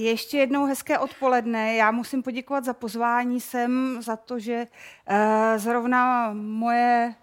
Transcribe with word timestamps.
Ještě 0.00 0.38
jednou 0.38 0.64
hezké 0.64 0.98
odpoledne. 0.98 1.74
Já 1.74 1.90
musím 1.90 2.22
poděkovat 2.22 2.64
za 2.64 2.72
pozvání 2.72 3.40
sem, 3.40 3.98
za 4.02 4.16
to, 4.16 4.38
že 4.38 4.66
uh, 5.10 5.16
zrovna 5.56 6.32
moje 6.32 7.14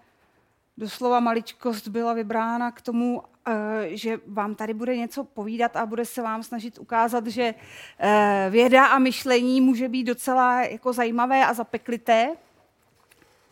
doslova 0.76 1.20
maličkost 1.20 1.88
byla 1.88 2.12
vybrána 2.12 2.70
k 2.70 2.80
tomu, 2.80 3.18
uh, 3.18 3.54
že 3.86 4.20
vám 4.26 4.54
tady 4.54 4.74
bude 4.74 4.96
něco 4.96 5.24
povídat 5.24 5.76
a 5.76 5.86
bude 5.86 6.04
se 6.04 6.22
vám 6.22 6.42
snažit 6.42 6.78
ukázat, 6.78 7.26
že 7.26 7.54
uh, 7.54 8.52
věda 8.52 8.86
a 8.86 8.98
myšlení 8.98 9.60
může 9.60 9.88
být 9.88 10.04
docela 10.04 10.62
jako 10.62 10.92
zajímavé 10.92 11.46
a 11.46 11.54
zapeklité. 11.54 12.28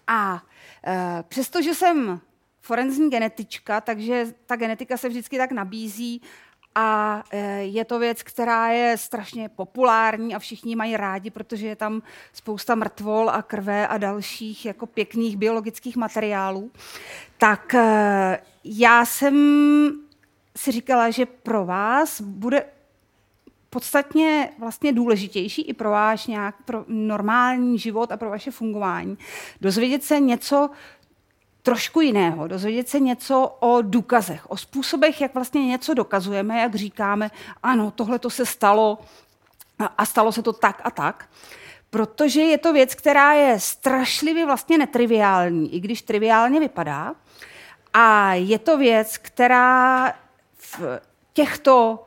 A 0.06 0.42
přestože 1.28 1.74
jsem 1.74 2.20
forenzní 2.60 3.10
genetička, 3.10 3.80
takže 3.80 4.26
ta 4.46 4.56
genetika 4.56 4.96
se 4.96 5.08
vždycky 5.08 5.38
tak 5.38 5.52
nabízí 5.52 6.22
a 6.74 7.22
e, 7.30 7.62
je 7.62 7.84
to 7.84 7.98
věc, 7.98 8.22
která 8.22 8.68
je 8.68 8.98
strašně 8.98 9.48
populární 9.48 10.34
a 10.34 10.38
všichni 10.38 10.76
mají 10.76 10.96
rádi, 10.96 11.30
protože 11.30 11.66
je 11.66 11.76
tam 11.76 12.02
spousta 12.32 12.74
mrtvol 12.74 13.30
a 13.30 13.42
krve 13.42 13.88
a 13.88 13.98
dalších 13.98 14.66
jako 14.66 14.86
pěkných 14.86 15.36
biologických 15.36 15.96
materiálů. 15.96 16.70
Tak 17.38 17.74
e, 17.74 18.38
já 18.64 19.04
jsem 19.04 19.34
si 20.56 20.72
říkala, 20.72 21.10
že 21.10 21.26
pro 21.26 21.64
vás 21.64 22.20
bude 22.20 22.64
podstatně 23.74 24.50
vlastně 24.58 24.92
důležitější 24.92 25.62
i 25.62 25.72
pro 25.72 25.90
váš 25.90 26.26
nějak 26.26 26.54
pro 26.64 26.84
normální 26.88 27.78
život 27.78 28.12
a 28.12 28.16
pro 28.16 28.30
vaše 28.30 28.50
fungování. 28.50 29.18
Dozvědět 29.60 30.04
se 30.04 30.20
něco 30.20 30.70
trošku 31.64 32.00
jiného, 32.00 32.48
dozvědět 32.48 32.88
se 32.88 33.00
něco 33.00 33.56
o 33.60 33.82
důkazech, 33.82 34.50
o 34.50 34.56
způsobech, 34.56 35.20
jak 35.20 35.34
vlastně 35.34 35.66
něco 35.66 35.94
dokazujeme, 35.94 36.60
jak 36.60 36.74
říkáme, 36.74 37.30
ano, 37.62 37.90
tohle 37.90 38.18
to 38.18 38.30
se 38.30 38.46
stalo 38.46 38.98
a 39.98 40.06
stalo 40.06 40.32
se 40.32 40.42
to 40.42 40.52
tak 40.52 40.80
a 40.84 40.90
tak. 40.90 41.28
Protože 41.90 42.40
je 42.40 42.58
to 42.58 42.72
věc, 42.72 42.94
která 42.94 43.32
je 43.32 43.60
strašlivě 43.60 44.46
vlastně 44.46 44.78
netriviální, 44.78 45.74
i 45.74 45.80
když 45.80 46.02
triviálně 46.02 46.60
vypadá. 46.60 47.14
A 47.92 48.34
je 48.34 48.58
to 48.58 48.78
věc, 48.78 49.18
která 49.18 50.12
v 50.58 51.00
těchto 51.32 52.04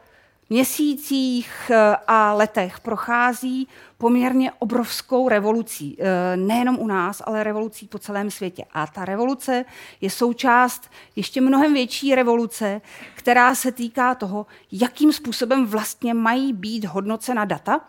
měsících 0.49 1.71
eh, 1.73 1.95
a 2.07 2.33
letech 2.33 2.79
prochází 2.79 3.67
poměrně 3.97 4.51
obrovskou 4.51 5.29
revolucí. 5.29 5.97
Eh, 5.99 6.37
nejenom 6.37 6.79
u 6.79 6.87
nás, 6.87 7.21
ale 7.25 7.43
revolucí 7.43 7.87
po 7.87 7.99
celém 7.99 8.31
světě. 8.31 8.65
A 8.73 8.87
ta 8.87 9.05
revoluce 9.05 9.65
je 10.01 10.09
součást 10.09 10.89
ještě 11.15 11.41
mnohem 11.41 11.73
větší 11.73 12.15
revoluce, 12.15 12.81
která 13.15 13.55
se 13.55 13.71
týká 13.71 14.15
toho, 14.15 14.45
jakým 14.71 15.13
způsobem 15.13 15.65
vlastně 15.65 16.13
mají 16.13 16.53
být 16.53 16.85
hodnocena 16.85 17.45
data 17.45 17.81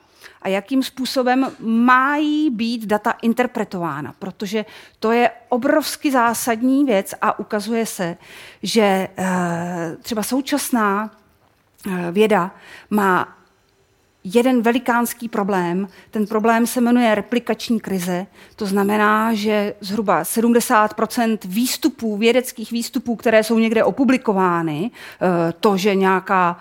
a 0.43 0.49
jakým 0.49 0.83
způsobem 0.83 1.51
mají 1.61 2.51
být 2.51 2.87
data 2.87 3.11
interpretována, 3.11 4.15
protože 4.19 4.65
to 4.99 5.13
je 5.13 5.31
obrovsky 5.49 6.13
zásadní 6.13 6.85
věc 6.85 7.15
a 7.21 7.39
ukazuje 7.39 7.87
se, 7.87 8.17
že 8.63 9.09
eh, 9.17 9.97
třeba 10.03 10.23
současná 10.23 11.11
věda 12.13 12.51
má 12.91 13.39
jeden 14.25 14.63
velikánský 14.63 15.29
problém. 15.29 15.89
Ten 16.11 16.27
problém 16.27 16.67
se 16.67 16.81
jmenuje 16.81 17.15
replikační 17.15 17.81
krize. 17.81 18.27
To 18.57 18.67
znamená, 18.67 19.35
že 19.35 19.75
zhruba 19.81 20.23
70% 20.23 21.39
výstupů, 21.45 22.17
vědeckých 22.17 22.73
výstupů, 22.73 23.17
které 23.17 23.45
jsou 23.45 23.59
někde 23.59 23.85
opublikovány, 23.85 24.91
eh, 24.91 25.53
to, 25.61 25.77
že 25.77 25.95
nějaká 25.95 26.59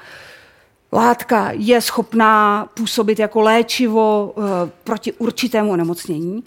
látka 0.94 1.52
je 1.52 1.82
schopná 1.82 2.66
působit 2.74 3.20
jako 3.20 3.42
léčivo 3.42 4.34
e, 4.38 4.42
proti 4.84 5.14
určitému 5.14 5.72
onemocnění, 5.72 6.44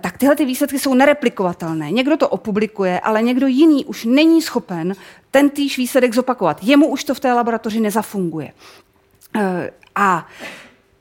tak 0.00 0.18
tyhle 0.18 0.36
ty 0.36 0.44
výsledky 0.44 0.78
jsou 0.78 0.94
nereplikovatelné. 0.94 1.90
Někdo 1.90 2.16
to 2.16 2.28
opublikuje, 2.28 3.00
ale 3.00 3.22
někdo 3.22 3.46
jiný 3.46 3.84
už 3.84 4.04
není 4.04 4.42
schopen 4.42 4.94
ten 5.32 5.50
týž 5.50 5.78
výsledek 5.78 6.14
zopakovat. 6.14 6.58
Jemu 6.62 6.86
už 6.86 7.04
to 7.04 7.14
v 7.14 7.20
té 7.20 7.32
laboratoři 7.32 7.80
nezafunguje. 7.80 8.52
E, 9.36 9.70
a 9.94 10.26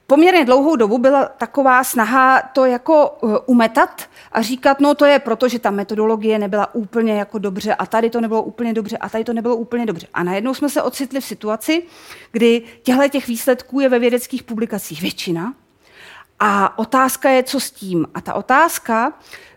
poměrně 0.08 0.46
dlouhou 0.46 0.76
dobu 0.76 0.98
byla 0.98 1.26
taková 1.26 1.84
snaha 1.84 2.42
to 2.42 2.66
jako 2.66 3.18
umetat 3.46 4.10
a 4.32 4.42
říkat, 4.42 4.80
no 4.80 4.96
to 4.96 5.06
je 5.06 5.20
proto, 5.20 5.48
že 5.48 5.60
ta 5.60 5.72
metodologie 5.72 6.40
nebyla 6.40 6.76
úplně 6.76 7.14
jako 7.14 7.38
dobře 7.38 7.76
a 7.76 7.86
tady 7.86 8.10
to 8.10 8.22
nebylo 8.22 8.44
úplně 8.44 8.74
dobře 8.74 8.98
a 8.98 9.10
tady 9.10 9.24
to 9.24 9.34
nebylo 9.34 9.56
úplně 9.56 9.86
dobře. 9.86 10.08
A 10.14 10.24
najednou 10.24 10.54
jsme 10.54 10.70
se 10.70 10.82
ocitli 10.82 11.22
v 11.22 11.26
situaci, 11.26 11.84
kdy 12.32 12.62
těchto 12.84 13.08
těch 13.08 13.28
výsledků 13.28 13.80
je 13.80 13.90
ve 13.90 14.00
vědeckých 14.00 14.44
publikacích 14.44 15.02
většina 15.02 15.54
a 16.40 16.80
otázka 16.80 17.30
je, 17.30 17.44
co 17.44 17.60
s 17.60 17.72
tím. 17.72 18.08
A 18.14 18.22
ta 18.22 18.34
otázka 18.34 19.14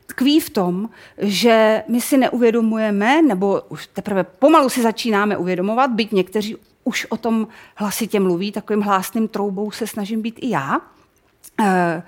tkví 0.06 0.40
v 0.40 0.50
tom, 0.50 0.88
že 1.18 1.82
my 1.88 2.00
si 2.00 2.16
neuvědomujeme, 2.16 3.22
nebo 3.22 3.62
už 3.68 3.86
teprve 3.86 4.24
pomalu 4.24 4.68
si 4.68 4.82
začínáme 4.82 5.36
uvědomovat, 5.36 5.90
byť 5.90 6.12
někteří 6.12 6.56
už 6.84 7.06
o 7.10 7.16
tom 7.16 7.48
hlasitě 7.74 8.20
mluví, 8.20 8.52
takovým 8.52 8.82
hlásným 8.82 9.28
troubou 9.28 9.70
se 9.70 9.86
snažím 9.86 10.22
být 10.22 10.38
i 10.38 10.50
já, 10.50 10.80
eh, 11.60 12.02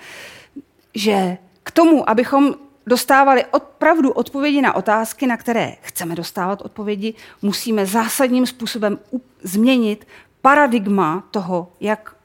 že 0.95 1.39
k 1.63 1.71
tomu, 1.71 2.11
abychom 2.11 2.55
dostávali 2.87 3.45
opravdu 3.45 4.13
odpovědi 4.13 4.63
na 4.63 4.77
otázky, 4.77 5.27
na 5.27 5.37
které 5.37 5.77
chceme 5.81 6.15
dostávat 6.15 6.63
odpovědi, 6.63 7.15
musíme 7.43 7.87
zásadním 7.87 8.47
způsobem 8.47 8.99
změnit 9.43 10.07
paradigma 10.41 11.25
toho, 11.31 11.73
jak 11.81 12.16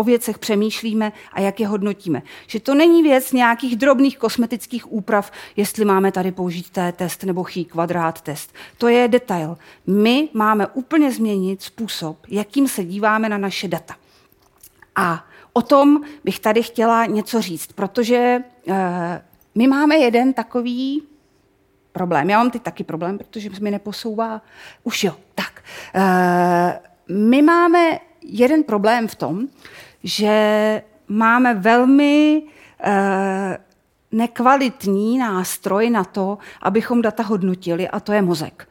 o 0.00 0.04
věcech 0.04 0.38
přemýšlíme 0.38 1.12
a 1.32 1.40
jak 1.40 1.60
je 1.60 1.66
hodnotíme. 1.66 2.22
Že 2.46 2.60
to 2.60 2.74
není 2.74 3.02
věc 3.02 3.32
nějakých 3.32 3.76
drobných 3.76 4.18
kosmetických 4.18 4.92
úprav, 4.92 5.32
jestli 5.56 5.84
máme 5.84 6.12
tady 6.12 6.32
použít 6.32 6.70
T 6.70 6.92
test 6.92 7.24
nebo 7.24 7.44
chý 7.44 7.64
kvadrát 7.64 8.20
test. 8.20 8.54
To 8.78 8.88
je 8.88 9.08
detail. 9.08 9.58
My 9.86 10.28
máme 10.34 10.66
úplně 10.66 11.12
změnit 11.12 11.62
způsob, 11.62 12.16
jakým 12.28 12.68
se 12.68 12.84
díváme 12.84 13.28
na 13.28 13.38
naše 13.38 13.68
data. 13.68 13.94
A 14.96 15.24
o 15.52 15.62
tom 15.62 16.00
bych 16.24 16.40
tady 16.40 16.62
chtěla 16.62 17.06
něco 17.06 17.40
říct, 17.40 17.72
protože 17.72 18.42
eh, 18.68 19.22
my 19.54 19.66
máme 19.66 19.96
jeden 19.96 20.32
takový 20.32 21.02
problém. 21.92 22.30
Já 22.30 22.38
mám 22.38 22.50
teď 22.50 22.62
taky 22.62 22.84
problém, 22.84 23.18
protože 23.18 23.50
mi 23.60 23.70
neposouvá. 23.70 24.42
Už 24.84 25.04
jo, 25.04 25.16
tak. 25.34 25.62
Eh, 25.94 26.80
my 27.08 27.42
máme 27.42 27.98
jeden 28.22 28.62
problém 28.62 29.08
v 29.08 29.14
tom, 29.14 29.48
že 30.04 30.82
máme 31.08 31.54
velmi 31.54 32.42
eh, 32.80 33.58
nekvalitní 34.12 35.18
nástroj 35.18 35.90
na 35.90 36.04
to, 36.04 36.38
abychom 36.62 37.02
data 37.02 37.22
hodnotili, 37.22 37.88
a 37.88 38.00
to 38.00 38.12
je 38.12 38.22
mozek. 38.22 38.68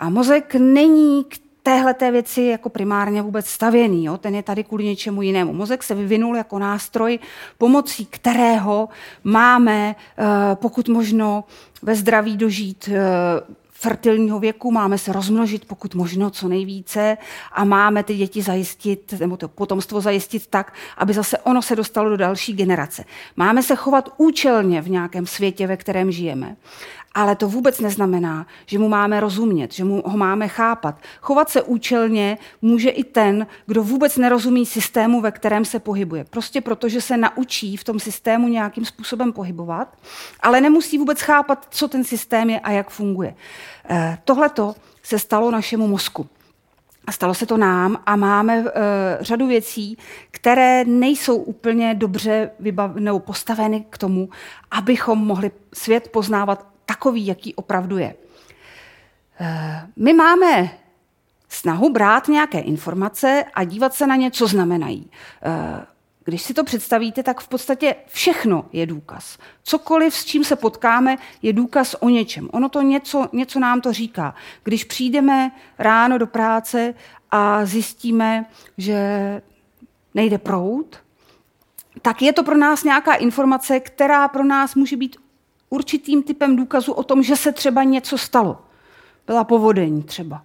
A 0.00 0.08
mozek 0.08 0.54
není 0.54 1.24
k 1.24 1.38
téhle 1.64 1.94
té 1.94 2.10
věci 2.10 2.42
jako 2.42 2.68
primárně 2.68 3.22
vůbec 3.22 3.46
stavěný. 3.46 4.04
Jo? 4.04 4.18
Ten 4.18 4.34
je 4.34 4.42
tady 4.42 4.64
kvůli 4.64 4.84
něčemu 4.84 5.22
jinému. 5.22 5.52
Mozek 5.52 5.82
se 5.82 5.94
vyvinul 5.94 6.36
jako 6.36 6.58
nástroj, 6.58 7.18
pomocí 7.58 8.06
kterého 8.06 8.88
máme, 9.24 9.96
eh, 10.18 10.24
pokud 10.54 10.88
možno, 10.88 11.44
ve 11.82 11.94
zdraví 11.94 12.36
dožít 12.36 12.88
eh, 12.92 13.00
fertilního 13.84 14.40
věku, 14.40 14.70
máme 14.70 14.98
se 14.98 15.12
rozmnožit 15.12 15.64
pokud 15.64 15.94
možno 15.94 16.30
co 16.30 16.48
nejvíce 16.48 17.16
a 17.52 17.64
máme 17.64 18.02
ty 18.02 18.16
děti 18.16 18.42
zajistit, 18.42 19.14
nebo 19.20 19.36
to 19.36 19.48
potomstvo 19.48 20.00
zajistit 20.00 20.46
tak, 20.46 20.72
aby 20.96 21.12
zase 21.12 21.38
ono 21.38 21.62
se 21.62 21.76
dostalo 21.76 22.10
do 22.10 22.16
další 22.16 22.52
generace. 22.52 23.04
Máme 23.36 23.62
se 23.62 23.76
chovat 23.76 24.08
účelně 24.16 24.82
v 24.82 24.90
nějakém 24.90 25.26
světě, 25.26 25.66
ve 25.66 25.76
kterém 25.76 26.12
žijeme. 26.12 26.56
Ale 27.14 27.36
to 27.36 27.48
vůbec 27.48 27.80
neznamená, 27.80 28.46
že 28.66 28.78
mu 28.78 28.88
máme 28.88 29.20
rozumět, 29.20 29.72
že 29.72 29.84
mu 29.84 30.02
ho 30.06 30.16
máme 30.16 30.48
chápat. 30.48 31.00
Chovat 31.20 31.50
se 31.50 31.62
účelně 31.62 32.38
může 32.62 32.90
i 32.90 33.04
ten, 33.04 33.46
kdo 33.66 33.82
vůbec 33.82 34.16
nerozumí 34.16 34.66
systému, 34.66 35.20
ve 35.20 35.30
kterém 35.30 35.64
se 35.64 35.78
pohybuje. 35.78 36.24
Prostě 36.24 36.60
proto, 36.60 36.88
že 36.88 37.00
se 37.00 37.16
naučí 37.16 37.76
v 37.76 37.84
tom 37.84 38.00
systému 38.00 38.48
nějakým 38.48 38.84
způsobem 38.84 39.32
pohybovat, 39.32 39.96
ale 40.40 40.60
nemusí 40.60 40.98
vůbec 40.98 41.20
chápat, 41.20 41.66
co 41.70 41.88
ten 41.88 42.04
systém 42.04 42.50
je 42.50 42.60
a 42.60 42.70
jak 42.70 42.90
funguje. 42.90 43.34
Eh, 43.90 44.18
Tohle 44.24 44.50
se 45.02 45.18
stalo 45.18 45.50
našemu 45.50 45.88
mozku. 45.88 46.26
A 47.06 47.12
stalo 47.12 47.34
se 47.34 47.46
to 47.46 47.56
nám 47.56 48.02
a 48.06 48.16
máme 48.16 48.60
uh, 48.60 48.66
řadu 49.20 49.46
věcí, 49.46 49.98
které 50.30 50.84
nejsou 50.84 51.36
úplně 51.36 51.94
dobře 51.94 52.50
vybav- 52.60 52.94
nebo 52.94 53.18
postaveny 53.18 53.84
k 53.90 53.98
tomu, 53.98 54.28
abychom 54.70 55.18
mohli 55.18 55.50
svět 55.72 56.08
poznávat 56.08 56.73
takový, 56.86 57.26
jaký 57.26 57.54
opravdu 57.54 57.98
je. 57.98 58.14
Eh, 59.40 59.86
my 59.96 60.12
máme 60.12 60.70
snahu 61.48 61.92
brát 61.92 62.28
nějaké 62.28 62.58
informace 62.58 63.44
a 63.54 63.64
dívat 63.64 63.94
se 63.94 64.06
na 64.06 64.16
ně, 64.16 64.30
co 64.30 64.46
znamenají. 64.46 65.10
Eh, 65.42 65.86
když 66.24 66.42
si 66.42 66.54
to 66.54 66.64
představíte, 66.64 67.22
tak 67.22 67.40
v 67.40 67.48
podstatě 67.48 67.96
všechno 68.06 68.66
je 68.72 68.86
důkaz. 68.86 69.38
Cokoliv, 69.62 70.14
s 70.14 70.24
čím 70.24 70.44
se 70.44 70.56
potkáme, 70.56 71.16
je 71.42 71.52
důkaz 71.52 71.96
o 72.00 72.08
něčem. 72.08 72.48
Ono 72.52 72.68
to 72.68 72.82
něco, 72.82 73.28
něco 73.32 73.60
nám 73.60 73.80
to 73.80 73.92
říká. 73.92 74.34
Když 74.64 74.84
přijdeme 74.84 75.50
ráno 75.78 76.18
do 76.18 76.26
práce 76.26 76.94
a 77.30 77.64
zjistíme, 77.64 78.44
že 78.78 79.42
nejde 80.14 80.38
prout, 80.38 80.96
tak 82.02 82.22
je 82.22 82.32
to 82.32 82.42
pro 82.42 82.56
nás 82.56 82.84
nějaká 82.84 83.14
informace, 83.14 83.80
která 83.80 84.28
pro 84.28 84.44
nás 84.44 84.74
může 84.74 84.96
být 84.96 85.16
určitým 85.74 86.22
typem 86.22 86.56
důkazu 86.56 86.92
o 86.92 87.02
tom, 87.02 87.22
že 87.22 87.36
se 87.36 87.52
třeba 87.52 87.82
něco 87.82 88.18
stalo. 88.18 88.58
Byla 89.26 89.44
povodení 89.44 90.02
třeba. 90.02 90.42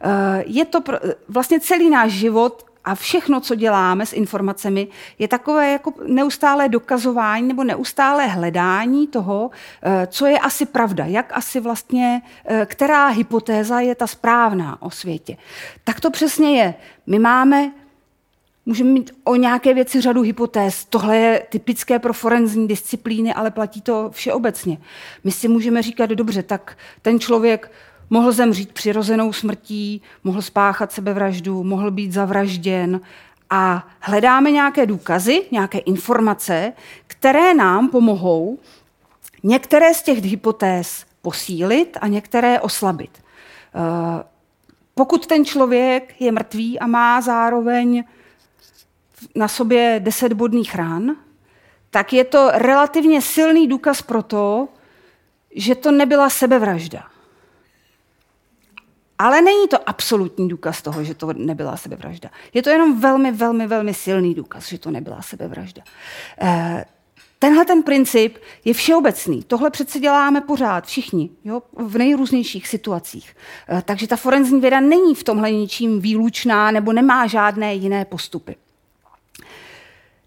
Eh, 0.00 0.44
je 0.46 0.64
to 0.64 0.80
vlastně 1.28 1.60
celý 1.60 1.90
náš 1.90 2.12
život 2.12 2.66
a 2.84 2.94
všechno, 2.94 3.40
co 3.40 3.54
děláme 3.54 4.06
s 4.06 4.12
informacemi, 4.12 4.88
je 5.18 5.28
takové 5.28 5.72
jako 5.72 5.92
neustálé 6.06 6.68
dokazování 6.68 7.48
nebo 7.48 7.64
neustálé 7.64 8.26
hledání 8.26 9.06
toho, 9.06 9.50
eh, 9.82 10.06
co 10.06 10.26
je 10.26 10.38
asi 10.38 10.66
pravda, 10.66 11.04
jak 11.04 11.32
asi 11.36 11.60
vlastně, 11.60 12.22
eh, 12.44 12.66
která 12.66 13.08
hypotéza 13.08 13.80
je 13.80 13.94
ta 13.94 14.06
správná 14.06 14.82
o 14.82 14.90
světě. 14.90 15.36
Tak 15.84 16.00
to 16.00 16.10
přesně 16.10 16.58
je. 16.58 16.74
My 17.06 17.18
máme 17.18 17.72
Můžeme 18.70 18.90
mít 18.90 19.10
o 19.24 19.36
nějaké 19.36 19.74
věci 19.74 20.00
řadu 20.00 20.22
hypotéz. 20.22 20.84
Tohle 20.84 21.16
je 21.16 21.42
typické 21.48 21.98
pro 21.98 22.12
forenzní 22.12 22.68
disciplíny, 22.68 23.34
ale 23.34 23.50
platí 23.50 23.80
to 23.80 24.10
všeobecně. 24.10 24.78
My 25.24 25.30
si 25.30 25.48
můžeme 25.48 25.82
říkat, 25.82 26.10
dobře, 26.10 26.42
tak 26.42 26.78
ten 27.02 27.20
člověk 27.20 27.72
mohl 28.10 28.32
zemřít 28.32 28.72
přirozenou 28.72 29.32
smrtí, 29.32 30.02
mohl 30.24 30.42
spáchat 30.42 30.92
sebevraždu, 30.92 31.64
mohl 31.64 31.90
být 31.90 32.12
zavražděn 32.12 33.00
a 33.50 33.88
hledáme 34.00 34.50
nějaké 34.50 34.86
důkazy, 34.86 35.42
nějaké 35.50 35.78
informace, 35.78 36.72
které 37.06 37.54
nám 37.54 37.88
pomohou 37.88 38.58
některé 39.42 39.94
z 39.94 40.02
těch 40.02 40.24
hypotéz 40.24 41.04
posílit 41.22 41.98
a 42.00 42.06
některé 42.06 42.60
oslabit. 42.60 43.10
Eh, 43.18 44.24
pokud 44.94 45.26
ten 45.26 45.44
člověk 45.44 46.20
je 46.20 46.32
mrtvý 46.32 46.78
a 46.78 46.86
má 46.86 47.20
zároveň 47.20 48.04
na 49.34 49.48
sobě 49.48 50.00
deset 50.04 50.32
bodných 50.32 50.74
rán, 50.74 51.16
tak 51.90 52.12
je 52.12 52.24
to 52.24 52.50
relativně 52.54 53.22
silný 53.22 53.68
důkaz 53.68 54.02
pro 54.02 54.22
to, 54.22 54.68
že 55.54 55.74
to 55.74 55.90
nebyla 55.92 56.30
sebevražda. 56.30 57.02
Ale 59.18 59.42
není 59.42 59.68
to 59.68 59.88
absolutní 59.88 60.48
důkaz 60.48 60.82
toho, 60.82 61.04
že 61.04 61.14
to 61.14 61.32
nebyla 61.32 61.76
sebevražda. 61.76 62.30
Je 62.54 62.62
to 62.62 62.70
jenom 62.70 63.00
velmi, 63.00 63.32
velmi, 63.32 63.66
velmi 63.66 63.94
silný 63.94 64.34
důkaz, 64.34 64.68
že 64.68 64.78
to 64.78 64.90
nebyla 64.90 65.22
sebevražda. 65.22 65.82
Eh, 66.40 66.84
tenhle 67.38 67.64
ten 67.64 67.82
princip 67.82 68.38
je 68.64 68.74
všeobecný. 68.74 69.42
Tohle 69.42 69.70
přece 69.70 70.00
děláme 70.00 70.40
pořád, 70.40 70.86
všichni, 70.86 71.30
jo, 71.44 71.62
v 71.76 71.98
nejrůznějších 71.98 72.68
situacích. 72.68 73.36
Eh, 73.68 73.82
takže 73.84 74.06
ta 74.06 74.16
forenzní 74.16 74.60
věda 74.60 74.80
není 74.80 75.14
v 75.14 75.24
tomhle 75.24 75.52
ničím 75.52 76.00
výlučná 76.00 76.70
nebo 76.70 76.92
nemá 76.92 77.26
žádné 77.26 77.74
jiné 77.74 78.04
postupy. 78.04 78.56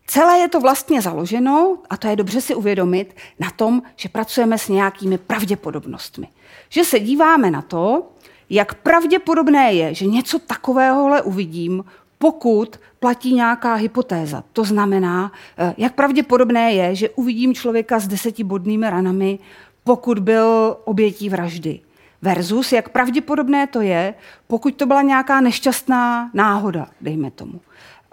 Celé 0.07 0.39
je 0.39 0.49
to 0.49 0.59
vlastně 0.59 1.01
založeno, 1.01 1.77
a 1.89 1.97
to 1.97 2.07
je 2.07 2.15
dobře 2.15 2.41
si 2.41 2.55
uvědomit, 2.55 3.15
na 3.39 3.51
tom, 3.51 3.81
že 3.95 4.09
pracujeme 4.09 4.57
s 4.57 4.67
nějakými 4.67 5.17
pravděpodobnostmi. 5.17 6.27
Že 6.69 6.83
se 6.83 6.99
díváme 6.99 7.51
na 7.51 7.61
to, 7.61 8.09
jak 8.49 8.73
pravděpodobné 8.73 9.73
je, 9.73 9.93
že 9.93 10.05
něco 10.05 10.39
takovéhohle 10.39 11.21
uvidím, 11.21 11.83
pokud 12.17 12.79
platí 12.99 13.33
nějaká 13.33 13.73
hypotéza. 13.73 14.43
To 14.53 14.63
znamená, 14.63 15.31
eh, 15.57 15.73
jak 15.77 15.95
pravděpodobné 15.95 16.73
je, 16.73 16.95
že 16.95 17.09
uvidím 17.09 17.53
člověka 17.53 17.99
s 17.99 18.07
desetibodnými 18.07 18.89
ranami, 18.89 19.39
pokud 19.83 20.19
byl 20.19 20.77
obětí 20.85 21.29
vraždy. 21.29 21.79
Versus, 22.21 22.71
jak 22.71 22.89
pravděpodobné 22.89 23.67
to 23.67 23.81
je, 23.81 24.13
pokud 24.47 24.75
to 24.75 24.85
byla 24.85 25.01
nějaká 25.01 25.41
nešťastná 25.41 26.31
náhoda, 26.33 26.87
dejme 27.01 27.31
tomu. 27.31 27.59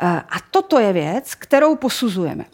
Eh, 0.02 0.22
a 0.28 0.40
toto 0.50 0.78
je 0.78 0.92
věc, 0.92 1.34
kterou 1.34 1.76
posuzujeme. 1.76 2.44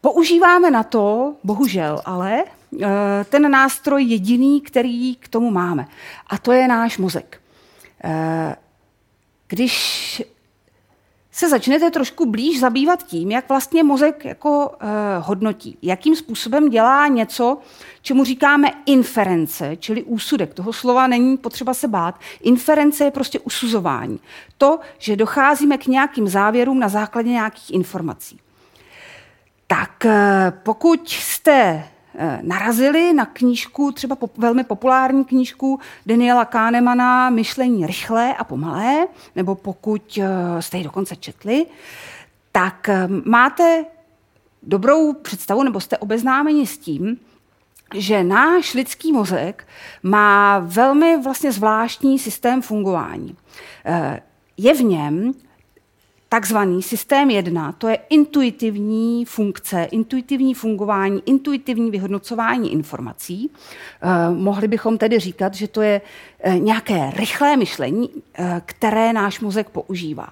Používáme 0.00 0.70
na 0.70 0.82
to, 0.82 1.36
bohužel 1.44 2.02
ale, 2.04 2.44
eh, 2.44 2.86
ten 3.24 3.50
nástroj 3.50 4.04
jediný, 4.04 4.60
který 4.60 5.16
k 5.16 5.28
tomu 5.28 5.50
máme. 5.50 5.86
A 6.26 6.38
to 6.38 6.52
je 6.52 6.68
náš 6.68 6.98
mozek. 6.98 7.40
Eh, 8.04 8.56
když 9.48 10.22
se 11.36 11.48
začnete 11.48 11.90
trošku 11.90 12.26
blíž 12.26 12.60
zabývat 12.60 13.02
tím, 13.02 13.30
jak 13.30 13.48
vlastně 13.48 13.84
mozek 13.84 14.24
jako 14.24 14.68
uh, 14.68 14.88
hodnotí, 15.18 15.78
jakým 15.82 16.16
způsobem 16.16 16.68
dělá 16.68 17.08
něco, 17.08 17.58
čemu 18.02 18.24
říkáme 18.24 18.68
inference, 18.86 19.76
čili 19.76 20.02
úsudek. 20.02 20.54
Toho 20.54 20.72
slova 20.72 21.06
není 21.06 21.36
potřeba 21.36 21.74
se 21.74 21.88
bát. 21.88 22.20
Inference 22.40 23.04
je 23.04 23.10
prostě 23.10 23.38
usuzování. 23.38 24.20
To, 24.58 24.78
že 24.98 25.16
docházíme 25.16 25.78
k 25.78 25.86
nějakým 25.86 26.28
závěrům 26.28 26.80
na 26.80 26.88
základě 26.88 27.30
nějakých 27.30 27.74
informací. 27.74 28.40
Tak 29.66 30.04
uh, 30.04 30.10
pokud 30.62 31.08
jste 31.08 31.84
narazili 32.42 33.12
na 33.12 33.26
knížku, 33.26 33.92
třeba 33.92 34.16
po, 34.16 34.30
velmi 34.36 34.64
populární 34.64 35.24
knížku 35.24 35.80
Daniela 36.06 36.44
Kahnemana 36.44 37.30
Myšlení 37.30 37.86
rychlé 37.86 38.34
a 38.34 38.44
pomalé, 38.44 39.06
nebo 39.36 39.54
pokud 39.54 40.18
eh, 40.22 40.62
jste 40.62 40.78
ji 40.78 40.84
dokonce 40.84 41.16
četli, 41.16 41.66
tak 42.52 42.88
eh, 42.88 43.08
máte 43.24 43.84
dobrou 44.62 45.12
představu, 45.12 45.62
nebo 45.62 45.80
jste 45.80 45.98
obeznámeni 45.98 46.66
s 46.66 46.78
tím, 46.78 47.16
že 47.94 48.24
náš 48.24 48.74
lidský 48.74 49.12
mozek 49.12 49.68
má 50.02 50.58
velmi 50.58 51.22
vlastně 51.22 51.52
zvláštní 51.52 52.18
systém 52.18 52.62
fungování. 52.62 53.36
Je 54.56 54.74
v 54.74 54.80
něm 54.80 55.34
takzvaný 56.28 56.82
systém 56.82 57.30
1, 57.30 57.72
to 57.72 57.88
je 57.88 57.98
intuitivní 58.10 59.24
funkce, 59.24 59.84
intuitivní 59.84 60.54
fungování, 60.54 61.22
intuitivní 61.26 61.90
vyhodnocování 61.90 62.72
informací. 62.72 63.50
Eh, 64.02 64.30
mohli 64.30 64.68
bychom 64.68 64.98
tedy 64.98 65.18
říkat, 65.18 65.54
že 65.54 65.68
to 65.68 65.82
je 65.82 66.00
nějaké 66.58 67.10
rychlé 67.16 67.56
myšlení, 67.56 68.10
eh, 68.34 68.62
které 68.66 69.12
náš 69.12 69.40
mozek 69.40 69.70
používá. 69.70 70.28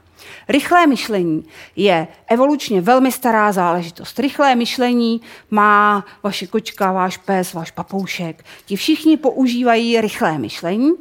Rychlé 0.48 0.86
myšlení 0.86 1.44
je 1.76 2.08
evolučně 2.26 2.80
velmi 2.80 3.12
stará 3.12 3.52
záležitost. 3.52 4.18
Rychlé 4.18 4.54
myšlení 4.54 5.20
má 5.50 6.04
vaše 6.22 6.46
kočka, 6.46 6.92
váš 6.92 7.16
pes, 7.16 7.54
váš 7.54 7.70
papoušek. 7.70 8.44
Ti 8.66 8.76
všichni 8.76 9.16
používají 9.16 10.00
rychlé 10.00 10.38
myšlení 10.38 10.92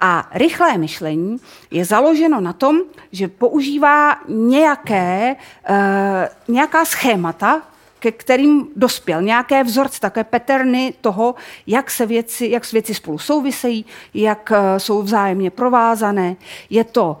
a 0.00 0.28
rychlé 0.34 0.78
myšlení 0.78 1.36
je 1.70 1.84
založeno 1.84 2.40
na 2.40 2.52
tom, 2.52 2.80
že 3.12 3.28
používá 3.28 4.16
nějaké, 4.28 5.36
uh, 5.70 6.54
nějaká 6.54 6.84
schémata, 6.84 7.62
ke 8.02 8.12
kterým 8.12 8.68
dospěl. 8.76 9.22
Nějaké 9.22 9.64
vzorce, 9.64 10.00
také 10.00 10.24
peterny 10.24 10.94
toho, 11.00 11.34
jak 11.66 11.90
se 11.90 12.06
věci, 12.06 12.46
jak 12.46 12.72
věci 12.72 12.94
spolu 12.94 13.18
souvisejí, 13.18 13.84
jak 14.14 14.50
uh, 14.50 14.78
jsou 14.78 15.02
vzájemně 15.02 15.50
provázané. 15.50 16.36
Je 16.70 16.84
to 16.84 17.20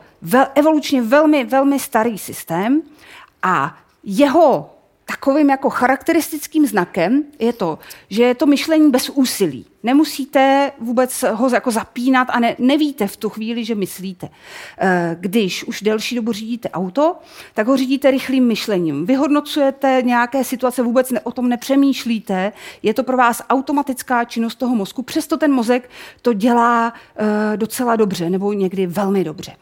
evolučně 0.54 1.02
velmi, 1.02 1.44
velmi 1.44 1.78
starý 1.78 2.18
systém 2.18 2.82
a 3.42 3.78
jeho 4.04 4.71
takovým 5.12 5.50
jako 5.50 5.70
charakteristickým 5.70 6.66
znakem 6.66 7.24
je 7.38 7.52
to, 7.52 7.78
že 8.10 8.22
je 8.22 8.34
to 8.34 8.46
myšlení 8.46 8.90
bez 8.90 9.08
úsilí. 9.08 9.66
Nemusíte 9.82 10.72
vůbec 10.80 11.24
ho 11.32 11.48
jako 11.48 11.70
zapínat 11.70 12.28
a 12.30 12.40
ne, 12.40 12.56
nevíte 12.58 13.06
v 13.06 13.16
tu 13.16 13.28
chvíli, 13.28 13.64
že 13.64 13.74
myslíte. 13.74 14.28
Eh, 14.78 15.16
když 15.20 15.64
už 15.64 15.82
delší 15.82 16.16
dobu 16.16 16.32
řídíte 16.32 16.70
auto, 16.70 17.16
tak 17.54 17.66
ho 17.66 17.76
řídíte 17.76 18.10
rychlým 18.10 18.46
myšlením. 18.46 19.06
Vyhodnocujete 19.06 20.02
nějaké 20.04 20.44
situace, 20.44 20.82
vůbec 20.82 21.10
ne, 21.10 21.20
o 21.20 21.32
tom 21.32 21.48
nepřemýšlíte. 21.48 22.52
Je 22.82 22.94
to 22.94 23.02
pro 23.02 23.16
vás 23.16 23.42
automatická 23.50 24.24
činnost 24.24 24.54
toho 24.54 24.74
mozku, 24.74 25.02
přesto 25.02 25.36
ten 25.36 25.52
mozek 25.52 25.90
to 26.22 26.32
dělá 26.32 26.92
uh, 26.92 27.56
docela 27.56 27.96
dobře, 27.96 28.30
nebo 28.30 28.52
někdy 28.52 28.86
velmi 28.86 29.24
dobře. 29.24 29.52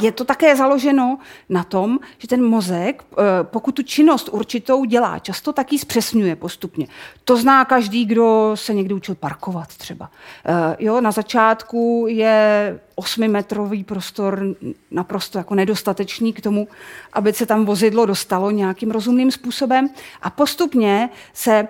Je 0.00 0.12
to 0.12 0.24
také 0.24 0.56
založeno 0.56 1.18
na 1.48 1.64
tom, 1.64 1.98
že 2.18 2.28
ten 2.28 2.44
mozek, 2.44 3.04
eh, 3.12 3.22
pokud 3.42 3.74
tu 3.74 3.82
činnost 3.82 4.28
určitou 4.32 4.84
dělá 4.84 5.18
často, 5.18 5.52
tak 5.52 5.72
ji 5.72 5.78
zpřesňuje 5.78 6.36
postupně. 6.36 6.86
To 7.24 7.36
zná 7.36 7.64
každý, 7.64 8.04
kdo 8.04 8.52
se 8.54 8.74
někdy 8.74 8.94
učil 8.94 9.14
parkovat 9.14 9.68
třeba. 9.68 10.10
Eh, 10.44 10.76
jo, 10.78 11.00
na 11.00 11.10
začátku 11.10 12.06
je 12.08 12.80
osmimetrový 12.94 13.84
prostor 13.84 14.44
naprosto 14.90 15.38
jako 15.38 15.54
nedostatečný 15.54 16.32
k 16.32 16.40
tomu, 16.40 16.68
aby 17.12 17.32
se 17.32 17.46
tam 17.46 17.64
vozidlo 17.64 18.06
dostalo 18.06 18.50
nějakým 18.50 18.90
rozumným 18.90 19.30
způsobem 19.30 19.88
a 20.22 20.30
postupně 20.30 21.10
se 21.32 21.68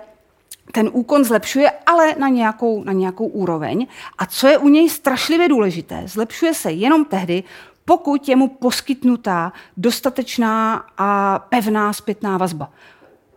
ten 0.71 0.89
úkon 0.93 1.23
zlepšuje, 1.23 1.71
ale 1.85 2.15
na 2.17 2.27
nějakou, 2.27 2.83
na 2.83 2.93
nějakou 2.93 3.27
úroveň. 3.27 3.87
A 4.17 4.25
co 4.25 4.47
je 4.47 4.57
u 4.57 4.69
něj 4.69 4.89
strašlivě 4.89 5.49
důležité, 5.49 6.03
zlepšuje 6.05 6.53
se 6.53 6.71
jenom 6.71 7.05
tehdy, 7.05 7.43
pokud 7.85 8.29
je 8.29 8.35
mu 8.35 8.47
poskytnutá 8.47 9.53
dostatečná 9.77 10.85
a 10.97 11.39
pevná 11.39 11.93
zpětná 11.93 12.37
vazba. 12.37 12.69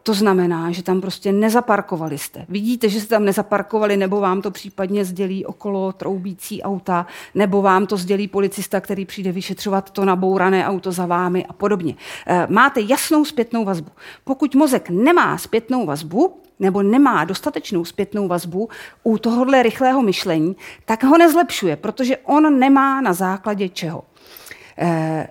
To 0.07 0.15
znamená, 0.15 0.71
že 0.71 0.83
tam 0.83 1.00
prostě 1.00 1.33
nezaparkovali 1.33 2.19
jste. 2.19 2.47
Vidíte, 2.49 2.88
že 2.88 3.00
jste 3.00 3.09
tam 3.09 3.25
nezaparkovali, 3.25 3.97
nebo 3.97 4.21
vám 4.21 4.43
to 4.43 4.50
případně 4.50 5.05
sdělí 5.05 5.47
okolo 5.47 5.93
troubící 5.93 6.62
auta, 6.62 7.07
nebo 7.35 7.62
vám 7.62 7.87
to 7.87 7.97
sdělí 7.97 8.29
policista, 8.29 8.81
který 8.81 9.05
přijde 9.05 9.33
vyšetřovat 9.33 9.91
to 9.91 10.05
nabourané 10.05 10.67
auto 10.67 10.93
za 10.93 11.07
vámi 11.07 11.47
a 11.47 11.53
podobně. 11.53 11.95
Eh, 12.26 12.47
máte 12.50 12.81
jasnou 12.81 13.25
zpětnou 13.25 13.65
vazbu. 13.65 13.91
Pokud 14.25 14.55
mozek 14.55 14.91
nemá 14.91 15.38
zpětnou 15.38 15.87
vazbu, 15.87 16.41
nebo 16.61 16.83
nemá 16.83 17.25
dostatečnou 17.25 17.85
zpětnou 17.85 18.29
vazbu 18.29 18.69
u 19.03 19.19
tohohle 19.19 19.62
rychlého 19.62 20.03
myšlení, 20.03 20.57
tak 20.85 21.05
ho 21.05 21.19
nezlepšuje, 21.19 21.76
protože 21.76 22.17
on 22.17 22.59
nemá 22.59 23.00
na 23.00 23.12
základě 23.12 23.69
čeho. 23.69 24.03
Eh, 24.78 25.28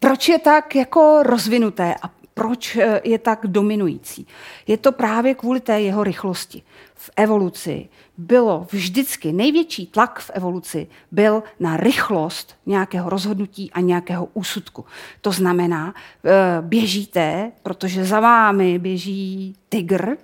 proč 0.00 0.28
je 0.28 0.38
tak 0.38 0.74
jako 0.74 1.22
rozvinuté 1.22 1.94
a 2.02 2.10
proč 2.34 2.76
eh, 2.76 3.00
je 3.04 3.18
tak 3.18 3.46
dominující? 3.46 4.26
Je 4.66 4.76
to 4.76 4.92
právě 4.92 5.34
kvůli 5.34 5.60
té 5.60 5.80
jeho 5.80 6.04
rychlosti. 6.04 6.62
V 6.94 7.10
evoluci 7.16 7.88
bylo 8.18 8.66
vždycky 8.72 9.32
největší 9.32 9.86
tlak 9.86 10.20
v 10.20 10.30
evoluci 10.34 10.86
byl 11.10 11.42
na 11.60 11.76
rychlost 11.76 12.56
nějakého 12.66 13.10
rozhodnutí 13.10 13.70
a 13.72 13.80
nějakého 13.80 14.28
úsudku. 14.34 14.84
To 15.20 15.32
znamená, 15.32 15.94
eh, 16.24 16.30
běžíte, 16.60 17.52
protože 17.62 18.04
za 18.04 18.20
vámi 18.20 18.78
běží 18.78 19.56
tygr 19.68 20.16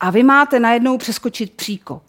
a 0.00 0.10
vy 0.10 0.22
máte 0.22 0.60
najednou 0.60 0.98
přeskočit 0.98 1.52
příkop. 1.52 2.02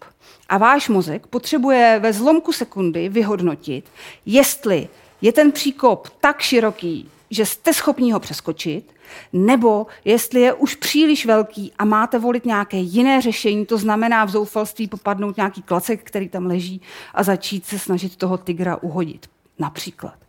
A 0.50 0.58
váš 0.58 0.90
mozek 0.90 1.28
potřebuje 1.28 2.00
ve 2.04 2.14
zlomku 2.14 2.54
sekundy 2.54 3.10
vyhodnotit, 3.10 3.86
jestli 4.26 4.90
je 5.22 5.32
ten 5.32 5.52
příkop 5.52 6.10
tak 6.20 6.42
široký, 6.42 7.10
že 7.30 7.46
jste 7.46 7.74
schopni 7.74 8.12
ho 8.12 8.20
přeskočit, 8.20 8.94
nebo 9.34 9.88
jestli 10.06 10.42
je 10.42 10.54
už 10.54 10.76
příliš 10.76 11.26
velký 11.26 11.74
a 11.80 11.86
máte 11.86 12.20
volit 12.20 12.46
nějaké 12.46 12.78
jiné 12.78 13.22
řešení, 13.22 13.66
to 13.66 13.78
znamená 13.78 14.26
v 14.26 14.30
zoufalství 14.30 14.88
popadnout 14.88 15.38
nějaký 15.38 15.62
klacek, 15.62 16.04
který 16.04 16.30
tam 16.30 16.46
leží 16.46 16.82
a 17.14 17.24
začít 17.24 17.66
se 17.66 17.80
snažit 17.80 18.16
toho 18.16 18.38
tygra 18.38 18.76
uhodit. 18.76 19.30
Například. 19.60 20.21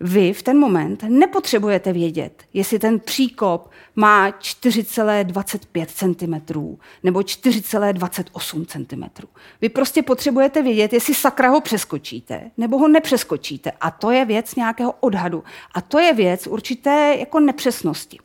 Vy 0.00 0.32
v 0.32 0.42
ten 0.42 0.58
moment 0.58 1.02
nepotřebujete 1.08 1.92
vědět, 1.92 2.42
jestli 2.54 2.78
ten 2.78 3.00
příkop 3.00 3.70
má 3.96 4.30
4,25 4.30 5.86
cm 5.86 6.78
nebo 7.02 7.20
4,28 7.20 8.66
cm. 8.66 9.26
Vy 9.60 9.68
prostě 9.68 10.02
potřebujete 10.02 10.62
vědět, 10.62 10.92
jestli 10.92 11.14
sakra 11.14 11.48
ho 11.48 11.60
přeskočíte 11.60 12.50
nebo 12.56 12.78
ho 12.78 12.88
nepřeskočíte. 12.88 13.72
A 13.80 13.90
to 13.90 14.10
je 14.10 14.24
věc 14.24 14.54
nějakého 14.54 14.94
odhadu. 15.00 15.44
A 15.74 15.80
to 15.80 15.98
je 15.98 16.14
věc 16.14 16.46
určité 16.46 17.16
jako 17.18 17.40
nepřesnosti. 17.40 18.18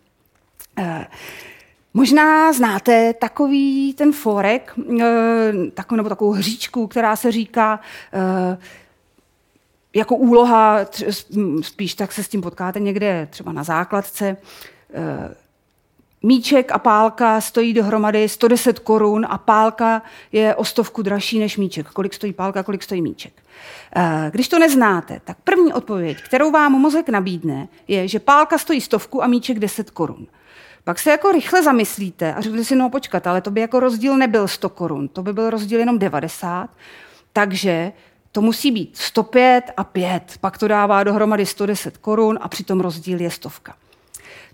Eh, 0.77 1.07
možná 1.93 2.53
znáte 2.53 3.13
takový 3.13 3.93
ten 3.93 4.11
forek, 4.11 4.73
eh, 4.99 5.53
takovou, 5.73 5.97
nebo 5.97 6.09
takovou 6.09 6.31
hříčku, 6.31 6.87
která 6.87 7.15
se 7.15 7.31
říká 7.31 7.79
eh, 8.13 8.57
jako 9.95 10.15
úloha, 10.15 10.79
spíš 11.61 11.93
tak 11.93 12.11
se 12.11 12.23
s 12.23 12.27
tím 12.27 12.41
potkáte 12.41 12.79
někde 12.79 13.27
třeba 13.31 13.51
na 13.51 13.63
základce, 13.63 14.37
eh, 14.93 15.35
Míček 16.25 16.71
a 16.71 16.79
pálka 16.79 17.41
stojí 17.41 17.73
dohromady 17.73 18.29
110 18.29 18.79
korun 18.79 19.25
a 19.29 19.37
pálka 19.37 20.01
je 20.31 20.55
o 20.55 20.65
stovku 20.65 21.01
dražší 21.01 21.39
než 21.39 21.57
míček. 21.57 21.87
Kolik 21.87 22.13
stojí 22.13 22.33
pálka, 22.33 22.63
kolik 22.63 22.83
stojí 22.83 23.01
míček. 23.01 23.33
Eh, 23.95 24.29
když 24.33 24.47
to 24.47 24.59
neznáte, 24.59 25.21
tak 25.23 25.37
první 25.43 25.73
odpověď, 25.73 26.23
kterou 26.23 26.51
vám 26.51 26.71
mozek 26.71 27.09
nabídne, 27.09 27.67
je, 27.87 28.07
že 28.07 28.19
pálka 28.19 28.57
stojí 28.57 28.81
stovku 28.81 29.23
a 29.23 29.27
míček 29.27 29.59
10 29.59 29.89
korun. 29.89 30.27
Pak 30.83 30.99
se 30.99 31.11
jako 31.11 31.31
rychle 31.31 31.63
zamyslíte 31.63 32.33
a 32.33 32.41
řeknete 32.41 32.65
si, 32.65 32.75
no 32.75 32.89
počkat, 32.89 33.27
ale 33.27 33.41
to 33.41 33.51
by 33.51 33.61
jako 33.61 33.79
rozdíl 33.79 34.17
nebyl 34.17 34.47
100 34.47 34.69
korun, 34.69 35.07
to 35.07 35.23
by 35.23 35.33
byl 35.33 35.49
rozdíl 35.49 35.79
jenom 35.79 35.99
90, 35.99 36.69
takže 37.33 37.91
to 38.35 38.41
musí 38.41 38.71
být 38.71 38.97
105 38.97 39.71
a 39.77 39.83
5, 39.83 40.23
pak 40.41 40.57
to 40.57 40.67
dává 40.67 41.03
dohromady 41.03 41.45
110 41.45 41.97
korun 41.97 42.39
a 42.41 42.47
přitom 42.47 42.81
rozdíl 42.81 43.21
je 43.21 43.31
stovka. 43.31 43.75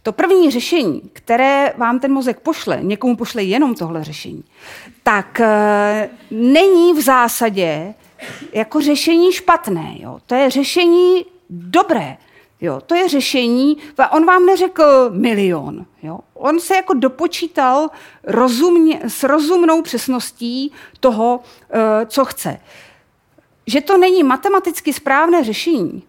To 0.03 0.11
první 0.11 0.51
řešení, 0.51 1.01
které 1.13 1.73
vám 1.77 1.99
ten 1.99 2.13
mozek 2.13 2.39
pošle, 2.39 2.79
někomu 2.81 3.15
pošle 3.15 3.43
jenom 3.43 3.75
tohle 3.75 4.03
řešení, 4.03 4.43
tak 5.03 5.39
e, 5.39 6.09
není 6.31 6.93
v 6.93 7.01
zásadě 7.01 7.93
jako 8.53 8.81
řešení 8.81 9.31
špatné. 9.31 9.95
Jo? 9.99 10.19
To 10.25 10.35
je 10.35 10.49
řešení 10.49 11.25
dobré. 11.49 12.17
Jo, 12.61 12.81
to 12.85 12.95
je 12.95 13.09
řešení, 13.09 13.77
on 14.11 14.25
vám 14.25 14.45
neřekl 14.45 15.09
milion. 15.09 15.85
Jo. 16.03 16.19
On 16.33 16.59
se 16.59 16.75
jako 16.75 16.93
dopočítal 16.93 17.89
rozumně, 18.23 18.99
s 19.07 19.23
rozumnou 19.23 19.81
přesností 19.81 20.71
toho, 20.99 21.39
e, 21.69 22.05
co 22.05 22.25
chce 22.25 22.59
že 23.67 23.81
to 23.81 23.97
není 23.97 24.23
matematicky 24.23 24.93
správné 24.93 25.43
řešení, 25.43 26.03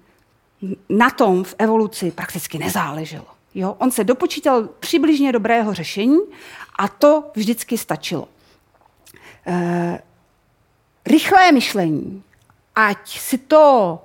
na 0.89 1.11
tom 1.11 1.45
v 1.45 1.55
evoluci 1.59 2.11
prakticky 2.11 2.59
nezáleželo. 2.59 3.27
Jo? 3.55 3.77
On 3.79 3.91
se 3.91 4.05
dopočítal 4.05 4.69
přibližně 4.81 5.33
dobrého 5.33 5.75
řešení 5.75 6.19
a 6.79 6.89
to 6.89 7.31
vždycky 7.35 7.79
stačilo. 7.79 8.29
E, 9.47 10.03
rychlé 11.07 11.53
myšlení, 11.53 12.23
ať 12.75 13.19
si 13.19 13.39
to 13.39 13.99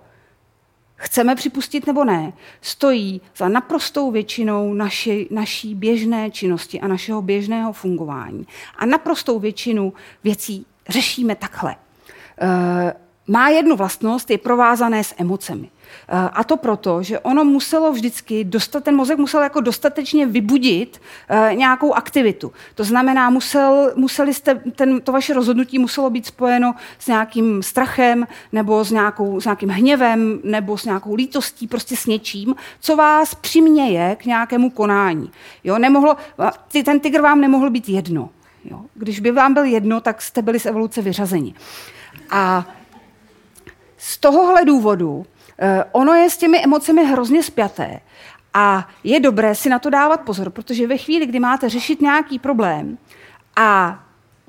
chceme 0.96 1.36
připustit 1.36 1.88
nebo 1.88 2.04
ne, 2.04 2.34
stojí 2.62 3.22
za 3.36 3.48
naprostou 3.48 4.12
většinou 4.12 4.74
naši, 4.74 5.27
naší 5.32 5.75
běžné 5.75 6.32
činnosti 6.32 6.80
a 6.80 6.88
našeho 6.88 7.22
běžného 7.22 7.74
fungování. 7.74 8.48
A 8.77 8.86
naprostou 8.86 9.39
většinu 9.39 9.94
věcí 10.24 10.66
řešíme 10.89 11.36
takhle. 11.36 11.75
E, 12.42 13.07
má 13.27 13.50
jednu 13.50 13.75
vlastnost, 13.75 14.29
je 14.29 14.38
provázané 14.38 15.03
s 15.03 15.15
emocemi. 15.17 15.69
Eh, 16.10 16.29
a 16.34 16.43
to 16.43 16.57
proto, 16.57 17.03
že 17.03 17.19
ono 17.19 17.43
muselo 17.43 17.91
vždycky, 17.91 18.43
dostat, 18.43 18.84
ten 18.84 18.96
mozek 18.96 19.17
musel 19.17 19.43
jako 19.43 19.62
dostatečně 19.62 20.25
vybudit 20.25 21.01
uh, 21.29 21.55
nějakou 21.55 21.93
aktivitu. 21.93 22.51
To 22.75 22.84
znamená, 22.84 23.29
musel, 23.29 23.91
museli 23.96 24.34
jste, 24.34 24.55
ten, 24.55 25.01
to 25.01 25.12
vaše 25.12 25.34
rozhodnutí 25.34 25.79
muselo 25.79 26.10
být 26.10 26.25
spojeno 26.25 26.75
s 27.00 27.07
nějakým 27.07 27.63
strachem, 27.63 28.27
nebo 28.51 28.84
s, 28.84 28.91
nějakou, 28.91 29.41
s 29.41 29.46
nějakým 29.46 29.69
hněvem, 29.69 30.39
nebo 30.43 30.77
s 30.77 30.86
nějakou 30.86 31.15
lítostí, 31.15 31.67
prostě 31.67 31.96
s 31.96 32.05
něčím, 32.05 32.55
co 32.79 32.96
vás 32.96 33.36
přiměje 33.36 34.15
k 34.15 34.25
nějakému 34.25 34.69
konání. 34.69 35.31
Jo, 35.63 35.77
nemohlo, 35.77 36.17
ten 36.86 37.00
tygr 37.00 37.22
vám 37.22 37.41
nemohl 37.41 37.69
být 37.69 37.89
jedno. 37.89 38.29
Jo. 38.65 38.81
Když 38.93 39.19
by 39.19 39.31
vám 39.31 39.53
byl 39.53 39.63
jedno, 39.63 40.01
tak 40.01 40.22
jste 40.22 40.41
byli 40.41 40.60
z 40.60 40.65
evoluce 40.65 41.01
vyřazeni. 41.01 41.53
A 42.29 42.65
z 43.98 44.18
tohohle 44.18 44.66
důvodu 44.66 45.25
eh, 45.60 45.84
ono 45.92 46.13
je 46.13 46.30
s 46.30 46.38
těmi 46.38 46.63
emocemi 46.63 47.06
hrozně 47.06 47.44
spjaté. 47.44 48.00
A 48.54 48.88
je 49.04 49.20
dobré 49.20 49.56
si 49.56 49.70
na 49.70 49.80
to 49.80 49.89
dávat 49.89 50.22
pozor, 50.22 50.50
protože 50.50 50.88
ve 50.88 50.98
chvíli, 50.98 51.25
kdy 51.25 51.39
máte 51.39 51.70
řešit 51.70 52.01
nějaký 52.01 52.39
problém 52.39 52.98
a 53.56 54.00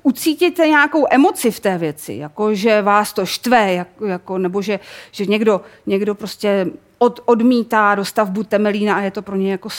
ucítíte 0.03 0.67
nějakou 0.67 1.05
emoci 1.09 1.51
v 1.51 1.59
té 1.59 1.77
věci, 1.77 2.13
jako 2.13 2.53
že 2.55 2.81
vás 2.81 3.13
to 3.13 3.25
štve, 3.25 3.73
jako, 3.73 4.05
jako, 4.05 4.37
nebo 4.37 4.61
že, 4.61 4.79
že 5.11 5.25
někdo, 5.25 5.61
někdo 5.85 6.15
prostě 6.15 6.67
od, 6.97 7.19
odmítá 7.25 7.95
dostavbu 7.95 8.43
temelína 8.43 8.95
a 8.95 9.01
je 9.01 9.11
to 9.11 9.21
pro 9.21 9.35
ně 9.35 9.51
jako 9.51 9.69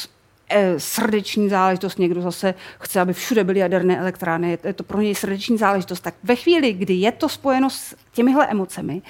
e, 0.49 0.81
srdeční 0.81 1.49
záležitost, 1.49 1.99
někdo 1.99 2.23
zase 2.23 2.55
chce, 2.81 3.01
aby 3.01 3.13
všude 3.13 3.45
byly 3.45 3.59
jaderné 3.59 3.99
elektrárny, 3.99 4.59
je 4.65 4.73
to 4.73 4.83
pro 4.83 5.01
něj 5.01 5.15
srdeční 5.15 5.59
záležitost. 5.59 6.01
Tak 6.01 6.15
ve 6.23 6.37
chvíli, 6.37 6.73
kdy 6.73 6.95
je 6.95 7.13
to 7.13 7.29
spojeno 7.29 7.71
s 7.71 7.95
těmihle 8.13 8.47
emocemi, 8.47 9.03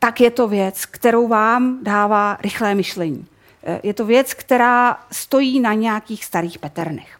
tak 0.00 0.20
je 0.20 0.30
to 0.30 0.48
věc, 0.48 0.86
kterou 0.86 1.28
vám 1.28 1.78
dává 1.84 2.38
rychlé 2.40 2.74
myšlení. 2.74 3.26
E, 3.62 3.80
je 3.82 3.94
to 3.94 4.04
věc, 4.04 4.34
která 4.34 5.00
stojí 5.12 5.60
na 5.60 5.74
nějakých 5.74 6.24
starých 6.24 6.58
peternech. 6.58 7.18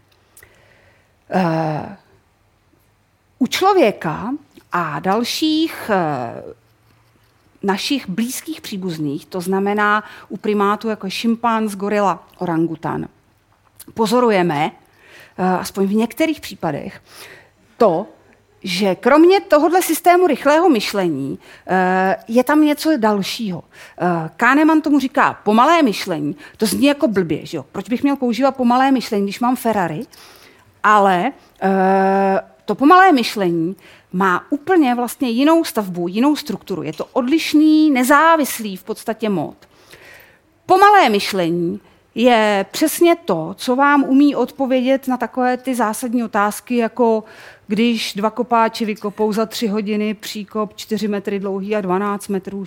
E, 1.30 1.96
u 3.38 3.46
člověka 3.46 4.30
a 4.72 5.00
dalších 5.00 5.90
našich 7.62 8.08
blízkých 8.08 8.60
příbuzných, 8.60 9.26
to 9.26 9.40
znamená 9.40 10.04
u 10.28 10.36
primátů 10.36 10.88
jako 10.88 11.10
šimpanz, 11.10 11.74
gorila, 11.74 12.28
orangutan, 12.38 13.06
pozorujeme, 13.94 14.70
eh, 15.38 15.44
aspoň 15.44 15.86
v 15.86 15.94
některých 15.94 16.40
případech, 16.40 17.02
to, 17.76 18.06
že 18.62 18.94
kromě 18.94 19.40
tohohle 19.40 19.82
systému 19.82 20.26
rychlého 20.26 20.68
myšlení 20.68 21.38
eh, 21.66 22.16
je 22.28 22.44
tam 22.44 22.64
něco 22.64 22.90
dalšího. 22.96 23.64
Eh, 23.98 24.30
Kahneman 24.36 24.80
tomu 24.80 25.00
říká 25.00 25.40
pomalé 25.44 25.82
myšlení. 25.82 26.36
To 26.56 26.66
zní 26.66 26.86
jako 26.86 27.08
blbě, 27.08 27.46
že 27.46 27.56
jo? 27.56 27.64
Proč 27.72 27.88
bych 27.88 28.02
měl 28.02 28.16
používat 28.16 28.56
pomalé 28.56 28.90
myšlení, 28.90 29.24
když 29.24 29.40
mám 29.40 29.56
Ferrari? 29.56 30.02
Ale 30.82 31.32
to 32.64 32.74
pomalé 32.74 33.12
myšlení 33.12 33.76
má 34.12 34.46
úplně 34.50 34.94
vlastně 34.94 35.28
jinou 35.28 35.64
stavbu, 35.64 36.08
jinou 36.08 36.36
strukturu. 36.36 36.82
Je 36.82 36.92
to 36.92 37.04
odlišný, 37.12 37.90
nezávislý 37.90 38.76
v 38.76 38.84
podstatě 38.84 39.28
mod. 39.28 39.56
Pomalé 40.66 41.08
myšlení 41.08 41.80
je 42.14 42.66
přesně 42.70 43.16
to, 43.16 43.54
co 43.58 43.76
vám 43.76 44.04
umí 44.04 44.36
odpovědět 44.36 45.08
na 45.08 45.16
takové 45.16 45.56
ty 45.56 45.74
zásadní 45.74 46.24
otázky, 46.24 46.76
jako 46.76 47.24
když 47.70 48.14
dva 48.14 48.30
kopáči 48.30 48.84
vykopou 48.84 49.32
za 49.32 49.46
tři 49.46 49.66
hodiny 49.66 50.14
příkop 50.14 50.76
4 50.76 51.08
metry 51.08 51.40
dlouhý 51.40 51.76
a 51.76 51.80
12 51.80 52.28
metrů, 52.28 52.64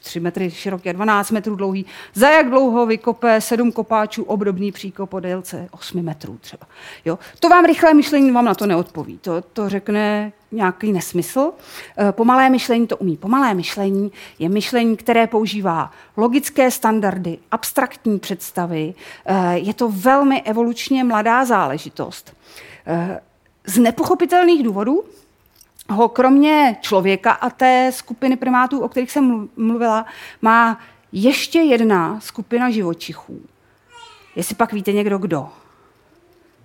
3 0.00 0.20
metry 0.20 0.50
široký 0.50 0.88
a 0.88 0.92
12 0.92 1.30
metrů 1.30 1.56
dlouhý, 1.56 1.86
za 2.14 2.30
jak 2.30 2.50
dlouho 2.50 2.86
vykope 2.86 3.40
sedm 3.40 3.72
kopáčů 3.72 4.22
obdobný 4.22 4.72
příkop 4.72 5.14
o 5.14 5.20
délce 5.20 5.68
8 5.70 6.02
metrů 6.02 6.38
třeba. 6.40 6.66
Jo? 7.04 7.18
To 7.40 7.48
vám 7.48 7.64
rychlé 7.64 7.94
myšlení 7.94 8.30
vám 8.30 8.44
na 8.44 8.54
to 8.54 8.66
neodpoví. 8.66 9.18
To, 9.18 9.42
to 9.42 9.68
řekne 9.68 10.32
nějaký 10.52 10.92
nesmysl. 10.92 11.52
Eh, 11.98 12.12
pomalé 12.12 12.50
myšlení 12.50 12.86
to 12.86 12.96
umí. 12.96 13.16
Pomalé 13.16 13.54
myšlení 13.54 14.12
je 14.38 14.48
myšlení, 14.48 14.96
které 14.96 15.26
používá 15.26 15.90
logické 16.16 16.70
standardy, 16.70 17.38
abstraktní 17.50 18.18
představy. 18.18 18.94
Eh, 19.26 19.58
je 19.58 19.74
to 19.74 19.88
velmi 19.88 20.42
evolučně 20.42 21.04
mladá 21.04 21.44
záležitost. 21.44 22.36
Z 23.66 23.78
nepochopitelných 23.78 24.62
důvodů 24.62 25.04
ho 25.90 26.08
kromě 26.08 26.76
člověka 26.80 27.32
a 27.32 27.50
té 27.50 27.92
skupiny 27.92 28.36
primátů, 28.36 28.80
o 28.80 28.88
kterých 28.88 29.10
jsem 29.10 29.48
mluvila, 29.56 30.06
má 30.42 30.80
ještě 31.12 31.58
jedna 31.58 32.20
skupina 32.20 32.70
živočichů. 32.70 33.40
Jestli 34.36 34.54
pak 34.54 34.72
víte 34.72 34.92
někdo 34.92 35.18
kdo. 35.18 35.48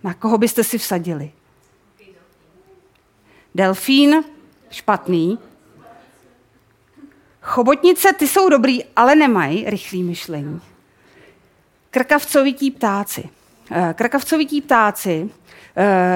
Na 0.04 0.14
koho 0.14 0.38
byste 0.38 0.64
si 0.64 0.78
vsadili? 0.78 1.32
Delfín, 3.56 4.24
špatný. 4.70 5.40
Chobotnice, 7.42 8.14
ty 8.14 8.28
jsou 8.28 8.50
dobrý, 8.50 8.84
ale 8.96 9.16
nemají 9.16 9.70
rychlý 9.70 10.04
myšlení. 10.04 10.62
Krkavcovití 11.90 12.72
ptáci. 12.72 13.30
Eh, 13.72 13.94
krkavcovití 13.98 14.62
ptáci 14.62 15.30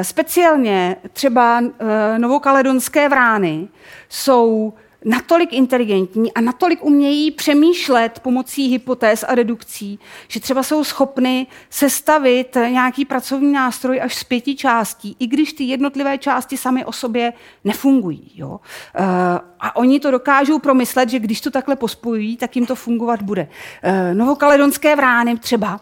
speciálně 0.02 0.96
třeba 1.14 1.62
eh, 1.62 2.20
novokaledonské 2.20 3.10
vrány 3.10 3.68
jsou 4.10 4.74
natolik 5.06 5.54
inteligentní 5.54 6.34
a 6.34 6.42
natolik 6.42 6.84
umějí 6.86 7.32
přemýšlet 7.32 8.20
pomocí 8.20 8.68
hypotéz 8.68 9.26
a 9.28 9.36
redukcí, 9.36 10.00
že 10.28 10.40
třeba 10.40 10.64
jsou 10.64 10.84
schopny 10.84 11.48
sestavit 11.70 12.56
nějaký 12.56 13.06
pracovní 13.06 13.52
nástroj 13.52 14.02
až 14.02 14.16
z 14.16 14.24
pěti 14.24 14.56
částí, 14.56 15.16
i 15.20 15.28
když 15.28 15.54
ty 15.54 15.64
jednotlivé 15.64 16.18
části 16.18 16.58
sami 16.58 16.86
o 16.86 16.92
sobě 16.92 17.34
nefungují. 17.64 18.32
Jo? 18.36 18.60
Eh, 18.96 19.04
a 19.60 19.76
oni 19.76 20.00
to 20.00 20.12
dokážou 20.12 20.60
promyslet, 20.60 21.10
že 21.10 21.20
když 21.20 21.42
to 21.42 21.52
takhle 21.52 21.76
pospojují, 21.76 22.38
tak 22.38 22.56
jim 22.56 22.66
to 22.66 22.76
fungovat 22.76 23.22
bude. 23.22 23.48
Novokaledonské 24.14 24.96
vrány 24.96 25.38
třeba 25.38 25.82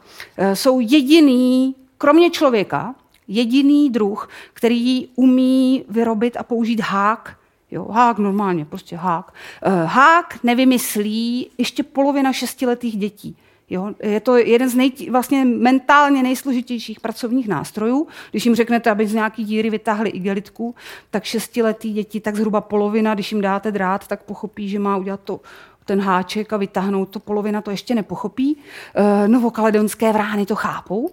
jsou 0.53 0.79
jediný, 0.79 1.75
kromě 1.97 2.29
člověka, 2.29 2.95
jediný 3.27 3.89
druh, 3.89 4.29
který 4.53 5.07
umí 5.15 5.85
vyrobit 5.89 6.37
a 6.37 6.43
použít 6.43 6.79
hák, 6.79 7.37
Jo, 7.71 7.87
hák 7.91 8.17
normálně, 8.17 8.65
prostě 8.65 8.95
hák. 8.95 9.33
Uh, 9.65 9.73
hák 9.73 10.43
nevymyslí 10.43 11.49
ještě 11.57 11.83
polovina 11.83 12.33
šestiletých 12.33 12.97
dětí. 12.97 13.35
Jo, 13.69 13.91
je 14.03 14.19
to 14.19 14.37
jeden 14.37 14.69
z 14.69 14.75
nej, 14.75 14.91
vlastně 15.09 15.45
mentálně 15.45 16.23
nejsložitějších 16.23 16.99
pracovních 16.99 17.47
nástrojů. 17.47 18.07
Když 18.31 18.45
jim 18.45 18.55
řeknete, 18.55 18.91
aby 18.91 19.07
z 19.07 19.13
nějaký 19.13 19.43
díry 19.43 19.69
vytáhli 19.69 20.09
igelitku, 20.09 20.75
tak 21.11 21.23
šestiletý 21.23 21.93
děti, 21.93 22.19
tak 22.19 22.35
zhruba 22.35 22.61
polovina, 22.61 23.13
když 23.13 23.31
jim 23.31 23.41
dáte 23.41 23.71
drát, 23.71 24.07
tak 24.07 24.23
pochopí, 24.23 24.69
že 24.69 24.79
má 24.79 24.97
udělat 24.97 25.19
to 25.23 25.39
ten 25.85 26.01
háček 26.01 26.53
a 26.53 26.57
vytáhnout 26.57 27.09
to, 27.09 27.19
polovina 27.19 27.61
to 27.61 27.71
ještě 27.71 27.95
nepochopí. 27.95 28.55
Uh, 28.55 29.27
novokaledonské 29.27 30.13
vrány 30.13 30.45
to 30.45 30.55
chápou. 30.55 31.09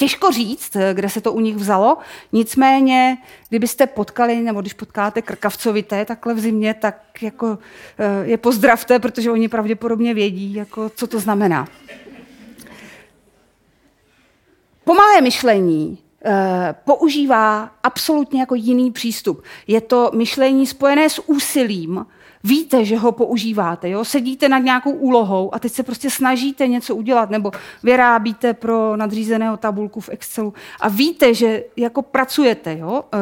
Těžko 0.00 0.30
říct, 0.30 0.76
eh, 0.76 0.94
kde 0.94 1.08
se 1.08 1.20
to 1.20 1.32
u 1.32 1.40
nich 1.40 1.56
vzalo, 1.56 1.98
nicméně, 2.32 3.18
kdybyste 3.48 3.86
potkali, 3.86 4.40
nebo 4.40 4.60
když 4.60 4.72
potkáte 4.72 5.22
krkavcovité 5.22 6.04
takhle 6.04 6.34
v 6.34 6.40
zimě, 6.40 6.74
tak 6.74 7.22
jako 7.22 7.58
eh, 7.98 8.26
je 8.26 8.36
pozdravte, 8.36 8.98
protože 8.98 9.30
oni 9.30 9.48
pravděpodobně 9.48 10.14
vědí, 10.14 10.54
jako, 10.54 10.90
co 10.90 11.06
to 11.06 11.20
znamená. 11.20 11.68
Pomalé 14.84 15.20
myšlení 15.20 15.98
eh, 16.24 16.74
používá 16.84 17.70
absolutně 17.82 18.40
jako 18.40 18.54
jiný 18.54 18.90
přístup. 18.90 19.42
Je 19.66 19.80
to 19.80 20.10
myšlení 20.14 20.66
spojené 20.66 21.10
s 21.10 21.28
úsilím, 21.28 22.06
víte, 22.44 22.84
že 22.84 22.96
ho 22.96 23.12
používáte, 23.12 23.90
jo? 23.90 24.04
sedíte 24.04 24.48
nad 24.48 24.58
nějakou 24.58 24.90
úlohou 24.90 25.54
a 25.54 25.58
teď 25.58 25.72
se 25.72 25.82
prostě 25.82 26.10
snažíte 26.10 26.68
něco 26.68 26.96
udělat 26.96 27.30
nebo 27.30 27.50
vyrábíte 27.82 28.54
pro 28.54 28.96
nadřízeného 28.96 29.56
tabulku 29.56 30.00
v 30.00 30.08
Excelu 30.08 30.54
a 30.80 30.88
víte, 30.88 31.34
že 31.34 31.64
jako 31.76 32.02
pracujete. 32.02 32.78
Jo? 32.78 33.04
E, 33.12 33.18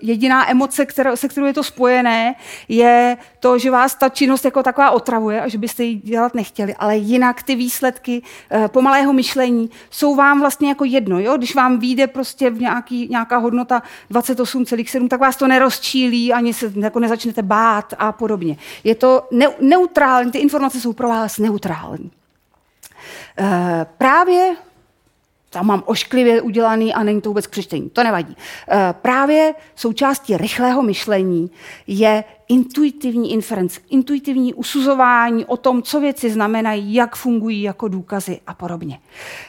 jediná 0.00 0.50
emoce, 0.50 0.86
která, 0.86 1.16
se 1.16 1.28
kterou 1.28 1.46
je 1.46 1.54
to 1.54 1.62
spojené, 1.62 2.34
je 2.68 3.16
to, 3.40 3.58
že 3.58 3.70
vás 3.70 3.94
ta 3.94 4.08
činnost 4.08 4.44
jako 4.44 4.62
taková 4.62 4.90
otravuje 4.90 5.40
a 5.40 5.48
že 5.48 5.58
byste 5.58 5.84
ji 5.84 5.94
dělat 5.94 6.34
nechtěli, 6.34 6.74
ale 6.74 6.96
jinak 6.96 7.42
ty 7.42 7.54
výsledky 7.54 8.22
e, 8.50 8.68
pomalého 8.68 9.12
myšlení 9.12 9.70
jsou 9.90 10.14
vám 10.14 10.40
vlastně 10.40 10.68
jako 10.68 10.84
jedno. 10.84 11.20
Jo? 11.20 11.36
Když 11.36 11.54
vám 11.54 11.78
vyjde 11.78 12.06
prostě 12.06 12.50
v 12.50 12.60
nějaký, 12.60 13.08
nějaká 13.10 13.36
hodnota 13.36 13.82
28,7, 14.10 15.08
tak 15.08 15.20
vás 15.20 15.36
to 15.36 15.48
nerozčílí, 15.48 16.32
ani 16.32 16.54
se 16.54 16.72
jako 16.76 17.00
nezačnete 17.00 17.42
bát 17.42 17.94
a 17.98 18.12
podobně 18.12 18.51
podobně. 18.52 18.56
Je 18.84 18.94
to 18.94 19.28
ne, 19.30 19.46
neutrální, 19.60 20.32
ty 20.32 20.38
informace 20.38 20.80
jsou 20.80 20.92
pro 20.92 21.08
vás 21.08 21.38
neutrální. 21.38 22.10
E, 23.38 23.86
právě 23.98 24.56
tam 25.50 25.66
mám 25.66 25.82
ošklivě 25.86 26.42
udělaný 26.42 26.94
a 26.94 27.02
není 27.02 27.20
to 27.20 27.30
vůbec 27.30 27.46
k 27.46 27.50
přečtení. 27.50 27.90
To 27.90 28.02
nevadí. 28.02 28.36
E, 28.68 28.94
právě 29.02 29.54
součástí 29.74 30.36
rychlého 30.36 30.82
myšlení 30.82 31.50
je 31.86 32.24
intuitivní 32.48 33.32
inference, 33.32 33.80
intuitivní 33.90 34.54
usuzování 34.54 35.44
o 35.44 35.56
tom, 35.56 35.82
co 35.82 36.00
věci 36.00 36.30
znamenají, 36.30 36.94
jak 36.94 37.16
fungují 37.16 37.62
jako 37.62 37.88
důkazy 37.88 38.40
a 38.46 38.54
podobně. 38.54 39.00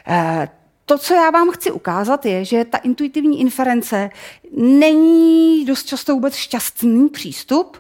E, 0.07 0.49
to, 0.85 0.97
co 0.97 1.13
já 1.13 1.29
vám 1.29 1.51
chci 1.51 1.71
ukázat, 1.71 2.25
je, 2.25 2.45
že 2.45 2.65
ta 2.65 2.77
intuitivní 2.77 3.39
inference 3.39 4.09
není 4.57 5.65
dost 5.65 5.87
často 5.87 6.13
vůbec 6.13 6.35
šťastný 6.35 7.09
přístup 7.09 7.77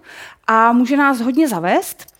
a 0.47 0.73
může 0.73 0.97
nás 0.97 1.21
hodně 1.21 1.47
zavést 1.47 2.13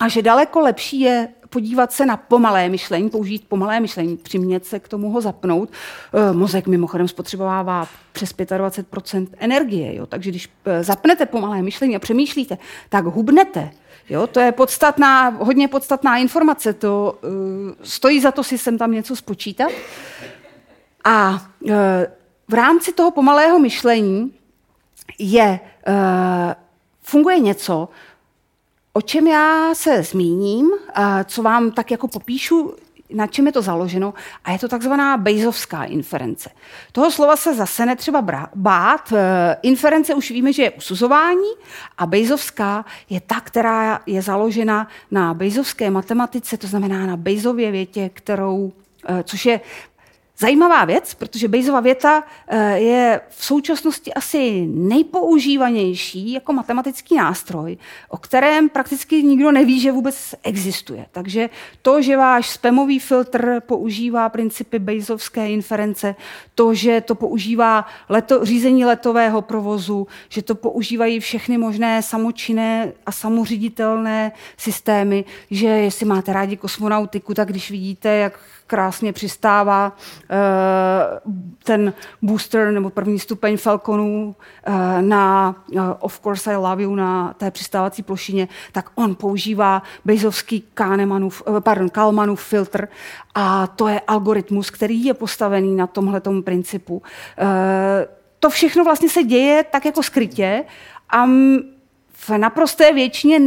a 0.00 0.08
že 0.08 0.22
daleko 0.22 0.60
lepší 0.60 1.00
je 1.00 1.28
podívat 1.50 1.92
se 1.92 2.06
na 2.06 2.16
pomalé 2.16 2.68
myšlení, 2.68 3.10
použít 3.10 3.48
pomalé 3.48 3.80
myšlení, 3.80 4.16
přimět 4.16 4.66
se 4.66 4.80
k 4.80 4.88
tomu 4.88 5.10
ho 5.10 5.20
zapnout. 5.20 5.68
E, 5.70 6.32
mozek 6.32 6.66
mimochodem 6.66 7.08
spotřebovává 7.08 7.88
přes 8.12 8.34
25% 8.34 9.28
energie, 9.38 9.94
jo? 9.94 10.06
takže 10.06 10.30
když 10.30 10.48
e, 10.64 10.84
zapnete 10.84 11.26
pomalé 11.26 11.62
myšlení 11.62 11.96
a 11.96 11.98
přemýšlíte, 11.98 12.58
tak 12.88 13.04
hubnete. 13.04 13.70
Jo? 14.10 14.26
To 14.26 14.40
je 14.40 14.52
podstatná, 14.52 15.28
hodně 15.28 15.68
podstatná 15.68 16.16
informace, 16.16 16.72
to 16.72 17.18
uh, 17.22 17.30
stojí 17.82 18.20
za 18.20 18.32
to 18.32 18.44
si 18.44 18.58
sem 18.58 18.78
tam 18.78 18.92
něco 18.92 19.16
spočítat. 19.16 19.72
A 21.04 21.30
uh, 21.60 21.70
v 22.48 22.54
rámci 22.54 22.92
toho 22.92 23.10
pomalého 23.10 23.58
myšlení 23.58 24.32
je 25.18 25.60
uh, 25.88 25.94
funguje 27.10 27.38
něco, 27.38 27.88
o 28.92 29.00
čem 29.02 29.26
já 29.26 29.74
se 29.74 30.02
zmíním, 30.02 30.70
co 31.24 31.42
vám 31.42 31.70
tak 31.70 31.90
jako 31.90 32.08
popíšu, 32.08 32.74
na 33.10 33.26
čem 33.26 33.46
je 33.46 33.52
to 33.52 33.62
založeno 33.62 34.14
a 34.44 34.52
je 34.52 34.58
to 34.58 34.68
takzvaná 34.68 35.16
Bejzovská 35.16 35.84
inference. 35.84 36.50
Toho 36.92 37.10
slova 37.10 37.36
se 37.36 37.54
zase 37.54 37.86
netřeba 37.86 38.22
bát. 38.54 39.12
Eh, 39.12 39.56
inference 39.62 40.14
už 40.14 40.30
víme, 40.30 40.52
že 40.52 40.62
je 40.62 40.70
usuzování 40.70 41.52
a 41.98 42.06
Bejzovská 42.06 42.84
je 43.10 43.20
ta, 43.20 43.40
která 43.40 44.00
je 44.06 44.22
založena 44.22 44.88
na 45.10 45.34
Bejzovské 45.34 45.90
matematice, 45.90 46.56
to 46.56 46.66
znamená 46.66 47.06
na 47.06 47.16
Bejzově 47.16 47.70
větě, 47.70 48.10
kterou 48.14 48.72
eh, 49.08 49.22
což 49.22 49.46
je 49.46 49.60
Zajímavá 50.40 50.84
věc, 50.84 51.14
protože 51.14 51.48
Bayesova 51.48 51.80
věta 51.80 52.24
eh, 52.48 52.78
je 52.78 53.20
v 53.28 53.44
současnosti 53.44 54.14
asi 54.14 54.66
nejpoužívanější 54.66 56.32
jako 56.32 56.52
matematický 56.52 57.16
nástroj, 57.16 57.76
o 58.08 58.16
kterém 58.16 58.68
prakticky 58.68 59.22
nikdo 59.22 59.52
neví, 59.52 59.80
že 59.80 59.92
vůbec 59.92 60.34
existuje. 60.42 61.06
Takže 61.10 61.50
to, 61.82 62.02
že 62.02 62.16
váš 62.16 62.50
spamový 62.50 62.98
filtr 62.98 63.60
používá 63.60 64.28
principy 64.28 64.78
Bayesovské 64.78 65.50
inference, 65.50 66.14
to, 66.54 66.74
že 66.74 67.00
to 67.00 67.14
používá 67.14 67.86
leto, 68.08 68.44
řízení 68.44 68.84
letového 68.84 69.42
provozu, 69.42 70.06
že 70.28 70.42
to 70.42 70.54
používají 70.54 71.20
všechny 71.20 71.58
možné 71.58 72.02
samočinné 72.02 72.92
a 73.06 73.12
samořiditelné 73.12 74.32
systémy, 74.56 75.24
že 75.50 75.66
jestli 75.66 76.06
máte 76.06 76.32
rádi 76.32 76.56
kosmonautiku, 76.56 77.34
tak 77.34 77.48
když 77.48 77.70
vidíte, 77.70 78.08
jak 78.08 78.40
krásně 78.70 79.12
přistává 79.12 79.96
eh, 80.30 80.36
ten 81.64 81.92
booster 82.22 82.70
nebo 82.70 82.90
první 82.90 83.18
stupeň 83.18 83.56
Falconů 83.56 84.36
eh, 84.64 85.02
na 85.02 85.54
eh, 85.76 85.80
Of 85.98 86.20
Course 86.20 86.52
I 86.52 86.56
Love 86.56 86.82
You 86.82 86.94
na 86.94 87.34
té 87.34 87.50
přistávací 87.50 88.02
plošině, 88.02 88.48
tak 88.72 88.90
on 88.94 89.14
používá 89.14 89.82
Bezovský 90.04 90.64
Kahnemanův, 90.74 91.42
pardon, 91.60 91.88
Kalmanův 91.88 92.42
filtr 92.42 92.88
a 93.34 93.66
to 93.66 93.88
je 93.88 94.00
algoritmus, 94.06 94.70
který 94.70 95.04
je 95.04 95.14
postavený 95.14 95.76
na 95.76 95.86
tomhletom 95.86 96.42
principu. 96.42 97.02
To 98.38 98.50
všechno 98.50 98.84
vlastně 98.84 99.08
se 99.08 99.22
děje 99.22 99.64
tak 99.64 99.84
jako 99.84 100.02
skrytě 100.02 100.64
a 101.10 101.26
v 102.12 102.30
naprosté 102.36 102.92
většině 102.92 103.40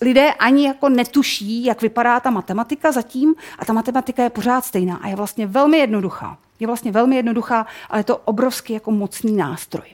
lidé 0.00 0.32
ani 0.32 0.66
jako 0.66 0.88
netuší, 0.88 1.64
jak 1.64 1.82
vypadá 1.82 2.20
ta 2.20 2.30
matematika 2.30 2.92
zatím 2.92 3.34
a 3.58 3.64
ta 3.64 3.72
matematika 3.72 4.22
je 4.22 4.30
pořád 4.30 4.64
stejná 4.64 4.96
a 4.96 5.08
je 5.08 5.16
vlastně 5.16 5.46
velmi 5.46 5.78
jednoduchá. 5.78 6.38
Je 6.60 6.66
vlastně 6.66 6.92
velmi 6.92 7.16
jednoduchá, 7.16 7.66
ale 7.90 8.00
je 8.00 8.04
to 8.04 8.16
obrovský 8.16 8.72
jako 8.72 8.90
mocný 8.90 9.36
nástroj. 9.36 9.86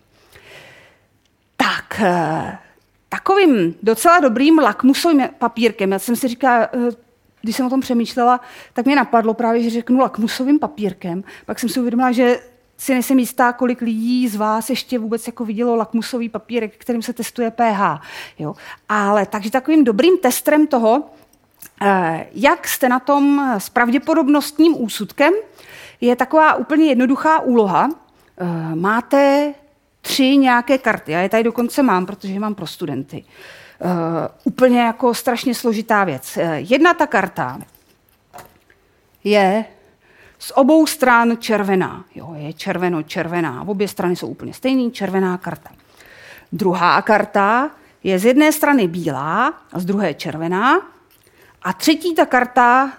Tak, 1.57 2.01
eh, 2.01 2.59
takovým 3.09 3.75
docela 3.83 4.21
dobrým 4.21 4.59
lakmusovým 4.59 5.29
papírkem, 5.39 5.93
já 5.93 5.99
jsem 5.99 6.17
si 6.17 6.29
říkala, 6.29 6.69
eh, 6.73 6.91
když 7.43 7.57
jsem 7.57 7.67
o 7.67 7.71
tom 7.71 7.81
přemýšlela, 7.81 8.41
tak 8.73 8.87
mě 8.87 8.97
napadlo 8.97 9.35
právě, 9.35 9.63
že 9.63 9.71
řeknu 9.71 9.99
lakmusovým 9.99 10.59
papírkem. 10.59 11.25
Pak 11.47 11.59
jsem 11.59 11.69
si 11.69 11.81
uvědomila, 11.81 12.13
že 12.13 12.41
si 12.81 12.93
nejsem 12.93 13.19
jistá, 13.19 13.53
kolik 13.53 13.81
lidí 13.81 14.29
z 14.29 14.37
vás 14.37 14.71
ještě 14.71 14.99
vůbec 14.99 15.27
jako 15.27 15.45
vidělo 15.45 15.77
lakmusový 15.77 16.29
papírek, 16.29 16.77
kterým 16.77 17.03
se 17.03 17.13
testuje 17.13 17.51
pH. 17.51 18.01
Jo? 18.39 18.55
Ale 18.89 19.27
takže 19.27 19.51
takovým 19.51 19.85
dobrým 19.85 20.19
testrem 20.19 20.67
toho, 20.67 21.05
eh, 21.83 22.27
jak 22.33 22.69
jste 22.69 22.89
na 22.89 22.99
tom 23.01 23.53
s 23.59 23.69
pravděpodobnostním 23.69 24.83
úsudkem, 24.83 25.33
je 26.01 26.17
taková 26.17 26.55
úplně 26.55 26.87
jednoduchá 26.87 27.41
úloha. 27.41 27.89
Eh, 28.39 28.75
máte 28.75 29.55
tři 30.01 30.37
nějaké 30.37 30.79
karty, 30.79 31.13
já 31.13 31.21
je 31.21 31.29
tady 31.29 31.43
dokonce 31.43 31.83
mám, 31.83 32.07
protože 32.07 32.33
je 32.33 32.41
mám 32.41 32.55
pro 32.55 32.67
studenty. 32.67 33.25
Uh, 33.85 33.89
úplně 34.45 34.81
jako 34.81 35.15
strašně 35.15 35.55
složitá 35.55 36.05
věc. 36.05 36.39
Jedna 36.57 36.95
ta 36.95 37.07
karta 37.07 37.59
je 39.25 39.65
z 40.41 40.53
obou 40.55 40.87
stran 40.87 41.37
červená. 41.39 42.05
Jo, 42.15 42.35
je 42.37 42.53
červeno-červená. 42.53 43.69
Obě 43.69 43.89
strany 43.89 44.17
jsou 44.17 44.27
úplně 44.27 44.55
stejný, 44.55 44.93
červená 44.93 45.39
karta. 45.39 45.71
Druhá 46.53 47.03
karta 47.03 47.71
je 48.05 48.19
z 48.19 48.25
jedné 48.25 48.53
strany 48.53 48.89
bílá 48.89 49.55
a 49.73 49.79
z 49.79 49.85
druhé 49.85 50.15
červená. 50.15 50.81
A 51.63 51.73
třetí 51.73 52.15
ta 52.15 52.27
karta, 52.27 52.93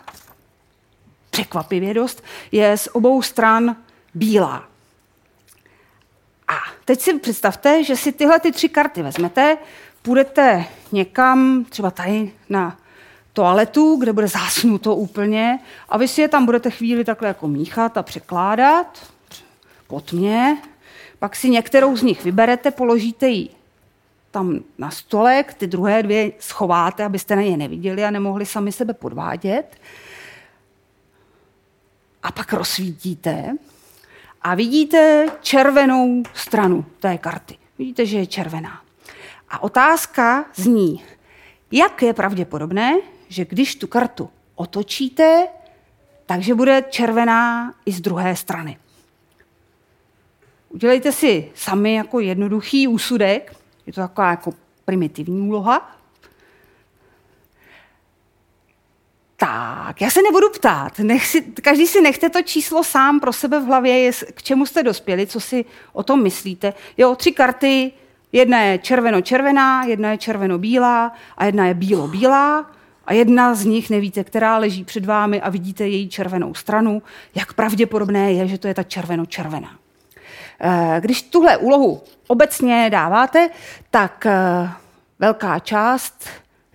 překvapivě 1.30 1.94
dost, 1.94 2.24
je 2.52 2.78
z 2.78 2.88
obou 2.92 3.22
stran 3.22 3.76
bílá. 4.14 4.64
A 6.48 6.56
teď 6.86 7.02
si 7.02 7.20
představte, 7.20 7.84
že 7.84 7.96
si 7.96 8.12
tyhle 8.12 8.40
ty 8.40 8.52
tři 8.52 8.70
karty 8.70 9.02
vezmete, 9.02 9.58
půjdete 10.02 10.66
někam, 10.92 11.66
třeba 11.70 11.92
tady 11.92 12.32
na 12.50 12.78
toaletu, 13.34 13.96
kde 13.96 14.14
bude 14.14 14.28
zásnuto 14.28 14.96
úplně 14.96 15.60
a 15.90 15.98
vy 15.98 16.08
si 16.08 16.22
je 16.22 16.28
tam 16.28 16.46
budete 16.46 16.70
chvíli 16.70 17.04
takhle 17.04 17.28
jako 17.28 17.48
míchat 17.48 17.98
a 17.98 18.04
překládat 18.04 19.12
pod 19.88 20.14
mě. 20.14 20.58
Pak 21.20 21.36
si 21.36 21.50
některou 21.50 21.98
z 21.98 22.02
nich 22.02 22.24
vyberete, 22.24 22.72
položíte 22.72 23.28
ji 23.28 23.50
tam 24.32 24.60
na 24.78 24.92
stolek, 24.92 25.54
ty 25.54 25.68
druhé 25.68 26.04
dvě 26.04 26.32
schováte, 26.40 27.06
abyste 27.06 27.36
na 27.36 27.42
ně 27.42 27.58
neviděli 27.58 28.06
a 28.06 28.12
nemohli 28.12 28.46
sami 28.46 28.72
sebe 28.72 28.94
podvádět. 28.94 29.78
A 32.24 32.32
pak 32.32 32.54
rozsvítíte 32.54 33.56
a 34.42 34.56
vidíte 34.56 35.28
červenou 35.42 36.24
stranu 36.34 36.86
té 37.00 37.18
karty. 37.18 37.58
Vidíte, 37.78 38.06
že 38.06 38.18
je 38.18 38.26
červená. 38.26 38.82
A 39.50 39.64
otázka 39.64 40.46
zní, 40.56 41.04
jak 41.72 42.02
je 42.02 42.14
pravděpodobné, 42.14 42.94
že 43.32 43.46
když 43.46 43.76
tu 43.76 43.88
kartu 43.88 44.30
otočíte, 44.56 45.48
takže 46.26 46.56
bude 46.56 46.84
červená 46.90 47.74
i 47.86 47.92
z 47.92 48.02
druhé 48.02 48.36
strany. 48.36 48.78
Udělejte 50.70 51.12
si 51.12 51.52
sami 51.56 51.94
jako 51.94 52.20
jednoduchý 52.20 52.88
úsudek, 52.88 53.56
je 53.86 53.94
to 53.94 54.02
taková 54.02 54.30
jako 54.30 54.54
primitivní 54.86 55.42
úloha. 55.42 55.96
Tak, 59.38 60.02
já 60.02 60.10
se 60.10 60.22
nebudu 60.22 60.50
ptát. 60.50 61.00
Nech 61.00 61.28
si, 61.28 61.42
každý 61.42 61.88
si 61.88 62.02
nechte 62.02 62.30
to 62.30 62.42
číslo 62.42 62.84
sám 62.84 63.20
pro 63.20 63.34
sebe 63.34 63.60
v 63.60 63.66
hlavě, 63.66 64.12
k 64.34 64.44
čemu 64.44 64.66
jste 64.66 64.84
dospěli, 64.84 65.28
co 65.28 65.40
si 65.40 65.66
o 65.94 66.04
tom 66.04 66.24
myslíte. 66.24 66.74
Jo, 66.98 67.16
tři 67.16 67.32
karty, 67.32 67.92
jedna 68.32 68.62
je 68.62 68.78
červeno-červená, 68.78 69.84
jedna 69.84 70.12
je 70.12 70.18
červeno-bílá 70.18 71.12
a 71.38 71.46
jedna 71.46 71.68
je 71.68 71.74
bílo-bílá 71.74 72.66
a 73.06 73.14
jedna 73.14 73.56
z 73.56 73.66
nich 73.66 73.90
nevíte, 73.90 74.24
která 74.24 74.58
leží 74.58 74.84
před 74.84 75.06
vámi 75.06 75.42
a 75.42 75.50
vidíte 75.50 75.88
její 75.88 76.10
červenou 76.10 76.54
stranu, 76.54 77.02
jak 77.36 77.54
pravděpodobné 77.54 78.34
je, 78.34 78.48
že 78.48 78.58
to 78.58 78.68
je 78.68 78.74
ta 78.74 78.84
červeno-červená. 78.84 79.82
Eh, 80.64 81.02
když 81.02 81.22
tuhle 81.22 81.58
úlohu 81.58 82.02
obecně 82.28 82.90
dáváte, 82.92 83.50
tak 83.92 84.26
eh, 84.26 84.70
velká 85.20 85.60
část 85.60 86.26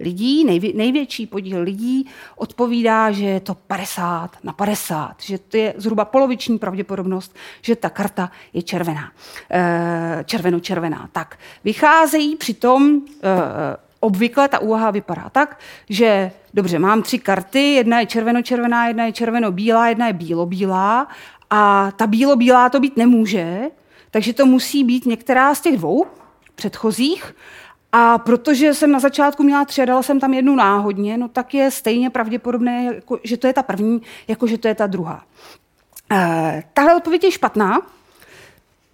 lidí, 0.01 0.45
největší 0.75 1.27
podíl 1.27 1.63
lidí 1.63 2.11
odpovídá, 2.37 3.11
že 3.11 3.25
je 3.25 3.41
to 3.41 3.55
50 3.55 4.37
na 4.45 4.53
50, 4.53 5.15
že 5.23 5.39
to 5.39 5.57
je 5.57 5.75
zhruba 5.77 6.05
poloviční 6.05 6.59
pravděpodobnost, 6.59 7.37
že 7.63 7.77
ta 7.77 7.91
karta 7.91 8.31
je 8.53 8.63
červená, 8.63 9.13
eh, 9.51 10.25
červeno-červená. 10.25 11.09
Tak 11.13 11.39
vycházejí 11.65 12.37
přitom 12.37 13.03
obvykle 14.07 14.49
ta 14.49 14.59
úvaha 14.59 14.91
vypadá 14.91 15.29
tak, 15.33 15.59
že 15.91 16.31
dobře, 16.55 16.79
mám 16.79 17.03
tři 17.03 17.19
karty, 17.19 17.75
jedna 17.75 18.01
je 18.01 18.07
červeno-červená, 18.07 18.89
jedna 18.89 19.05
je 19.05 19.13
červeno-bílá, 19.13 19.89
jedna 19.89 20.07
je 20.07 20.13
bílo-bílá 20.13 21.07
a 21.51 21.91
ta 21.97 22.07
bílo-bílá 22.07 22.71
to 22.71 22.81
být 22.81 22.97
nemůže, 22.97 23.61
takže 24.11 24.33
to 24.33 24.47
musí 24.47 24.85
být 24.85 25.07
některá 25.07 25.55
z 25.55 25.61
těch 25.61 25.77
dvou 25.77 26.07
předchozích 26.55 27.35
a 27.93 28.19
protože 28.19 28.75
jsem 28.75 28.93
na 28.93 28.99
začátku 28.99 29.43
měla 29.43 29.65
tři 29.65 29.83
a 29.83 29.85
dala 29.85 30.03
jsem 30.03 30.21
tam 30.21 30.35
jednu 30.35 30.55
náhodně, 30.55 31.19
no 31.19 31.29
tak 31.29 31.55
je 31.55 31.71
stejně 31.71 32.11
pravděpodobné, 32.11 32.85
jako, 32.85 33.19
že 33.25 33.37
to 33.37 33.47
je 33.47 33.53
ta 33.53 33.63
první, 33.63 34.03
jako 34.29 34.47
že 34.47 34.59
to 34.59 34.69
je 34.69 34.75
ta 34.75 34.87
druhá. 34.87 35.25
E, 36.13 36.63
tahle 36.75 36.97
odpověď 36.97 37.25
je 37.25 37.31
špatná, 37.31 37.83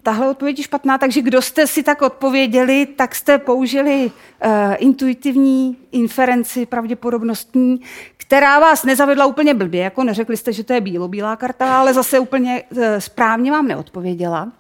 tahle 0.03 0.31
odpověď 0.31 0.59
je 0.59 0.65
špatná, 0.65 0.99
takže 0.99 1.23
kdo 1.23 1.43
jste 1.43 1.67
si 1.67 1.83
tak 1.83 2.03
odpověděli, 2.03 2.87
tak 2.87 3.15
jste 3.15 3.39
použili 3.39 4.11
uh, 4.45 4.51
intuitivní 4.79 5.79
inferenci 5.93 6.67
pravděpodobnostní, 6.67 7.81
která 8.17 8.59
vás 8.59 8.85
nezavedla 8.85 9.27
úplně 9.27 9.55
blbě, 9.55 9.83
jako 9.83 10.05
neřekli 10.05 10.37
jste, 10.37 10.53
že 10.53 10.65
to 10.65 10.73
je 10.73 10.81
bílo-bílá 10.81 11.37
karta, 11.37 11.79
ale 11.79 11.95
zase 11.95 12.19
úplně 12.19 12.63
uh, 12.63 12.85
správně 12.99 13.51
vám 13.51 13.69
neodpověděla. 13.69 14.53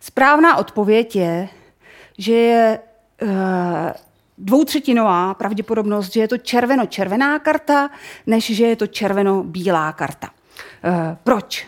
Správná 0.00 0.56
odpověď 0.56 1.16
je, 1.16 1.48
že 2.18 2.34
je 2.34 2.78
uh, 3.22 3.28
dvoutřetinová 4.38 5.34
pravděpodobnost, 5.34 6.12
že 6.12 6.20
je 6.20 6.28
to 6.28 6.38
červeno-červená 6.38 7.38
karta, 7.38 7.90
než 8.26 8.56
že 8.56 8.66
je 8.66 8.76
to 8.76 8.86
červeno-bílá 8.86 9.92
karta. 9.92 10.30
Proč? 11.24 11.66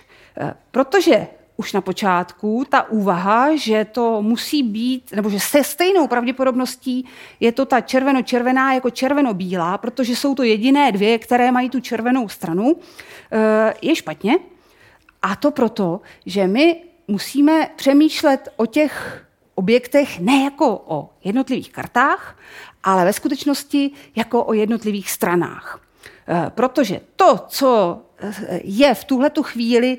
Protože 0.70 1.26
už 1.60 1.72
na 1.72 1.80
počátku 1.80 2.64
ta 2.68 2.88
úvaha, 2.88 3.56
že 3.56 3.84
to 3.84 4.22
musí 4.22 4.62
být, 4.62 5.12
nebo 5.12 5.30
že 5.30 5.40
se 5.40 5.64
stejnou 5.64 6.08
pravděpodobností 6.08 7.04
je 7.40 7.52
to 7.52 7.66
ta 7.66 7.80
červeno-červená 7.80 8.72
jako 8.72 8.90
červeno-bílá, 8.90 9.78
protože 9.78 10.16
jsou 10.16 10.34
to 10.34 10.42
jediné 10.42 10.92
dvě, 10.92 11.18
které 11.18 11.52
mají 11.52 11.70
tu 11.70 11.80
červenou 11.80 12.28
stranu, 12.28 12.76
eh, 12.76 13.74
je 13.82 13.96
špatně. 13.96 14.38
A 15.22 15.36
to 15.36 15.50
proto, 15.50 16.00
že 16.26 16.46
my 16.46 16.76
musíme 17.08 17.68
přemýšlet 17.76 18.48
o 18.56 18.66
těch 18.66 19.24
objektech 19.54 20.20
ne 20.20 20.44
jako 20.44 20.82
o 20.86 21.10
jednotlivých 21.24 21.72
kartách, 21.72 22.36
ale 22.84 23.04
ve 23.04 23.12
skutečnosti 23.12 23.90
jako 24.16 24.44
o 24.44 24.52
jednotlivých 24.52 25.10
stranách. 25.10 25.80
Eh, 26.32 26.50
protože 26.54 27.00
to, 27.16 27.44
co 27.48 28.00
eh, 28.18 28.60
je 28.64 28.94
v 28.94 29.04
tuhletu 29.04 29.42
chvíli 29.42 29.98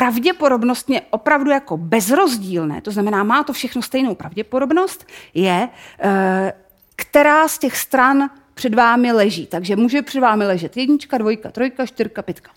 pravděpodobnostně 0.00 1.02
opravdu 1.10 1.50
jako 1.50 1.76
bezrozdílné, 1.76 2.80
to 2.80 2.90
znamená, 2.90 3.22
má 3.24 3.44
to 3.44 3.52
všechno 3.52 3.82
stejnou 3.82 4.14
pravděpodobnost, 4.14 5.06
je, 5.34 5.68
eh, 5.98 6.52
která 6.96 7.48
z 7.48 7.58
těch 7.58 7.76
stran 7.76 8.30
před 8.54 8.74
vámi 8.74 9.12
leží. 9.12 9.46
Takže 9.46 9.76
může 9.76 10.02
před 10.02 10.20
vámi 10.20 10.46
ležet 10.46 10.76
jednička, 10.76 11.18
dvojka, 11.18 11.50
trojka, 11.50 11.86
čtyřka, 11.86 12.22
pětka, 12.22 12.50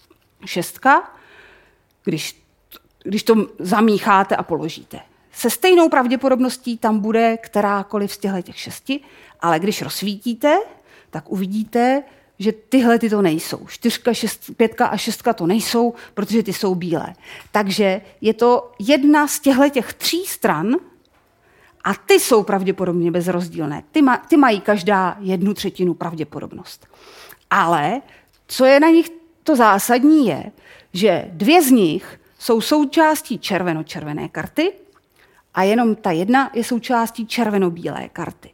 šestka, 0.45 1.11
když, 2.03 2.43
když 3.03 3.23
to 3.23 3.47
zamícháte 3.59 4.35
a 4.35 4.43
položíte. 4.43 4.99
Se 5.31 5.49
stejnou 5.49 5.89
pravděpodobností 5.89 6.77
tam 6.77 6.99
bude 6.99 7.37
kterákoliv 7.37 8.13
z 8.13 8.17
těchto 8.17 8.41
těch 8.41 8.59
šesti, 8.59 8.99
ale 9.39 9.59
když 9.59 9.81
rozsvítíte, 9.81 10.59
tak 11.09 11.31
uvidíte, 11.31 12.03
že 12.43 12.51
tyhle 12.51 12.99
ty 12.99 13.09
to 13.09 13.21
nejsou. 13.21 13.67
Čtyřka, 13.67 14.13
šest, 14.13 14.51
pětka 14.57 14.85
a 14.85 14.97
šestka 14.97 15.33
to 15.33 15.47
nejsou, 15.47 15.93
protože 16.13 16.43
ty 16.43 16.53
jsou 16.53 16.75
bílé. 16.75 17.13
Takže 17.51 18.01
je 18.21 18.33
to 18.33 18.71
jedna 18.79 19.27
z 19.27 19.39
těchto 19.39 19.69
těch 19.69 19.93
tří 19.93 20.25
stran 20.25 20.75
a 21.83 21.93
ty 21.93 22.13
jsou 22.13 22.43
pravděpodobně 22.43 23.11
bezrozdílné. 23.11 23.83
Ty, 23.91 24.01
ma, 24.01 24.17
ty 24.17 24.37
mají 24.37 24.61
každá 24.61 25.17
jednu 25.19 25.53
třetinu 25.53 25.93
pravděpodobnost. 25.93 26.87
Ale 27.49 28.01
co 28.47 28.65
je 28.65 28.79
na 28.79 28.89
nich 28.89 29.09
to 29.43 29.55
zásadní 29.55 30.27
je, 30.27 30.51
že 30.93 31.25
dvě 31.31 31.61
z 31.61 31.71
nich 31.71 32.19
jsou 32.39 32.61
součástí 32.61 33.39
červeno-červené 33.39 34.29
karty 34.29 34.71
a 35.53 35.63
jenom 35.63 35.95
ta 35.95 36.11
jedna 36.11 36.51
je 36.53 36.63
součástí 36.63 37.27
červeno-bílé 37.27 38.09
karty. 38.13 38.49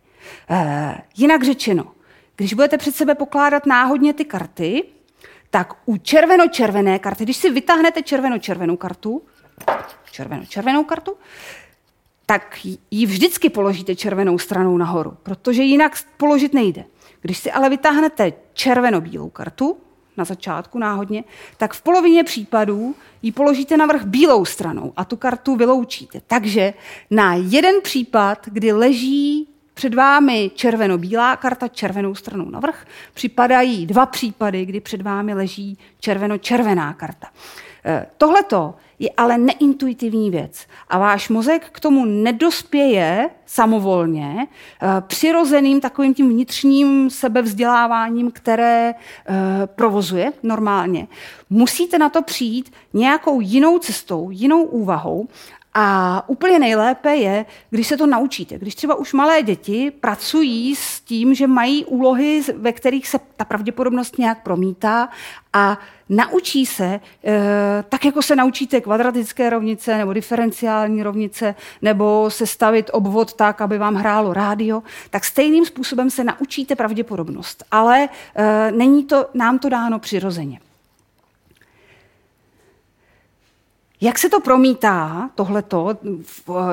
E, 0.49 1.01
jinak 1.17 1.43
řečeno, 1.43 1.98
když 2.39 2.53
budete 2.53 2.77
před 2.77 2.95
sebe 2.95 3.15
pokládat 3.15 3.65
náhodně 3.65 4.13
ty 4.13 4.25
karty, 4.25 4.83
tak 5.49 5.73
u 5.85 5.97
červeno-červené 5.97 6.99
karty, 6.99 7.23
když 7.23 7.37
si 7.37 7.49
vytáhnete 7.49 8.01
červeno-červenou 8.01 8.77
kartu, 8.77 9.21
červeno-červenou 10.11 10.83
kartu, 10.83 11.13
tak 12.25 12.65
ji 12.91 13.05
vždycky 13.05 13.49
položíte 13.49 13.95
červenou 13.95 14.37
stranou 14.39 14.77
nahoru, 14.77 15.17
protože 15.23 15.63
jinak 15.63 15.97
položit 16.17 16.53
nejde. 16.53 16.85
Když 17.21 17.37
si 17.37 17.51
ale 17.51 17.69
vytáhnete 17.69 18.33
červeno-bílou 18.53 19.29
kartu, 19.29 19.77
na 20.17 20.25
začátku 20.25 20.79
náhodně, 20.79 21.23
tak 21.57 21.73
v 21.73 21.81
polovině 21.81 22.23
případů 22.23 22.95
ji 23.21 23.31
položíte 23.31 23.77
na 23.77 23.85
vrch 23.85 24.03
bílou 24.03 24.45
stranou 24.45 24.93
a 24.97 25.05
tu 25.05 25.15
kartu 25.15 25.55
vyloučíte. 25.55 26.21
Takže 26.27 26.73
na 27.11 27.35
jeden 27.35 27.81
případ, 27.81 28.39
kdy 28.45 28.71
leží 28.71 29.47
před 29.79 29.93
vámi 29.93 30.51
červeno-bílá 30.55 31.35
karta 31.35 31.67
červenou 31.67 32.15
stranou 32.15 32.49
navrh, 32.49 32.85
připadají 33.13 33.85
dva 33.85 34.05
případy, 34.05 34.65
kdy 34.65 34.79
před 34.79 35.01
vámi 35.01 35.33
leží 35.33 35.77
červeno-červená 35.99 36.93
karta. 36.93 37.27
Eh, 37.85 38.05
tohleto 38.17 38.75
je 38.99 39.09
ale 39.17 39.37
neintuitivní 39.37 40.29
věc 40.31 40.67
a 40.89 40.97
váš 40.97 41.29
mozek 41.29 41.69
k 41.71 41.79
tomu 41.79 42.05
nedospěje 42.05 43.29
samovolně 43.45 44.47
eh, 44.47 44.87
přirozeným 45.07 45.81
takovým 45.81 46.13
tím 46.13 46.29
vnitřním 46.29 47.09
sebevzděláváním, 47.09 48.31
které 48.31 48.93
eh, 48.93 49.33
provozuje 49.65 50.33
normálně. 50.43 51.07
Musíte 51.49 51.97
na 51.97 52.09
to 52.09 52.21
přijít 52.21 52.73
nějakou 52.93 53.41
jinou 53.41 53.79
cestou, 53.79 54.29
jinou 54.31 54.63
úvahou 54.63 55.27
a 55.73 56.23
úplně 56.29 56.59
nejlépe 56.59 57.15
je, 57.15 57.45
když 57.69 57.87
se 57.87 57.97
to 57.97 58.07
naučíte. 58.07 58.57
Když 58.57 58.75
třeba 58.75 58.95
už 58.95 59.13
malé 59.13 59.41
děti 59.43 59.91
pracují 59.91 60.75
s 60.75 61.01
tím, 61.01 61.33
že 61.33 61.47
mají 61.47 61.85
úlohy, 61.85 62.41
ve 62.57 62.71
kterých 62.71 63.07
se 63.07 63.19
ta 63.37 63.45
pravděpodobnost 63.45 64.17
nějak 64.17 64.43
promítá 64.43 65.09
a 65.53 65.79
naučí 66.09 66.65
se, 66.65 66.99
eh, 67.23 67.83
tak 67.89 68.05
jako 68.05 68.21
se 68.21 68.35
naučíte 68.35 68.81
kvadratické 68.81 69.49
rovnice 69.49 69.97
nebo 69.97 70.13
diferenciální 70.13 71.03
rovnice, 71.03 71.55
nebo 71.81 72.29
se 72.29 72.47
stavit 72.47 72.89
obvod 72.93 73.33
tak, 73.33 73.61
aby 73.61 73.77
vám 73.77 73.95
hrálo 73.95 74.33
rádio, 74.33 74.83
tak 75.09 75.25
stejným 75.25 75.65
způsobem 75.65 76.09
se 76.09 76.23
naučíte 76.23 76.75
pravděpodobnost. 76.75 77.63
Ale 77.71 78.09
eh, 78.35 78.71
není 78.71 79.03
to, 79.03 79.25
nám 79.33 79.59
to 79.59 79.69
dáno 79.69 79.99
přirozeně. 79.99 80.59
Jak 84.01 84.19
se 84.19 84.29
to 84.29 84.39
promítá, 84.39 85.29
tohleto, 85.35 85.97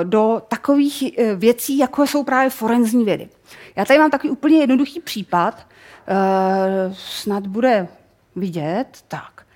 do 0.03 0.43
takových 0.49 1.19
eh, 1.19 1.35
věcí, 1.35 1.79
jako 1.79 2.07
jsou 2.07 2.25
právě 2.25 2.51
forenzní 2.51 3.05
vědy? 3.05 3.29
Já 3.77 3.85
tady 3.85 3.99
mám 3.99 4.11
takový 4.11 4.31
úplně 4.31 4.59
jednoduchý 4.59 5.01
případ, 5.01 5.67
eh, 6.09 6.95
snad 6.99 7.47
bude 7.47 7.89
vidět, 8.37 8.87
tak. 9.09 9.47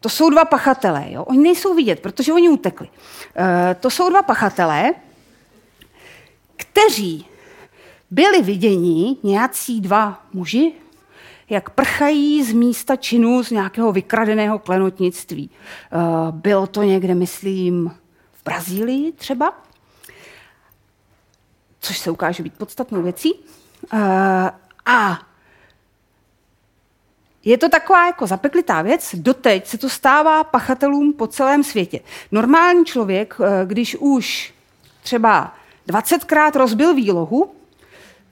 To 0.00 0.08
jsou 0.08 0.30
dva 0.30 0.44
pachatelé, 0.44 1.04
jo? 1.08 1.24
Oni 1.24 1.38
nejsou 1.38 1.74
vidět, 1.74 2.00
protože 2.00 2.32
oni 2.32 2.48
utekli. 2.48 2.88
Eh, 3.36 3.76
to 3.80 3.90
jsou 3.90 4.10
dva 4.10 4.22
pachatelé, 4.22 4.94
kteří 6.56 7.26
byli 8.10 8.42
viděni 8.42 9.16
nějací 9.22 9.80
dva 9.80 10.22
muži, 10.32 10.72
jak 11.50 11.70
prchají 11.70 12.44
z 12.44 12.52
místa 12.52 12.96
činu 12.96 13.44
z 13.44 13.50
nějakého 13.50 13.92
vykradeného 13.92 14.58
klenotnictví. 14.58 15.50
Eh, 15.50 15.98
bylo 16.30 16.66
to 16.66 16.82
někde, 16.82 17.14
myslím, 17.14 17.90
v 18.32 18.44
Brazílii 18.44 19.12
třeba, 19.12 19.62
což 21.80 21.98
se 21.98 22.10
ukáže 22.10 22.42
být 22.42 22.54
podstatnou 22.54 23.02
věcí. 23.02 23.34
Eh, 23.92 24.50
a 24.86 25.18
je 27.44 27.58
to 27.58 27.68
taková 27.68 28.06
jako 28.06 28.26
zapeklitá 28.26 28.82
věc, 28.82 29.14
doteď 29.14 29.66
se 29.66 29.78
to 29.78 29.88
stává 29.88 30.44
pachatelům 30.44 31.12
po 31.12 31.26
celém 31.26 31.64
světě. 31.64 32.00
Normální 32.32 32.84
člověk, 32.84 33.36
eh, 33.40 33.66
když 33.66 33.96
už 33.96 34.54
třeba 35.02 35.54
20krát 35.86 36.56
rozbil 36.56 36.94
výlohu, 36.94 37.54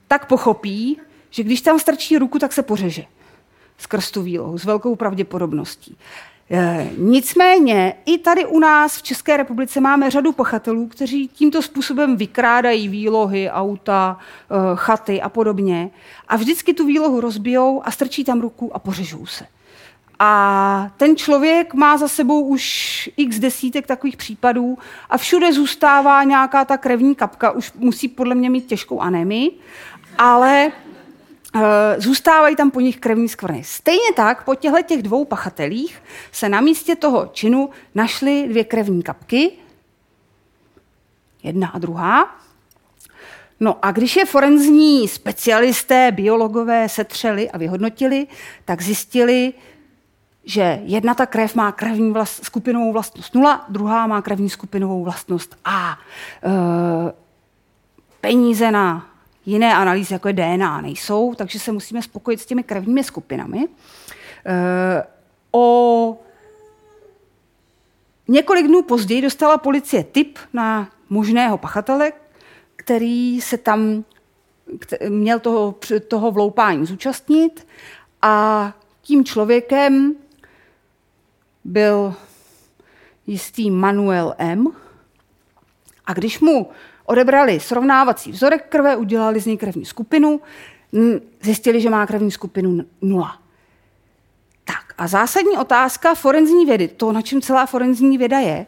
tak 0.07 0.25
pochopí, 0.25 0.99
že 1.33 1.43
když 1.43 1.61
tam 1.61 1.79
strčí 1.79 2.17
ruku, 2.17 2.39
tak 2.39 2.53
se 2.53 2.63
pořeže 2.63 3.03
skrz 3.77 4.11
tu 4.11 4.21
výlohu 4.21 4.57
s 4.57 4.65
velkou 4.65 4.95
pravděpodobností. 4.95 5.97
E, 6.51 6.89
nicméně 6.97 7.93
i 8.05 8.17
tady 8.17 8.45
u 8.45 8.59
nás 8.59 8.97
v 8.97 9.03
České 9.03 9.37
republice 9.37 9.79
máme 9.79 10.11
řadu 10.11 10.31
pachatelů, 10.31 10.87
kteří 10.87 11.27
tímto 11.27 11.61
způsobem 11.61 12.17
vykrádají 12.17 12.87
výlohy, 12.87 13.49
auta, 13.49 14.17
e, 14.17 14.55
chaty 14.75 15.21
a 15.21 15.29
podobně. 15.29 15.89
A 16.27 16.35
vždycky 16.35 16.73
tu 16.73 16.85
výlohu 16.85 17.21
rozbijou 17.21 17.81
a 17.85 17.91
strčí 17.91 18.23
tam 18.23 18.41
ruku 18.41 18.75
a 18.75 18.79
pořežou 18.79 19.25
se. 19.25 19.45
A 20.19 20.91
ten 20.97 21.15
člověk 21.15 21.73
má 21.73 21.97
za 21.97 22.07
sebou 22.07 22.41
už 22.41 23.09
x 23.17 23.39
desítek 23.39 23.87
takových 23.87 24.17
případů 24.17 24.77
a 25.09 25.17
všude 25.17 25.53
zůstává 25.53 26.23
nějaká 26.23 26.65
ta 26.65 26.77
krevní 26.77 27.15
kapka, 27.15 27.51
už 27.51 27.71
musí 27.75 28.07
podle 28.07 28.35
mě 28.35 28.49
mít 28.49 28.65
těžkou 28.65 28.99
anémii, 28.99 29.51
ale 30.17 30.71
zůstávají 31.97 32.55
tam 32.55 32.71
po 32.71 32.79
nich 32.79 32.97
krevní 32.97 33.29
skvrny. 33.29 33.63
Stejně 33.63 34.13
tak 34.15 34.43
po 34.43 34.55
těchto 34.55 34.81
těch 34.81 35.03
dvou 35.03 35.25
pachatelích 35.25 36.03
se 36.31 36.49
na 36.49 36.61
místě 36.61 36.95
toho 36.95 37.29
činu 37.33 37.69
našly 37.95 38.47
dvě 38.47 38.63
krevní 38.63 39.03
kapky, 39.03 39.51
jedna 41.43 41.67
a 41.67 41.79
druhá. 41.79 42.35
No 43.59 43.85
a 43.85 43.91
když 43.91 44.15
je 44.15 44.25
forenzní 44.25 45.07
specialisté, 45.07 46.11
biologové 46.11 46.89
setřeli 46.89 47.51
a 47.51 47.57
vyhodnotili, 47.57 48.27
tak 48.65 48.81
zjistili, 48.81 49.53
že 50.43 50.79
jedna 50.83 51.13
ta 51.13 51.25
krev 51.25 51.55
má 51.55 51.71
krevní 51.71 52.11
vlast, 52.11 52.45
skupinovou 52.45 52.91
vlastnost 52.91 53.35
0, 53.35 53.65
druhá 53.69 54.07
má 54.07 54.21
krevní 54.21 54.49
skupinovou 54.49 55.03
vlastnost 55.03 55.57
A. 55.65 55.97
E, 56.43 57.13
peníze 58.21 58.71
na 58.71 59.12
jiné 59.45 59.75
analýzy, 59.75 60.13
jako 60.13 60.27
je 60.27 60.33
DNA, 60.33 60.81
nejsou, 60.81 61.35
takže 61.35 61.59
se 61.59 61.71
musíme 61.71 62.01
spokojit 62.01 62.39
s 62.39 62.45
těmi 62.45 62.63
krevními 62.63 63.03
skupinami. 63.03 63.67
Eh, 64.45 65.03
o 65.51 66.17
několik 68.27 68.67
dnů 68.67 68.81
později 68.83 69.21
dostala 69.21 69.57
policie 69.57 70.03
tip 70.03 70.39
na 70.53 70.89
možného 71.09 71.57
pachatele, 71.57 72.11
který 72.75 73.41
se 73.41 73.57
tam 73.57 74.03
měl 75.09 75.39
toho, 75.39 75.75
toho 76.07 76.31
vloupání 76.31 76.85
zúčastnit 76.85 77.67
a 78.21 78.73
tím 79.01 79.25
člověkem 79.25 80.15
byl 81.63 82.15
jistý 83.27 83.71
Manuel 83.71 84.35
M. 84.37 84.67
A 86.05 86.13
když 86.13 86.39
mu 86.39 86.69
odebrali 87.05 87.59
srovnávací 87.59 88.31
vzorek 88.31 88.69
krve, 88.69 88.95
udělali 88.95 89.39
z 89.39 89.45
něj 89.45 89.57
krevní 89.57 89.85
skupinu, 89.85 90.41
zjistili, 91.41 91.81
že 91.81 91.89
má 91.89 92.05
krevní 92.05 92.31
skupinu 92.31 92.85
nula. 93.01 93.39
Tak 94.63 94.93
a 94.97 95.07
zásadní 95.07 95.57
otázka 95.57 96.15
forenzní 96.15 96.65
vědy, 96.65 96.87
to, 96.87 97.11
na 97.11 97.21
čem 97.21 97.41
celá 97.41 97.65
forenzní 97.65 98.17
věda 98.17 98.39
je 98.39 98.65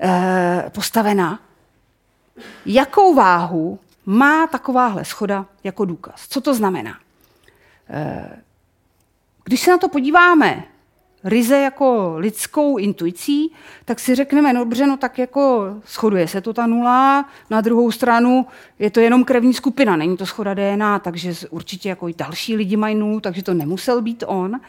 e, 0.00 0.70
postavená, 0.74 1.40
jakou 2.66 3.14
váhu 3.14 3.78
má 4.06 4.46
takováhle 4.46 5.04
schoda 5.04 5.46
jako 5.64 5.84
důkaz. 5.84 6.26
Co 6.28 6.40
to 6.40 6.54
znamená? 6.54 6.98
E, 7.90 8.28
když 9.44 9.60
se 9.60 9.70
na 9.70 9.78
to 9.78 9.88
podíváme 9.88 10.64
ryze 11.24 11.58
jako 11.58 12.14
lidskou 12.16 12.78
intuicí, 12.78 13.52
tak 13.84 14.00
si 14.00 14.14
řekneme, 14.14 14.52
no 14.52 14.64
dobře, 14.64 14.86
no 14.86 14.96
tak 14.96 15.18
jako 15.18 15.74
shoduje 15.86 16.28
se 16.28 16.40
to 16.40 16.52
ta 16.52 16.66
nula, 16.66 17.28
na 17.50 17.60
druhou 17.60 17.90
stranu 17.90 18.46
je 18.78 18.90
to 18.90 19.00
jenom 19.00 19.24
krevní 19.24 19.54
skupina, 19.54 19.96
není 19.96 20.16
to 20.16 20.26
schoda 20.26 20.54
DNA, 20.54 20.98
takže 20.98 21.34
určitě 21.50 21.88
jako 21.88 22.08
i 22.08 22.14
další 22.14 22.56
lidi 22.56 22.76
mají 22.76 22.94
nulu, 22.94 23.20
takže 23.20 23.42
to 23.42 23.54
nemusel 23.54 24.02
být 24.02 24.24
on. 24.26 24.60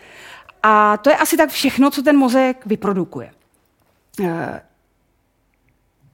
A 0.64 0.98
to 0.98 1.10
je 1.10 1.16
asi 1.16 1.38
tak 1.38 1.50
všechno, 1.50 1.92
co 1.92 2.02
ten 2.04 2.18
mozek 2.18 2.66
vyprodukuje. 2.66 3.32
Eh, 4.24 4.62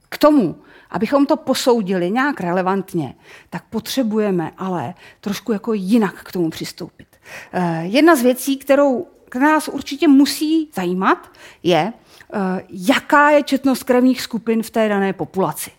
k 0.08 0.18
tomu, 0.18 0.56
abychom 0.90 1.26
to 1.26 1.36
posoudili 1.36 2.10
nějak 2.10 2.40
relevantně, 2.40 3.14
tak 3.50 3.64
potřebujeme 3.70 4.50
ale 4.58 4.94
trošku 5.20 5.52
jako 5.52 5.72
jinak 5.72 6.24
k 6.24 6.32
tomu 6.32 6.50
přistoupit. 6.50 7.08
Eh, 7.52 7.82
jedna 7.84 8.16
z 8.16 8.22
věcí, 8.22 8.56
kterou 8.56 9.06
která 9.30 9.46
nás 9.46 9.68
určitě 9.68 10.08
musí 10.08 10.68
zajímat, 10.74 11.30
je, 11.62 11.92
eh, 12.32 12.64
jaká 12.70 13.30
je 13.30 13.42
četnost 13.42 13.82
krevních 13.82 14.22
skupin 14.22 14.62
v 14.62 14.70
té 14.70 14.88
dané 14.88 15.12
populaci. 15.12 15.70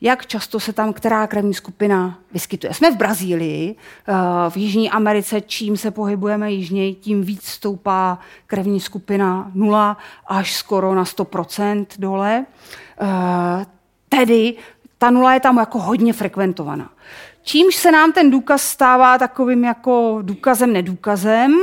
Jak 0.00 0.26
často 0.26 0.60
se 0.60 0.72
tam 0.72 0.92
která 0.92 1.26
krevní 1.26 1.54
skupina 1.54 2.18
vyskytuje. 2.32 2.74
Jsme 2.74 2.90
v 2.90 2.96
Brazílii, 2.96 3.76
eh, 4.08 4.12
v 4.50 4.56
Jižní 4.56 4.90
Americe, 4.90 5.40
čím 5.40 5.76
se 5.76 5.90
pohybujeme 5.90 6.52
jižněji, 6.52 6.94
tím 6.94 7.22
víc 7.22 7.44
stoupá 7.44 8.18
krevní 8.46 8.80
skupina 8.80 9.50
0 9.54 9.96
až 10.26 10.56
skoro 10.56 10.94
na 10.94 11.04
100% 11.04 11.86
dole. 11.98 12.46
Eh, 13.00 13.66
tedy 14.08 14.54
ta 14.98 15.10
nula 15.10 15.34
je 15.34 15.40
tam 15.40 15.56
jako 15.56 15.78
hodně 15.78 16.12
frekventovaná. 16.12 16.90
Čímž 17.42 17.76
se 17.76 17.92
nám 17.92 18.12
ten 18.12 18.30
důkaz 18.30 18.62
stává 18.62 19.18
takovým 19.18 19.64
jako 19.64 20.18
důkazem 20.22 20.72
nedůkazem, 20.72 21.56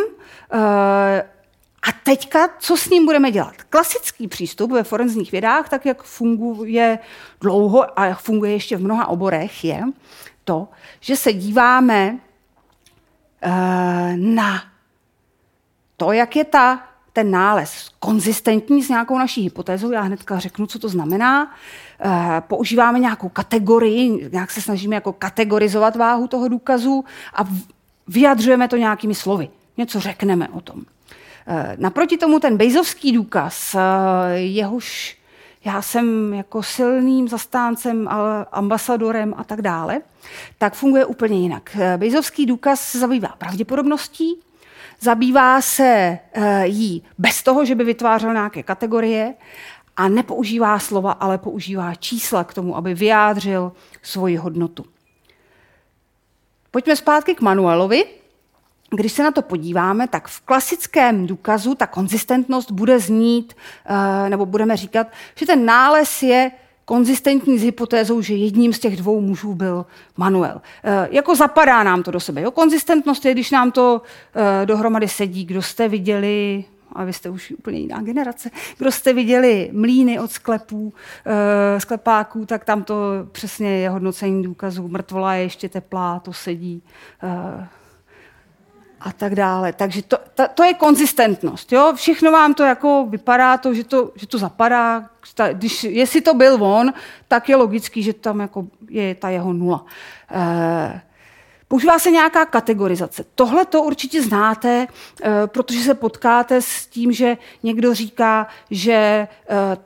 a 1.84 1.92
teďka, 2.04 2.50
co 2.60 2.78
s 2.78 2.90
ním 2.90 3.06
budeme 3.06 3.32
dělat? 3.32 3.54
Klasický 3.70 4.28
přístup 4.28 4.72
ve 4.72 4.84
forenzních 4.84 5.32
vědách, 5.32 5.70
tak 5.70 5.86
jak 5.86 6.04
funguje 6.04 7.00
dlouho 7.42 8.00
a 8.00 8.06
jak 8.06 8.20
funguje 8.20 8.52
ještě 8.52 8.78
v 8.78 8.84
mnoha 8.84 9.08
oborech, 9.08 9.64
je 9.64 9.84
to, 10.44 10.68
že 11.00 11.16
se 11.16 11.34
díváme 11.34 12.18
eh, 13.42 14.14
na 14.18 14.64
to, 15.98 16.12
jak 16.12 16.36
je 16.36 16.44
ta, 16.44 16.84
ten 17.14 17.32
nález 17.32 17.90
konzistentní 18.00 18.84
s 18.84 18.90
nějakou 18.90 19.18
naší 19.18 19.42
hypotézou. 19.42 19.92
Já 19.92 20.02
hnedka 20.02 20.40
řeknu, 20.40 20.68
co 20.68 20.80
to 20.80 20.90
znamená. 20.90 21.56
Eh, 22.00 22.42
používáme 22.48 23.00
nějakou 23.00 23.30
kategorii, 23.30 24.30
nějak 24.32 24.52
se 24.52 24.62
snažíme 24.62 24.96
jako 24.96 25.14
kategorizovat 25.14 25.96
váhu 25.96 26.28
toho 26.28 26.48
důkazu 26.48 27.06
a 27.34 27.44
vyjadřujeme 28.08 28.68
to 28.68 28.78
nějakými 28.78 29.16
slovy 29.16 29.50
něco 29.82 30.00
řekneme 30.00 30.48
o 30.50 30.62
tom. 30.62 30.82
Eh, 31.48 31.76
naproti 31.78 32.18
tomu 32.18 32.40
ten 32.40 32.58
bejzovský 32.58 33.12
důkaz, 33.12 33.76
eh, 33.76 33.80
jehož 34.38 35.18
já 35.66 35.82
jsem 35.82 36.34
jako 36.34 36.64
silným 36.64 37.28
zastáncem, 37.28 38.10
ambasadorem 38.52 39.34
a 39.38 39.44
tak 39.44 39.62
dále, 39.62 40.02
tak 40.58 40.74
funguje 40.74 41.06
úplně 41.06 41.40
jinak. 41.40 41.78
Eh, 41.80 41.98
bejzovský 41.98 42.46
důkaz 42.46 42.82
se 42.82 43.00
zabývá 43.00 43.30
pravděpodobností, 43.38 44.40
zabývá 45.00 45.62
se 45.62 46.20
jí 46.64 47.04
bez 47.18 47.44
toho, 47.44 47.66
že 47.66 47.76
by 47.76 47.84
vytvářel 47.84 48.34
nějaké 48.34 48.64
kategorie 48.64 49.34
a 49.98 50.10
nepoužívá 50.10 50.80
slova, 50.80 51.12
ale 51.12 51.38
používá 51.38 51.96
čísla 51.96 52.44
k 52.44 52.54
tomu, 52.54 52.78
aby 52.78 52.94
vyjádřil 52.94 53.72
svoji 54.02 54.36
hodnotu. 54.36 54.86
Pojďme 56.72 56.96
zpátky 56.96 57.36
k 57.36 57.42
Manuelovi 57.42 58.21
když 58.96 59.14
se 59.14 59.24
na 59.24 59.32
to 59.32 59.42
podíváme, 59.42 60.08
tak 60.08 60.28
v 60.28 60.42
klasickém 60.42 61.28
důkazu 61.28 61.76
ta 61.76 61.88
konzistentnost 61.88 62.72
bude 62.72 63.00
znít, 63.00 63.54
eh, 63.86 64.30
nebo 64.30 64.46
budeme 64.46 64.78
říkat, 64.78 65.08
že 65.36 65.46
ten 65.46 65.66
nález 65.66 66.24
je 66.24 66.52
konzistentní 66.86 67.60
s 67.60 67.64
hypotézou, 67.64 68.22
že 68.22 68.36
jedním 68.36 68.74
z 68.74 68.80
těch 68.80 68.98
dvou 68.98 69.22
mužů 69.22 69.54
byl 69.54 69.86
Manuel. 70.18 70.62
E, 70.84 71.08
jako 71.12 71.36
zapadá 71.36 71.84
nám 71.84 72.04
to 72.04 72.12
do 72.12 72.20
sebe. 72.20 72.42
Jo? 72.42 72.52
Konzistentnost 72.52 73.26
je, 73.26 73.32
když 73.32 73.52
nám 73.52 73.72
to 73.72 74.02
e, 74.62 74.66
dohromady 74.66 75.08
sedí. 75.08 75.46
Kdo 75.46 75.62
jste 75.62 75.88
viděli, 75.88 76.66
a 76.94 77.04
vy 77.04 77.14
jste 77.14 77.30
už 77.30 77.54
úplně 77.58 77.80
jiná 77.80 78.02
generace, 78.02 78.50
kdo 78.78 78.92
jste 78.92 79.14
viděli 79.14 79.70
mlíny 79.74 80.20
od 80.20 80.32
sklepů, 80.32 80.94
e, 81.26 81.80
sklepáků, 81.80 82.46
tak 82.46 82.66
tam 82.66 82.84
to 82.84 82.96
přesně 83.32 83.78
je 83.78 83.90
hodnocení 83.90 84.44
důkazů. 84.44 84.88
Mrtvola 84.88 85.34
je 85.34 85.44
ještě 85.44 85.70
teplá, 85.70 86.20
to 86.20 86.34
sedí. 86.34 86.84
E, 87.24 87.68
a 89.04 89.12
tak 89.12 89.36
dále. 89.36 89.74
Takže 89.74 90.02
to, 90.02 90.18
to, 90.36 90.44
to 90.56 90.64
je 90.64 90.74
konzistentnost. 90.74 91.72
Jo? 91.72 91.94
Všechno 91.96 92.32
vám 92.32 92.54
to 92.54 92.64
jako 92.64 93.08
vypadá, 93.10 93.58
to, 93.58 93.74
že, 93.74 93.84
to, 93.84 94.12
že 94.16 94.28
to 94.28 94.38
zapadá. 94.38 95.10
Ta, 95.36 95.54
když, 95.54 95.84
jestli 95.84 96.22
to 96.22 96.34
byl 96.34 96.64
on, 96.64 96.94
tak 97.28 97.50
je 97.50 97.56
logický, 97.56 98.04
že 98.04 98.14
tam 98.14 98.40
jako 98.40 98.68
je 98.90 99.16
ta 99.16 99.30
jeho 99.30 99.54
nula. 99.54 99.86
E, 100.32 101.02
Používá 101.72 102.00
se 102.00 102.12
nějaká 102.12 102.46
kategorizace. 102.46 103.26
Tohle 103.36 103.66
to 103.66 103.84
určitě 103.84 104.22
znáte, 104.22 104.88
eh, 105.24 105.30
protože 105.46 105.80
se 105.80 105.94
potkáte 105.94 106.62
s 106.62 106.88
tím, 106.88 107.12
že 107.12 107.38
někdo 107.64 107.94
říká, 107.94 108.48
že 108.72 108.94
eh, 108.94 109.28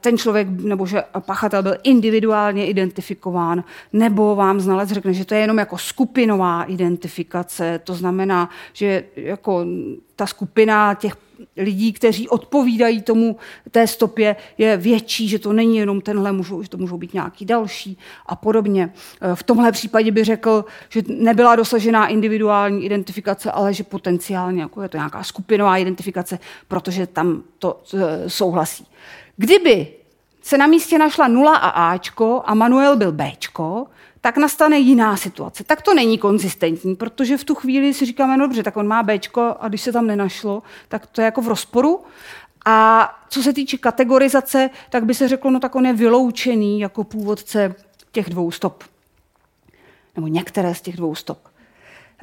ten 0.02 0.18
člověk 0.18 0.48
nebo 0.50 0.86
že 0.86 1.04
pachatel 1.20 1.64
byl 1.64 1.76
individuálně 1.84 2.68
identifikován, 2.68 3.64
nebo 3.94 4.36
vám 4.36 4.60
znalec 4.60 4.90
řekne, 4.90 5.14
že 5.14 5.26
to 5.26 5.34
je 5.34 5.40
jenom 5.40 5.58
jako 5.58 5.78
skupinová 5.78 6.64
identifikace. 6.64 7.80
To 7.84 7.94
znamená, 7.94 8.50
že 8.74 9.04
jako 9.16 9.66
ta 10.16 10.26
skupina 10.26 10.94
těch 10.94 11.16
lidí, 11.58 11.94
kteří 11.94 12.30
odpovídají 12.30 13.02
tomu 13.02 13.38
té 13.72 13.88
stopě, 13.88 14.36
je 14.58 14.78
větší, 14.78 15.28
že 15.28 15.40
to 15.40 15.54
není 15.54 15.78
jenom 15.78 16.02
tenhle, 16.02 16.32
můžou, 16.32 16.64
že 16.64 16.70
to 16.70 16.78
můžou 16.78 16.98
být 16.98 17.14
nějaký 17.14 17.46
další 17.46 17.98
a 18.26 18.36
podobně. 18.36 18.94
V 19.34 19.44
tomhle 19.44 19.72
případě 19.72 20.12
by 20.12 20.24
řekl, 20.24 20.66
že 20.90 21.02
nebyla 21.08 21.56
dosažená 21.56 22.08
individuální 22.08 22.86
identifikace, 22.86 23.52
ale 23.52 23.74
že 23.74 23.84
potenciálně 23.84 24.62
jako 24.62 24.82
je 24.82 24.90
to 24.90 24.98
nějaká 24.98 25.24
skupinová 25.24 25.78
identifikace, 25.78 26.40
protože 26.68 27.08
tam 27.08 27.44
to 27.60 27.82
e, 27.94 28.30
souhlasí. 28.30 28.88
Kdyby 29.38 29.88
se 30.42 30.58
na 30.58 30.68
místě 30.68 30.98
našla 30.98 31.28
nula 31.28 31.56
a 31.56 31.92
Ačko 31.92 32.42
a 32.46 32.54
Manuel 32.54 32.96
byl 32.96 33.12
Bčko, 33.12 33.88
tak 34.26 34.38
nastane 34.38 34.78
jiná 34.78 35.18
situace. 35.18 35.64
Tak 35.64 35.82
to 35.82 35.94
není 35.94 36.18
konzistentní, 36.18 36.96
protože 36.96 37.38
v 37.38 37.44
tu 37.44 37.56
chvíli 37.56 37.94
si 37.94 38.06
říkáme, 38.06 38.38
no 38.38 38.48
dobře, 38.48 38.64
tak 38.64 38.78
on 38.78 38.88
má 38.88 39.04
Bčko 39.04 39.56
a 39.60 39.68
když 39.68 39.82
se 39.82 39.92
tam 39.92 40.08
nenašlo, 40.08 40.64
tak 40.88 41.08
to 41.08 41.22
je 41.22 41.26
jako 41.26 41.42
v 41.42 41.48
rozporu. 41.48 42.04
A 42.66 43.10
co 43.30 43.44
se 43.44 43.54
týče 43.54 43.78
kategorizace, 43.78 44.70
tak 44.90 45.06
by 45.06 45.14
se 45.14 45.28
řeklo, 45.28 45.52
no 45.52 45.60
tak 45.60 45.76
on 45.76 45.86
je 45.86 45.94
vyloučený 45.94 46.80
jako 46.80 47.04
původce 47.04 47.76
těch 48.12 48.30
dvou 48.30 48.52
stop. 48.52 48.84
Nebo 50.16 50.28
některé 50.28 50.76
z 50.76 50.82
těch 50.82 50.98
dvou 50.98 51.16
stop. 51.16 51.40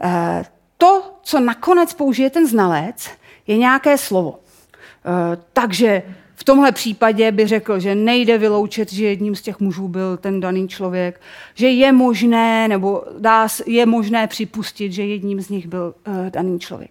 E, 0.02 0.44
to, 0.78 1.18
co 1.22 1.40
nakonec 1.40 1.94
použije 1.94 2.30
ten 2.30 2.48
znalec, 2.48 3.10
je 3.46 3.56
nějaké 3.56 3.98
slovo. 3.98 4.38
E, 4.38 5.38
takže 5.52 6.02
v 6.42 6.44
tomhle 6.44 6.72
případě 6.72 7.33
by 7.33 7.46
řekl, 7.46 7.81
že 7.81 7.94
nejde 7.94 8.38
vyloučit, 8.38 8.92
že 8.92 9.05
jedním 9.05 9.35
z 9.35 9.42
těch 9.42 9.61
mužů 9.61 9.88
byl 9.88 10.16
ten 10.16 10.40
daný 10.40 10.68
člověk, 10.68 11.20
že 11.55 11.68
je 11.68 11.92
možné, 11.92 12.68
nebo 12.68 13.05
dá, 13.18 13.48
je 13.66 13.87
možné 13.87 14.26
připustit, 14.26 14.92
že 14.92 15.05
jedním 15.05 15.40
z 15.40 15.48
nich 15.48 15.66
byl 15.66 15.94
uh, 16.07 16.31
daný 16.31 16.61
člověk. 16.61 16.90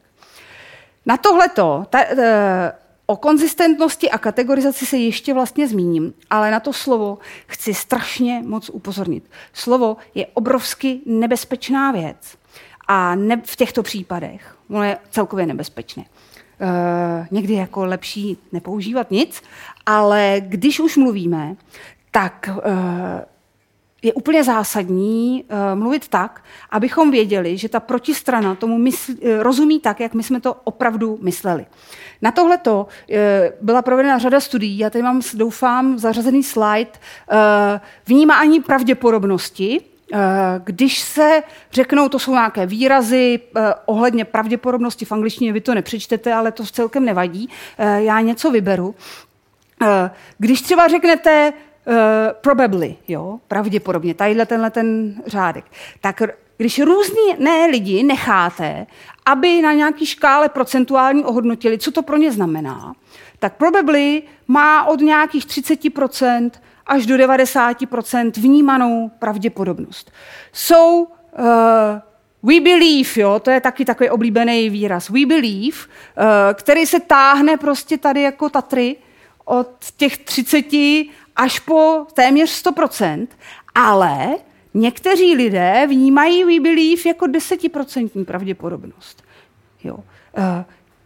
Na 1.05 1.17
tohleto, 1.17 1.85
ta, 1.89 1.99
uh, 1.99 2.17
o 3.05 3.15
konzistentnosti 3.15 4.09
a 4.09 4.17
kategorizaci 4.17 4.85
se 4.85 4.97
ještě 4.97 5.33
vlastně 5.33 5.67
zmíním, 5.67 6.13
ale 6.29 6.51
na 6.51 6.59
to 6.59 6.73
slovo 6.73 7.17
chci 7.47 7.73
strašně 7.73 8.43
moc 8.45 8.69
upozornit. 8.69 9.23
Slovo 9.53 9.97
je 10.15 10.27
obrovsky 10.33 10.99
nebezpečná 11.05 11.91
věc 11.91 12.37
a 12.87 13.15
ne, 13.15 13.41
v 13.45 13.55
těchto 13.55 13.83
případech 13.83 14.55
ono 14.69 14.83
je 14.83 14.97
celkově 15.09 15.45
nebezpečné. 15.45 16.05
Uh, 16.61 17.27
někdy 17.31 17.53
jako 17.53 17.85
lepší 17.85 18.37
nepoužívat 18.51 19.11
nic, 19.11 19.41
ale 19.85 20.35
když 20.39 20.79
už 20.79 20.97
mluvíme, 20.97 21.55
tak 22.11 22.49
uh, 22.49 22.61
je 24.01 24.13
úplně 24.13 24.43
zásadní 24.43 25.43
uh, 25.43 25.79
mluvit 25.79 26.07
tak, 26.07 26.43
abychom 26.69 27.11
věděli, 27.11 27.57
že 27.57 27.69
ta 27.69 27.79
protistrana 27.79 28.55
tomu 28.55 28.77
mysl, 28.77 29.11
uh, 29.11 29.17
rozumí 29.39 29.79
tak, 29.79 29.99
jak 29.99 30.13
my 30.13 30.23
jsme 30.23 30.41
to 30.41 30.53
opravdu 30.63 31.19
mysleli. 31.21 31.65
Na 32.21 32.31
tohleto 32.31 32.87
uh, 33.09 33.17
byla 33.61 33.81
provedena 33.81 34.17
řada 34.17 34.39
studií, 34.39 34.77
já 34.77 34.89
tady 34.89 35.03
mám, 35.03 35.21
doufám, 35.33 35.99
zařazený 35.99 36.43
slide, 36.43 36.91
vnímání 38.07 38.59
pravděpodobnosti, 38.59 39.81
když 40.63 40.99
se 40.99 41.43
řeknou, 41.71 42.09
to 42.09 42.19
jsou 42.19 42.31
nějaké 42.31 42.65
výrazy 42.65 43.39
ohledně 43.85 44.25
pravděpodobnosti 44.25 45.05
v 45.05 45.11
angličtině, 45.11 45.53
vy 45.53 45.61
to 45.61 45.75
nepřečtete, 45.75 46.33
ale 46.33 46.51
to 46.51 46.65
celkem 46.65 47.05
nevadí, 47.05 47.49
já 47.97 48.21
něco 48.21 48.51
vyberu. 48.51 48.95
Když 50.37 50.61
třeba 50.61 50.87
řeknete 50.87 51.53
probably, 52.41 52.95
jo, 53.07 53.39
pravděpodobně, 53.47 54.13
tadyhle 54.13 54.45
tenhle 54.45 54.69
ten 54.69 55.15
řádek. 55.27 55.65
Tak 56.01 56.21
když 56.57 56.79
různí 56.79 57.35
ne 57.39 57.65
lidi 57.65 58.03
necháte, 58.03 58.87
aby 59.25 59.61
na 59.61 59.73
nějaký 59.73 60.05
škále 60.05 60.49
procentuální 60.49 61.23
ohodnotili, 61.23 61.77
co 61.77 61.91
to 61.91 62.01
pro 62.01 62.17
ně 62.17 62.31
znamená, 62.31 62.93
tak 63.39 63.57
probably 63.57 64.23
má 64.47 64.85
od 64.85 65.01
nějakých 65.01 65.45
30% 65.45 66.51
až 66.87 67.05
do 67.05 67.15
90% 67.15 68.31
vnímanou 68.41 69.11
pravděpodobnost. 69.19 70.11
Jsou 70.53 71.03
uh, 71.03 71.45
We 72.43 72.59
believe, 72.59 73.09
jo, 73.15 73.39
to 73.39 73.51
je 73.51 73.61
taky 73.61 73.85
takový 73.85 74.09
oblíbený 74.09 74.69
výraz. 74.69 75.09
We 75.09 75.25
believe, 75.25 75.77
uh, 75.77 76.23
který 76.53 76.85
se 76.85 76.99
táhne 76.99 77.57
prostě 77.57 77.97
tady 77.97 78.21
jako 78.21 78.49
Tatry 78.49 78.95
od 79.45 79.69
těch 79.97 80.17
30 80.17 80.65
až 81.35 81.59
po 81.59 82.05
téměř 82.13 82.63
100%, 82.63 83.27
ale 83.75 84.35
někteří 84.73 85.35
lidé 85.35 85.85
vnímají 85.89 86.43
we 86.43 86.59
believe 86.59 87.01
jako 87.05 87.27
desetiprocentní 87.27 88.25
pravděpodobnost. 88.25 89.23
Jo. 89.83 89.99
Eh, 90.37 90.65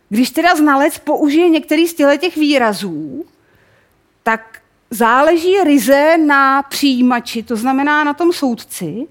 když 0.10 0.32
teda 0.32 0.56
znalec 0.56 0.98
použije 0.98 1.50
některý 1.50 1.88
z 1.88 1.94
těch 1.94 2.38
výrazů, 2.38 3.26
tak 4.24 4.62
záleží 4.90 5.64
ryze 5.64 6.18
na 6.18 6.64
přijímači, 6.64 7.44
to 7.44 7.56
znamená 7.56 8.04
na 8.04 8.14
tom 8.14 8.34
soudci, 8.34 9.08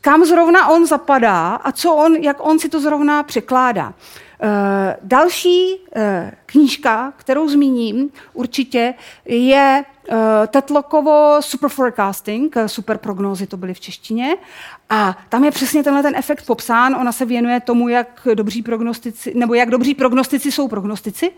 kam 0.00 0.24
zrovna 0.24 0.68
on 0.68 0.86
zapadá 0.86 1.54
a 1.54 1.72
co 1.72 1.94
on, 1.94 2.16
jak 2.16 2.36
on 2.46 2.58
si 2.58 2.68
to 2.68 2.80
zrovna 2.80 3.22
překládá. 3.22 3.94
Eh, 4.44 4.96
další 5.02 5.76
eh, 5.96 6.32
knížka, 6.46 7.12
kterou 7.16 7.48
zmíním 7.48 8.10
určitě, 8.32 8.94
je 9.24 9.84
uh, 10.10 10.16
Tetlokovo 10.46 11.36
Super 11.40 11.70
Forecasting, 11.70 12.56
super 12.66 12.98
prognózy 12.98 13.46
to 13.46 13.56
byly 13.56 13.74
v 13.74 13.80
češtině. 13.80 14.36
A 14.90 15.18
tam 15.28 15.44
je 15.44 15.50
přesně 15.50 15.82
tenhle 15.82 16.02
ten 16.02 16.16
efekt 16.16 16.46
popsán. 16.46 16.94
Ona 16.94 17.12
se 17.12 17.24
věnuje 17.24 17.60
tomu, 17.60 17.88
jak 17.88 18.28
dobří 18.34 18.62
prognostici, 18.62 19.32
nebo 19.34 19.54
jak 19.54 19.70
dobří 19.70 19.94
prognostici 19.94 20.52
jsou 20.52 20.68
prognostici. 20.68 21.32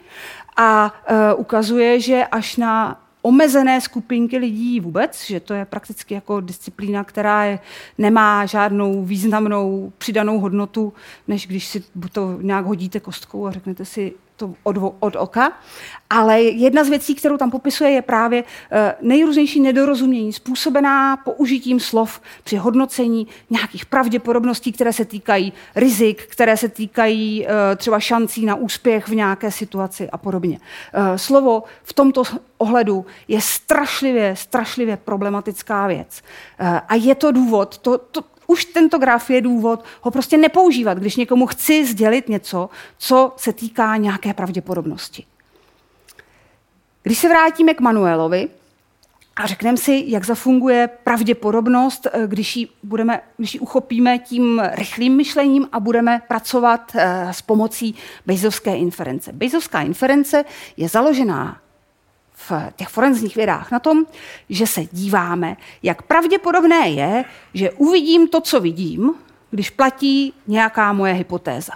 A 0.56 0.94
ukazuje, 1.36 2.00
že 2.00 2.26
až 2.26 2.56
na 2.56 3.03
omezené 3.26 3.80
skupinky 3.80 4.38
lidí 4.38 4.80
vůbec, 4.80 5.24
že 5.26 5.40
to 5.40 5.54
je 5.54 5.64
prakticky 5.64 6.14
jako 6.14 6.40
disciplína, 6.40 7.04
která 7.04 7.44
je, 7.44 7.58
nemá 7.98 8.46
žádnou 8.46 9.04
významnou 9.04 9.92
přidanou 9.98 10.40
hodnotu, 10.40 10.92
než 11.28 11.46
když 11.46 11.66
si 11.66 11.84
to 12.12 12.38
nějak 12.42 12.66
hodíte 12.66 13.00
kostkou 13.00 13.46
a 13.46 13.50
řeknete 13.50 13.84
si, 13.84 14.12
to 14.36 14.54
od, 14.62 14.76
od 15.00 15.16
oka. 15.16 15.52
Ale 16.10 16.42
jedna 16.42 16.84
z 16.84 16.88
věcí, 16.88 17.14
kterou 17.14 17.36
tam 17.36 17.50
popisuje, 17.50 17.90
je 17.90 18.02
právě 18.02 18.44
eh, 18.70 18.94
nejrůznější 19.00 19.60
nedorozumění 19.60 20.32
způsobená 20.32 21.16
použitím 21.16 21.80
slov 21.80 22.20
při 22.44 22.56
hodnocení 22.56 23.26
nějakých 23.50 23.86
pravděpodobností, 23.86 24.72
které 24.72 24.92
se 24.92 25.04
týkají 25.04 25.52
rizik, 25.76 26.26
které 26.26 26.56
se 26.56 26.68
týkají 26.68 27.46
eh, 27.46 27.76
třeba 27.76 28.00
šancí 28.00 28.46
na 28.46 28.54
úspěch 28.54 29.08
v 29.08 29.14
nějaké 29.14 29.50
situaci 29.50 30.10
a 30.10 30.18
podobně. 30.18 30.60
Eh, 30.92 31.18
slovo 31.18 31.62
v 31.82 31.92
tomto 31.92 32.22
ohledu 32.58 33.06
je 33.28 33.40
strašlivě, 33.40 34.36
strašlivě 34.36 34.96
problematická 34.96 35.86
věc. 35.86 36.22
A 36.88 36.94
je 36.94 37.14
to 37.14 37.32
důvod, 37.32 37.78
to, 37.78 37.98
to, 37.98 38.22
už 38.46 38.64
tento 38.64 38.98
graf 38.98 39.30
je 39.30 39.40
důvod 39.40 39.84
ho 40.00 40.10
prostě 40.10 40.36
nepoužívat, 40.36 40.98
když 40.98 41.16
někomu 41.16 41.46
chci 41.46 41.86
sdělit 41.86 42.28
něco, 42.28 42.70
co 42.98 43.32
se 43.36 43.52
týká 43.52 43.96
nějaké 43.96 44.34
pravděpodobnosti. 44.34 45.24
Když 47.02 47.18
se 47.18 47.28
vrátíme 47.28 47.74
k 47.74 47.80
Manuelovi 47.80 48.48
a 49.36 49.46
řekneme 49.46 49.76
si, 49.76 50.04
jak 50.06 50.24
zafunguje 50.24 50.88
pravděpodobnost, 51.04 52.06
eh, 52.12 52.26
když 52.26 52.56
ji, 52.56 52.68
budeme, 52.82 53.20
když 53.36 53.54
ji 53.54 53.60
uchopíme 53.60 54.18
tím 54.18 54.62
rychlým 54.72 55.16
myšlením 55.16 55.68
a 55.72 55.80
budeme 55.80 56.22
pracovat 56.28 56.92
eh, 56.94 57.28
s 57.32 57.42
pomocí 57.42 57.94
Bejzovské 58.26 58.76
inference. 58.76 59.32
Bejzovská 59.32 59.80
inference 59.82 60.44
je 60.76 60.88
založená 60.88 61.60
v 62.48 62.52
těch 62.76 62.88
forenzních 62.88 63.36
vědách 63.36 63.70
na 63.70 63.78
tom, 63.78 64.06
že 64.48 64.66
se 64.66 64.84
díváme, 64.92 65.56
jak 65.82 66.02
pravděpodobné 66.02 66.88
je, 66.88 67.24
že 67.54 67.70
uvidím 67.70 68.28
to, 68.28 68.40
co 68.40 68.60
vidím, 68.60 69.14
když 69.50 69.70
platí 69.70 70.34
nějaká 70.46 70.92
moje 70.92 71.12
hypotéza. 71.12 71.72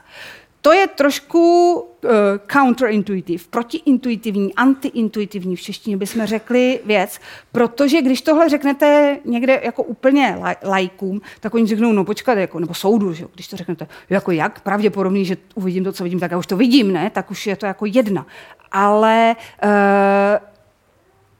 To 0.60 0.72
je 0.72 0.86
trošku 0.86 1.72
uh, 1.74 2.10
counterintuitive, 2.52 3.44
protiintuitivní, 3.50 4.54
antiintuitivní, 4.54 5.56
v 5.56 5.60
češtině 5.60 5.96
bychom 5.96 6.26
řekli 6.26 6.80
věc, 6.84 7.20
protože 7.52 8.02
když 8.02 8.22
tohle 8.22 8.48
řeknete 8.48 9.18
někde 9.24 9.60
jako 9.64 9.82
úplně 9.82 10.38
lajkům, 10.62 11.20
tak 11.40 11.54
oni 11.54 11.66
řeknou, 11.66 11.92
no 11.92 12.04
počkat, 12.04 12.38
jako, 12.38 12.60
nebo 12.60 12.74
soudu, 12.74 13.12
že? 13.12 13.24
když 13.34 13.48
to 13.48 13.56
řeknete, 13.56 13.88
jako 14.10 14.32
jak 14.32 14.60
pravděpodobný, 14.60 15.24
že 15.24 15.36
uvidím 15.54 15.84
to, 15.84 15.92
co 15.92 16.04
vidím, 16.04 16.20
tak 16.20 16.30
já 16.30 16.38
už 16.38 16.46
to 16.46 16.56
vidím, 16.56 16.92
ne? 16.92 17.10
tak 17.10 17.30
už 17.30 17.46
je 17.46 17.56
to 17.56 17.66
jako 17.66 17.86
jedna. 17.86 18.26
Ale 18.72 19.36
uh, 19.64 19.70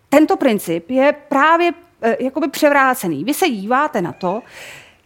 tento 0.08 0.36
princip 0.36 0.90
je 0.90 1.14
právě 1.28 1.72
e, 2.02 2.24
jakoby 2.24 2.48
převrácený. 2.48 3.24
Vy 3.24 3.34
se 3.34 3.48
díváte 3.48 4.02
na 4.02 4.12
to, 4.12 4.42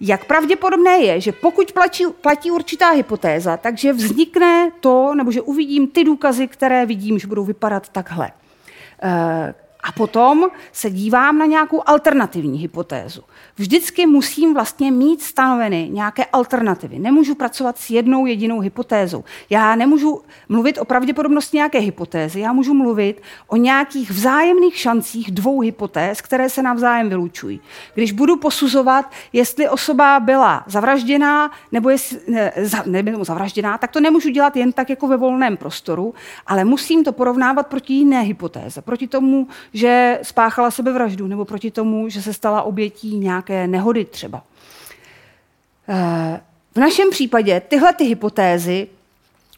jak 0.00 0.24
pravděpodobné 0.24 0.98
je, 0.98 1.20
že 1.20 1.32
pokud 1.32 1.72
platí, 1.72 2.04
platí 2.20 2.50
určitá 2.50 2.90
hypotéza, 2.90 3.56
takže 3.56 3.92
vznikne 3.92 4.70
to, 4.80 5.14
nebo 5.14 5.30
že 5.30 5.40
uvidím 5.40 5.88
ty 5.88 6.04
důkazy, 6.04 6.48
které 6.48 6.86
vidím, 6.86 7.18
že 7.18 7.26
budou 7.26 7.44
vypadat 7.44 7.88
takhle. 7.88 8.30
E, 9.02 9.54
a 9.82 9.92
potom 9.92 10.48
se 10.72 10.90
dívám 10.90 11.38
na 11.38 11.46
nějakou 11.46 11.82
alternativní 11.86 12.58
hypotézu. 12.58 13.22
Vždycky 13.56 14.06
musím 14.06 14.54
vlastně 14.54 14.90
mít 14.90 15.22
stanoveny 15.22 15.88
nějaké 15.92 16.24
alternativy. 16.24 16.98
Nemůžu 16.98 17.34
pracovat 17.34 17.78
s 17.78 17.90
jednou 17.90 18.26
jedinou 18.26 18.60
hypotézou. 18.60 19.24
Já 19.50 19.76
nemůžu 19.76 20.20
mluvit 20.48 20.78
o 20.78 20.84
pravděpodobnosti 20.84 21.56
nějaké 21.56 21.78
hypotézy, 21.78 22.40
já 22.40 22.52
můžu 22.52 22.74
mluvit 22.74 23.22
o 23.48 23.56
nějakých 23.56 24.10
vzájemných 24.10 24.76
šancích 24.76 25.30
dvou 25.30 25.60
hypotéz, 25.60 26.20
které 26.20 26.48
se 26.48 26.62
navzájem 26.62 27.08
vylučují. 27.08 27.60
Když 27.94 28.12
budu 28.12 28.36
posuzovat, 28.36 29.10
jestli 29.32 29.68
osoba 29.68 30.20
byla 30.20 30.64
zavražděná 30.66 31.50
nebo 31.72 31.90
jestli, 31.90 32.18
ne, 32.28 32.52
nebyla 32.86 33.24
zavražděná, 33.24 33.78
tak 33.78 33.90
to 33.90 34.00
nemůžu 34.00 34.28
dělat 34.28 34.56
jen 34.56 34.72
tak 34.72 34.90
jako 34.90 35.06
ve 35.08 35.16
volném 35.16 35.56
prostoru, 35.56 36.14
ale 36.46 36.64
musím 36.64 37.04
to 37.04 37.12
porovnávat 37.12 37.66
proti 37.66 37.92
jiné 37.92 38.20
hypotéze, 38.20 38.82
proti 38.82 39.08
tomu, 39.08 39.46
že 39.74 40.18
spáchala 40.22 40.70
sebevraždu 40.70 41.26
nebo 41.26 41.44
proti 41.44 41.70
tomu, 41.70 42.08
že 42.08 42.22
se 42.22 42.32
stala 42.32 42.62
obětí 42.62 43.18
nějaké 43.18 43.41
nehody 43.50 44.04
třeba. 44.04 44.42
Eh, 45.88 46.40
v 46.74 46.76
našem 46.76 47.10
případě 47.10 47.62
tyhle 47.68 47.92
ty 47.92 48.04
hypotézy 48.04 48.88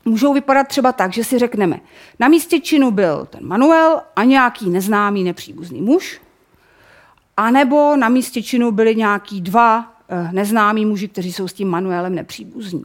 můžou 0.04 0.34
vypadat 0.34 0.68
třeba 0.68 0.92
tak, 0.92 1.12
že 1.12 1.24
si 1.24 1.38
řekneme, 1.38 1.80
na 2.18 2.28
místě 2.28 2.60
činu 2.60 2.90
byl 2.90 3.26
ten 3.30 3.46
Manuel 3.46 4.00
a 4.16 4.24
nějaký 4.24 4.70
neznámý 4.70 5.24
nepříbuzný 5.24 5.82
muž, 5.82 6.20
anebo 7.36 7.96
na 7.96 8.08
místě 8.08 8.42
činu 8.42 8.72
byli 8.72 8.96
nějaký 8.96 9.40
dva 9.40 9.94
eh, 10.08 10.28
neznámí 10.32 10.86
muži, 10.86 11.08
kteří 11.08 11.32
jsou 11.32 11.48
s 11.48 11.52
tím 11.52 11.68
Manuelem 11.68 12.14
nepříbuzní. 12.14 12.84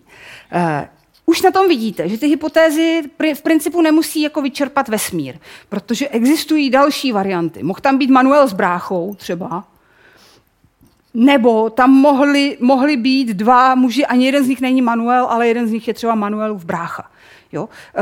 Eh, 0.52 0.90
už 1.26 1.42
na 1.42 1.52
tom 1.52 1.68
vidíte, 1.68 2.10
že 2.10 2.18
ty 2.18 2.28
hypotézy 2.28 3.02
v 3.34 3.42
principu 3.42 3.82
nemusí 3.82 4.22
jako 4.22 4.42
vyčerpat 4.42 4.90
vesmír, 4.90 5.36
protože 5.70 6.08
existují 6.08 6.70
další 6.70 7.12
varianty. 7.12 7.64
Mohl 7.64 7.80
tam 7.80 7.98
být 7.98 8.10
Manuel 8.10 8.48
s 8.48 8.54
bráchou 8.54 9.16
třeba, 9.16 9.64
nebo 11.14 11.70
tam 11.70 11.92
mohli, 11.92 12.58
mohli 12.60 12.98
být 12.98 13.28
dva 13.28 13.76
muži, 13.76 14.06
ani 14.06 14.26
jeden 14.26 14.44
z 14.44 14.48
nich 14.48 14.62
není 14.62 14.82
Manuel, 14.82 15.26
ale 15.26 15.48
jeden 15.48 15.68
z 15.68 15.72
nich 15.72 15.88
je 15.88 15.94
třeba 15.94 16.16
Manuelův 16.16 16.66
brácha. 16.66 17.12
Jo? 17.52 17.70
E, 17.96 18.02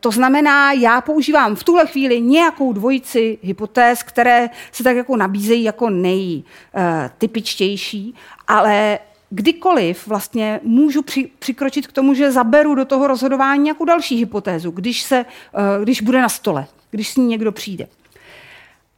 to 0.00 0.10
znamená, 0.10 0.72
já 0.72 1.00
používám 1.00 1.56
v 1.56 1.64
tuhle 1.64 1.86
chvíli 1.86 2.20
nějakou 2.20 2.72
dvojici 2.72 3.38
hypotéz, 3.42 4.02
které 4.02 4.50
se 4.72 4.84
tak 4.84 4.96
jako 4.96 5.16
nabízejí 5.16 5.62
jako 5.62 5.90
nejtypičtější, 5.90 8.14
ale 8.48 8.98
kdykoliv 9.30 10.06
vlastně 10.06 10.60
můžu 10.62 11.02
při, 11.02 11.30
přikročit 11.38 11.86
k 11.86 11.92
tomu, 11.92 12.14
že 12.14 12.32
zaberu 12.32 12.74
do 12.74 12.84
toho 12.84 13.06
rozhodování 13.06 13.62
nějakou 13.62 13.84
další 13.84 14.16
hypotézu, 14.16 14.70
když, 14.70 15.02
se, 15.02 15.18
eh, 15.18 15.26
když 15.82 16.02
bude 16.02 16.22
na 16.22 16.28
stole, 16.28 16.66
když 16.90 17.08
s 17.08 17.16
ní 17.16 17.26
někdo 17.26 17.52
přijde. 17.52 17.88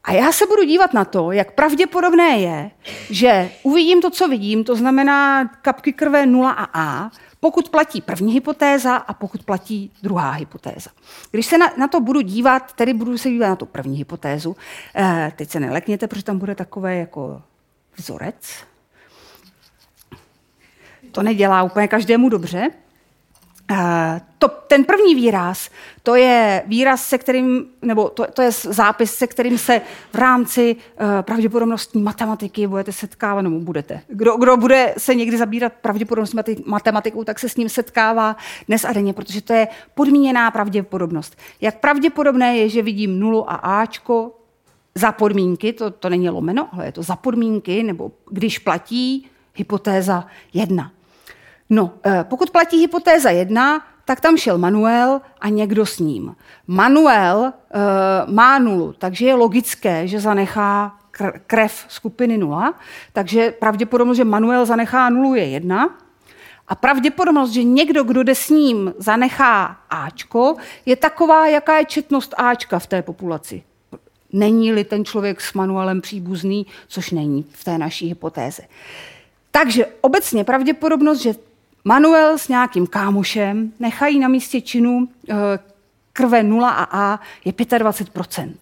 A 0.05 0.13
já 0.13 0.33
se 0.33 0.47
budu 0.47 0.63
dívat 0.65 0.95
na 0.95 1.05
to, 1.05 1.33
jak 1.33 1.53
pravděpodobné 1.53 2.39
je, 2.39 2.71
že 3.11 3.51
uvidím 3.63 4.03
to, 4.03 4.11
co 4.11 4.29
vidím, 4.29 4.65
to 4.65 4.77
znamená 4.77 5.49
kapky 5.49 5.93
krve 5.93 6.27
0 6.27 6.51
a 6.51 6.65
A, 6.65 7.11
pokud 7.41 7.69
platí 7.69 8.01
první 8.01 8.33
hypotéza 8.33 8.97
a 8.97 9.15
pokud 9.15 9.43
platí 9.43 9.93
druhá 10.03 10.31
hypotéza. 10.31 10.91
Když 11.31 11.47
se 11.47 11.59
na, 11.59 11.73
na 11.77 11.89
to 11.89 12.01
budu 12.01 12.21
dívat, 12.21 12.73
tedy 12.73 12.95
budu 12.95 13.19
se 13.19 13.29
dívat 13.29 13.49
na 13.49 13.57
tu 13.57 13.67
první 13.67 13.99
hypotézu, 13.99 14.57
eh, 14.97 15.33
teď 15.37 15.51
se 15.51 15.61
nelekněte, 15.61 16.09
protože 16.09 16.25
tam 16.25 16.39
bude 16.39 16.55
takové 16.55 16.97
jako 16.97 17.43
vzorec. 17.97 18.65
To 21.13 21.23
nedělá 21.23 21.63
úplně 21.63 21.89
každému 21.89 22.29
dobře. 22.29 22.71
Uh, 23.71 23.77
to, 24.39 24.49
ten 24.49 24.85
první 24.85 25.15
výraz, 25.15 25.71
to 26.03 26.15
je 26.15 26.63
výraz, 26.67 27.07
se 27.07 27.19
kterým, 27.19 27.67
nebo 27.83 28.09
to, 28.09 28.27
to 28.33 28.43
je 28.43 28.51
zápis, 28.51 29.15
se 29.15 29.27
kterým 29.27 29.59
se 29.59 29.81
v 30.13 30.15
rámci 30.15 30.77
uh, 30.77 31.23
pravděpodobnostní 31.23 32.03
matematiky 32.03 32.67
budete 32.67 32.93
setkávat, 32.93 33.43
nebo 33.43 33.61
budete. 33.61 34.01
Kdo, 34.09 34.37
kdo 34.37 34.57
bude 34.57 34.95
se 34.99 35.15
někdy 35.15 35.39
zabírat 35.39 35.73
pravděpodobnostní 35.73 36.57
matematikou, 36.67 37.25
tak 37.25 37.39
se 37.39 37.49
s 37.49 37.57
ním 37.57 37.69
setkává 37.69 38.37
dnes 38.69 38.85
a 38.85 38.93
denně, 38.93 39.13
protože 39.13 39.41
to 39.41 39.53
je 39.53 39.69
podmíněná 39.95 40.51
pravděpodobnost. 40.51 41.37
Jak 41.61 41.81
pravděpodobné 41.81 42.57
je, 42.57 42.69
že 42.69 42.83
vidím 42.83 43.19
nulu 43.19 43.51
a 43.51 43.55
Ačko 43.55 44.41
za 44.95 45.13
podmínky, 45.13 45.73
to, 45.73 45.91
to 45.91 46.09
není 46.09 46.29
lomeno, 46.29 46.69
ale 46.73 46.87
je 46.87 46.93
to 46.93 47.03
za 47.03 47.17
podmínky, 47.17 47.83
nebo 47.83 48.13
když 48.31 48.59
platí 48.59 49.27
hypotéza 49.55 50.27
jedna. 50.53 50.91
No, 51.71 51.93
eh, 52.07 52.25
pokud 52.29 52.51
platí 52.51 52.81
hypotéza 52.81 53.31
jedna, 53.31 53.83
tak 54.05 54.21
tam 54.21 54.37
šel 54.37 54.59
Manuel 54.59 55.21
a 55.41 55.49
někdo 55.49 55.87
s 55.87 55.99
ním. 55.99 56.37
Manuel 56.67 57.39
uh, 57.39 58.35
má 58.35 58.59
nulu, 58.59 58.95
takže 58.99 59.27
je 59.27 59.35
logické, 59.35 60.09
že 60.09 60.21
zanechá 60.21 60.99
krev 61.47 61.85
skupiny 61.89 62.39
nula, 62.39 62.75
takže 63.13 63.51
pravděpodobnost, 63.51 64.17
že 64.17 64.25
Manuel 64.25 64.67
zanechá 64.67 65.11
nulu 65.11 65.35
je 65.35 65.45
jedna. 65.45 65.99
A 66.69 66.75
pravděpodobnost, 66.75 67.51
že 67.51 67.65
někdo, 67.65 68.05
kdo 68.05 68.23
jde 68.23 68.35
s 68.35 68.49
ním, 68.49 68.95
zanechá 68.99 69.77
Ačko, 69.91 70.57
je 70.87 70.97
taková, 70.97 71.47
jaká 71.47 71.79
je 71.79 71.85
četnost 71.85 72.35
Ačka 72.37 72.79
v 72.79 72.87
té 72.87 73.03
populaci. 73.03 73.63
Není-li 74.33 74.85
ten 74.85 75.05
člověk 75.05 75.41
s 75.41 75.55
Manuelem 75.55 76.01
příbuzný, 76.01 76.67
což 76.89 77.11
není 77.11 77.45
v 77.53 77.65
té 77.65 77.79
naší 77.79 78.07
hypotéze. 78.09 78.63
Takže 79.51 79.87
obecně 80.01 80.45
pravděpodobnost, 80.45 81.21
že 81.21 81.35
Manuel 81.85 82.39
s 82.39 82.49
nějakým 82.49 82.87
kámošem 82.87 83.73
nechají 83.81 84.19
na 84.19 84.29
místě 84.29 84.61
činu 84.61 85.09
eh, 85.31 85.35
krve 86.13 86.43
0 86.43 86.69
a 86.71 86.85
A 86.85 87.21
je 87.45 87.53
25% 87.53 88.55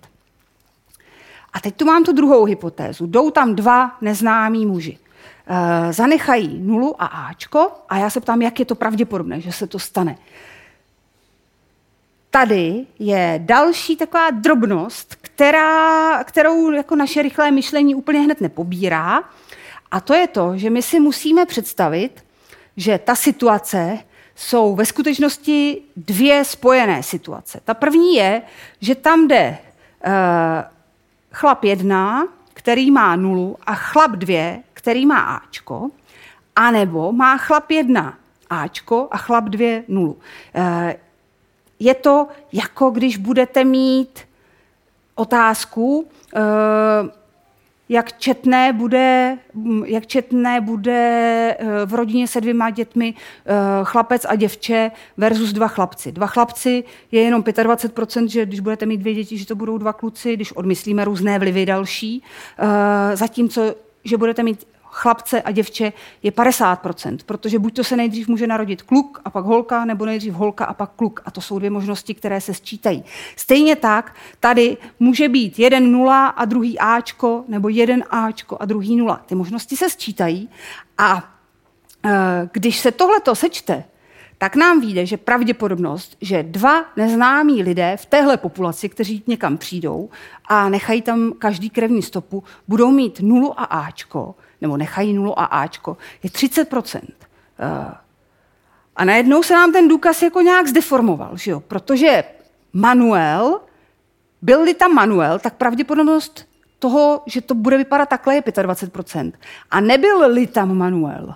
A 1.52 1.60
teď 1.60 1.76
tu 1.76 1.84
mám 1.84 2.04
tu 2.04 2.12
druhou 2.12 2.44
hypotézu. 2.44 3.06
Jdou 3.06 3.30
tam 3.30 3.54
dva 3.54 3.96
neznámí 4.00 4.66
muži. 4.66 4.98
E, 5.46 5.92
zanechají 5.92 6.58
nulu 6.58 7.02
a 7.02 7.06
Ačko 7.06 7.70
a 7.88 7.98
já 7.98 8.10
se 8.10 8.20
ptám, 8.20 8.42
jak 8.42 8.58
je 8.58 8.64
to 8.64 8.74
pravděpodobné, 8.74 9.40
že 9.40 9.52
se 9.52 9.66
to 9.66 9.78
stane. 9.78 10.18
Tady 12.30 12.86
je 12.98 13.40
další 13.44 13.96
taková 13.96 14.30
drobnost, 14.30 15.14
která, 15.14 16.24
kterou 16.24 16.70
jako 16.70 16.96
naše 16.96 17.22
rychlé 17.22 17.50
myšlení 17.50 17.94
úplně 17.94 18.20
hned 18.20 18.40
nepobírá. 18.40 19.22
A 19.90 20.00
to 20.00 20.14
je 20.14 20.26
to, 20.26 20.52
že 20.56 20.70
my 20.70 20.82
si 20.82 21.00
musíme 21.00 21.46
představit, 21.46 22.24
že 22.76 22.98
ta 22.98 23.14
situace 23.14 23.98
jsou 24.36 24.74
ve 24.74 24.86
skutečnosti 24.86 25.82
dvě 25.96 26.44
spojené 26.44 27.02
situace. 27.02 27.60
Ta 27.64 27.74
první 27.74 28.14
je, 28.14 28.42
že 28.80 28.94
tam 28.94 29.28
jde 29.28 29.58
uh, 30.06 30.12
chlap 31.32 31.64
jedna, 31.64 32.28
který 32.54 32.90
má 32.90 33.16
nulu, 33.16 33.56
a 33.66 33.74
chlap 33.74 34.10
dvě, 34.10 34.62
který 34.74 35.06
má 35.06 35.20
Ačko, 35.20 35.90
anebo 36.56 37.12
má 37.12 37.36
chlap 37.36 37.70
jedna 37.70 38.18
Ačko 38.50 39.08
a 39.10 39.16
chlap 39.16 39.44
dvě 39.44 39.84
nulu. 39.88 40.12
Uh, 40.12 40.92
je 41.78 41.94
to 41.94 42.28
jako 42.52 42.90
když 42.90 43.16
budete 43.16 43.64
mít 43.64 44.20
otázku, 45.14 46.08
uh, 46.34 46.42
jak 47.92 48.18
četné 48.18 48.72
bude, 48.72 49.38
jak 49.84 50.06
četné 50.06 50.60
bude 50.60 50.92
eh, 51.58 51.86
v 51.86 51.94
rodině 51.94 52.28
se 52.28 52.40
dvěma 52.40 52.70
dětmi 52.70 53.14
eh, 53.14 53.52
chlapec 53.82 54.26
a 54.28 54.34
děvče 54.34 54.90
versus 55.16 55.52
dva 55.52 55.68
chlapci. 55.68 56.12
Dva 56.12 56.26
chlapci 56.26 56.84
je 57.12 57.22
jenom 57.22 57.42
25%, 57.42 58.28
že 58.28 58.46
když 58.46 58.60
budete 58.60 58.86
mít 58.86 58.96
dvě 58.96 59.14
děti, 59.14 59.38
že 59.38 59.46
to 59.46 59.54
budou 59.54 59.78
dva 59.78 59.92
kluci, 59.92 60.34
když 60.36 60.52
odmyslíme 60.52 61.04
různé 61.04 61.38
vlivy 61.38 61.66
další. 61.66 62.22
Eh, 62.58 63.16
zatímco, 63.16 63.74
že 64.04 64.16
budete 64.16 64.42
mít 64.42 64.66
chlapce 64.92 65.42
a 65.42 65.50
děvče 65.50 65.92
je 66.22 66.30
50%, 66.30 67.18
protože 67.26 67.58
buď 67.58 67.76
to 67.76 67.84
se 67.84 67.96
nejdřív 67.96 68.28
může 68.28 68.46
narodit 68.46 68.82
kluk 68.82 69.20
a 69.24 69.30
pak 69.30 69.44
holka, 69.44 69.84
nebo 69.84 70.06
nejdřív 70.06 70.34
holka 70.34 70.64
a 70.64 70.74
pak 70.74 70.90
kluk. 70.96 71.22
A 71.24 71.30
to 71.30 71.40
jsou 71.40 71.58
dvě 71.58 71.70
možnosti, 71.70 72.14
které 72.14 72.40
se 72.40 72.54
sčítají. 72.54 73.04
Stejně 73.36 73.76
tak 73.76 74.14
tady 74.40 74.76
může 75.00 75.28
být 75.28 75.58
jeden 75.58 75.92
nula 75.92 76.26
a 76.26 76.44
druhý 76.44 76.78
Ačko, 76.78 77.44
nebo 77.48 77.68
jeden 77.68 78.04
Ačko 78.10 78.56
a 78.60 78.64
druhý 78.64 78.96
nula. 78.96 79.22
Ty 79.26 79.34
možnosti 79.34 79.76
se 79.76 79.90
sčítají 79.90 80.48
a 80.98 81.34
e, 82.04 82.48
když 82.52 82.78
se 82.78 82.92
tohleto 82.92 83.34
sečte, 83.34 83.84
tak 84.42 84.56
nám 84.56 84.80
vyjde, 84.80 85.06
že 85.06 85.16
pravděpodobnost, 85.16 86.16
že 86.20 86.42
dva 86.42 86.84
neznámí 86.96 87.62
lidé 87.62 87.96
v 87.96 88.06
téhle 88.06 88.36
populaci, 88.36 88.88
kteří 88.88 89.22
někam 89.26 89.58
přijdou 89.58 90.10
a 90.46 90.68
nechají 90.68 91.02
tam 91.02 91.32
každý 91.38 91.70
krevní 91.70 92.02
stopu, 92.02 92.44
budou 92.68 92.90
mít 92.90 93.20
nulu 93.20 93.60
a 93.60 93.64
Ačko, 93.64 94.34
nebo 94.62 94.76
nechají 94.76 95.12
nulu 95.12 95.38
a 95.38 95.44
Ačko, 95.44 95.96
je 96.22 96.30
30 96.30 96.68
eh, 96.72 97.94
A 98.96 99.04
najednou 99.04 99.42
se 99.42 99.54
nám 99.54 99.72
ten 99.72 99.88
důkaz 99.88 100.22
jako 100.22 100.40
nějak 100.40 100.66
zdeformoval, 100.66 101.36
že 101.36 101.50
jo? 101.50 101.60
protože 101.60 102.24
Manuel, 102.72 103.60
byl-li 104.42 104.74
tam 104.74 104.94
Manuel, 104.94 105.38
tak 105.38 105.54
pravděpodobnost 105.54 106.48
toho, 106.78 107.22
že 107.26 107.40
to 107.40 107.54
bude 107.54 107.76
vypadat 107.76 108.08
takhle, 108.08 108.34
je 108.34 108.42
25% 108.42 109.32
A 109.70 109.80
nebyl-li 109.80 110.46
tam 110.46 110.76
Manuel, 110.76 111.34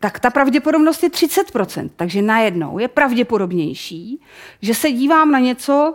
tak 0.00 0.20
ta 0.20 0.30
pravděpodobnost 0.30 1.02
je 1.02 1.08
30% 1.08 1.90
Takže 1.96 2.22
najednou 2.22 2.78
je 2.78 2.88
pravděpodobnější, 2.88 4.20
že 4.62 4.74
se 4.74 4.92
dívám 4.92 5.30
na 5.30 5.38
něco, 5.38 5.94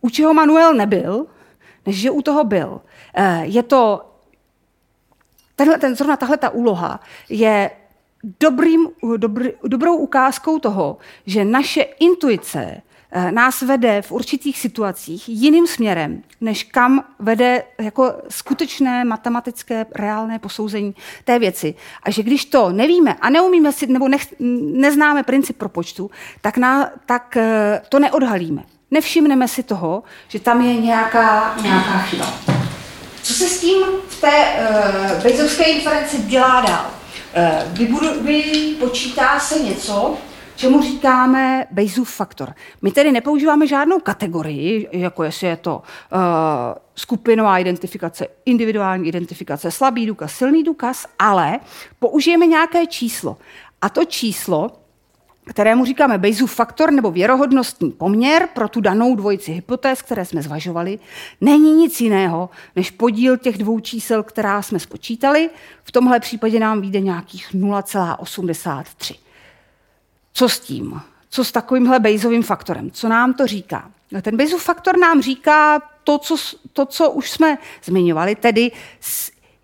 u 0.00 0.10
čeho 0.10 0.34
Manuel 0.34 0.74
nebyl, 0.74 1.26
než 1.86 1.96
že 1.96 2.10
u 2.10 2.22
toho 2.22 2.44
byl. 2.44 2.80
Eh, 3.14 3.42
je 3.44 3.62
to 3.62 4.13
tenhle, 5.56 5.78
ten, 5.78 5.96
zrovna 5.96 6.16
tahle 6.16 6.36
ta 6.36 6.50
úloha 6.50 7.00
je 7.28 7.70
dobrým, 8.40 8.88
dobrý, 9.16 9.50
dobrou 9.64 9.96
ukázkou 9.96 10.58
toho, 10.58 10.96
že 11.26 11.44
naše 11.44 11.82
intuice 11.82 12.82
eh, 13.10 13.32
nás 13.32 13.62
vede 13.62 14.02
v 14.02 14.12
určitých 14.12 14.58
situacích 14.58 15.28
jiným 15.28 15.66
směrem, 15.66 16.22
než 16.40 16.64
kam 16.64 17.04
vede 17.18 17.62
jako 17.80 18.12
skutečné 18.28 19.04
matematické 19.04 19.86
reálné 19.94 20.38
posouzení 20.38 20.94
té 21.24 21.38
věci. 21.38 21.74
A 22.02 22.10
že 22.10 22.22
když 22.22 22.44
to 22.44 22.72
nevíme 22.72 23.14
a 23.14 23.30
neumíme 23.30 23.72
si, 23.72 23.86
nebo 23.86 24.08
nech, 24.08 24.34
neznáme 24.74 25.22
princip 25.22 25.58
propočtu, 25.58 26.10
tak, 26.40 26.56
na, 26.56 26.90
tak 27.06 27.36
eh, 27.36 27.82
to 27.88 27.98
neodhalíme. 27.98 28.62
Nevšimneme 28.90 29.48
si 29.48 29.62
toho, 29.62 30.02
že 30.28 30.40
tam 30.40 30.60
je 30.60 30.74
nějaká, 30.80 31.56
nějaká 31.62 31.98
chyba. 31.98 32.63
Co 33.24 33.32
se 33.32 33.48
s 33.48 33.60
tím 33.60 33.82
v 34.08 34.20
té 34.20 34.54
uh, 35.16 35.22
Bezovské 35.22 35.64
inferenci 35.64 36.22
dělá 36.22 36.60
dál? 36.60 36.86
Uh, 36.86 37.78
vybudu, 37.78 38.22
vypočítá 38.22 39.40
se 39.40 39.58
něco, 39.58 40.16
čemu 40.56 40.82
říkáme 40.82 41.66
Bayesův 41.70 42.10
faktor. 42.10 42.54
My 42.82 42.90
tedy 42.90 43.12
nepoužíváme 43.12 43.66
žádnou 43.66 44.00
kategorii, 44.00 44.88
jako 44.92 45.22
jestli 45.22 45.46
je 45.46 45.56
to 45.56 45.76
uh, 45.76 46.20
skupinová 46.94 47.58
identifikace, 47.58 48.26
individuální 48.46 49.08
identifikace, 49.08 49.70
slabý 49.70 50.06
důkaz, 50.06 50.32
silný 50.32 50.62
důkaz, 50.62 51.06
ale 51.18 51.60
použijeme 51.98 52.46
nějaké 52.46 52.86
číslo. 52.86 53.36
A 53.82 53.88
to 53.88 54.04
číslo 54.04 54.70
kterému 55.44 55.84
říkáme 55.84 56.18
Bayesův 56.18 56.54
faktor 56.54 56.92
nebo 56.92 57.10
věrohodnostní 57.10 57.90
poměr 57.90 58.48
pro 58.54 58.68
tu 58.68 58.80
danou 58.80 59.16
dvojici 59.16 59.52
hypotéz, 59.52 60.02
které 60.02 60.24
jsme 60.24 60.42
zvažovali, 60.42 60.98
není 61.40 61.72
nic 61.72 62.00
jiného 62.00 62.50
než 62.76 62.90
podíl 62.90 63.36
těch 63.36 63.58
dvou 63.58 63.80
čísel, 63.80 64.22
která 64.22 64.62
jsme 64.62 64.78
spočítali. 64.78 65.50
V 65.84 65.92
tomhle 65.92 66.20
případě 66.20 66.60
nám 66.60 66.80
vyjde 66.80 67.00
nějakých 67.00 67.54
0,83. 67.54 69.16
Co 70.32 70.48
s 70.48 70.60
tím? 70.60 71.00
Co 71.30 71.44
s 71.44 71.52
takovýmhle 71.52 72.00
Bayesovým 72.00 72.42
faktorem? 72.42 72.90
Co 72.90 73.08
nám 73.08 73.34
to 73.34 73.46
říká? 73.46 73.90
Ten 74.22 74.36
Bayesův 74.36 74.62
faktor 74.62 74.98
nám 74.98 75.22
říká 75.22 75.82
to 76.04 76.18
co, 76.18 76.36
to, 76.72 76.86
co 76.86 77.10
už 77.10 77.30
jsme 77.30 77.58
zmiňovali, 77.84 78.34
tedy 78.34 78.70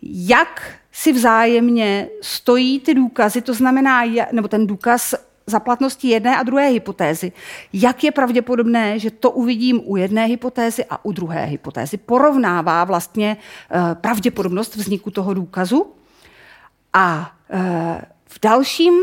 jak 0.03 0.81
si 0.93 1.13
vzájemně 1.13 2.09
stojí 2.23 2.81
ty 2.81 2.95
důkazy, 2.95 3.41
to 3.41 3.55
znamená, 3.55 4.03
nebo 4.33 4.49
ten 4.49 4.67
důkaz 4.67 5.15
za 5.51 5.61
platnosti 5.61 6.09
jedné 6.09 6.37
a 6.37 6.43
druhé 6.43 6.69
hypotézy, 6.69 7.33
jak 7.73 8.05
je 8.05 8.13
pravděpodobné, 8.13 8.99
že 8.99 9.11
to 9.11 9.31
uvidím 9.31 9.81
u 9.85 9.97
jedné 9.97 10.25
hypotézy 10.25 10.85
a 10.91 11.05
u 11.05 11.13
druhé 11.13 11.45
hypotézy. 11.45 11.97
Porovnává 11.97 12.85
vlastně 12.85 13.37
eh, 13.37 13.95
pravděpodobnost 13.95 14.77
vzniku 14.77 15.11
toho 15.11 15.35
důkazu 15.35 15.87
a 16.93 17.33
eh, 17.51 18.01
v 18.27 18.39
dalším 18.43 18.95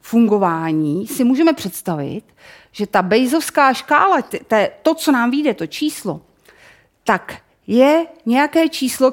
fungování 0.00 1.06
si 1.06 1.24
můžeme 1.24 1.52
představit, 1.52 2.22
že 2.72 2.86
ta 2.86 3.02
Bejzovská 3.02 3.72
škála, 3.72 4.22
to, 4.82 4.94
co 4.94 5.12
nám 5.12 5.30
vyjde, 5.30 5.54
to 5.54 5.66
číslo, 5.66 6.20
tak 7.04 7.36
je 7.66 8.06
nějaké 8.26 8.68
číslo, 8.68 9.10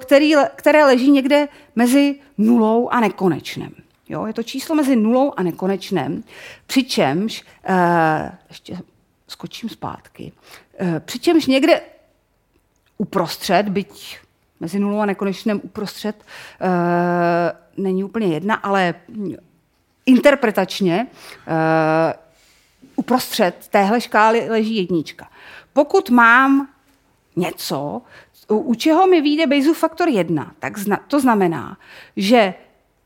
které 0.55 0.85
leží 0.85 1.11
někde 1.11 1.47
mezi 1.75 2.19
nulou 2.37 2.89
a 2.89 2.99
nekonečným. 2.99 3.84
Jo, 4.09 4.25
je 4.25 4.33
to 4.33 4.43
číslo 4.43 4.75
mezi 4.75 4.95
nulou 4.95 5.33
a 5.37 5.43
nekonečným, 5.43 6.23
přičemž, 6.67 7.43
uh, 7.69 7.75
ještě 8.49 8.77
skočím 9.27 9.69
zpátky, 9.69 10.31
uh, 10.81 10.99
přičemž 10.99 11.45
někde 11.45 11.81
uprostřed, 12.97 13.69
byť 13.69 14.19
mezi 14.59 14.79
nulou 14.79 14.99
a 14.99 15.05
nekonečným 15.05 15.61
uprostřed 15.63 16.15
uh, 16.61 17.83
není 17.83 18.03
úplně 18.03 18.27
jedna, 18.27 18.55
ale 18.55 18.93
interpretačně 20.05 21.07
uh, 21.47 21.53
uprostřed 22.95 23.67
téhle 23.69 24.01
škály 24.01 24.49
leží 24.49 24.75
jednička. 24.75 25.29
Pokud 25.73 26.09
mám 26.09 26.67
něco, 27.35 28.01
u, 28.49 28.57
u 28.57 28.75
čeho 28.75 29.07
mi 29.07 29.21
vyjde 29.21 29.47
Bayesův 29.47 29.77
faktor 29.77 30.09
1, 30.09 30.51
tak 30.59 30.77
zna, 30.77 30.99
to 31.07 31.19
znamená, 31.19 31.77
že 32.15 32.53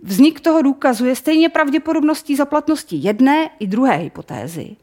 vznik 0.03 0.39
toho 0.39 0.61
důkazu 0.61 1.05
je 1.05 1.15
stejně 1.15 1.49
pravděpodobností 1.49 2.35
za 2.35 2.45
platností 2.45 3.03
jedné 3.03 3.49
i 3.59 3.67
druhé 3.67 3.95
hypotézy. 3.95 4.75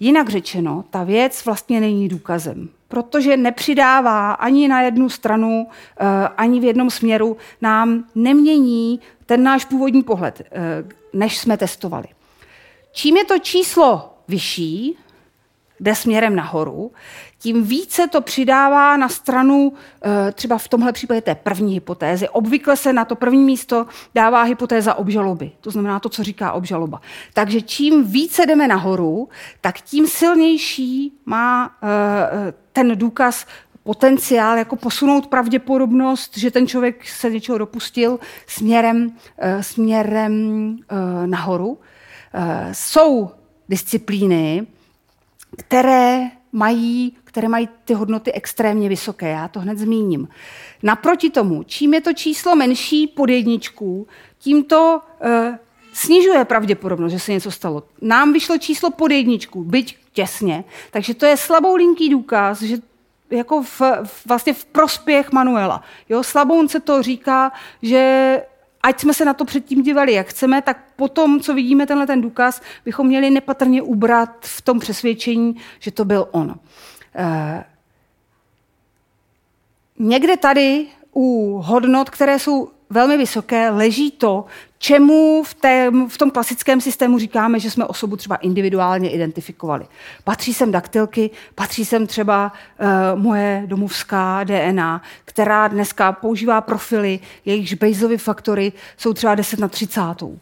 Jinak 0.00 0.28
řečeno, 0.28 0.84
ta 0.90 1.04
věc 1.04 1.44
vlastně 1.44 1.80
není 1.80 2.08
důkazem, 2.08 2.68
protože 2.88 3.36
nepřidává 3.36 4.32
ani 4.32 4.68
na 4.68 4.82
jednu 4.82 5.08
stranu, 5.08 5.66
eh, 6.00 6.04
ani 6.36 6.60
v 6.60 6.64
jednom 6.64 6.90
směru, 6.90 7.36
nám 7.62 8.04
nemění 8.14 9.00
ten 9.26 9.42
náš 9.42 9.64
původní 9.64 10.02
pohled, 10.02 10.40
eh, 10.40 10.84
než 11.12 11.38
jsme 11.38 11.56
testovali. 11.56 12.06
Čím 12.92 13.16
je 13.16 13.24
to 13.24 13.38
číslo 13.38 14.14
vyšší, 14.28 14.98
jde 15.80 15.94
směrem 15.94 16.36
nahoru, 16.36 16.92
tím 17.38 17.62
více 17.62 18.06
to 18.06 18.20
přidává 18.20 18.96
na 18.96 19.08
stranu 19.08 19.72
eh, 20.02 20.32
třeba 20.32 20.58
v 20.58 20.68
tomhle 20.68 20.92
případě 20.92 21.20
té 21.20 21.34
první 21.34 21.74
hypotézy. 21.74 22.28
Obvykle 22.28 22.76
se 22.76 22.92
na 22.92 23.04
to 23.04 23.16
první 23.16 23.44
místo 23.44 23.86
dává 24.14 24.42
hypotéza 24.42 24.94
obžaloby, 24.94 25.52
to 25.60 25.70
znamená 25.70 26.00
to, 26.00 26.08
co 26.08 26.22
říká 26.22 26.52
obžaloba. 26.52 27.00
Takže 27.34 27.60
čím 27.60 28.04
více 28.04 28.46
jdeme 28.46 28.68
nahoru, 28.68 29.28
tak 29.60 29.80
tím 29.80 30.06
silnější 30.06 31.12
má 31.26 31.70
eh, 31.82 32.52
ten 32.72 32.98
důkaz 32.98 33.46
potenciál 33.82 34.58
jako 34.58 34.76
posunout 34.76 35.26
pravděpodobnost, 35.26 36.38
že 36.38 36.50
ten 36.50 36.66
člověk 36.66 37.08
se 37.08 37.30
něčeho 37.30 37.58
dopustil 37.58 38.18
směrem, 38.46 39.12
eh, 39.38 39.62
směrem 39.62 40.76
nahoru. 41.26 41.78
Jsou 42.72 43.30
disciplíny, 43.68 44.66
které 45.56 46.30
mají, 46.56 47.16
které 47.24 47.48
mají 47.48 47.68
ty 47.84 47.94
hodnoty 47.94 48.32
extrémně 48.32 48.88
vysoké. 48.88 49.28
Já 49.28 49.48
to 49.48 49.60
hned 49.60 49.78
zmíním. 49.78 50.28
Naproti 50.82 51.30
tomu, 51.30 51.62
čím 51.62 51.94
je 51.94 52.00
to 52.00 52.12
číslo 52.12 52.56
menší 52.56 53.06
pod 53.06 53.30
jedničku, 53.30 54.06
tím 54.38 54.64
to 54.64 55.00
uh, 55.24 55.54
snižuje 55.92 56.44
pravděpodobnost, 56.44 57.12
že 57.12 57.18
se 57.18 57.32
něco 57.32 57.50
stalo. 57.50 57.82
Nám 58.00 58.32
vyšlo 58.32 58.58
číslo 58.58 58.90
pod 58.90 59.10
jedničku, 59.10 59.64
byť 59.64 59.96
těsně, 60.12 60.64
takže 60.90 61.14
to 61.14 61.26
je 61.26 61.36
slabou 61.36 61.76
linký 61.76 62.08
důkaz, 62.08 62.62
že 62.62 62.76
jako 63.30 63.62
v, 63.62 63.82
vlastně 64.26 64.54
v 64.54 64.64
prospěch 64.64 65.32
Manuela. 65.32 65.82
Jo, 66.08 66.22
slabounce 66.22 66.80
to 66.80 67.02
říká, 67.02 67.52
že 67.82 68.42
ať 68.86 69.00
jsme 69.00 69.14
se 69.14 69.24
na 69.24 69.34
to 69.34 69.44
předtím 69.44 69.82
dívali, 69.82 70.12
jak 70.12 70.26
chceme, 70.26 70.62
tak 70.62 70.78
potom, 70.96 71.40
co 71.40 71.54
vidíme 71.54 71.86
tenhle 71.86 72.06
ten 72.06 72.20
důkaz, 72.20 72.62
bychom 72.84 73.06
měli 73.06 73.30
nepatrně 73.30 73.82
ubrat 73.82 74.36
v 74.40 74.62
tom 74.62 74.78
přesvědčení, 74.78 75.56
že 75.78 75.90
to 75.90 76.04
byl 76.04 76.28
on. 76.30 76.54
Eh, 77.14 77.64
někde 79.98 80.36
tady 80.36 80.86
u 81.12 81.58
hodnot, 81.64 82.10
které 82.10 82.38
jsou 82.38 82.70
velmi 82.90 83.16
vysoké, 83.16 83.70
leží 83.70 84.10
to, 84.10 84.44
čemu 84.78 85.42
v, 85.42 85.54
té, 85.54 85.90
v 86.08 86.18
tom 86.18 86.30
klasickém 86.30 86.80
systému 86.80 87.18
říkáme, 87.18 87.60
že 87.60 87.70
jsme 87.70 87.84
osobu 87.84 88.16
třeba 88.16 88.36
individuálně 88.36 89.10
identifikovali. 89.10 89.86
Patří 90.24 90.54
sem 90.54 90.72
daktylky, 90.72 91.30
patří 91.54 91.84
sem 91.84 92.06
třeba 92.06 92.52
uh, 93.12 93.20
moje 93.20 93.62
domovská 93.66 94.44
DNA, 94.44 95.02
která 95.24 95.68
dneska 95.68 96.12
používá 96.12 96.60
profily, 96.60 97.20
jejichž 97.44 97.74
Bayesovy 97.74 98.18
faktory 98.18 98.72
jsou 98.96 99.12
třeba 99.12 99.34
10 99.34 99.60
na 99.60 99.68
30. 99.68 100.22
Uh, 100.22 100.36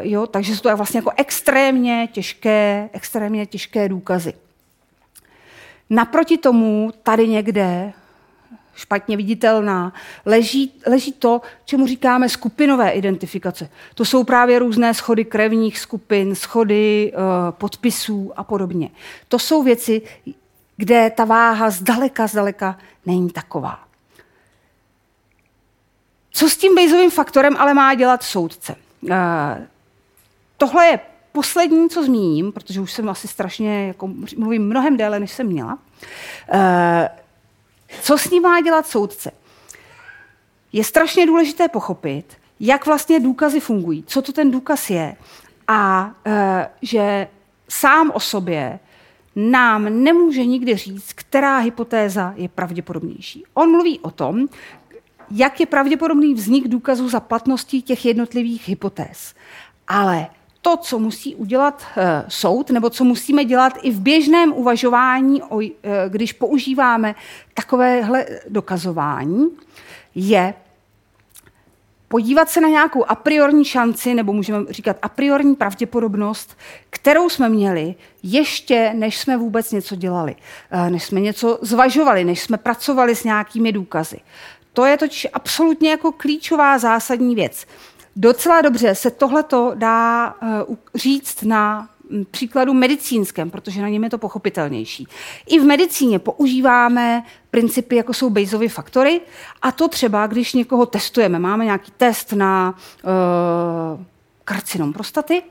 jo, 0.00 0.26
takže 0.26 0.56
jsou 0.56 0.60
to 0.60 0.76
vlastně 0.76 0.98
jako 0.98 1.12
extrémně 1.16 2.08
těžké, 2.12 2.88
extrémně 2.92 3.46
těžké 3.46 3.88
důkazy. 3.88 4.32
Naproti 5.90 6.38
tomu 6.38 6.92
tady 7.02 7.28
někde 7.28 7.92
špatně 8.76 9.16
viditelná, 9.16 9.92
leží, 10.26 10.72
leží 10.86 11.12
to, 11.12 11.40
čemu 11.64 11.86
říkáme 11.86 12.28
skupinové 12.28 12.90
identifikace. 12.90 13.68
To 13.94 14.04
jsou 14.04 14.24
právě 14.24 14.58
různé 14.58 14.94
schody 14.94 15.24
krevních 15.24 15.78
skupin, 15.78 16.34
schody 16.34 17.12
uh, 17.12 17.20
podpisů 17.50 18.32
a 18.36 18.44
podobně. 18.44 18.90
To 19.28 19.38
jsou 19.38 19.62
věci, 19.62 20.02
kde 20.76 21.10
ta 21.10 21.24
váha 21.24 21.70
zdaleka, 21.70 22.26
zdaleka 22.26 22.78
není 23.06 23.30
taková. 23.30 23.80
Co 26.30 26.48
s 26.48 26.56
tím 26.56 26.74
Bayesovým 26.74 27.10
faktorem 27.10 27.56
ale 27.56 27.74
má 27.74 27.94
dělat 27.94 28.22
soudce? 28.22 28.74
Uh, 29.02 29.10
tohle 30.56 30.86
je 30.86 31.00
poslední, 31.32 31.88
co 31.88 32.04
zmíním, 32.04 32.52
protože 32.52 32.80
už 32.80 32.92
jsem 32.92 33.08
asi 33.08 33.28
strašně, 33.28 33.86
jako 33.86 34.10
mluvím 34.36 34.66
mnohem 34.68 34.96
déle, 34.96 35.20
než 35.20 35.30
jsem 35.30 35.46
měla. 35.46 35.78
Uh, 36.54 36.60
co 38.02 38.18
s 38.18 38.30
ním 38.30 38.42
má 38.42 38.60
dělat 38.60 38.86
soudce? 38.86 39.30
Je 40.72 40.84
strašně 40.84 41.26
důležité 41.26 41.68
pochopit, 41.68 42.24
jak 42.60 42.86
vlastně 42.86 43.20
důkazy 43.20 43.60
fungují, 43.60 44.04
co 44.06 44.22
to 44.22 44.32
ten 44.32 44.50
důkaz 44.50 44.90
je 44.90 45.16
a 45.68 46.10
e, 46.26 46.68
že 46.82 47.28
sám 47.68 48.10
o 48.14 48.20
sobě 48.20 48.78
nám 49.36 50.02
nemůže 50.04 50.44
nikdy 50.44 50.76
říct, 50.76 51.12
která 51.12 51.58
hypotéza 51.58 52.34
je 52.36 52.48
pravděpodobnější. 52.48 53.44
On 53.54 53.70
mluví 53.70 54.00
o 54.00 54.10
tom, 54.10 54.48
jak 55.30 55.60
je 55.60 55.66
pravděpodobný 55.66 56.34
vznik 56.34 56.68
důkazu 56.68 57.08
za 57.08 57.20
platností 57.20 57.82
těch 57.82 58.04
jednotlivých 58.04 58.68
hypotéz. 58.68 59.34
Ale 59.88 60.26
to, 60.66 60.76
co 60.76 60.98
musí 60.98 61.34
udělat 61.34 61.82
e, 61.96 62.24
soud, 62.28 62.70
nebo 62.70 62.90
co 62.90 63.04
musíme 63.04 63.44
dělat 63.44 63.72
i 63.82 63.90
v 63.90 64.00
běžném 64.00 64.52
uvažování, 64.52 65.42
o, 65.42 65.60
e, 65.60 65.70
když 66.08 66.32
používáme 66.32 67.14
takovéhle 67.54 68.26
dokazování, 68.48 69.46
je 70.14 70.54
podívat 72.08 72.50
se 72.50 72.60
na 72.60 72.68
nějakou 72.68 73.04
a 73.04 73.14
priorní 73.14 73.64
šanci, 73.64 74.14
nebo 74.14 74.32
můžeme 74.32 74.64
říkat 74.70 74.96
a 75.02 75.08
priorní 75.08 75.54
pravděpodobnost, 75.54 76.56
kterou 76.90 77.28
jsme 77.28 77.48
měli 77.48 77.94
ještě, 78.22 78.92
než 78.94 79.18
jsme 79.18 79.36
vůbec 79.36 79.72
něco 79.72 79.96
dělali, 79.96 80.34
e, 80.70 80.90
než 80.90 81.04
jsme 81.04 81.20
něco 81.20 81.58
zvažovali, 81.62 82.24
než 82.24 82.40
jsme 82.40 82.56
pracovali 82.56 83.16
s 83.16 83.24
nějakými 83.24 83.72
důkazy. 83.72 84.18
To 84.72 84.84
je 84.84 84.96
totiž 84.96 85.26
absolutně 85.32 85.90
jako 85.90 86.12
klíčová 86.12 86.78
zásadní 86.78 87.34
věc. 87.34 87.66
Docela 88.16 88.60
dobře 88.60 88.94
se 88.94 89.10
tohleto 89.10 89.72
dá 89.74 90.34
uh, 90.68 90.76
říct 90.94 91.42
na 91.42 91.88
hm, 92.10 92.24
příkladu 92.30 92.74
medicínském, 92.74 93.50
protože 93.50 93.82
na 93.82 93.88
něm 93.88 94.04
je 94.04 94.10
to 94.10 94.18
pochopitelnější. 94.18 95.08
I 95.46 95.60
v 95.60 95.64
medicíně 95.64 96.18
používáme 96.18 97.22
principy, 97.50 97.96
jako 97.96 98.14
jsou 98.14 98.30
Bayesovy 98.30 98.68
faktory, 98.68 99.20
a 99.62 99.72
to 99.72 99.88
třeba, 99.88 100.26
když 100.26 100.52
někoho 100.52 100.86
testujeme. 100.86 101.38
Máme 101.38 101.64
nějaký 101.64 101.92
test 101.96 102.32
na 102.32 102.74
uh, 103.02 104.04
karcinom 104.44 104.92
prostaty 104.92 105.42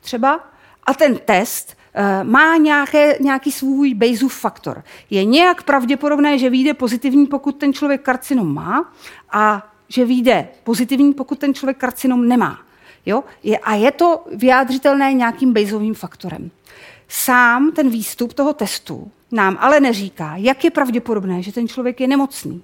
třeba, 0.00 0.40
a 0.84 0.94
ten 0.94 1.16
test 1.24 1.76
uh, 1.96 2.30
má 2.30 2.56
nějaké, 2.56 3.18
nějaký 3.20 3.52
svůj 3.52 3.94
Bayesův 3.94 4.34
faktor. 4.34 4.84
Je 5.10 5.24
nějak 5.24 5.62
pravděpodobné, 5.62 6.38
že 6.38 6.50
vyjde 6.50 6.74
pozitivní, 6.74 7.26
pokud 7.26 7.52
ten 7.52 7.72
člověk 7.72 8.02
karcinom 8.02 8.54
má, 8.54 8.92
a 9.32 9.71
že 9.92 10.04
vyjde 10.04 10.48
pozitivní, 10.64 11.14
pokud 11.14 11.38
ten 11.38 11.54
člověk 11.54 11.76
karcinom 11.76 12.28
nemá. 12.28 12.58
Jo? 13.06 13.24
Je, 13.42 13.58
a 13.58 13.74
je 13.74 13.90
to 13.92 14.24
vyjádřitelné 14.34 15.12
nějakým 15.12 15.52
Bayesovým 15.52 15.94
faktorem. 15.94 16.50
Sám 17.08 17.72
ten 17.72 17.90
výstup 17.90 18.32
toho 18.32 18.52
testu 18.52 19.10
nám 19.32 19.58
ale 19.60 19.80
neříká, 19.80 20.36
jak 20.36 20.64
je 20.64 20.70
pravděpodobné, 20.70 21.42
že 21.42 21.52
ten 21.52 21.68
člověk 21.68 22.00
je 22.00 22.06
nemocný. 22.06 22.62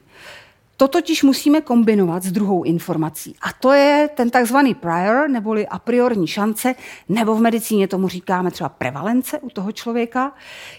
To 0.76 0.88
totiž 0.88 1.22
musíme 1.22 1.60
kombinovat 1.60 2.22
s 2.22 2.32
druhou 2.32 2.62
informací. 2.62 3.34
A 3.42 3.52
to 3.52 3.72
je 3.72 4.08
ten 4.14 4.30
takzvaný 4.30 4.74
prior, 4.74 5.30
neboli 5.30 5.66
a 5.66 5.78
priorní 5.78 6.26
šance, 6.26 6.74
nebo 7.08 7.34
v 7.34 7.40
medicíně 7.40 7.88
tomu 7.88 8.08
říkáme 8.08 8.50
třeba 8.50 8.68
prevalence 8.68 9.38
u 9.38 9.50
toho 9.50 9.72
člověka, 9.72 10.32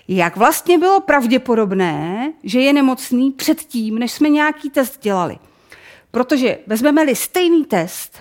jak 0.07 0.37
vlastně 0.37 0.77
bylo 0.77 0.99
pravděpodobné, 1.01 2.33
že 2.43 2.59
je 2.59 2.73
nemocný 2.73 3.31
předtím, 3.31 3.99
než 3.99 4.11
jsme 4.11 4.29
nějaký 4.29 4.69
test 4.69 5.01
dělali. 5.01 5.37
Protože 6.11 6.57
vezmeme-li 6.67 7.15
stejný 7.15 7.65
test 7.65 8.19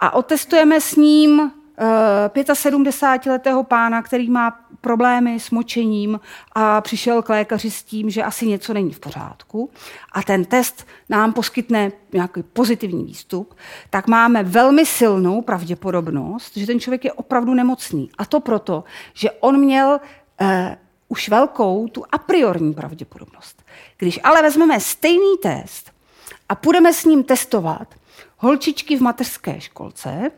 a 0.00 0.14
otestujeme 0.14 0.80
s 0.80 0.96
ním 0.96 1.52
75-letého 1.78 3.64
pána, 3.64 4.02
který 4.02 4.30
má 4.30 4.60
problémy 4.80 5.40
s 5.40 5.50
močením 5.50 6.20
a 6.52 6.80
přišel 6.80 7.22
k 7.22 7.28
lékaři 7.28 7.70
s 7.70 7.82
tím, 7.82 8.10
že 8.10 8.22
asi 8.22 8.46
něco 8.46 8.74
není 8.74 8.92
v 8.92 9.00
pořádku 9.00 9.70
a 10.12 10.22
ten 10.22 10.44
test 10.44 10.86
nám 11.08 11.32
poskytne 11.32 11.92
nějaký 12.12 12.42
pozitivní 12.42 13.04
výstup, 13.04 13.54
tak 13.90 14.08
máme 14.08 14.42
velmi 14.42 14.86
silnou 14.86 15.42
pravděpodobnost, 15.42 16.56
že 16.56 16.66
ten 16.66 16.80
člověk 16.80 17.04
je 17.04 17.12
opravdu 17.12 17.54
nemocný. 17.54 18.10
A 18.18 18.24
to 18.24 18.40
proto, 18.40 18.84
že 19.14 19.30
on 19.30 19.60
měl 19.60 20.00
eh, 20.40 20.76
už 21.08 21.28
velkou 21.28 21.88
tu 21.88 22.04
a 22.12 22.18
priorní 22.18 22.74
pravděpodobnost. 22.74 23.64
Když 23.98 24.20
ale 24.22 24.42
vezmeme 24.42 24.80
stejný 24.80 25.36
test 25.42 25.93
a 26.48 26.54
půjdeme 26.54 26.92
s 26.92 27.04
ním 27.04 27.24
testovat 27.24 27.94
holčičky 28.38 28.96
v 28.96 29.00
mateřské 29.00 29.60
školce, 29.60 30.30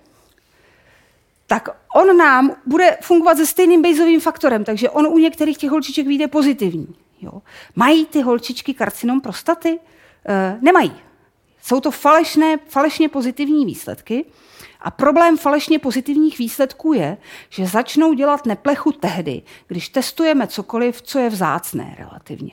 tak 1.47 1.69
on 1.95 2.17
nám 2.17 2.57
bude 2.67 2.99
fungovat 3.03 3.37
se 3.37 3.47
stejným 3.47 3.83
bejzovým 3.83 4.21
faktorem, 4.21 4.65
takže 4.65 4.91
on 4.91 5.07
u 5.07 5.19
některých 5.19 5.59
těch 5.59 5.71
holčiček 5.71 6.07
vyjde 6.07 6.29
pozitivní. 6.29 6.95
Jo. 7.21 7.43
Mají 7.75 8.07
ty 8.07 8.21
holčičky 8.21 8.75
karcinom 8.75 9.21
prostaty? 9.21 9.79
E, 10.29 10.59
nemají. 10.61 10.93
Jsou 11.63 11.81
to 11.81 11.91
falešné, 11.91 12.59
falešně 12.69 13.09
pozitivní 13.09 13.67
výsledky. 13.67 14.25
A 14.81 14.91
problém 14.91 15.39
falešně 15.39 15.79
pozitivních 15.79 16.39
výsledků 16.39 16.93
je, 16.93 17.17
že 17.49 17.67
začnou 17.67 18.13
dělat 18.13 18.47
neplechu 18.47 18.93
tehdy, 18.93 19.43
když 19.67 19.89
testujeme 19.89 20.47
cokoliv, 20.47 21.03
co 21.03 21.19
je 21.19 21.31
vzácné 21.31 21.97
relativně. 21.99 22.53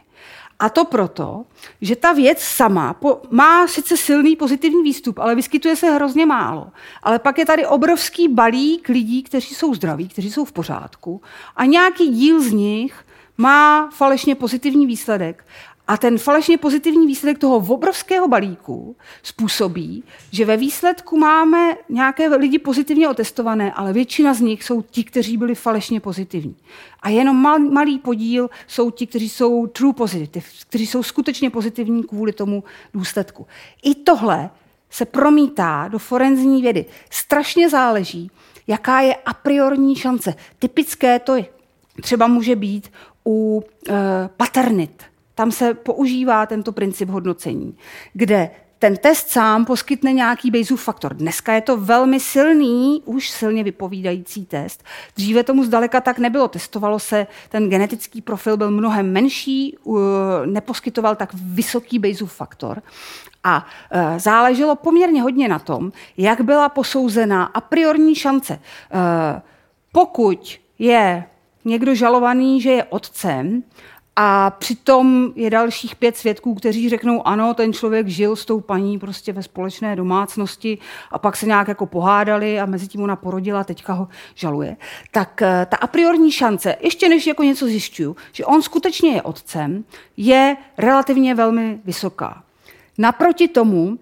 A 0.64 0.70
to 0.70 0.86
proto, 0.86 1.45
že 1.82 1.95
ta 1.95 2.14
věc 2.14 2.39
sama 2.39 2.93
po, 2.93 3.22
má 3.30 3.68
sice 3.68 3.97
silný 3.97 4.36
pozitivní 4.36 4.84
výstup, 4.84 5.20
ale 5.20 5.36
vyskytuje 5.36 5.76
se 5.76 5.91
hrozně 5.91 6.26
málo. 6.26 6.68
Ale 7.03 7.20
pak 7.20 7.38
je 7.38 7.45
tady 7.45 7.66
obrovský 7.66 8.28
balík 8.28 8.89
lidí, 8.89 9.24
kteří 9.24 9.55
jsou 9.55 9.74
zdraví, 9.74 10.07
kteří 10.07 10.32
jsou 10.32 10.45
v 10.45 10.51
pořádku 10.51 11.22
a 11.55 11.66
nějaký 11.66 12.09
díl 12.09 12.41
z 12.41 12.51
nich 12.51 13.05
má 13.38 13.89
falešně 13.93 14.36
pozitivní 14.36 14.86
výsledek. 14.86 15.45
A 15.88 15.98
ten 15.98 16.18
falešně 16.18 16.58
pozitivní 16.58 17.08
výsledek 17.08 17.38
toho 17.38 17.56
obrovského 17.56 18.28
balíku 18.28 18.96
způsobí, 19.24 20.04
že 20.32 20.46
ve 20.46 20.58
výsledku 20.58 21.18
máme 21.18 21.78
nějaké 21.90 22.28
lidi 22.28 22.60
pozitivně 22.60 23.10
otestované, 23.10 23.74
ale 23.74 23.94
většina 23.94 24.34
z 24.34 24.42
nich 24.42 24.64
jsou 24.64 24.82
ti, 24.82 25.04
kteří 25.04 25.38
byli 25.38 25.56
falešně 25.56 26.00
pozitivní. 26.00 26.56
A 27.02 27.10
jenom 27.10 27.42
mal, 27.42 27.60
malý 27.60 28.00
podíl 28.00 28.50
jsou 28.68 28.92
ti, 28.92 29.08
kteří 29.08 29.30
jsou 29.30 29.68
true 29.68 29.94
positive, 29.94 30.46
kteří 30.70 30.88
jsou 30.88 31.04
skutečně 31.04 31.50
pozitivní 31.50 32.04
kvůli 32.04 32.34
tomu 32.34 32.64
důsledku. 32.94 33.48
I 33.84 33.96
tohle 33.96 34.50
se 34.90 35.06
promítá 35.06 35.88
do 35.88 36.00
forenzní 36.00 36.62
vědy. 36.62 36.86
Strašně 37.10 37.70
záleží, 37.70 38.32
jaká 38.68 39.02
je 39.02 39.16
a 39.16 39.34
priorní 39.34 39.96
šance. 39.96 40.36
Typické 40.60 41.20
to 41.20 41.36
je, 41.36 41.46
třeba 42.02 42.28
může 42.28 42.56
být 42.56 42.92
u 43.26 43.64
e, 43.90 43.94
paternit 44.38 45.12
tam 45.36 45.52
se 45.52 45.74
používá 45.74 46.46
tento 46.46 46.72
princip 46.72 47.10
hodnocení, 47.10 47.78
kde 48.14 48.50
ten 48.84 48.98
test 48.98 49.30
sám 49.30 49.66
poskytne 49.66 50.14
nějaký 50.14 50.52
Bayesův 50.52 50.84
faktor. 50.84 51.14
Dneska 51.14 51.54
je 51.54 51.62
to 51.62 51.78
velmi 51.78 52.20
silný, 52.20 53.02
už 53.06 53.30
silně 53.30 53.64
vypovídající 53.64 54.46
test. 54.46 54.84
Dříve 55.16 55.44
tomu 55.44 55.64
zdaleka 55.64 56.02
tak 56.02 56.20
nebylo. 56.20 56.48
Testovalo 56.48 57.00
se, 57.00 57.28
ten 57.50 57.70
genetický 57.70 58.22
profil 58.22 58.58
byl 58.58 58.72
mnohem 58.72 59.12
menší, 59.12 59.78
neposkytoval 60.46 61.16
tak 61.16 61.30
vysoký 61.34 62.00
Bayesův 62.00 62.34
faktor. 62.34 62.82
A 63.44 63.66
e, 63.92 64.20
záleželo 64.20 64.76
poměrně 64.76 65.22
hodně 65.22 65.48
na 65.48 65.60
tom, 65.60 65.92
jak 66.18 66.42
byla 66.42 66.70
posouzena 66.70 67.44
a 67.44 67.62
priorní 67.62 68.16
šance. 68.16 68.54
E, 68.54 68.60
pokud 69.92 70.60
je 70.80 71.24
někdo 71.66 71.96
žalovaný, 71.96 72.62
že 72.62 72.72
je 72.72 72.84
otcem, 72.84 73.64
a 74.16 74.49
přitom 74.49 75.34
je 75.36 75.49
dalších 75.49 75.95
pět 75.95 76.18
svědků, 76.18 76.55
kteří 76.55 76.89
řeknou, 76.89 77.28
ano, 77.28 77.53
ten 77.53 77.74
člověk 77.74 78.07
žil 78.07 78.36
s 78.36 78.45
tou 78.45 78.59
paní 78.59 78.99
prostě 78.99 79.34
ve 79.34 79.43
společné 79.43 79.95
domácnosti 79.95 80.78
a 81.11 81.20
pak 81.20 81.38
se 81.38 81.45
nějak 81.45 81.68
jako 81.68 81.86
pohádali 81.86 82.59
a 82.59 82.66
mezi 82.66 82.88
tím 82.88 83.01
ona 83.01 83.16
porodila 83.16 83.64
teďka 83.64 83.93
ho 83.93 84.07
žaluje. 84.36 84.78
Tak 85.11 85.41
eh, 85.41 85.68
ta 85.70 85.78
a 85.78 85.88
priorní 85.88 86.32
šance, 86.32 86.76
ještě 86.82 87.09
než 87.09 87.28
jako 87.28 87.43
něco 87.43 87.66
zjišťuju, 87.66 88.16
že 88.32 88.45
on 88.45 88.61
skutečně 88.61 89.11
je 89.11 89.22
otcem, 89.22 89.84
je 90.18 90.57
relativně 90.78 91.36
velmi 91.36 91.80
vysoká. 91.86 92.43
Naproti 92.97 93.47
tomu 93.47 93.97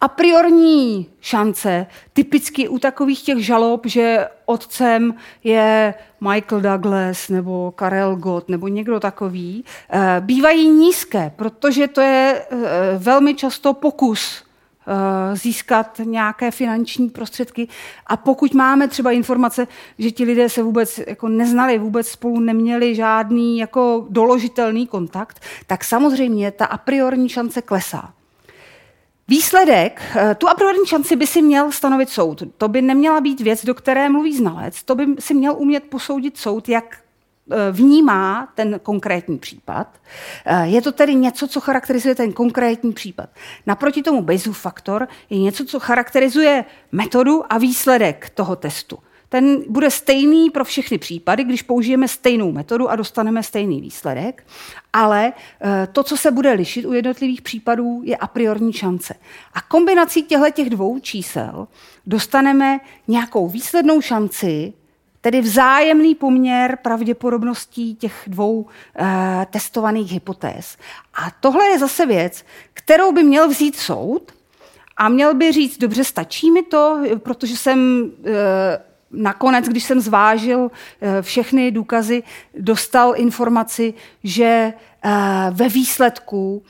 a 0.00 0.08
priorní 0.08 1.06
šance, 1.20 1.86
typicky 2.12 2.68
u 2.68 2.78
takových 2.78 3.22
těch 3.22 3.46
žalob, 3.46 3.86
že 3.86 4.28
otcem 4.44 5.14
je 5.44 5.94
Michael 6.20 6.60
Douglas 6.60 7.28
nebo 7.28 7.72
Karel 7.76 8.16
Gott 8.16 8.48
nebo 8.48 8.68
někdo 8.68 9.00
takový, 9.00 9.64
eh, 9.90 10.16
bývají 10.20 10.68
nízké, 10.68 11.32
protože 11.36 11.88
to 11.88 12.00
je 12.00 12.46
eh, 12.50 12.56
velmi 12.98 13.34
často 13.34 13.74
pokus 13.74 14.44
eh, 14.88 15.36
získat 15.36 16.00
nějaké 16.04 16.50
finanční 16.50 17.08
prostředky. 17.08 17.68
A 18.06 18.16
pokud 18.16 18.54
máme 18.54 18.88
třeba 18.88 19.10
informace, 19.10 19.66
že 19.98 20.10
ti 20.10 20.24
lidé 20.24 20.48
se 20.48 20.62
vůbec 20.62 21.00
jako 21.06 21.28
neznali, 21.28 21.78
vůbec 21.78 22.08
spolu 22.08 22.40
neměli 22.40 22.94
žádný 22.94 23.58
jako 23.58 24.06
doložitelný 24.10 24.86
kontakt, 24.86 25.40
tak 25.66 25.84
samozřejmě 25.84 26.50
ta 26.50 26.66
a 26.66 26.76
priorní 26.76 27.28
šance 27.28 27.62
klesá. 27.62 28.15
Výsledek, 29.28 30.02
eh, 30.16 30.34
tu 30.34 30.48
a 30.48 30.54
priori 30.54 30.78
šanci 30.86 31.16
by 31.16 31.26
si 31.26 31.42
měl 31.42 31.72
stanovit 31.72 32.08
soud. 32.08 32.42
To 32.58 32.68
by 32.68 32.82
neměla 32.82 33.20
být 33.20 33.40
věc, 33.40 33.64
do 33.64 33.74
které 33.74 34.08
mluví 34.08 34.36
znalec. 34.36 34.82
To 34.82 34.94
by 34.94 35.06
si 35.18 35.34
měl 35.34 35.54
umět 35.58 35.84
posoudit 35.84 36.38
soud, 36.38 36.68
jak 36.68 36.96
eh, 37.50 37.56
vnímá 37.72 38.48
ten 38.54 38.80
konkrétní 38.82 39.38
případ. 39.38 39.88
Eh, 40.44 40.66
je 40.66 40.82
to 40.82 40.92
tedy 40.92 41.14
něco, 41.14 41.48
co 41.48 41.60
charakterizuje 41.60 42.14
ten 42.14 42.32
konkrétní 42.32 42.92
případ. 42.92 43.28
Naproti 43.66 44.02
tomu 44.02 44.22
Bayesův 44.22 44.58
faktor 44.58 45.08
je 45.30 45.38
něco, 45.38 45.64
co 45.64 45.80
charakterizuje 45.80 46.64
metodu 46.92 47.52
a 47.52 47.58
výsledek 47.58 48.30
toho 48.30 48.56
testu 48.56 48.98
ten 49.28 49.58
bude 49.68 49.90
stejný 49.90 50.50
pro 50.50 50.64
všechny 50.64 50.98
případy, 50.98 51.44
když 51.44 51.62
použijeme 51.62 52.08
stejnou 52.08 52.52
metodu 52.52 52.90
a 52.90 52.96
dostaneme 52.96 53.42
stejný 53.42 53.80
výsledek, 53.80 54.46
ale 54.92 55.32
eh, 55.60 55.88
to, 55.92 56.02
co 56.02 56.16
se 56.16 56.30
bude 56.30 56.52
lišit 56.52 56.84
u 56.84 56.92
jednotlivých 56.92 57.42
případů, 57.42 58.00
je 58.04 58.16
a 58.16 58.26
priorní 58.26 58.72
šance. 58.72 59.14
A 59.54 59.60
kombinací 59.60 60.22
těchto 60.22 60.50
těch 60.50 60.70
dvou 60.70 60.98
čísel 60.98 61.68
dostaneme 62.06 62.80
nějakou 63.08 63.48
výslednou 63.48 64.00
šanci, 64.00 64.72
tedy 65.20 65.40
vzájemný 65.40 66.14
poměr 66.14 66.78
pravděpodobností 66.82 67.94
těch 67.94 68.22
dvou 68.26 68.66
eh, 68.98 69.46
testovaných 69.50 70.12
hypotéz. 70.12 70.76
A 71.14 71.30
tohle 71.40 71.66
je 71.66 71.78
zase 71.78 72.06
věc, 72.06 72.44
kterou 72.74 73.12
by 73.12 73.22
měl 73.22 73.48
vzít 73.48 73.76
soud 73.76 74.32
a 74.96 75.08
měl 75.08 75.34
by 75.34 75.52
říct, 75.52 75.78
dobře, 75.78 76.04
stačí 76.04 76.50
mi 76.50 76.62
to, 76.62 77.02
protože 77.22 77.56
jsem 77.56 78.10
eh, 78.24 78.95
nakonec, 79.16 79.68
když 79.68 79.84
jsem 79.84 80.00
zvážil 80.00 80.70
eh, 81.00 81.22
všechny 81.22 81.70
důkazy, 81.70 82.22
dostal 82.58 83.12
informaci, 83.16 83.94
že 84.24 84.72
eh, 85.04 85.10
ve 85.50 85.68
výsledku 85.68 86.62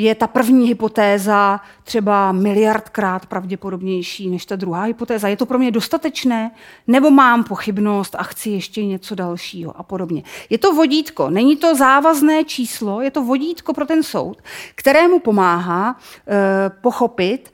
je 0.00 0.14
ta 0.14 0.26
první 0.26 0.68
hypotéza 0.68 1.60
třeba 1.84 2.32
miliardkrát 2.32 3.26
pravděpodobnější 3.26 4.30
než 4.30 4.46
ta 4.46 4.56
druhá 4.56 4.82
hypotéza. 4.82 5.28
Je 5.28 5.36
to 5.36 5.46
pro 5.46 5.58
mě 5.58 5.70
dostatečné? 5.70 6.50
Nebo 6.86 7.10
mám 7.10 7.44
pochybnost 7.44 8.14
a 8.18 8.22
chci 8.22 8.50
ještě 8.50 8.84
něco 8.84 9.14
dalšího 9.14 9.78
a 9.78 9.82
podobně. 9.82 10.22
Je 10.50 10.58
to 10.58 10.74
vodítko, 10.74 11.30
není 11.30 11.56
to 11.56 11.74
závazné 11.74 12.44
číslo, 12.44 13.00
je 13.00 13.10
to 13.10 13.24
vodítko 13.24 13.72
pro 13.72 13.86
ten 13.86 14.02
soud, 14.02 14.42
kterému 14.74 15.18
pomáhá 15.18 15.96
e, 16.28 16.70
pochopit, 16.70 17.52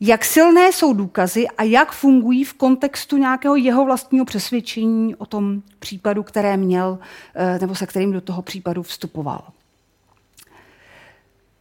jak 0.00 0.24
silné 0.24 0.72
jsou 0.72 0.92
důkazy 0.92 1.48
a 1.48 1.62
jak 1.62 1.92
fungují 1.92 2.44
v 2.44 2.54
kontextu 2.54 3.16
nějakého 3.16 3.56
jeho 3.56 3.84
vlastního 3.84 4.24
přesvědčení 4.24 5.14
o 5.14 5.26
tom 5.26 5.62
případu, 5.78 6.22
které 6.22 6.56
měl, 6.56 6.98
eh, 7.34 7.58
nebo 7.60 7.74
se 7.74 7.86
kterým 7.86 8.12
do 8.12 8.20
toho 8.20 8.42
případu 8.42 8.82
vstupoval. 8.82 9.44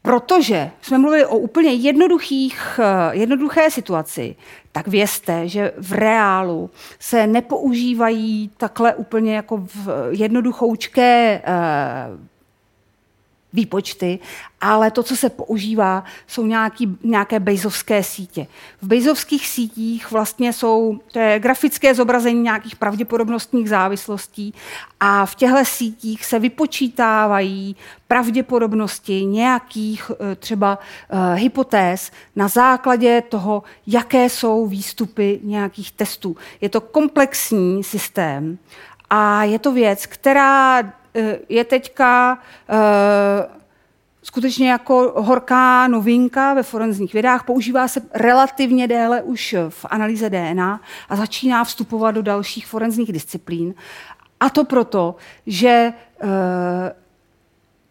Protože 0.02 0.72
jsme 0.82 0.98
mluvili 0.98 1.26
o 1.26 1.38
úplně 1.38 1.74
jednoduchých, 1.74 2.80
eh, 2.84 3.16
jednoduché 3.16 3.72
situaci, 3.72 4.36
tak 4.72 4.88
vězte, 4.88 5.48
že 5.48 5.74
v 5.78 5.94
reálu 5.94 6.70
se 7.00 7.28
nepoužívají 7.28 8.52
takhle 8.58 8.96
úplně 8.96 9.36
jako 9.36 9.58
v 9.58 10.08
jednoduchoučké 10.10 11.42
eh, 11.46 12.35
výpočty, 13.56 14.20
ale 14.62 14.92
to, 14.92 15.04
co 15.04 15.16
se 15.16 15.30
používá, 15.30 16.04
jsou 16.28 16.46
nějaký, 16.46 16.98
nějaké 17.04 17.40
bejzovské 17.40 18.04
sítě. 18.04 18.48
V 18.82 18.88
bejzovských 18.88 19.48
sítích 19.48 20.12
vlastně 20.12 20.54
jsou, 20.54 21.00
to 21.12 21.20
je 21.20 21.40
grafické 21.40 21.96
zobrazení 21.96 22.42
nějakých 22.42 22.76
pravděpodobnostních 22.76 23.70
závislostí 23.70 24.54
a 25.00 25.26
v 25.26 25.36
těchto 25.36 25.66
sítích 25.66 26.26
se 26.26 26.40
vypočítávají 26.40 27.76
pravděpodobnosti 28.08 29.26
nějakých 29.26 30.12
eh, 30.12 30.36
třeba 30.36 30.80
uh, 30.80 31.20
hypotéz 31.34 32.12
na 32.36 32.48
základě 32.48 33.24
toho, 33.30 33.64
jaké 33.88 34.30
jsou 34.30 34.68
výstupy 34.68 35.40
nějakých 35.44 35.92
testů. 35.92 36.38
Je 36.62 36.70
to 36.70 36.82
komplexní 36.82 37.84
systém 37.84 38.58
a 39.10 39.44
je 39.44 39.60
to 39.60 39.72
věc, 39.72 40.06
která 40.06 40.84
je 41.50 41.64
teďka 41.64 42.40
eh, 42.70 43.48
skutečně 44.24 44.70
jako 44.70 45.14
horká 45.16 45.88
novinka 45.88 46.54
ve 46.54 46.64
forenzních 46.64 47.14
vědách. 47.14 47.44
Používá 47.44 47.88
se 47.88 48.02
relativně 48.14 48.88
déle 48.88 49.22
už 49.22 49.56
v 49.70 49.86
analýze 49.90 50.30
DNA 50.30 50.82
a 51.10 51.16
začíná 51.16 51.64
vstupovat 51.64 52.12
do 52.12 52.22
dalších 52.22 52.68
forenzních 52.68 53.12
disciplín. 53.12 53.74
A 54.40 54.50
to 54.50 54.64
proto, 54.64 55.16
že 55.48 55.94
eh, 56.22 56.26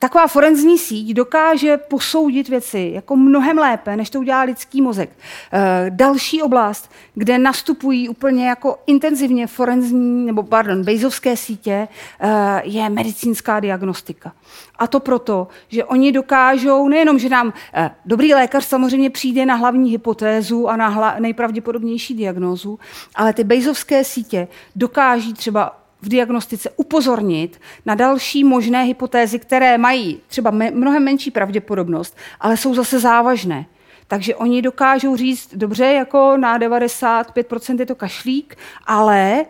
Taková 0.05 0.27
forenzní 0.27 0.79
síť 0.79 1.15
dokáže 1.15 1.77
posoudit 1.77 2.49
věci 2.49 2.91
jako 2.95 3.17
mnohem 3.17 3.59
lépe, 3.59 3.97
než 3.97 4.11
to 4.11 4.19
udělá 4.19 4.43
lidský 4.43 4.83
mozek. 4.83 5.11
E, 5.53 5.87
další 5.91 6.43
oblast, 6.43 6.91
kde 7.15 7.39
nastupují 7.39 8.09
úplně 8.09 8.49
jako 8.49 8.79
intenzivně 8.87 9.47
forenzní, 9.47 10.27
nebo 10.27 10.43
pardon, 10.43 10.85
bejzovské 10.85 11.37
sítě, 11.37 11.89
e, 12.21 12.63
je 12.65 12.91
medicínská 12.91 13.61
diagnostika. 13.61 14.33
A 14.79 14.87
to 14.87 15.01
proto, 15.01 15.49
že 15.69 15.85
oni 15.85 16.13
dokážou, 16.13 16.89
nejenom, 16.89 17.19
že 17.19 17.29
nám 17.29 17.53
e, 17.75 17.91
dobrý 18.05 18.35
lékař 18.35 18.65
samozřejmě 18.65 19.11
přijde 19.11 19.47
na 19.47 19.55
hlavní 19.55 19.91
hypotézu 19.91 20.69
a 20.69 20.77
na 20.77 20.89
hla, 20.89 21.17
nejpravděpodobnější 21.19 22.15
diagnózu, 22.15 22.79
ale 23.15 23.33
ty 23.33 23.45
bejzovské 23.45 24.05
sítě 24.05 24.49
dokáží 24.77 25.35
třeba 25.35 25.84
v 26.05 26.09
diagnostice 26.09 26.71
upozornit 26.77 27.61
na 27.87 27.95
další 27.95 28.45
možné 28.45 28.85
hypotézy, 28.85 29.39
které 29.39 29.79
mají 29.79 30.21
třeba 30.27 30.51
mnohem 30.51 31.05
menší 31.05 31.31
pravděpodobnost, 31.31 32.17
ale 32.41 32.57
jsou 32.57 32.75
zase 32.75 33.01
závažné. 33.01 33.67
Takže 34.09 34.35
oni 34.35 34.63
dokážou 34.63 35.17
říct, 35.17 35.55
dobře, 35.55 35.85
jako 35.85 36.37
na 36.37 36.59
95% 36.59 37.81
je 37.81 37.87
to 37.87 37.95
kašlík, 37.95 38.57
ale 38.87 39.45
uh, 39.45 39.47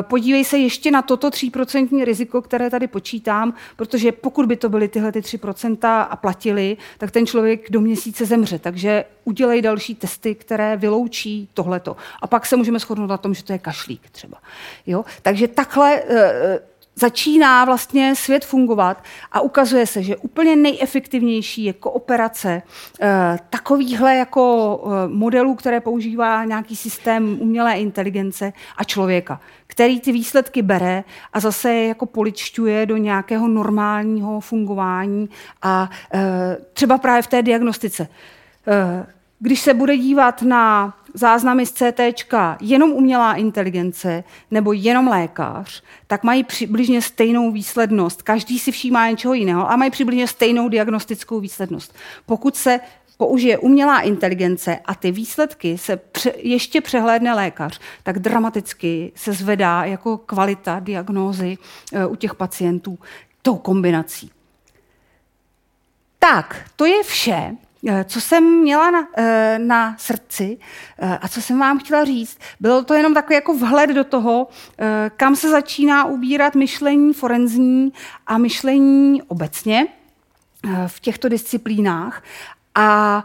podívej 0.00 0.44
se 0.44 0.58
ještě 0.58 0.90
na 0.90 1.02
toto 1.02 1.28
3% 1.28 2.04
riziko, 2.04 2.42
které 2.42 2.70
tady 2.70 2.86
počítám, 2.86 3.54
protože 3.76 4.12
pokud 4.12 4.46
by 4.46 4.56
to 4.56 4.68
byly 4.68 4.88
tyhle 4.88 5.12
ty 5.12 5.20
3% 5.20 6.06
a 6.10 6.16
platili, 6.16 6.76
tak 6.98 7.10
ten 7.10 7.26
člověk 7.26 7.70
do 7.70 7.80
měsíce 7.80 8.26
zemře. 8.26 8.58
Takže 8.58 9.04
udělej 9.24 9.62
další 9.62 9.94
testy, 9.94 10.34
které 10.34 10.76
vyloučí 10.76 11.48
tohleto. 11.54 11.96
A 12.22 12.26
pak 12.26 12.46
se 12.46 12.56
můžeme 12.56 12.78
shodnout 12.78 13.06
na 13.06 13.16
tom, 13.16 13.34
že 13.34 13.44
to 13.44 13.52
je 13.52 13.58
kašlík 13.58 14.10
třeba. 14.10 14.38
Jo? 14.86 15.04
Takže 15.22 15.48
takhle 15.48 16.02
uh, 16.02 16.16
začíná 16.96 17.64
vlastně 17.64 18.14
svět 18.14 18.44
fungovat 18.44 19.04
a 19.32 19.40
ukazuje 19.40 19.86
se, 19.86 20.02
že 20.02 20.16
úplně 20.16 20.56
nejefektivnější 20.56 21.64
je 21.64 21.72
kooperace 21.72 22.62
eh, 23.00 23.38
takovýchhle 23.50 24.16
jako 24.16 24.80
eh, 24.84 25.08
modelů, 25.08 25.54
které 25.54 25.80
používá 25.80 26.44
nějaký 26.44 26.76
systém 26.76 27.36
umělé 27.40 27.78
inteligence 27.78 28.52
a 28.76 28.84
člověka, 28.84 29.40
který 29.66 30.00
ty 30.00 30.12
výsledky 30.12 30.62
bere 30.62 31.04
a 31.32 31.40
zase 31.40 31.74
jako 31.74 32.06
poličťuje 32.06 32.86
do 32.86 32.96
nějakého 32.96 33.48
normálního 33.48 34.40
fungování 34.40 35.28
a 35.62 35.90
eh, 36.14 36.56
třeba 36.72 36.98
právě 36.98 37.22
v 37.22 37.26
té 37.26 37.42
diagnostice. 37.42 38.08
Když 39.38 39.60
se 39.60 39.74
bude 39.74 39.96
dívat 39.96 40.42
na 40.42 40.94
záznamy 41.14 41.66
z 41.66 41.72
CT 41.72 42.00
jenom 42.60 42.92
umělá 42.92 43.34
inteligence 43.34 44.24
nebo 44.50 44.72
jenom 44.72 45.08
lékař, 45.08 45.82
tak 46.06 46.24
mají 46.24 46.44
přibližně 46.44 47.02
stejnou 47.02 47.52
výslednost. 47.52 48.22
Každý 48.22 48.58
si 48.58 48.72
všímá 48.72 49.10
něčeho 49.10 49.34
jiného 49.34 49.70
a 49.70 49.76
mají 49.76 49.90
přibližně 49.90 50.28
stejnou 50.28 50.68
diagnostickou 50.68 51.40
výslednost. 51.40 51.94
Pokud 52.26 52.56
se 52.56 52.80
použije 53.16 53.58
umělá 53.58 54.00
inteligence 54.00 54.78
a 54.84 54.94
ty 54.94 55.10
výsledky 55.10 55.78
se 55.78 55.96
pře- 55.96 56.32
ještě 56.36 56.80
přehlédne 56.80 57.34
lékař, 57.34 57.80
tak 58.02 58.18
dramaticky 58.18 59.12
se 59.14 59.32
zvedá 59.32 59.84
jako 59.84 60.18
kvalita 60.18 60.80
diagnózy 60.80 61.58
e, 61.92 62.06
u 62.06 62.16
těch 62.16 62.34
pacientů 62.34 62.98
tou 63.42 63.56
kombinací. 63.56 64.30
Tak, 66.18 66.70
to 66.76 66.84
je 66.84 67.02
vše. 67.02 67.56
Eh, 67.88 68.04
co 68.04 68.20
jsem 68.20 68.60
měla 68.60 68.90
na, 68.90 69.08
eh, 69.16 69.58
na 69.58 69.96
srdci 69.98 70.58
eh, 70.98 71.18
a 71.22 71.28
co 71.28 71.42
jsem 71.42 71.58
vám 71.58 71.78
chtěla 71.78 72.04
říct, 72.04 72.38
bylo 72.60 72.84
to 72.84 72.94
jenom 72.94 73.14
takový 73.14 73.34
jako 73.34 73.54
vhled 73.54 73.90
do 73.90 74.04
toho, 74.04 74.48
kam 75.16 75.36
se 75.36 75.50
začíná 75.50 76.04
ubírat 76.04 76.54
myšlení 76.54 77.12
forenzní 77.12 77.92
a 78.26 78.38
myšlení 78.38 79.22
obecně 79.22 79.86
v 80.86 81.00
těchto 81.00 81.28
disciplínách. 81.28 82.22
A 82.74 83.24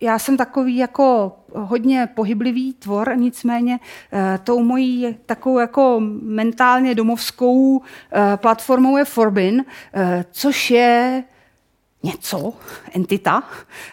já 0.00 0.18
jsem 0.18 0.36
takový 0.36 0.76
jako 0.76 1.36
hodně 1.54 2.08
pohyblivý 2.14 2.72
tvor, 2.72 3.12
nicméně 3.16 3.80
tou 4.44 4.62
mojí 4.62 5.16
takovou 5.26 5.58
jako 5.58 5.96
mentálně 6.22 6.94
domovskou 6.94 7.82
platformou 8.36 8.96
je 8.96 9.04
Forbin, 9.04 9.64
což 10.32 10.70
je 10.70 11.24
něco, 12.02 12.52
entita, 12.94 13.42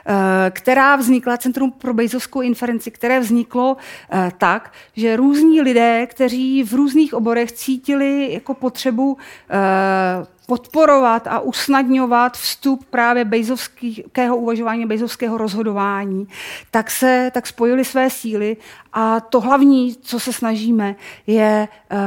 eh, 0.06 0.52
která 0.52 0.96
vznikla, 0.96 1.38
Centrum 1.38 1.72
pro 1.72 1.94
Bejzovskou 1.94 2.42
inferenci, 2.42 2.92
které 2.92 3.20
vzniklo 3.20 3.78
eh, 4.12 4.32
tak, 4.38 4.74
že 4.96 5.16
různí 5.16 5.62
lidé, 5.62 6.08
kteří 6.08 6.64
v 6.64 6.74
různých 6.74 7.14
oborech 7.14 7.52
cítili 7.52 8.34
jako 8.34 8.54
potřebu 8.54 9.18
eh, 9.50 10.39
podporovat 10.50 11.28
a 11.28 11.40
usnadňovat 11.40 12.38
vstup 12.38 12.86
právě 12.90 13.26
bejzovského 13.26 14.38
uvažování, 14.38 14.86
bejzovského 14.86 15.38
rozhodování, 15.38 16.28
tak 16.72 16.92
se 16.92 17.32
tak 17.34 17.48
spojili 17.48 17.86
své 17.86 18.10
síly 18.10 18.58
a 18.94 19.20
to 19.20 19.42
hlavní, 19.42 19.96
co 20.02 20.20
se 20.20 20.34
snažíme, 20.34 20.96
je 21.28 21.68
uh, 21.92 21.98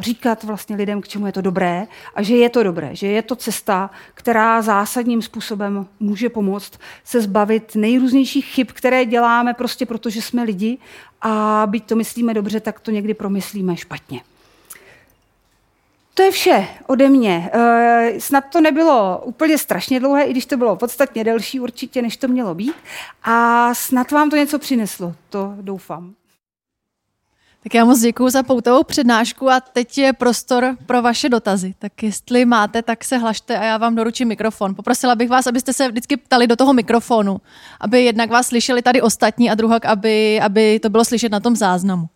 říkat 0.00 0.44
vlastně 0.44 0.76
lidem, 0.76 1.00
k 1.00 1.08
čemu 1.08 1.26
je 1.26 1.32
to 1.32 1.40
dobré 1.40 1.86
a 2.14 2.22
že 2.22 2.36
je 2.36 2.48
to 2.48 2.62
dobré, 2.62 2.90
že 2.92 3.06
je 3.06 3.22
to 3.22 3.36
cesta, 3.36 3.90
která 4.14 4.62
zásadním 4.62 5.22
způsobem 5.22 5.86
může 6.00 6.28
pomoct 6.28 6.78
se 7.04 7.20
zbavit 7.20 7.74
nejrůznějších 7.74 8.44
chyb, 8.44 8.68
které 8.72 9.04
děláme 9.04 9.54
prostě 9.54 9.86
proto, 9.86 10.10
že 10.10 10.22
jsme 10.22 10.42
lidi 10.42 10.78
a 11.22 11.62
byť 11.66 11.84
to 11.84 11.96
myslíme 11.96 12.34
dobře, 12.34 12.60
tak 12.60 12.80
to 12.80 12.90
někdy 12.90 13.14
promyslíme 13.14 13.76
špatně. 13.76 14.20
To 16.16 16.22
je 16.22 16.30
vše 16.30 16.68
ode 16.86 17.08
mě. 17.08 17.50
E, 17.52 18.20
snad 18.20 18.44
to 18.52 18.60
nebylo 18.60 19.22
úplně 19.24 19.58
strašně 19.58 20.00
dlouhé, 20.00 20.22
i 20.22 20.30
když 20.30 20.46
to 20.46 20.56
bylo 20.56 20.76
podstatně 20.76 21.24
delší 21.24 21.60
určitě, 21.60 22.02
než 22.02 22.16
to 22.16 22.28
mělo 22.28 22.54
být. 22.54 22.74
A 23.22 23.74
snad 23.74 24.10
vám 24.10 24.30
to 24.30 24.36
něco 24.36 24.58
přineslo, 24.58 25.14
to 25.30 25.54
doufám. 25.60 26.14
Tak 27.62 27.74
já 27.74 27.84
moc 27.84 28.00
děkuji 28.00 28.28
za 28.28 28.42
poutovou 28.42 28.82
přednášku 28.82 29.50
a 29.50 29.60
teď 29.60 29.98
je 29.98 30.12
prostor 30.12 30.76
pro 30.86 31.02
vaše 31.02 31.28
dotazy. 31.28 31.74
Tak 31.78 32.02
jestli 32.02 32.44
máte, 32.44 32.82
tak 32.82 33.04
se 33.04 33.18
hlašte 33.18 33.58
a 33.58 33.64
já 33.64 33.76
vám 33.76 33.94
doručím 33.94 34.28
mikrofon. 34.28 34.74
Poprosila 34.74 35.14
bych 35.14 35.28
vás, 35.28 35.46
abyste 35.46 35.72
se 35.72 35.88
vždycky 35.88 36.16
ptali 36.16 36.46
do 36.46 36.56
toho 36.56 36.72
mikrofonu, 36.72 37.40
aby 37.80 38.04
jednak 38.04 38.30
vás 38.30 38.46
slyšeli 38.46 38.82
tady 38.82 39.02
ostatní 39.02 39.50
a 39.50 39.54
druhak, 39.54 39.84
aby, 39.84 40.40
aby 40.40 40.80
to 40.80 40.90
bylo 40.90 41.04
slyšet 41.04 41.32
na 41.32 41.40
tom 41.40 41.56
záznamu. 41.56 42.08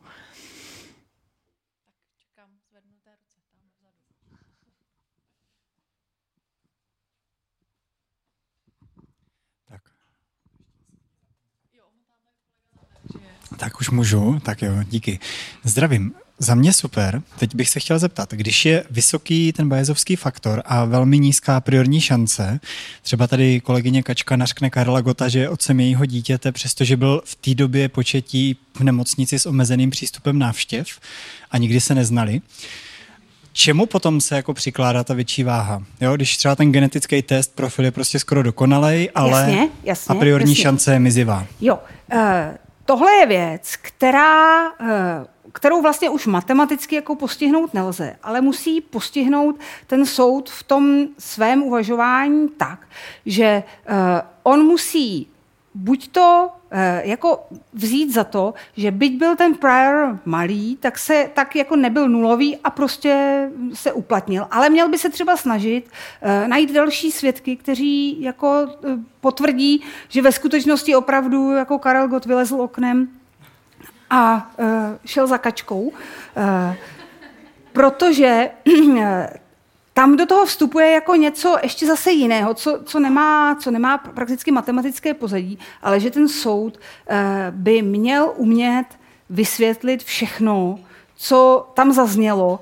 Tak 13.60 13.80
už 13.80 13.90
můžu, 13.90 14.40
tak 14.42 14.62
jo, 14.62 14.72
díky. 14.90 15.18
Zdravím. 15.64 16.12
Za 16.38 16.54
mě 16.54 16.72
super. 16.72 17.22
Teď 17.38 17.54
bych 17.54 17.68
se 17.68 17.80
chtěl 17.80 17.98
zeptat, 17.98 18.32
když 18.32 18.64
je 18.64 18.84
vysoký 18.90 19.52
ten 19.52 19.68
bajezovský 19.68 20.16
faktor 20.16 20.62
a 20.64 20.84
velmi 20.84 21.18
nízká 21.18 21.60
priorní 21.60 22.00
šance, 22.00 22.60
třeba 23.02 23.26
tady 23.26 23.60
kolegyně 23.60 24.02
Kačka 24.02 24.36
nařkne 24.36 24.70
Karla 24.70 25.00
Gota, 25.00 25.28
že 25.28 25.38
je 25.38 25.48
otcem 25.48 25.80
jejího 25.80 26.06
dítěte, 26.06 26.52
přestože 26.52 26.96
byl 26.96 27.22
v 27.24 27.34
té 27.34 27.54
době 27.54 27.88
početí 27.88 28.56
v 28.74 28.80
nemocnici 28.80 29.38
s 29.38 29.46
omezeným 29.46 29.90
přístupem 29.90 30.38
návštěv 30.38 30.86
a 31.50 31.58
nikdy 31.58 31.80
se 31.80 31.94
neznali, 31.94 32.40
čemu 33.52 33.86
potom 33.86 34.20
se 34.20 34.36
jako 34.36 34.54
přikládá 34.54 35.04
ta 35.04 35.14
větší 35.14 35.42
váha? 35.42 35.82
Jo, 36.00 36.16
když 36.16 36.36
třeba 36.36 36.56
ten 36.56 36.72
genetický 36.72 37.22
test 37.22 37.54
profil 37.54 37.84
je 37.84 37.90
prostě 37.90 38.18
skoro 38.18 38.42
dokonalej, 38.42 39.10
ale 39.14 39.40
jasně, 39.40 39.68
jasně, 39.84 40.14
a 40.14 40.18
priorní 40.18 40.52
jasně. 40.52 40.62
šance 40.62 40.92
je 40.92 40.98
mizivá. 40.98 41.46
Jo, 41.60 41.78
uh 42.12 42.69
tohle 42.90 43.12
je 43.12 43.26
věc, 43.26 43.76
která, 43.76 44.68
eh, 44.68 45.26
kterou 45.52 45.82
vlastně 45.82 46.10
už 46.10 46.26
matematicky 46.26 46.94
jako 46.94 47.14
postihnout 47.14 47.74
nelze, 47.74 48.16
ale 48.22 48.40
musí 48.40 48.80
postihnout 48.80 49.60
ten 49.86 50.06
soud 50.06 50.50
v 50.50 50.62
tom 50.62 51.06
svém 51.18 51.62
uvažování 51.62 52.48
tak, 52.48 52.88
že 53.26 53.44
eh, 53.44 53.62
on 54.42 54.62
musí 54.66 55.28
buď 55.74 56.08
to 56.08 56.50
eh, 56.70 57.02
jako 57.04 57.46
vzít 57.72 58.14
za 58.14 58.24
to, 58.24 58.54
že 58.76 58.90
byť 58.90 59.18
byl 59.18 59.36
ten 59.36 59.54
prior 59.54 60.18
malý, 60.24 60.76
tak 60.76 60.98
se 60.98 61.30
tak 61.34 61.56
jako 61.56 61.76
nebyl 61.76 62.08
nulový 62.08 62.56
a 62.64 62.70
prostě 62.70 63.44
se 63.74 63.92
uplatnil. 63.92 64.46
Ale 64.50 64.70
měl 64.70 64.88
by 64.88 64.98
se 64.98 65.10
třeba 65.10 65.36
snažit 65.36 65.90
eh, 66.22 66.48
najít 66.48 66.72
další 66.72 67.12
svědky, 67.12 67.56
kteří 67.56 68.22
jako 68.22 68.66
eh, 68.68 68.88
potvrdí, 69.20 69.84
že 70.08 70.22
ve 70.22 70.32
skutečnosti 70.32 70.96
opravdu 70.96 71.52
jako 71.52 71.78
Karel 71.78 72.08
Gott 72.08 72.26
vylezl 72.26 72.60
oknem 72.60 73.08
a 74.10 74.50
šel 75.04 75.26
za 75.26 75.38
kačkou. 75.38 75.92
Protože 77.72 78.50
tam 80.00 80.16
do 80.16 80.26
toho 80.26 80.46
vstupuje 80.46 80.90
jako 80.90 81.14
něco 81.14 81.56
ještě 81.62 81.86
zase 81.86 82.10
jiného, 82.10 82.54
co, 82.54 82.80
co, 82.84 83.00
nemá, 83.00 83.56
co 83.60 83.70
nemá 83.70 83.98
prakticky 83.98 84.50
matematické 84.50 85.14
pozadí, 85.14 85.58
ale 85.82 86.00
že 86.00 86.10
ten 86.10 86.28
soud 86.28 86.76
uh, 86.76 87.16
by 87.50 87.82
měl 87.82 88.32
umět 88.36 88.84
vysvětlit 89.30 90.02
všechno, 90.02 90.78
co 91.16 91.70
tam 91.74 91.92
zaznělo, 91.92 92.60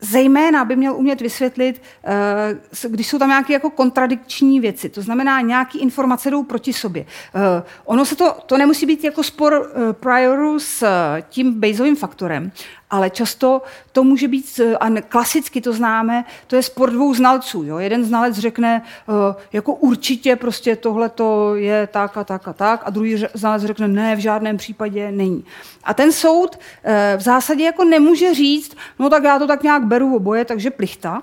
Zejména 0.00 0.64
by 0.64 0.76
měl 0.76 0.96
umět 0.96 1.20
vysvětlit, 1.20 1.82
eh, 2.04 2.88
když 2.88 3.06
jsou 3.06 3.18
tam 3.18 3.28
nějaké 3.28 3.52
jako 3.52 3.70
kontradikční 3.70 4.60
věci, 4.60 4.88
to 4.88 5.02
znamená, 5.02 5.40
nějaké 5.40 5.78
informace 5.78 6.30
jdou 6.30 6.42
proti 6.42 6.72
sobě. 6.72 7.06
Eh, 7.34 7.62
ono 7.84 8.04
se 8.04 8.16
to, 8.16 8.36
to 8.46 8.58
nemusí 8.58 8.86
být 8.86 9.04
jako 9.04 9.22
spor 9.22 9.72
prioru 9.92 10.58
s 10.60 10.86
tím 11.28 11.60
Bayesovým 11.60 11.96
faktorem, 11.96 12.52
ale 12.90 13.10
často 13.10 13.62
to 13.92 14.04
může 14.04 14.28
být, 14.28 14.60
a 14.80 15.00
klasicky 15.08 15.60
to 15.60 15.72
známe, 15.72 16.24
to 16.46 16.56
je 16.56 16.62
sport 16.62 16.90
dvou 16.90 17.14
znalců. 17.14 17.62
Jo? 17.62 17.78
Jeden 17.78 18.04
znalec 18.04 18.38
řekne, 18.38 18.82
eh, 19.08 19.34
jako 19.52 19.74
určitě 19.74 20.36
prostě 20.36 20.76
tohle 20.76 21.08
to 21.08 21.54
je 21.54 21.86
tak 21.86 22.16
a 22.16 22.24
tak 22.24 22.48
a 22.48 22.52
tak, 22.52 22.82
a 22.84 22.90
druhý 22.90 23.24
znalec 23.34 23.62
řekne, 23.62 23.88
ne, 23.88 24.16
v 24.16 24.18
žádném 24.18 24.56
případě 24.56 25.12
není. 25.12 25.44
A 25.84 25.94
ten 25.94 26.12
soud 26.12 26.58
eh, 26.84 27.14
v 27.16 27.20
zásadě 27.20 27.64
jako 27.64 27.84
nemůže 27.84 28.34
říct, 28.34 28.76
no 28.98 29.10
tak 29.10 29.24
já 29.24 29.38
to 29.38 29.46
tak 29.46 29.62
nějak 29.62 29.84
beru 29.84 30.16
oboje, 30.16 30.44
takže 30.44 30.70
plichta, 30.70 31.22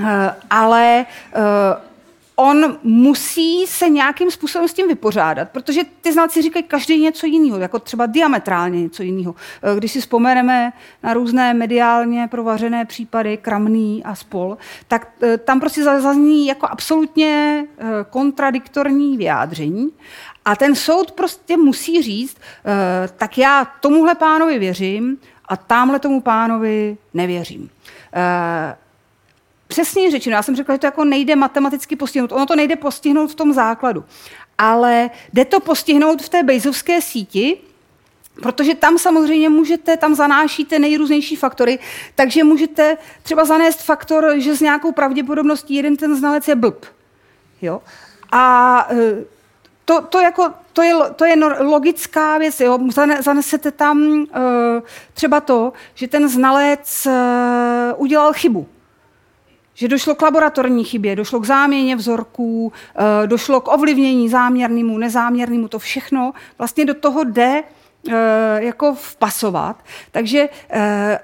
eh, 0.00 0.34
ale 0.50 1.06
on 2.36 2.78
musí 2.82 3.66
se 3.66 3.88
nějakým 3.88 4.30
způsobem 4.30 4.68
s 4.68 4.72
tím 4.72 4.88
vypořádat, 4.88 5.48
protože 5.50 5.80
ty 6.00 6.12
znalci 6.12 6.42
říkají 6.42 6.62
každý 6.62 7.00
něco 7.00 7.26
jiného, 7.26 7.58
jako 7.58 7.78
třeba 7.78 8.06
diametrálně 8.06 8.82
něco 8.82 9.02
jiného. 9.02 9.34
Eh, 9.62 9.76
když 9.76 9.92
si 9.92 10.00
vzpomeneme 10.00 10.72
na 11.02 11.14
různé 11.14 11.54
mediálně 11.54 12.28
provařené 12.30 12.84
případy, 12.84 13.36
kramný 13.36 14.04
a 14.04 14.14
spol, 14.14 14.58
tak 14.88 15.08
eh, 15.22 15.38
tam 15.38 15.60
prostě 15.60 15.84
zazní 15.84 16.46
jako 16.46 16.66
absolutně 16.66 17.64
eh, 17.78 17.84
kontradiktorní 18.10 19.16
vyjádření 19.16 19.90
a 20.44 20.56
ten 20.56 20.74
soud 20.74 21.12
prostě 21.12 21.56
musí 21.56 22.02
říct, 22.02 22.36
tak 23.16 23.38
já 23.38 23.64
tomuhle 23.80 24.14
pánovi 24.14 24.58
věřím 24.58 25.18
a 25.48 25.56
tamhle 25.56 25.98
tomu 25.98 26.20
pánovi 26.20 26.96
nevěřím 27.14 27.70
přesně 29.66 30.10
řečeno, 30.10 30.36
já 30.36 30.42
jsem 30.42 30.56
řekla, 30.56 30.74
že 30.74 30.78
to 30.78 30.86
jako 30.86 31.04
nejde 31.04 31.36
matematicky 31.36 31.96
postihnout. 31.96 32.32
Ono 32.32 32.46
to 32.46 32.56
nejde 32.56 32.76
postihnout 32.76 33.30
v 33.30 33.34
tom 33.34 33.52
základu. 33.52 34.04
Ale 34.58 35.10
jde 35.32 35.44
to 35.44 35.60
postihnout 35.60 36.22
v 36.22 36.28
té 36.28 36.42
Bayesovské 36.42 37.00
síti, 37.00 37.58
Protože 38.42 38.74
tam 38.74 38.98
samozřejmě 38.98 39.48
můžete, 39.48 39.96
tam 39.96 40.14
zanášíte 40.14 40.78
nejrůznější 40.78 41.36
faktory, 41.36 41.78
takže 42.14 42.44
můžete 42.44 42.96
třeba 43.22 43.44
zanést 43.44 43.82
faktor, 43.82 44.34
že 44.36 44.56
s 44.56 44.60
nějakou 44.60 44.92
pravděpodobností 44.92 45.74
jeden 45.74 45.96
ten 45.96 46.16
znalec 46.16 46.48
je 46.48 46.54
blb. 46.54 46.86
Jo? 47.62 47.82
A 48.32 48.86
e, 48.90 49.24
to, 49.84 50.02
to, 50.02 50.20
jako, 50.20 50.52
to, 50.72 50.82
je, 50.82 50.94
to 51.16 51.24
je 51.24 51.36
logická 51.60 52.38
věc. 52.38 52.60
Jo? 52.60 52.78
Zanesete 53.20 53.70
tam 53.70 53.98
uh, 53.98 54.26
třeba 55.14 55.40
to, 55.40 55.72
že 55.94 56.08
ten 56.08 56.28
znalec 56.28 57.06
uh, 57.06 58.02
udělal 58.02 58.32
chybu 58.32 58.66
že 59.76 59.88
došlo 59.88 60.14
k 60.14 60.22
laboratorní 60.22 60.84
chybě, 60.84 61.16
došlo 61.16 61.40
k 61.40 61.44
záměně 61.44 61.96
vzorků, 61.96 62.72
eh, 63.22 63.26
došlo 63.26 63.60
k 63.60 63.72
ovlivnění 63.72 64.28
záměrnému, 64.28 64.98
nezáměrnému, 64.98 65.68
to 65.68 65.78
všechno 65.78 66.32
vlastně 66.58 66.84
do 66.84 66.94
toho 66.94 67.24
jde 67.24 67.62
eh, 68.08 68.14
jako 68.58 68.94
vpasovat. 68.94 69.76
Takže 70.12 70.48
eh, 70.70 71.18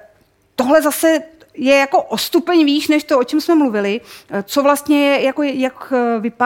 tohle 0.55 0.81
zase 0.81 1.19
je 1.53 1.75
jako 1.75 2.01
o 2.01 2.17
stupeň 2.17 2.65
výš, 2.65 2.87
než 2.87 3.03
to, 3.03 3.19
o 3.19 3.23
čem 3.23 3.41
jsme 3.41 3.55
mluvili, 3.55 4.01
co 4.43 4.63
vlastně 4.63 5.05
je, 5.05 5.21
jako, 5.23 5.43
jak 5.43 5.93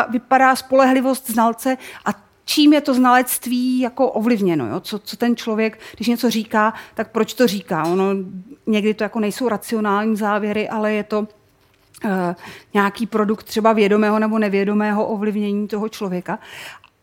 vypadá 0.10 0.56
spolehlivost 0.56 1.30
znalce 1.30 1.78
a 2.06 2.10
čím 2.46 2.74
je 2.74 2.82
to 2.82 2.94
znalectví 2.94 3.80
jako 3.80 4.12
ovlivněno. 4.12 4.68
Jo? 4.68 4.80
Co, 4.80 5.00
co 5.00 5.18
ten 5.18 5.36
člověk, 5.36 5.80
když 5.96 6.08
něco 6.08 6.30
říká, 6.30 6.74
tak 6.96 7.12
proč 7.12 7.34
to 7.34 7.48
říká. 7.48 7.84
Ono, 7.84 8.06
někdy 8.66 8.94
to 8.94 9.04
jako 9.04 9.20
nejsou 9.20 9.50
racionální 9.50 10.16
závěry, 10.16 10.70
ale 10.70 10.94
je 10.94 11.04
to 11.04 11.28
nějaký 12.74 13.06
produkt 13.08 13.44
třeba 13.44 13.74
vědomého 13.74 14.20
nebo 14.20 14.40
nevědomého 14.40 15.06
ovlivnění 15.06 15.68
toho 15.68 15.90
člověka. 15.90 16.40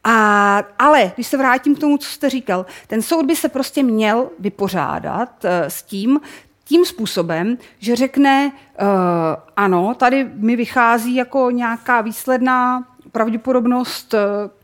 A, 0.04 0.58
ale 0.78 1.12
když 1.14 1.26
se 1.26 1.36
vrátím 1.36 1.74
k 1.76 1.78
tomu, 1.78 1.98
co 1.98 2.08
jste 2.08 2.30
říkal, 2.30 2.66
ten 2.86 3.02
soud 3.02 3.26
by 3.26 3.36
se 3.36 3.48
prostě 3.48 3.82
měl 3.82 4.30
vypořádat 4.38 5.44
uh, 5.44 5.50
s 5.68 5.82
tím, 5.82 6.20
tím 6.64 6.84
způsobem, 6.84 7.58
že 7.78 7.96
řekne, 7.96 8.52
uh, 8.80 8.86
ano, 9.56 9.94
tady 9.94 10.30
mi 10.34 10.56
vychází 10.56 11.14
jako 11.14 11.50
nějaká 11.50 12.00
výsledná 12.00 12.84
pravděpodobnost, 13.12 14.14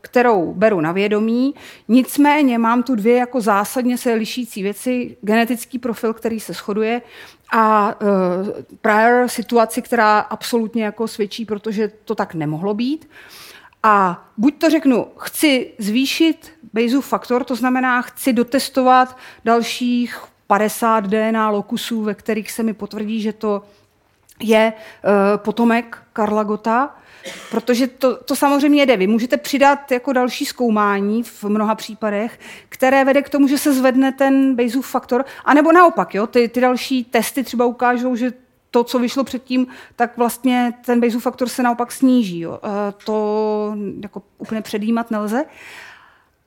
kterou 0.01 0.53
beru 0.53 0.81
na 0.81 0.91
vědomí. 0.91 1.55
Nicméně 1.87 2.57
mám 2.57 2.83
tu 2.83 2.95
dvě 2.95 3.15
jako 3.15 3.41
zásadně 3.41 3.97
se 3.97 4.13
lišící 4.13 4.63
věci. 4.63 5.17
Genetický 5.21 5.79
profil, 5.79 6.13
který 6.13 6.39
se 6.39 6.53
shoduje 6.53 7.01
a 7.51 7.95
uh, 8.01 8.47
prior 8.81 9.27
situaci, 9.27 9.81
která 9.81 10.19
absolutně 10.19 10.83
jako 10.83 11.07
svědčí, 11.07 11.45
protože 11.45 11.91
to 12.05 12.15
tak 12.15 12.33
nemohlo 12.33 12.73
být. 12.73 13.09
A 13.83 14.25
buď 14.37 14.57
to 14.57 14.69
řeknu, 14.69 15.07
chci 15.17 15.73
zvýšit 15.77 16.51
Bayesův 16.73 17.05
faktor, 17.05 17.43
to 17.43 17.55
znamená, 17.55 18.01
chci 18.01 18.33
dotestovat 18.33 19.17
dalších 19.45 20.19
50 20.47 21.07
DNA 21.07 21.49
lokusů, 21.49 22.03
ve 22.03 22.13
kterých 22.13 22.51
se 22.51 22.63
mi 22.63 22.73
potvrdí, 22.73 23.21
že 23.21 23.33
to 23.33 23.63
je 24.39 24.73
uh, 24.73 25.11
potomek 25.37 25.97
Karla 26.13 26.43
Gota, 26.43 26.95
Protože 27.51 27.87
to, 27.87 28.17
to 28.17 28.35
samozřejmě 28.35 28.85
jde. 28.85 28.97
Vy 28.97 29.07
můžete 29.07 29.37
přidat 29.37 29.91
jako 29.91 30.13
další 30.13 30.45
zkoumání 30.45 31.23
v 31.23 31.43
mnoha 31.43 31.75
případech, 31.75 32.39
které 32.69 33.05
vede 33.05 33.21
k 33.21 33.29
tomu, 33.29 33.47
že 33.47 33.57
se 33.57 33.73
zvedne 33.73 34.11
ten 34.11 34.55
Bayesův 34.55 34.87
faktor, 34.87 35.25
anebo 35.45 35.71
naopak, 35.71 36.15
jo, 36.15 36.27
ty, 36.27 36.47
ty 36.47 36.61
další 36.61 37.03
testy 37.03 37.43
třeba 37.43 37.65
ukážou, 37.65 38.15
že 38.15 38.33
to, 38.71 38.83
co 38.83 38.99
vyšlo 38.99 39.23
předtím, 39.23 39.67
tak 39.95 40.17
vlastně 40.17 40.73
ten 40.85 40.99
Bayesův 40.99 41.23
faktor 41.23 41.49
se 41.49 41.63
naopak 41.63 41.91
sníží. 41.91 42.39
Jo. 42.39 42.59
E, 42.63 42.91
to 43.05 43.75
jako 44.03 44.23
úplně 44.37 44.61
předjímat 44.61 45.11
nelze. 45.11 45.45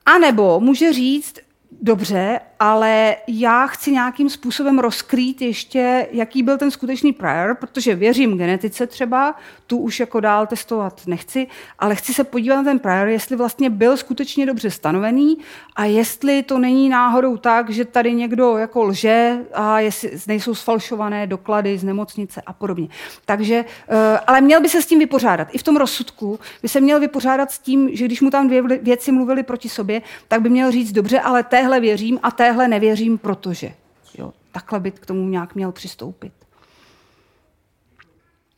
A 0.06 0.18
nebo 0.18 0.60
může 0.60 0.92
říct, 0.92 1.38
dobře, 1.82 2.40
ale 2.60 3.16
já 3.26 3.66
chci 3.66 3.92
nějakým 3.92 4.30
způsobem 4.30 4.78
rozkrýt 4.78 5.42
ještě, 5.42 6.08
jaký 6.10 6.42
byl 6.42 6.58
ten 6.58 6.70
skutečný 6.70 7.12
prior, 7.12 7.56
protože 7.60 7.94
věřím 7.94 8.38
genetice 8.38 8.86
třeba, 8.86 9.34
tu 9.66 9.78
už 9.78 10.00
jako 10.00 10.20
dál 10.20 10.46
testovat 10.46 11.06
nechci, 11.06 11.46
ale 11.78 11.94
chci 11.94 12.14
se 12.14 12.24
podívat 12.24 12.56
na 12.56 12.64
ten 12.64 12.78
prior, 12.78 13.08
jestli 13.08 13.36
vlastně 13.36 13.70
byl 13.70 13.96
skutečně 13.96 14.46
dobře 14.46 14.70
stanovený 14.70 15.38
a 15.76 15.84
jestli 15.84 16.42
to 16.42 16.58
není 16.58 16.88
náhodou 16.88 17.36
tak, 17.36 17.70
že 17.70 17.84
tady 17.84 18.14
někdo 18.14 18.56
jako 18.56 18.82
lže 18.82 19.38
a 19.54 19.80
jestli 19.80 20.10
nejsou 20.26 20.54
sfalšované 20.54 21.26
doklady 21.26 21.78
z 21.78 21.84
nemocnice 21.84 22.42
a 22.46 22.52
podobně. 22.52 22.88
Takže, 23.24 23.64
eh, 23.88 24.18
ale 24.26 24.40
měl 24.40 24.60
by 24.60 24.68
se 24.68 24.82
s 24.82 24.86
tím 24.86 24.98
vypořádat. 24.98 25.48
I 25.52 25.58
v 25.58 25.62
tom 25.62 25.76
rozsudku 25.76 26.38
by 26.62 26.68
se 26.68 26.80
měl 26.80 27.00
vypořádat 27.00 27.50
s 27.50 27.58
tím, 27.58 27.96
že 27.96 28.04
když 28.04 28.20
mu 28.20 28.30
tam 28.30 28.46
dvě 28.46 28.62
věci 28.62 29.12
mluvily 29.12 29.42
proti 29.42 29.68
sobě, 29.68 30.02
tak 30.28 30.40
by 30.40 30.50
měl 30.50 30.70
říct, 30.70 30.92
dobře, 30.92 31.20
ale 31.20 31.42
téhle 31.42 31.80
věřím 31.80 32.18
a 32.22 32.30
téhle 32.30 32.68
nevěřím, 32.68 33.18
protože. 33.18 33.72
Jo, 34.18 34.32
takhle 34.52 34.80
by 34.80 34.90
k 34.90 35.06
tomu 35.06 35.28
nějak 35.28 35.54
měl 35.54 35.72
přistoupit. 35.72 36.32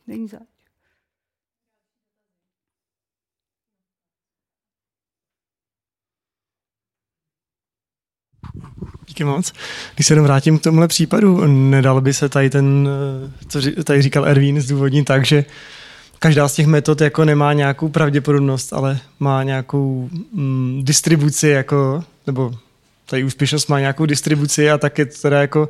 Není 0.07 0.27
zač. 0.27 0.56
Díky 9.07 9.23
moc. 9.23 9.53
Když 9.95 10.07
se 10.07 10.13
jenom 10.13 10.25
vrátím 10.25 10.59
k 10.59 10.63
tomuhle 10.63 10.87
případu, 10.87 11.47
nedal 11.47 12.01
by 12.01 12.13
se 12.13 12.29
tady 12.29 12.49
ten, 12.49 12.89
co 13.47 13.59
tady 13.83 14.01
říkal 14.01 14.25
Ervín, 14.25 14.61
zdůvodnit 14.61 15.05
tak, 15.05 15.25
že 15.25 15.45
každá 16.19 16.47
z 16.47 16.53
těch 16.53 16.67
metod 16.67 17.01
jako 17.01 17.25
nemá 17.25 17.53
nějakou 17.53 17.89
pravděpodobnost, 17.89 18.73
ale 18.73 18.99
má 19.19 19.43
nějakou 19.43 20.09
mm, 20.33 20.81
distribuci 20.83 21.47
jako, 21.47 22.03
nebo 22.27 22.53
tady 23.05 23.23
úspěšnost 23.23 23.67
má 23.67 23.79
nějakou 23.79 24.05
distribuci 24.05 24.71
a 24.71 24.77
tak 24.77 24.97
je 24.97 25.05
teda 25.05 25.41
jako 25.41 25.69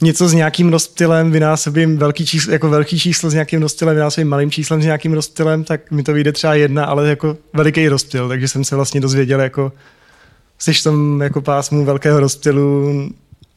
něco 0.00 0.28
s 0.28 0.32
nějakým 0.32 0.68
rozptylem 0.68 1.30
vynásobím 1.30 1.98
velký 1.98 2.26
číslo, 2.26 2.52
jako 2.52 2.68
velký 2.68 2.98
číslo 2.98 3.30
s 3.30 3.32
nějakým 3.32 3.62
rozptylem 3.62 3.94
vynásobím 3.94 4.28
malým 4.28 4.50
číslem 4.50 4.82
s 4.82 4.84
nějakým 4.84 5.12
rozptylem, 5.12 5.64
tak 5.64 5.90
mi 5.90 6.02
to 6.02 6.12
vyjde 6.12 6.32
třeba 6.32 6.54
jedna, 6.54 6.84
ale 6.84 7.08
jako 7.08 7.36
veliký 7.52 7.88
rozptyl, 7.88 8.28
takže 8.28 8.48
jsem 8.48 8.64
se 8.64 8.76
vlastně 8.76 9.00
dozvěděl 9.00 9.40
jako 9.40 9.72
jsi 10.58 10.72
v 10.72 10.82
tom 10.82 11.20
jako 11.22 11.40
pásmu 11.40 11.84
velkého 11.84 12.20
rozptylu, 12.20 12.92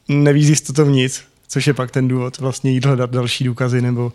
nevíš 0.08 0.60
to 0.60 0.84
nic, 0.84 1.24
což 1.48 1.66
je 1.66 1.74
pak 1.74 1.90
ten 1.90 2.08
důvod 2.08 2.38
vlastně 2.38 2.70
jít 2.70 2.84
hledat 2.84 3.10
další 3.10 3.44
důkazy 3.44 3.82
nebo 3.82 4.12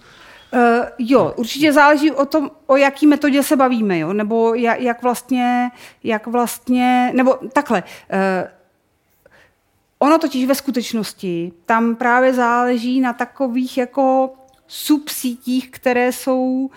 Uh, 0.54 0.86
jo, 1.00 1.34
určitě 1.36 1.74
záleží 1.74 2.12
o 2.12 2.26
tom, 2.26 2.52
o 2.68 2.78
jaký 2.78 3.08
metodě 3.08 3.44
se 3.44 3.56
bavíme, 3.56 4.00
jo? 4.00 4.14
nebo 4.14 4.54
jak, 4.54 4.82
jak 4.82 5.04
vlastně, 5.04 5.72
jak 6.04 6.28
vlastně, 6.28 7.12
nebo 7.16 7.34
takhle. 7.54 7.84
Uh, 7.84 8.50
ono 10.00 10.18
totiž 10.18 10.46
ve 10.46 10.56
skutečnosti 10.56 11.52
tam 11.66 11.96
právě 11.96 12.34
záleží 12.34 13.02
na 13.02 13.14
takových 13.14 13.78
jako 13.78 14.34
subsítích, 14.68 15.72
které 15.72 16.12
jsou 16.12 16.42
uh, 16.42 16.72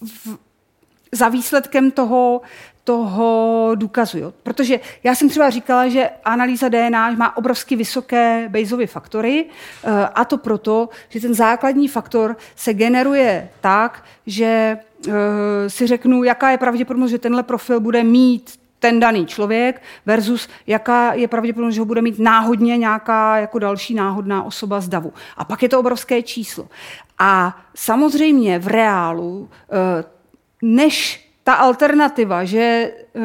v, 0.00 0.38
za 1.12 1.28
výsledkem 1.28 1.90
toho, 1.90 2.40
toho 2.84 3.70
důkazu. 3.74 4.18
Jo? 4.18 4.32
Protože 4.42 4.80
já 5.04 5.14
jsem 5.14 5.28
třeba 5.28 5.50
říkala, 5.50 5.88
že 5.88 6.10
analýza 6.24 6.68
DNA 6.68 7.10
má 7.10 7.36
obrovsky 7.36 7.76
vysoké 7.76 8.48
Bayesovy 8.48 8.86
faktory 8.86 9.44
eh, 9.44 9.90
a 10.14 10.24
to 10.24 10.38
proto, 10.38 10.88
že 11.08 11.20
ten 11.20 11.34
základní 11.34 11.88
faktor 11.88 12.36
se 12.56 12.74
generuje 12.74 13.48
tak, 13.60 14.04
že 14.26 14.78
eh, 15.08 15.12
si 15.70 15.86
řeknu, 15.86 16.24
jaká 16.24 16.50
je 16.50 16.58
pravděpodobnost, 16.58 17.10
že 17.10 17.18
tenhle 17.18 17.42
profil 17.42 17.80
bude 17.80 18.04
mít 18.04 18.60
ten 18.80 19.00
daný 19.00 19.26
člověk 19.26 19.82
versus 20.06 20.48
jaká 20.66 21.12
je 21.12 21.28
pravděpodobnost, 21.28 21.74
že 21.74 21.80
ho 21.80 21.84
bude 21.84 22.02
mít 22.02 22.18
náhodně 22.18 22.76
nějaká 22.76 23.36
jako 23.36 23.58
další 23.58 23.94
náhodná 23.94 24.42
osoba 24.42 24.80
z 24.80 24.88
davu. 24.88 25.12
A 25.36 25.44
pak 25.44 25.62
je 25.62 25.68
to 25.68 25.80
obrovské 25.80 26.22
číslo. 26.22 26.68
A 27.18 27.60
samozřejmě 27.74 28.58
v 28.58 28.66
reálu, 28.66 29.48
eh, 29.70 30.04
než 30.62 31.29
ta 31.44 31.54
alternativa, 31.54 32.44
že 32.44 32.60
eh, 32.60 33.20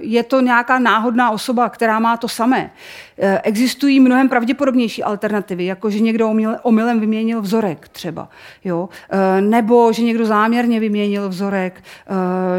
je 0.00 0.22
to 0.22 0.40
nějaká 0.40 0.78
náhodná 0.78 1.30
osoba, 1.30 1.68
která 1.68 1.98
má 1.98 2.16
to 2.16 2.28
samé. 2.28 2.70
Eh, 3.18 3.40
existují 3.44 4.00
mnohem 4.00 4.28
pravděpodobnější 4.28 5.02
alternativy, 5.02 5.64
jako 5.64 5.90
že 5.90 6.00
někdo 6.00 6.34
omylem 6.62 7.00
vyměnil 7.00 7.40
vzorek 7.42 7.88
třeba, 7.88 8.28
jo? 8.64 8.88
Eh, 9.10 9.40
nebo 9.40 9.92
že 9.92 10.02
někdo 10.02 10.26
záměrně 10.26 10.80
vyměnil 10.80 11.28
vzorek, 11.28 11.84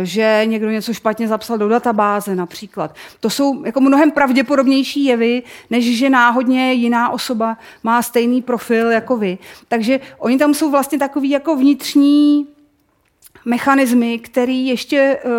že 0.03 0.41
někdo 0.45 0.69
něco 0.69 0.93
špatně 0.93 1.27
zapsal 1.27 1.57
do 1.57 1.69
databáze 1.69 2.35
například. 2.35 2.95
To 3.19 3.29
jsou 3.29 3.65
jako 3.65 3.81
mnohem 3.81 4.11
pravděpodobnější 4.11 5.05
jevy, 5.05 5.43
než 5.69 5.97
že 5.97 6.09
náhodně 6.09 6.73
jiná 6.73 7.09
osoba 7.09 7.57
má 7.83 8.01
stejný 8.01 8.41
profil 8.41 8.91
jako 8.91 9.17
vy. 9.17 9.37
Takže 9.67 9.99
oni 10.17 10.37
tam 10.37 10.53
jsou 10.53 10.71
vlastně 10.71 10.99
takový 10.99 11.29
jako 11.29 11.55
vnitřní 11.55 12.54
mechanismy, 13.45 14.19
který 14.19 14.67
ještě 14.67 15.19
uh, 15.25 15.31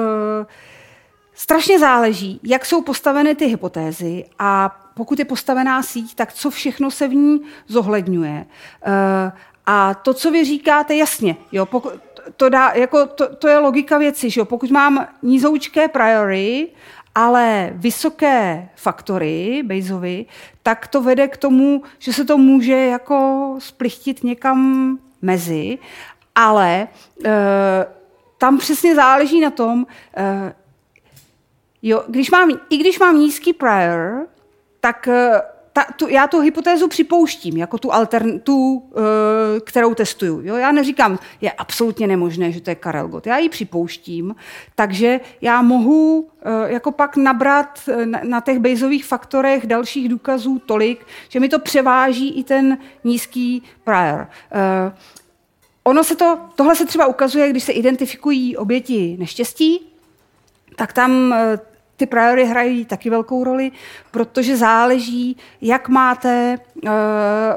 strašně 1.35 1.79
záleží, 1.79 2.41
jak 2.43 2.67
jsou 2.67 2.83
postaveny 2.83 3.35
ty 3.35 3.47
hypotézy 3.47 4.25
a 4.39 4.81
pokud 4.95 5.19
je 5.19 5.25
postavená 5.25 5.83
síť, 5.83 6.15
tak 6.15 6.33
co 6.33 6.51
všechno 6.51 6.91
se 6.91 7.09
v 7.09 7.15
ní 7.15 7.41
zohledňuje. 7.67 8.47
Uh, 8.87 9.39
a 9.67 9.95
to, 9.95 10.15
co 10.15 10.31
vy 10.31 10.45
říkáte, 10.45 10.95
jasně, 10.95 11.37
jo, 11.53 11.67
pokud, 11.67 11.93
to, 12.37 12.49
dá, 12.49 12.73
jako 12.75 13.07
to, 13.07 13.37
to 13.37 13.49
je 13.49 13.59
logika 13.59 13.99
věci, 13.99 14.31
že 14.31 14.41
jo? 14.41 14.45
pokud 14.45 14.71
mám 14.71 15.07
nízoučké 15.23 15.89
priory, 15.89 16.69
ale 17.15 17.71
vysoké 17.75 18.69
faktory 18.77 19.63
Bayesovy, 19.65 20.27
tak 20.63 20.87
to 20.87 21.03
vede 21.03 21.29
k 21.29 21.37
tomu, 21.37 21.83
že 21.99 22.13
se 22.13 22.25
to 22.25 22.39
může 22.39 22.77
jako 22.77 23.55
splichtit 23.59 24.25
někam 24.25 24.99
mezi, 25.23 25.79
ale 26.37 26.89
uh, 27.19 27.31
tam 28.39 28.59
přesně 28.59 28.95
záleží 28.95 29.41
na 29.41 29.51
tom, 29.51 29.87
uh, 30.19 30.53
jo, 31.83 32.03
když 32.09 32.31
mám, 32.31 32.51
i 32.71 32.77
když 32.77 32.99
mám 32.99 33.19
nízký 33.19 33.53
prior, 33.53 34.27
tak 34.81 35.09
uh, 35.09 35.15
ta, 35.77 35.85
tu, 35.97 36.09
já 36.09 36.27
tu 36.27 36.41
hypotézu 36.41 36.89
připouštím, 36.89 37.57
jako 37.57 37.79
tu, 37.79 37.95
altern, 37.95 38.41
tu 38.41 38.73
uh, 38.75 39.03
kterou 39.65 39.95
testuju. 39.95 40.41
Jo? 40.45 40.57
Já 40.57 40.73
neříkám, 40.73 41.19
je 41.41 41.53
absolutně 41.53 42.07
nemožné, 42.07 42.53
že 42.53 42.61
to 42.61 42.71
je 42.71 42.75
Karel 42.75 43.09
Gott. 43.09 43.27
Já 43.27 43.39
ji 43.39 43.49
připouštím, 43.49 44.35
takže 44.75 45.21
já 45.41 45.63
mohu 45.63 46.19
uh, 46.19 46.29
jako 46.67 46.93
pak 46.93 47.17
nabrat 47.17 47.81
na, 48.05 48.21
na 48.25 48.41
těch 48.41 48.59
baseových 48.59 49.05
faktorech 49.05 49.67
dalších 49.67 50.09
důkazů 50.09 50.59
tolik, 50.67 51.07
že 51.29 51.41
mi 51.41 51.49
to 51.49 51.59
převáží 51.59 52.39
i 52.39 52.45
ten 52.45 52.79
nízký 53.05 53.63
prior. 53.85 54.29
Uh, 54.89 54.93
ono 55.87 56.05
se 56.05 56.17
to, 56.17 56.39
tohle 56.55 56.77
se 56.77 56.87
třeba 56.87 57.07
ukazuje, 57.07 57.51
když 57.51 57.65
se 57.65 57.73
identifikují 57.73 58.57
oběti 58.57 59.17
neštěstí, 59.19 59.93
tak 60.77 60.93
tam 60.93 61.33
eh, 61.33 61.59
ty 61.97 62.07
priory 62.07 62.45
hrají 62.45 62.85
taky 62.85 63.11
velkou 63.11 63.45
roli, 63.45 63.73
protože 64.11 64.57
záleží, 64.57 65.37
jak 65.61 65.89
máte 65.89 66.59
uh, 66.85 66.91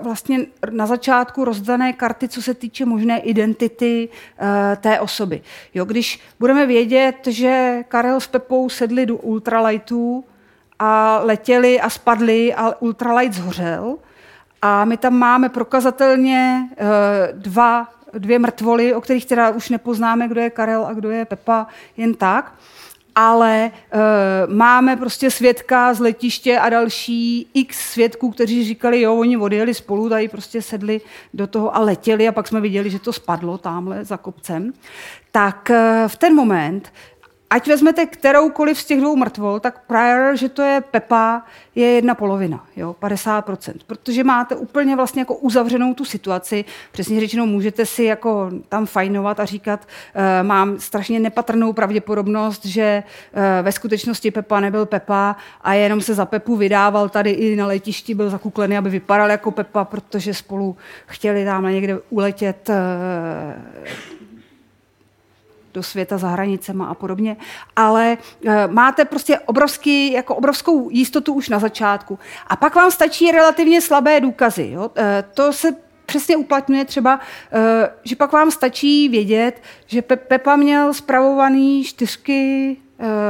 vlastně 0.02 0.40
na 0.72 0.86
začátku 0.86 1.46
rozdané 1.46 1.94
karty, 1.94 2.28
co 2.28 2.42
se 2.42 2.54
týče 2.54 2.86
možné 2.86 3.20
identity 3.20 4.10
uh, 4.10 4.48
té 4.76 5.00
osoby. 5.00 5.42
Jo, 5.74 5.86
když 5.86 6.20
budeme 6.40 6.66
vědět, 6.66 7.16
že 7.28 7.84
Karel 7.88 8.20
s 8.20 8.28
Pepou 8.28 8.70
sedli 8.70 9.06
do 9.06 9.16
ultralightů 9.16 10.26
a 10.80 11.20
letěli 11.24 11.82
a 11.82 11.90
spadli 11.90 12.54
a 12.54 12.82
ultralight 12.82 13.34
zhořel, 13.34 13.98
a 14.62 14.86
my 14.86 14.98
tam 14.98 15.14
máme 15.14 15.50
prokazatelně 15.50 16.70
uh, 16.72 17.40
dva 17.40 17.88
dvě 18.14 18.40
mrtvoly, 18.40 18.94
o 18.94 19.02
kterých 19.02 19.26
teda 19.26 19.50
už 19.50 19.70
nepoznáme, 19.70 20.28
kdo 20.28 20.42
je 20.42 20.50
Karel 20.50 20.86
a 20.86 20.94
kdo 20.94 21.10
je 21.10 21.26
Pepa, 21.26 21.68
jen 21.98 22.14
tak. 22.14 22.54
Ale 23.16 23.66
e, 23.66 23.72
máme 24.48 24.96
prostě 24.96 25.32
svědka 25.32 25.94
z 25.94 26.00
letiště 26.00 26.60
a 26.60 26.70
další 26.70 27.48
x 27.54 27.92
svědků, 27.92 28.32
kteří 28.32 28.64
říkali, 28.64 29.02
jo, 29.02 29.16
oni 29.16 29.38
odjeli 29.38 29.74
spolu, 29.74 30.10
tady 30.10 30.28
prostě 30.28 30.62
sedli 30.62 31.02
do 31.34 31.48
toho 31.48 31.76
a 31.76 31.80
letěli 31.80 32.28
a 32.28 32.32
pak 32.32 32.48
jsme 32.48 32.62
viděli, 32.62 32.90
že 32.90 33.00
to 33.00 33.14
spadlo 33.14 33.58
tamhle 33.58 34.06
za 34.06 34.18
kopcem. 34.18 34.74
Tak 35.32 35.70
e, 35.70 36.04
v 36.08 36.16
ten 36.16 36.36
moment 36.36 36.92
ať 37.50 37.68
vezmete 37.68 38.06
kteroukoliv 38.06 38.80
z 38.80 38.86
těch 38.86 39.00
dvou 39.00 39.16
mrtvol, 39.16 39.60
tak 39.60 39.82
prior, 39.88 40.38
že 40.38 40.50
to 40.50 40.62
je 40.62 40.82
Pepa, 40.82 41.44
je 41.76 41.86
jedna 41.86 42.16
polovina, 42.16 42.66
jo, 42.76 42.96
50%. 43.02 43.74
Protože 43.88 44.24
máte 44.24 44.56
úplně 44.56 44.96
vlastně 44.96 45.22
jako 45.22 45.36
uzavřenou 45.36 45.94
tu 45.94 46.06
situaci. 46.06 46.66
Přesně 46.92 47.20
řečeno, 47.20 47.46
můžete 47.46 47.86
si 47.86 48.04
jako 48.04 48.52
tam 48.70 48.86
fajnovat 48.86 49.40
a 49.40 49.46
říkat, 49.46 49.88
uh, 50.16 50.48
mám 50.48 50.80
strašně 50.80 51.20
nepatrnou 51.20 51.74
pravděpodobnost, 51.74 52.66
že 52.66 53.04
uh, 53.34 53.42
ve 53.62 53.72
skutečnosti 53.72 54.32
Pepa 54.32 54.60
nebyl 54.60 54.86
Pepa 54.86 55.36
a 55.62 55.74
jenom 55.74 56.02
se 56.02 56.14
za 56.14 56.26
Pepu 56.26 56.56
vydával 56.56 57.10
tady 57.10 57.30
i 57.30 57.56
na 57.56 57.68
letišti, 57.68 58.16
byl 58.16 58.30
zakuklený, 58.30 58.78
aby 58.78 58.90
vypadal 58.90 59.32
jako 59.32 59.52
Pepa, 59.52 59.86
protože 59.86 60.34
spolu 60.34 60.78
chtěli 61.06 61.46
tam 61.46 61.64
někde 61.64 62.00
uletět 62.10 62.70
uh, 62.70 64.19
do 65.74 65.84
světa 65.84 66.18
za 66.18 66.30
hranicema 66.30 66.86
a 66.86 66.94
podobně, 66.94 67.38
ale 67.76 68.18
e, 68.46 68.68
máte 68.68 69.06
prostě 69.06 69.40
obrovský, 69.40 70.12
jako 70.12 70.36
obrovskou 70.36 70.90
jistotu 70.90 71.34
už 71.34 71.50
na 71.50 71.60
začátku. 71.60 72.20
A 72.48 72.56
pak 72.56 72.76
vám 72.76 72.92
stačí 72.92 73.32
relativně 73.32 73.82
slabé 73.82 74.22
důkazy. 74.22 74.70
Jo? 74.74 74.92
E, 74.98 75.24
to 75.34 75.54
se 75.54 75.76
přesně 76.06 76.38
uplatňuje 76.38 76.86
třeba, 76.86 77.20
e, 77.54 77.90
že 78.04 78.16
pak 78.16 78.32
vám 78.32 78.52
stačí 78.52 79.10
vědět, 79.10 79.62
že 79.86 80.02
Pe- 80.02 80.18
Pepa 80.28 80.56
měl 80.56 80.94
spravovaný 80.94 81.84
čtyřky 81.84 82.78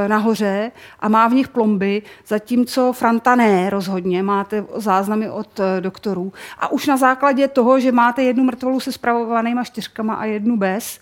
nahoře 0.07 0.71
a 0.99 1.09
má 1.09 1.27
v 1.27 1.33
nich 1.33 1.47
plomby, 1.47 2.01
zatímco 2.27 2.93
Franta 2.93 3.35
ne 3.35 3.69
rozhodně, 3.69 4.23
máte 4.23 4.65
záznamy 4.75 5.29
od 5.29 5.59
doktorů. 5.79 6.33
A 6.59 6.71
už 6.71 6.87
na 6.87 6.97
základě 6.97 7.47
toho, 7.47 7.79
že 7.79 7.91
máte 7.91 8.23
jednu 8.23 8.43
mrtvolu 8.43 8.79
se 8.79 8.91
spravovanýma 8.91 9.63
čtyřkama 9.63 10.13
a 10.13 10.25
jednu 10.25 10.57
bez, 10.57 10.99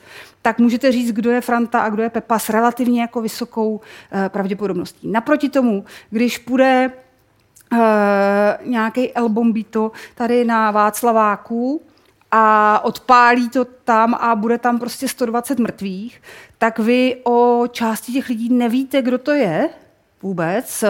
tak 0.48 0.60
můžete 0.60 0.92
říct, 0.92 1.12
kdo 1.12 1.32
je 1.32 1.42
Franta 1.42 1.80
a 1.80 1.90
kdo 1.90 2.04
je 2.04 2.10
Pepa 2.10 2.40
s 2.40 2.50
relativně 2.50 3.02
jako 3.02 3.22
vysokou 3.22 3.82
eh, 4.12 4.30
pravděpodobností. 4.30 5.12
Naproti 5.12 5.50
tomu, 5.50 5.86
když 6.10 6.38
půjde 6.38 6.92
uh, 7.72 7.80
nějaký 8.64 9.14
El 9.14 9.30
Bombito 9.30 9.92
tady 10.16 10.46
na 10.46 10.72
Václaváku 10.72 11.82
a 12.32 12.80
odpálí 12.84 13.50
to 13.50 13.66
tam 13.66 14.14
a 14.14 14.36
bude 14.36 14.58
tam 14.58 14.80
prostě 14.80 15.08
120 15.08 15.60
mrtvých, 15.60 16.22
tak 16.58 16.80
vy 16.80 17.18
o 17.24 17.64
části 17.72 18.12
těch 18.12 18.30
lidí 18.30 18.50
nevíte, 18.50 19.02
kdo 19.02 19.18
to 19.18 19.32
je 19.32 19.70
vůbec. 20.22 20.84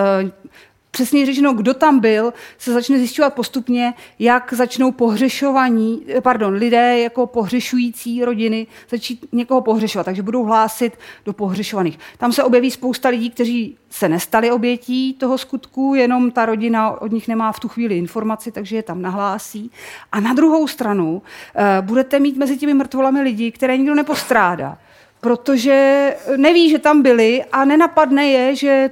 Přesně 0.97 1.25
řečeno, 1.25 1.53
kdo 1.53 1.73
tam 1.73 1.99
byl, 1.99 2.33
se 2.57 2.73
začne 2.73 2.97
zjišťovat 2.97 3.33
postupně, 3.33 3.93
jak 4.19 4.53
začnou 4.53 4.91
pohřešovaní, 4.91 6.05
pardon, 6.21 6.53
lidé 6.53 6.99
jako 6.99 7.27
pohřešující 7.27 8.25
rodiny 8.25 8.67
začít 8.89 9.25
někoho 9.31 9.61
pohřešovat, 9.61 10.03
takže 10.03 10.21
budou 10.21 10.43
hlásit 10.43 10.97
do 11.25 11.33
pohřešovaných. 11.33 11.99
Tam 12.17 12.31
se 12.33 12.43
objeví 12.43 12.71
spousta 12.71 13.09
lidí, 13.09 13.29
kteří 13.29 13.77
se 13.89 14.09
nestali 14.09 14.51
obětí 14.51 15.13
toho 15.13 15.37
skutku, 15.37 15.95
jenom 15.95 16.31
ta 16.31 16.45
rodina 16.45 17.01
od 17.01 17.11
nich 17.11 17.27
nemá 17.27 17.51
v 17.51 17.59
tu 17.59 17.67
chvíli 17.67 17.97
informaci, 17.97 18.51
takže 18.51 18.75
je 18.75 18.83
tam 18.83 19.01
nahlásí. 19.01 19.71
A 20.11 20.19
na 20.19 20.33
druhou 20.33 20.67
stranu 20.67 21.13
uh, 21.13 21.85
budete 21.85 22.19
mít 22.19 22.37
mezi 22.37 22.57
těmi 22.57 22.73
mrtvolami 22.73 23.21
lidi, 23.21 23.51
které 23.51 23.77
nikdo 23.77 23.95
nepostrádá 23.95 24.77
protože 25.21 26.13
neví, 26.37 26.69
že 26.69 26.79
tam 26.79 27.01
byli 27.01 27.43
a 27.51 27.65
nenapadne 27.65 28.27
je, 28.27 28.55
že 28.55 28.89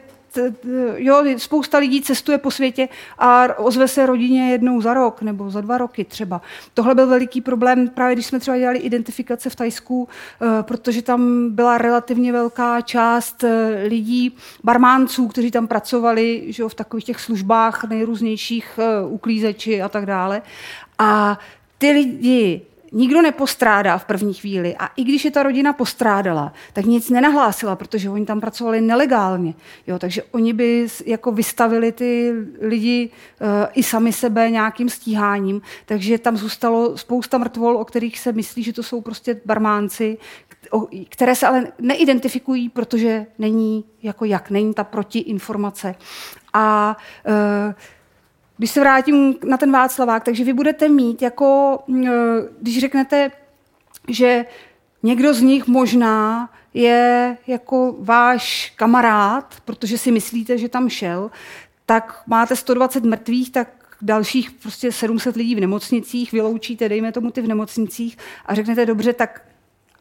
jo, 0.95 1.24
spousta 1.38 1.78
lidí 1.78 2.02
cestuje 2.02 2.38
po 2.38 2.52
světě 2.52 2.90
a 3.20 3.60
ozve 3.60 3.88
se 3.88 4.06
rodině 4.06 4.52
jednou 4.52 4.82
za 4.82 4.94
rok 4.94 5.22
nebo 5.22 5.49
za 5.49 5.62
dva 5.62 5.78
roky 5.78 6.03
třeba. 6.03 6.41
Tohle 6.74 6.95
byl 6.95 7.07
veliký 7.07 7.41
problém 7.41 7.88
právě, 7.88 8.16
když 8.16 8.26
jsme 8.26 8.40
třeba 8.40 8.57
dělali 8.57 8.80
identifikace 8.80 9.49
v 9.49 9.56
Tajsku, 9.56 10.07
eh, 10.41 10.64
protože 10.64 11.02
tam 11.02 11.49
byla 11.49 11.78
relativně 11.78 12.32
velká 12.32 12.82
část 12.82 13.44
eh, 13.44 13.84
lidí, 13.88 14.36
barmánců, 14.64 15.28
kteří 15.28 15.52
tam 15.52 15.68
pracovali 15.68 16.45
že 16.48 16.64
jo, 16.64 16.70
v 16.70 16.76
takových 16.76 17.06
těch 17.06 17.20
službách 17.20 17.84
nejrůznějších 17.84 18.80
eh, 18.82 19.06
uklízeči 19.07 19.82
a 19.82 19.90
tak 19.90 20.06
dále. 20.06 20.41
A 20.99 21.40
ty 21.78 21.91
lidi 21.91 22.62
nikdo 22.91 23.22
nepostrádá 23.22 23.98
v 23.98 24.06
první 24.06 24.34
chvíli. 24.34 24.76
A 24.80 24.88
i 24.88 25.03
když 25.03 25.26
je 25.26 25.32
ta 25.32 25.44
rodina 25.44 25.74
postrádala, 25.74 26.53
tak 26.74 26.86
nic 26.86 27.10
nenahlásila, 27.10 27.76
protože 27.76 28.10
oni 28.10 28.26
tam 28.26 28.41
pracovali 28.41 28.82
nelegálně. 28.82 29.53
Jo, 29.88 29.99
takže 29.99 30.24
oni 30.24 30.53
by 30.53 30.88
jako 31.06 31.32
vystavili 31.32 31.91
ty 31.91 32.34
lidi 32.62 33.10
uh, 33.41 33.48
i 33.74 33.84
sami 33.84 34.14
sebe 34.14 34.49
nějakým 34.52 34.90
stíháním. 34.90 35.62
Takže 35.86 36.18
tam 36.18 36.38
zůstalo 36.38 36.98
spousta 36.98 37.38
mrtvol, 37.38 37.78
o 37.78 37.86
kterých 37.86 38.20
se 38.20 38.32
myslí, 38.32 38.64
že 38.64 38.74
to 38.74 38.84
jsou 38.84 39.02
prostě 39.02 39.41
barmánci, 39.45 40.18
které 41.10 41.36
se 41.36 41.48
ale 41.48 41.68
neidentifikují, 41.80 42.70
protože 42.70 43.26
není 43.40 43.84
jako 44.03 44.26
jak, 44.26 44.49
není 44.49 44.74
ta 44.74 44.84
protiinformace. 44.84 45.95
A 46.53 46.98
uh, 47.28 47.74
když 48.57 48.72
se 48.72 48.80
vrátím 48.80 49.36
na 49.44 49.57
ten 49.57 49.72
Václavák, 49.72 50.23
takže 50.23 50.44
vy 50.44 50.53
budete 50.53 50.90
mít 50.90 51.22
jako, 51.22 51.80
mm, 51.88 52.07
eh, 52.07 52.11
když 52.61 52.80
řeknete, 52.80 53.32
že 54.07 54.45
někdo 55.03 55.34
z 55.34 55.41
nich 55.41 55.68
možná 55.68 56.49
je 56.73 57.38
jako 57.48 57.95
váš 57.99 58.73
kamarád, 58.76 59.56
protože 59.65 59.98
si 59.98 60.11
myslíte, 60.11 60.57
že 60.57 60.69
tam 60.69 60.90
šel, 60.90 61.32
tak 61.86 62.22
máte 62.27 62.56
120 62.56 63.03
mrtvých, 63.03 63.52
tak 63.52 63.68
dalších 64.02 64.52
prostě 64.52 64.91
700 64.91 65.36
lidí 65.36 65.56
v 65.56 65.60
nemocnicích, 65.60 66.32
vyloučíte, 66.32 66.90
dejme 66.90 67.11
tomu 67.11 67.32
ty 67.32 67.41
v 67.41 67.48
nemocnicích 67.48 68.18
a 68.45 68.56
řeknete, 68.56 68.86
dobře, 68.86 69.14
tak 69.14 69.41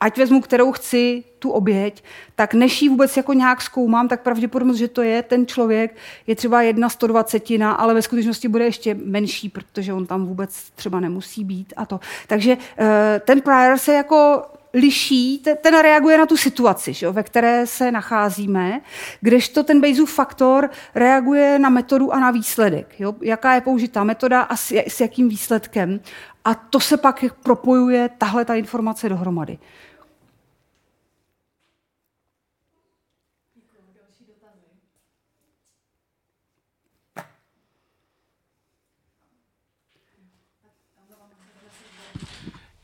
ať 0.00 0.18
vezmu, 0.18 0.40
kterou 0.40 0.72
chci, 0.72 1.24
tu 1.38 1.50
oběť, 1.50 2.04
tak 2.34 2.54
než 2.54 2.82
ji 2.82 2.88
vůbec 2.88 3.16
jako 3.16 3.32
nějak 3.32 3.62
zkoumám, 3.62 4.08
tak 4.08 4.22
pravděpodobnost, 4.22 4.76
že 4.76 4.88
to 4.88 5.02
je 5.02 5.22
ten 5.22 5.46
člověk, 5.46 5.96
je 6.26 6.36
třeba 6.36 6.62
jedna 6.62 6.88
120, 6.88 7.50
ale 7.76 7.94
ve 7.94 8.02
skutečnosti 8.02 8.48
bude 8.48 8.64
ještě 8.64 8.94
menší, 8.94 9.48
protože 9.48 9.92
on 9.92 10.06
tam 10.06 10.26
vůbec 10.26 10.70
třeba 10.74 11.00
nemusí 11.00 11.44
být 11.44 11.72
a 11.76 11.86
to. 11.86 12.00
Takže 12.26 12.56
eh, 12.78 13.20
ten 13.24 13.40
prior 13.40 13.78
se 13.78 13.94
jako 13.94 14.42
liší, 14.74 15.38
ten 15.38 15.78
reaguje 15.78 16.18
na 16.18 16.26
tu 16.26 16.36
situaci, 16.36 16.92
že, 16.92 17.10
ve 17.10 17.22
které 17.22 17.66
se 17.66 17.92
nacházíme, 17.92 18.80
kdežto 19.20 19.62
ten 19.62 19.80
Bayesův 19.80 20.12
faktor 20.12 20.70
reaguje 20.94 21.58
na 21.58 21.68
metodu 21.68 22.12
a 22.12 22.20
na 22.20 22.30
výsledek. 22.30 23.00
Jo? 23.00 23.14
Jaká 23.22 23.54
je 23.54 23.60
použitá 23.60 24.04
metoda 24.04 24.40
a 24.40 24.56
s, 24.56 24.72
s 24.72 25.00
jakým 25.00 25.28
výsledkem. 25.28 26.00
A 26.44 26.54
to 26.54 26.80
se 26.80 26.96
pak 26.96 27.24
propojuje 27.42 28.10
tahle 28.18 28.44
ta 28.44 28.54
informace 28.54 29.08
dohromady. 29.08 29.58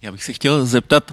Já 0.03 0.13
bych 0.13 0.25
se 0.25 0.33
chtěl 0.33 0.67
zeptat, 0.67 1.13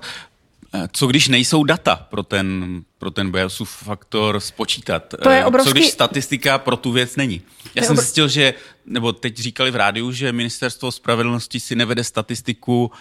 co 0.91 1.07
když 1.07 1.27
nejsou 1.27 1.63
data 1.63 1.95
pro 1.95 2.23
ten, 2.23 2.81
pro 2.97 3.11
ten 3.11 3.31
Bayesův 3.31 3.69
faktor 3.69 4.39
spočítat? 4.39 5.13
To 5.23 5.29
je 5.29 5.45
obrovský... 5.45 5.69
Co 5.69 5.73
když 5.73 5.89
statistika 5.89 6.57
pro 6.57 6.77
tu 6.77 6.91
věc 6.91 7.15
není? 7.15 7.41
Já 7.75 7.83
jsem 7.83 7.91
obr... 7.91 8.01
zjistil, 8.01 8.27
že, 8.27 8.53
nebo 8.85 9.13
teď 9.13 9.37
říkali 9.37 9.71
v 9.71 9.75
rádiu, 9.75 10.11
že 10.11 10.31
ministerstvo 10.31 10.91
spravedlnosti 10.91 11.59
si 11.59 11.75
nevede 11.75 12.03
statistiku 12.03 12.91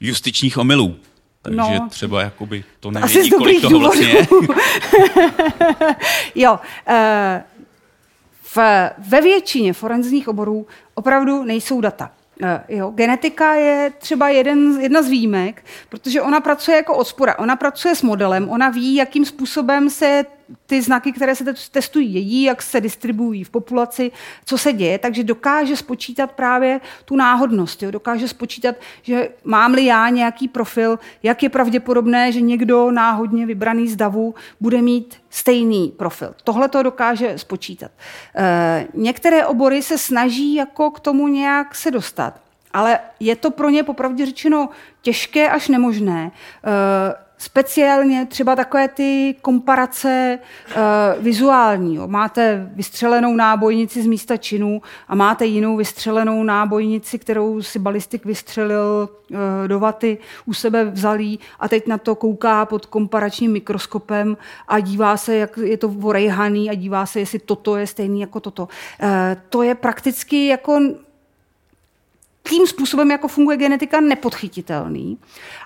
justičních 0.00 0.58
omylů. 0.58 0.96
Takže 1.42 1.78
no, 1.78 1.88
třeba 1.90 2.22
jakoby 2.22 2.64
to 2.80 2.90
nevědí, 2.90 3.30
kolik 3.30 3.60
toho 3.60 3.78
vlastně 3.78 4.06
je. 4.06 4.26
jo, 6.34 6.58
uh, 6.88 6.94
v, 8.42 8.58
ve 9.08 9.20
většině 9.20 9.72
forenzních 9.72 10.28
oborů 10.28 10.66
opravdu 10.94 11.44
nejsou 11.44 11.80
data. 11.80 12.10
Eh, 12.42 12.64
jo, 12.68 12.90
genetika 12.90 13.54
je 13.54 13.92
třeba 13.98 14.28
jeden, 14.28 14.80
jedna 14.80 15.02
z 15.02 15.08
výjimek, 15.08 15.64
protože 15.88 16.22
ona 16.22 16.40
pracuje 16.40 16.76
jako 16.76 16.96
odspora. 16.96 17.38
Ona 17.38 17.56
pracuje 17.56 17.94
s 17.94 18.02
modelem, 18.02 18.48
ona 18.48 18.68
ví, 18.68 18.94
jakým 18.94 19.24
způsobem 19.24 19.90
se 19.90 20.24
ty 20.66 20.82
znaky, 20.82 21.12
které 21.12 21.34
se 21.34 21.44
testují, 21.70 22.14
jedí, 22.14 22.42
jak 22.42 22.62
se 22.62 22.80
distribuují 22.80 23.44
v 23.44 23.50
populaci, 23.50 24.12
co 24.44 24.58
se 24.58 24.72
děje, 24.72 24.98
takže 24.98 25.24
dokáže 25.24 25.76
spočítat 25.76 26.32
právě 26.32 26.80
tu 27.04 27.16
náhodnost. 27.16 27.82
Jo? 27.82 27.90
Dokáže 27.90 28.28
spočítat, 28.28 28.76
že 29.02 29.28
mám-li 29.44 29.84
já 29.84 30.08
nějaký 30.08 30.48
profil, 30.48 30.98
jak 31.22 31.42
je 31.42 31.48
pravděpodobné, 31.48 32.32
že 32.32 32.40
někdo 32.40 32.90
náhodně 32.90 33.46
vybraný 33.46 33.88
z 33.88 33.96
davu 33.96 34.34
bude 34.60 34.82
mít 34.82 35.16
stejný 35.30 35.92
profil. 35.96 36.34
Tohle 36.44 36.68
to 36.68 36.82
dokáže 36.82 37.38
spočítat. 37.38 37.90
E, 38.36 38.86
některé 38.94 39.46
obory 39.46 39.82
se 39.82 39.98
snaží 39.98 40.54
jako 40.54 40.90
k 40.90 41.00
tomu 41.00 41.28
nějak 41.28 41.74
se 41.74 41.90
dostat, 41.90 42.40
ale 42.72 42.98
je 43.20 43.36
to 43.36 43.50
pro 43.50 43.70
ně 43.70 43.82
popravdě 43.82 44.26
řečeno 44.26 44.68
těžké 45.02 45.48
až 45.48 45.68
nemožné. 45.68 46.30
E, 46.64 47.25
speciálně 47.38 48.26
třeba 48.26 48.56
takové 48.56 48.88
ty 48.88 49.36
komparace 49.42 50.38
uh, 50.68 51.24
vizuální. 51.24 51.94
Jo. 51.94 52.06
Máte 52.06 52.70
vystřelenou 52.72 53.34
nábojnici 53.34 54.02
z 54.02 54.06
místa 54.06 54.36
činu 54.36 54.82
a 55.08 55.14
máte 55.14 55.46
jinou 55.46 55.76
vystřelenou 55.76 56.42
nábojnici, 56.42 57.18
kterou 57.18 57.62
si 57.62 57.78
balistik 57.78 58.24
vystřelil 58.24 59.08
uh, 59.30 59.38
do 59.66 59.80
vaty, 59.80 60.18
u 60.46 60.54
sebe 60.54 60.84
vzalý 60.84 61.38
a 61.60 61.68
teď 61.68 61.86
na 61.86 61.98
to 61.98 62.14
kouká 62.14 62.64
pod 62.64 62.86
komparačním 62.86 63.52
mikroskopem 63.52 64.36
a 64.68 64.80
dívá 64.80 65.16
se, 65.16 65.36
jak 65.36 65.56
je 65.56 65.76
to 65.76 65.88
vorejhaný 65.88 66.70
a 66.70 66.74
dívá 66.74 67.06
se, 67.06 67.20
jestli 67.20 67.38
toto 67.38 67.76
je 67.76 67.86
stejný 67.86 68.20
jako 68.20 68.40
toto. 68.40 68.62
Uh, 68.62 69.08
to 69.48 69.62
je 69.62 69.74
prakticky 69.74 70.46
jako 70.46 70.80
tím 72.48 72.66
způsobem, 72.66 73.10
jako 73.10 73.28
funguje 73.28 73.56
genetika, 73.56 74.00
nepodchytitelný. 74.00 75.18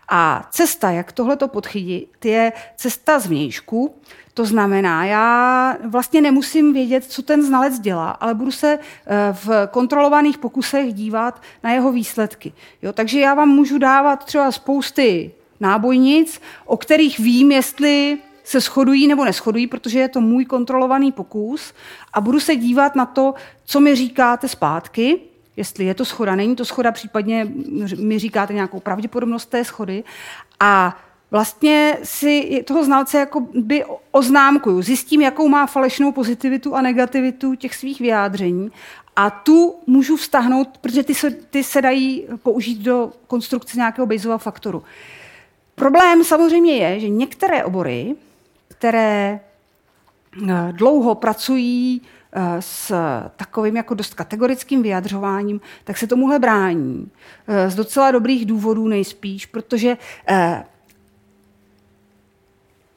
A 0.09 0.48
cesta, 0.51 0.90
jak 0.90 1.12
tohle 1.12 1.36
to 1.36 1.48
podchytit, 1.48 2.24
je 2.24 2.52
cesta 2.77 3.19
z 3.19 3.27
vnějšku. 3.27 3.94
To 4.35 4.44
znamená, 4.44 5.05
já 5.05 5.77
vlastně 5.85 6.20
nemusím 6.20 6.73
vědět, 6.73 7.05
co 7.05 7.23
ten 7.23 7.43
znalec 7.43 7.81
dělá, 7.81 8.11
ale 8.11 8.35
budu 8.35 8.51
se 8.51 8.78
eh, 8.78 9.32
v 9.32 9.69
kontrolovaných 9.70 10.39
pokusech 10.39 10.94
dívat 10.94 11.43
na 11.62 11.73
jeho 11.73 11.93
výsledky. 11.93 12.52
Jo, 12.82 12.93
takže 12.93 13.20
já 13.20 13.35
vám 13.35 13.48
můžu 13.48 13.78
dávat 13.78 14.24
třeba 14.24 14.52
spousty 14.52 15.31
nábojnic, 15.61 16.40
o 16.65 16.77
kterých 16.77 17.19
vím, 17.19 17.52
jestli 17.52 18.19
se 18.44 18.61
shodují 18.61 19.09
nebo 19.09 19.24
neschodují, 19.24 19.66
protože 19.66 19.98
je 19.98 20.09
to 20.09 20.20
můj 20.20 20.44
kontrolovaný 20.44 21.12
pokus 21.12 21.74
a 22.12 22.20
budu 22.20 22.40
se 22.40 22.57
dívat 22.57 22.97
na 22.97 23.07
to, 23.07 23.35
co 23.65 23.81
mi 23.81 23.94
říkáte 23.94 24.48
zpátky 24.48 25.20
jestli 25.56 25.85
je 25.85 25.94
to 25.94 26.05
schoda, 26.05 26.36
není 26.36 26.56
to 26.56 26.64
schoda, 26.64 26.93
případně 26.93 27.48
mi 27.97 28.18
říkáte 28.18 28.55
nějakou 28.55 28.81
pravděpodobnost 28.81 29.47
té 29.47 29.64
schody. 29.64 30.05
A 30.60 30.97
vlastně 31.31 31.98
si 32.02 32.64
toho 32.66 32.85
znalce 32.85 33.18
jako 33.18 33.47
by 33.55 33.85
oznámkuju, 34.10 34.82
zjistím, 34.82 35.20
jakou 35.20 35.48
má 35.48 35.66
falešnou 35.66 36.12
pozitivitu 36.12 36.74
a 36.74 36.82
negativitu 36.82 37.55
těch 37.55 37.74
svých 37.74 38.01
vyjádření 38.01 38.70
a 39.16 39.31
tu 39.31 39.74
můžu 39.86 40.16
vztahnout, 40.16 40.78
protože 40.78 41.02
ty 41.02 41.14
se, 41.14 41.31
ty 41.31 41.64
se 41.64 41.82
dají 41.82 42.27
použít 42.43 42.78
do 42.78 43.12
konstrukce 43.27 43.77
nějakého 43.77 44.06
Bayesova 44.06 44.39
faktoru. 44.39 44.82
Problém 45.74 46.24
samozřejmě 46.24 46.77
je, 46.77 47.01
že 47.01 47.09
některé 47.09 47.64
obory, 47.64 48.16
které 48.68 49.40
eh, 50.48 50.72
dlouho 50.72 51.14
pracují 51.14 52.02
s 52.61 52.93
takovým 53.36 53.77
jako 53.77 53.94
dost 53.94 54.15
kategorickým 54.15 54.82
vyjadřováním, 54.82 55.61
tak 55.85 55.98
se 55.98 56.07
tomuhle 56.07 56.39
brání. 56.39 57.11
Eh, 57.48 57.70
z 57.70 57.74
docela 57.74 58.11
dobrých 58.11 58.47
důvodů 58.47 58.89
nejspíš, 58.89 59.47
protože 59.47 59.97
eh, 60.28 60.65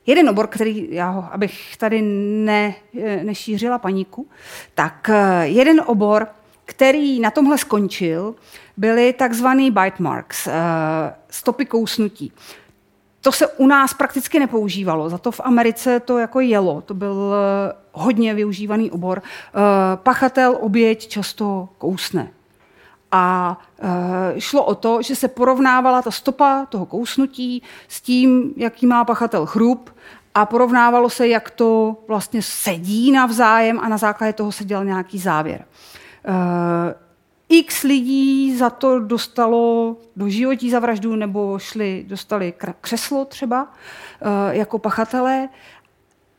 jeden 0.06 0.30
obor, 0.30 0.48
který, 0.48 0.88
já 0.92 1.10
ho, 1.10 1.34
abych 1.34 1.78
tady 1.78 2.02
ne, 2.02 2.76
nešířila 3.24 3.78
paníku, 3.78 4.28
tak 4.76 5.10
jeden 5.44 5.82
obor, 5.86 6.28
který 6.66 7.20
na 7.20 7.32
tomhle 7.32 7.58
skončil, 7.58 8.36
byly 8.78 9.14
takzvaný 9.14 9.72
bite 9.72 10.04
marks, 10.04 10.48
stopy 11.30 11.66
kousnutí. 11.66 12.32
To 13.24 13.32
se 13.32 13.48
u 13.48 13.68
nás 13.68 13.94
prakticky 13.94 14.40
nepoužívalo, 14.40 15.10
za 15.10 15.18
to 15.18 15.32
v 15.32 15.42
Americe 15.44 16.00
to 16.00 16.18
jako 16.18 16.40
jelo, 16.40 16.82
to 16.82 16.94
byl 16.94 17.34
eh, 17.34 17.74
hodně 17.92 18.34
využívaný 18.34 18.92
obor. 18.92 19.22
Eh, 19.26 19.60
pachatel, 19.96 20.58
oběť 20.60 21.08
často 21.08 21.70
kousne. 21.78 22.32
A 23.16 23.58
e, 24.36 24.42
šlo 24.42 24.66
o 24.66 24.76
to, 24.76 25.02
že 25.02 25.16
se 25.16 25.28
porovnávala 25.28 26.02
ta 26.02 26.12
stopa 26.12 26.66
toho 26.70 26.86
kousnutí 26.86 27.64
s 27.88 28.02
tím, 28.02 28.54
jaký 28.58 28.86
má 28.86 29.06
pachatel 29.06 29.46
chrup 29.46 29.90
a 30.36 30.46
porovnávalo 30.46 31.10
se, 31.10 31.28
jak 31.28 31.50
to 31.50 31.96
vlastně 32.08 32.42
sedí 32.42 33.12
navzájem 33.12 33.80
a 33.80 33.90
na 33.90 33.98
základě 33.98 34.34
toho 34.34 34.52
se 34.52 34.66
dělal 34.66 34.86
nějaký 34.86 35.20
závěr. 35.20 35.66
X 37.60 37.84
lidí 37.84 38.56
za 38.58 38.70
to 38.70 39.00
dostalo 39.00 39.98
do 40.16 40.30
životí 40.30 40.70
za 40.70 40.80
vraždu 40.80 41.16
nebo 41.16 41.60
šli, 41.60 42.06
dostali 42.08 42.54
křeslo 42.82 43.26
třeba 43.26 43.74
eh, 44.22 44.58
jako 44.58 44.80
pachatelé, 44.80 45.50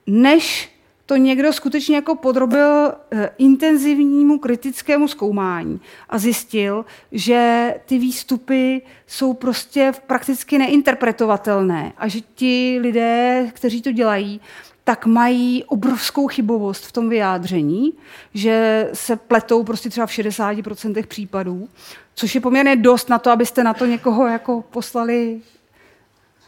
než 0.06 0.74
to 1.06 1.16
někdo 1.16 1.52
skutečně 1.52 1.96
jako 1.96 2.14
podrobil 2.14 2.92
eh, 3.10 3.30
intenzivnímu 3.38 4.38
kritickému 4.38 5.08
zkoumání 5.08 5.80
a 6.08 6.18
zjistil, 6.18 6.84
že 7.12 7.74
ty 7.86 7.98
výstupy 7.98 8.82
jsou 9.06 9.34
prostě 9.34 9.92
prakticky 10.06 10.58
neinterpretovatelné 10.58 11.92
a 11.96 12.08
že 12.08 12.20
ti 12.20 12.78
lidé, 12.80 13.50
kteří 13.54 13.82
to 13.82 13.92
dělají, 13.92 14.40
tak 14.84 15.06
mají 15.06 15.64
obrovskou 15.64 16.28
chybovost 16.28 16.86
v 16.86 16.92
tom 16.92 17.08
vyjádření, 17.08 17.92
že 18.34 18.88
se 18.92 19.16
pletou 19.16 19.64
prostě 19.64 19.90
třeba 19.90 20.06
v 20.06 20.10
60% 20.10 21.06
případů, 21.06 21.68
což 22.14 22.34
je 22.34 22.40
poměrně 22.40 22.76
dost 22.76 23.08
na 23.08 23.18
to, 23.18 23.30
abyste 23.30 23.64
na 23.64 23.74
to 23.74 23.86
někoho 23.86 24.26
jako 24.26 24.62
poslali 24.62 25.40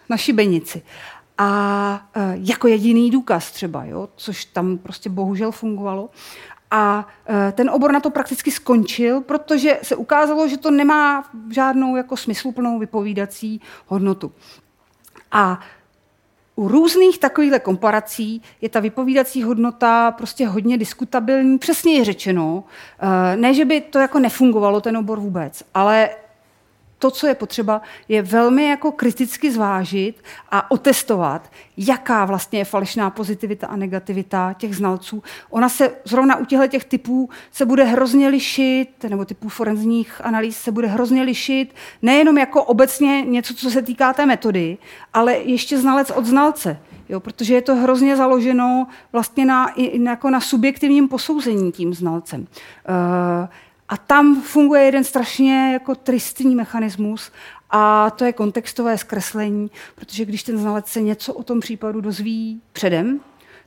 na 0.09 0.17
šibenici. 0.17 0.83
A 1.39 2.09
e, 2.15 2.21
jako 2.35 2.69
jediný 2.69 3.11
důkaz 3.11 3.51
třeba, 3.51 3.85
jo, 3.85 4.09
což 4.17 4.45
tam 4.45 4.79
prostě 4.79 5.11
bohužel 5.11 5.53
fungovalo. 5.53 6.11
A 6.71 7.09
e, 7.29 7.53
ten 7.53 7.71
obor 7.71 7.93
na 7.93 8.01
to 8.01 8.11
prakticky 8.11 8.51
skončil, 8.51 9.21
protože 9.21 9.79
se 9.83 9.97
ukázalo, 9.97 10.49
že 10.49 10.57
to 10.57 10.71
nemá 10.71 11.31
žádnou 11.51 11.97
jako 11.97 12.17
smysluplnou 12.17 12.79
vypovídací 12.79 13.61
hodnotu. 13.87 14.33
A 15.33 15.61
u 16.57 16.69
různých 16.69 17.19
takovýchhle 17.19 17.59
komparací 17.59 18.43
je 18.61 18.69
ta 18.69 18.81
vypovídací 18.81 19.43
hodnota 19.43 20.11
prostě 20.11 20.49
hodně 20.49 20.79
diskutabilní. 20.79 21.59
Přesně 21.59 21.95
je 21.95 22.05
řečeno, 22.05 22.65
eh, 23.33 23.37
ne, 23.37 23.55
že 23.55 23.65
by 23.65 23.81
to 23.81 23.99
jako 23.99 24.19
nefungovalo 24.19 24.81
ten 24.81 24.97
obor 24.97 25.21
vůbec, 25.21 25.63
ale 25.75 26.11
to, 26.99 27.11
co 27.11 27.27
je 27.27 27.35
potřeba, 27.35 27.83
je 28.09 28.23
velmi 28.23 28.69
jako 28.69 28.93
kriticky 28.93 29.53
zvážit 29.53 30.23
a 30.51 30.71
otestovat, 30.71 31.51
jaká 31.77 32.25
vlastně 32.25 32.59
je 32.59 32.65
falešná 32.65 33.11
pozitivita 33.11 33.67
a 33.67 33.77
negativita 33.77 34.53
těch 34.53 34.77
znalců. 34.77 35.23
Ona 35.51 35.69
se 35.69 35.97
zrovna 36.05 36.37
u 36.37 36.45
těchto 36.45 36.67
těch 36.67 36.85
typů 36.85 37.31
se 37.53 37.67
bude 37.67 37.85
hrozně 37.85 38.29
lišit, 38.29 39.05
nebo 39.09 39.25
typů 39.25 39.49
forenzních 39.49 40.25
analýz 40.25 40.57
se 40.57 40.73
bude 40.73 40.89
hrozně 40.89 41.23
lišit, 41.23 41.75
nejenom 42.03 42.39
jako 42.39 42.63
obecně 42.63 43.23
něco, 43.23 43.55
co 43.55 43.71
se 43.71 43.83
týká 43.83 44.13
té 44.13 44.27
metody, 44.27 44.79
ale 45.15 45.35
ještě 45.35 45.79
znalec 45.79 46.11
od 46.11 46.27
znalce. 46.27 46.79
Jo, 47.09 47.21
protože 47.21 47.55
je 47.55 47.63
to 47.63 47.75
hrozně 47.75 48.17
založeno 48.17 48.87
vlastně 49.13 49.47
na, 49.47 49.75
jako 50.05 50.31
na 50.31 50.41
subjektivním 50.41 51.09
posouzení 51.09 51.73
tím 51.73 51.95
znalcem. 51.95 52.41
Uh, 52.41 52.47
a 53.89 53.97
tam 53.97 54.43
funguje 54.43 54.83
jeden 54.83 55.05
strašně 55.05 55.73
jako 55.73 55.95
tristní 55.95 56.55
mechanismus 56.55 57.33
a 57.71 58.11
to 58.11 58.25
je 58.25 58.33
kontextové 58.33 58.99
zkreslení, 58.99 59.71
protože 59.95 60.25
když 60.25 60.43
ten 60.43 60.59
znalec 60.59 60.87
se 60.87 61.01
něco 61.01 61.35
o 61.35 61.43
tom 61.43 61.61
případu 61.61 62.01
dozví 62.01 62.61
předem, 62.73 63.21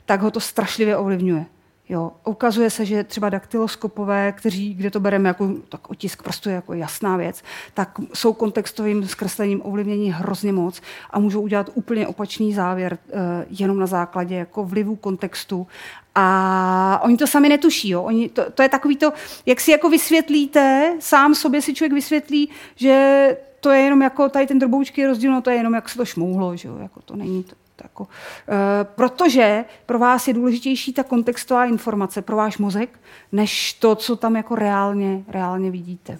tak 0.06 0.20
ho 0.20 0.30
to 0.30 0.40
strašlivě 0.40 0.96
ovlivňuje. 0.96 1.46
Jo, 1.90 2.12
ukazuje 2.24 2.70
se, 2.70 2.84
že 2.84 3.04
třeba 3.04 3.28
daktyloskopové, 3.28 4.32
kteří, 4.32 4.74
kde 4.74 4.90
to 4.90 5.00
bereme 5.00 5.28
jako 5.28 5.50
tak 5.68 5.90
otisk 5.90 6.22
prstu 6.22 6.50
jako 6.50 6.74
jasná 6.74 7.16
věc, 7.16 7.42
tak 7.74 7.90
jsou 8.14 8.32
kontextovým 8.32 9.08
zkreslením 9.08 9.60
ovlivnění 9.64 10.12
hrozně 10.12 10.52
moc 10.52 10.80
a 11.10 11.18
můžou 11.18 11.40
udělat 11.40 11.70
úplně 11.74 12.06
opačný 12.06 12.54
závěr 12.54 12.98
uh, 13.06 13.18
jenom 13.50 13.78
na 13.78 13.86
základě 13.86 14.34
jako 14.34 14.64
vlivu 14.64 14.96
kontextu. 14.96 15.66
A 16.14 17.00
oni 17.04 17.16
to 17.16 17.26
sami 17.26 17.48
netuší. 17.48 17.88
Jo. 17.88 18.02
Oni, 18.02 18.28
to, 18.28 18.50
to 18.50 18.62
je 18.62 18.68
takový 18.68 18.96
to, 18.96 19.12
jak 19.46 19.60
si 19.60 19.70
jako 19.70 19.90
vysvětlíte, 19.90 20.96
sám 20.98 21.34
sobě 21.34 21.62
si 21.62 21.74
člověk 21.74 21.92
vysvětlí, 21.92 22.48
že 22.76 23.36
to 23.60 23.70
je 23.70 23.80
jenom 23.80 24.02
jako 24.02 24.28
tady 24.28 24.46
ten 24.46 24.58
droboučky 24.58 25.06
rozdíl, 25.06 25.32
no 25.32 25.40
to 25.40 25.50
je 25.50 25.56
jenom 25.56 25.74
jak 25.74 25.88
se 25.88 25.96
to 25.96 26.04
šmouhlo, 26.04 26.56
že 26.56 26.68
jo, 26.68 26.78
jako 26.82 27.02
to 27.02 27.16
není 27.16 27.44
to, 27.44 27.56
jako, 27.82 28.08
e, 28.48 28.84
protože 28.84 29.64
pro 29.86 29.98
vás 29.98 30.28
je 30.28 30.34
důležitější 30.34 30.92
ta 30.92 31.02
kontextová 31.02 31.64
informace 31.64 32.22
pro 32.22 32.36
váš 32.36 32.58
mozek, 32.58 33.00
než 33.32 33.72
to, 33.72 33.94
co 33.94 34.16
tam 34.16 34.36
jako 34.36 34.54
reálně, 34.54 35.24
reálně 35.28 35.70
vidíte 35.70 36.18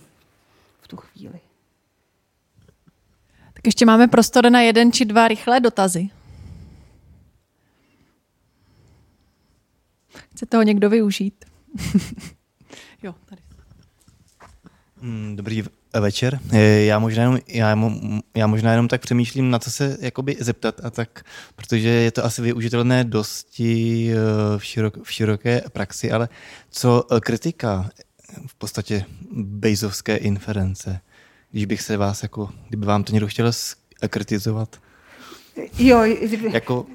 v 0.81 0.89
tu 0.89 0.97
chvíli. 0.97 1.41
Tak 3.53 3.67
ještě 3.67 3.87
máme 3.87 4.09
prostor 4.09 4.51
na 4.51 4.61
jeden 4.61 4.93
či 4.93 5.05
dva 5.05 5.29
rychlé 5.29 5.61
dotazy. 5.61 6.11
Chce 10.33 10.47
toho 10.47 10.63
někdo 10.63 10.91
využít? 10.91 11.45
jo, 13.03 13.15
tady. 13.29 13.43
Hmm, 15.03 15.37
dobrý 15.37 15.63
večer. 15.93 16.41
Eh, 16.53 16.85
já 16.85 16.99
možná 16.99 17.23
jenom, 17.23 17.39
já, 17.49 17.79
já 18.35 18.47
možná 18.47 18.71
jenom 18.71 18.89
tak 18.89 19.01
přemýšlím, 19.01 19.51
na 19.51 19.59
co 19.59 19.71
se 19.71 19.97
jakoby 20.01 20.37
zeptat 20.41 20.81
a 20.85 20.91
tak, 20.91 21.25
protože 21.57 21.89
je 21.89 22.11
to 22.11 22.25
asi 22.25 22.43
využitelné 22.43 23.05
dosti 23.05 24.11
eh, 24.13 24.59
v, 24.59 24.65
širok, 24.65 25.03
v 25.03 25.13
široké 25.13 25.63
praxi, 25.73 26.11
ale 26.11 26.29
co 26.71 27.07
eh, 27.11 27.21
kritika 27.21 27.91
v 28.47 28.55
podstatě 28.55 29.05
bejzovské 29.33 30.17
inference, 30.17 31.01
když 31.51 31.65
bych 31.65 31.83
se 31.83 31.97
vás 31.97 32.23
jako, 32.23 32.51
kdyby 32.69 32.87
vám 32.87 33.05
to 33.05 33.13
někdo 33.13 33.27
chtěl 33.27 33.51
kritizovat? 34.09 34.77
Jo, 35.79 36.05
jako, 36.53 36.87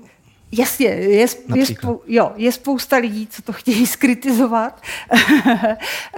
Jasně, 0.51 0.87
je, 0.87 1.27
je, 1.55 1.65
spou, 1.65 2.01
jo, 2.07 2.31
je 2.35 2.51
spousta 2.51 2.97
lidí, 2.97 3.27
co 3.27 3.41
to 3.41 3.53
chtějí 3.53 3.87
skritizovat. 3.87 4.81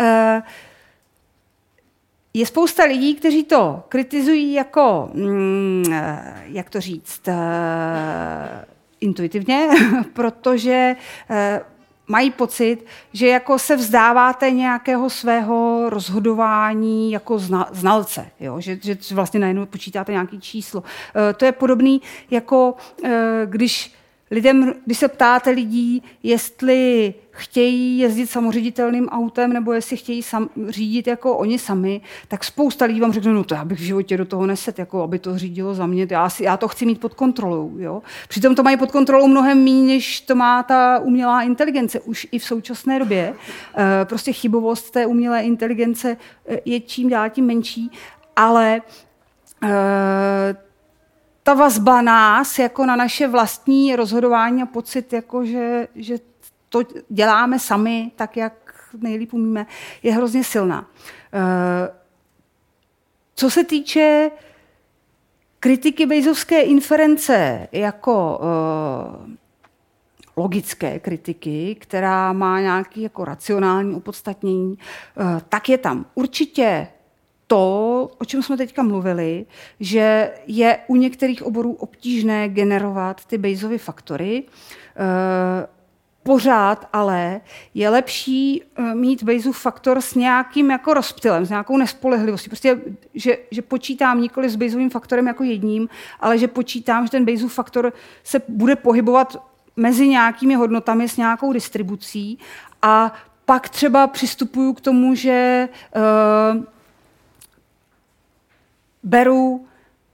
Je 2.37 2.45
spousta 2.45 2.83
lidí, 2.83 3.15
kteří 3.15 3.43
to 3.43 3.83
kritizují 3.89 4.53
jako, 4.53 5.09
mm, 5.13 5.83
eh, 5.91 6.43
jak 6.45 6.69
to 6.69 6.81
říct, 6.81 7.27
eh, 7.27 8.65
intuitivně, 9.01 9.69
protože 10.13 10.95
eh, 11.29 11.61
mají 12.07 12.31
pocit, 12.31 12.85
že 13.13 13.27
jako 13.27 13.59
se 13.59 13.75
vzdáváte 13.75 14.51
nějakého 14.51 15.09
svého 15.09 15.89
rozhodování 15.89 17.11
jako 17.11 17.39
znalce, 17.71 18.27
jo? 18.39 18.59
Že, 18.61 18.77
že 18.81 18.97
vlastně 19.11 19.39
najednou 19.39 19.65
počítáte 19.65 20.11
nějaké 20.11 20.37
číslo. 20.37 20.83
To 21.37 21.45
je 21.45 21.51
podobný, 21.51 22.01
jako 22.31 22.75
když 23.45 23.93
lidem, 24.31 24.73
když 24.85 24.97
se 24.97 25.07
ptáte 25.07 25.49
lidí, 25.49 26.03
jestli 26.23 27.13
chtějí 27.31 27.99
jezdit 27.99 28.27
samoředitelným 28.27 29.09
autem 29.09 29.53
nebo 29.53 29.73
jestli 29.73 29.97
chtějí 29.97 30.23
sam, 30.23 30.49
řídit 30.69 31.07
jako 31.07 31.37
oni 31.37 31.59
sami, 31.59 32.01
tak 32.27 32.43
spousta 32.43 32.85
lidí 32.85 32.99
vám 32.99 33.13
řekne, 33.13 33.33
no 33.33 33.43
to 33.43 33.53
já 33.53 33.65
bych 33.65 33.79
v 33.79 33.83
životě 33.83 34.17
do 34.17 34.25
toho 34.25 34.45
neset, 34.45 34.79
jako 34.79 35.03
aby 35.03 35.19
to 35.19 35.37
řídilo 35.37 35.73
za 35.73 35.85
mě, 35.85 36.07
já, 36.09 36.29
si, 36.29 36.43
já 36.43 36.57
to 36.57 36.67
chci 36.67 36.85
mít 36.85 36.99
pod 36.99 37.13
kontrolou. 37.13 37.73
Jo? 37.77 38.01
Přitom 38.27 38.55
to 38.55 38.63
mají 38.63 38.77
pod 38.77 38.91
kontrolou 38.91 39.27
mnohem 39.27 39.63
méně, 39.63 39.87
než 39.87 40.21
to 40.21 40.35
má 40.35 40.63
ta 40.63 40.99
umělá 40.99 41.41
inteligence 41.41 41.99
už 41.99 42.27
i 42.31 42.39
v 42.39 42.43
současné 42.43 42.99
době. 42.99 43.33
E, 43.77 44.05
prostě 44.05 44.33
chybovost 44.33 44.91
té 44.91 45.05
umělé 45.05 45.41
inteligence 45.41 46.17
eh, 46.47 46.59
je 46.65 46.79
čím 46.79 47.09
dál 47.09 47.29
tím 47.29 47.45
menší, 47.45 47.91
ale 48.35 48.81
e, 49.63 50.66
ta 51.47 51.53
vazba 51.53 52.01
nás 52.01 52.59
jako 52.59 52.85
na 52.85 52.95
naše 52.95 53.27
vlastní 53.27 53.95
rozhodování 53.95 54.61
a 54.61 54.65
pocit, 54.65 55.13
jako 55.13 55.45
že, 55.45 55.87
že 55.95 56.17
to 56.69 56.81
děláme 57.09 57.59
sami 57.59 58.11
tak, 58.15 58.37
jak 58.37 58.53
nejlíp 58.97 59.33
umíme, 59.33 59.65
je 60.03 60.13
hrozně 60.13 60.43
silná. 60.43 60.89
Eh, 61.33 61.89
co 63.35 63.49
se 63.49 63.63
týče 63.63 64.31
kritiky 65.59 66.05
Bejzovské 66.05 66.61
inference 66.61 67.67
jako 67.71 68.39
uh, 68.39 69.33
logické 70.35 70.99
kritiky, 70.99 71.75
která 71.75 72.33
má 72.33 72.61
nějaký 72.61 73.01
jako 73.01 73.25
racionální 73.25 73.95
opodstatnění, 73.95 74.77
uh, 75.15 75.39
tak 75.49 75.69
je 75.69 75.77
tam 75.77 76.05
určitě 76.15 76.87
to, 77.47 78.09
o 78.17 78.25
čem 78.25 78.43
jsme 78.43 78.57
teďka 78.57 78.83
mluvili, 78.83 79.45
že 79.79 80.33
je 80.47 80.79
u 80.87 80.95
některých 80.95 81.43
oborů 81.43 81.73
obtížné 81.73 82.49
generovat 82.49 83.25
ty 83.25 83.37
Bayesovy 83.37 83.77
faktory. 83.77 84.43
E, 84.97 85.77
pořád 86.27 86.89
ale 86.93 87.41
je 87.73 87.89
lepší 87.89 88.63
eh, 88.63 88.95
mít 88.95 89.23
Bayesův 89.23 89.57
faktor 89.57 90.01
s 90.01 90.15
nějakým 90.15 90.71
jako 90.71 90.93
rozptylem, 90.93 91.45
s 91.45 91.49
nějakou 91.49 91.77
nespolehlivostí. 91.77 92.49
Prostě, 92.49 92.81
že, 93.13 93.37
že 93.51 93.61
počítám 93.61 94.21
nikoli 94.21 94.49
s 94.49 94.55
Bayesovým 94.55 94.89
faktorem 94.89 95.27
jako 95.27 95.43
jedním, 95.43 95.89
ale 96.19 96.37
že 96.37 96.47
počítám, 96.47 97.05
že 97.05 97.11
ten 97.11 97.25
Bayesův 97.25 97.53
faktor 97.53 97.93
se 98.23 98.41
bude 98.47 98.75
pohybovat 98.75 99.43
mezi 99.75 100.07
nějakými 100.07 100.55
hodnotami 100.55 101.09
s 101.09 101.17
nějakou 101.17 101.53
distribucí 101.53 102.39
a 102.81 103.13
pak 103.45 103.69
třeba 103.69 104.07
přistupuju 104.07 104.73
k 104.73 104.81
tomu, 104.81 105.15
že 105.15 105.69
uh, 105.95 106.63
beru 109.03 109.65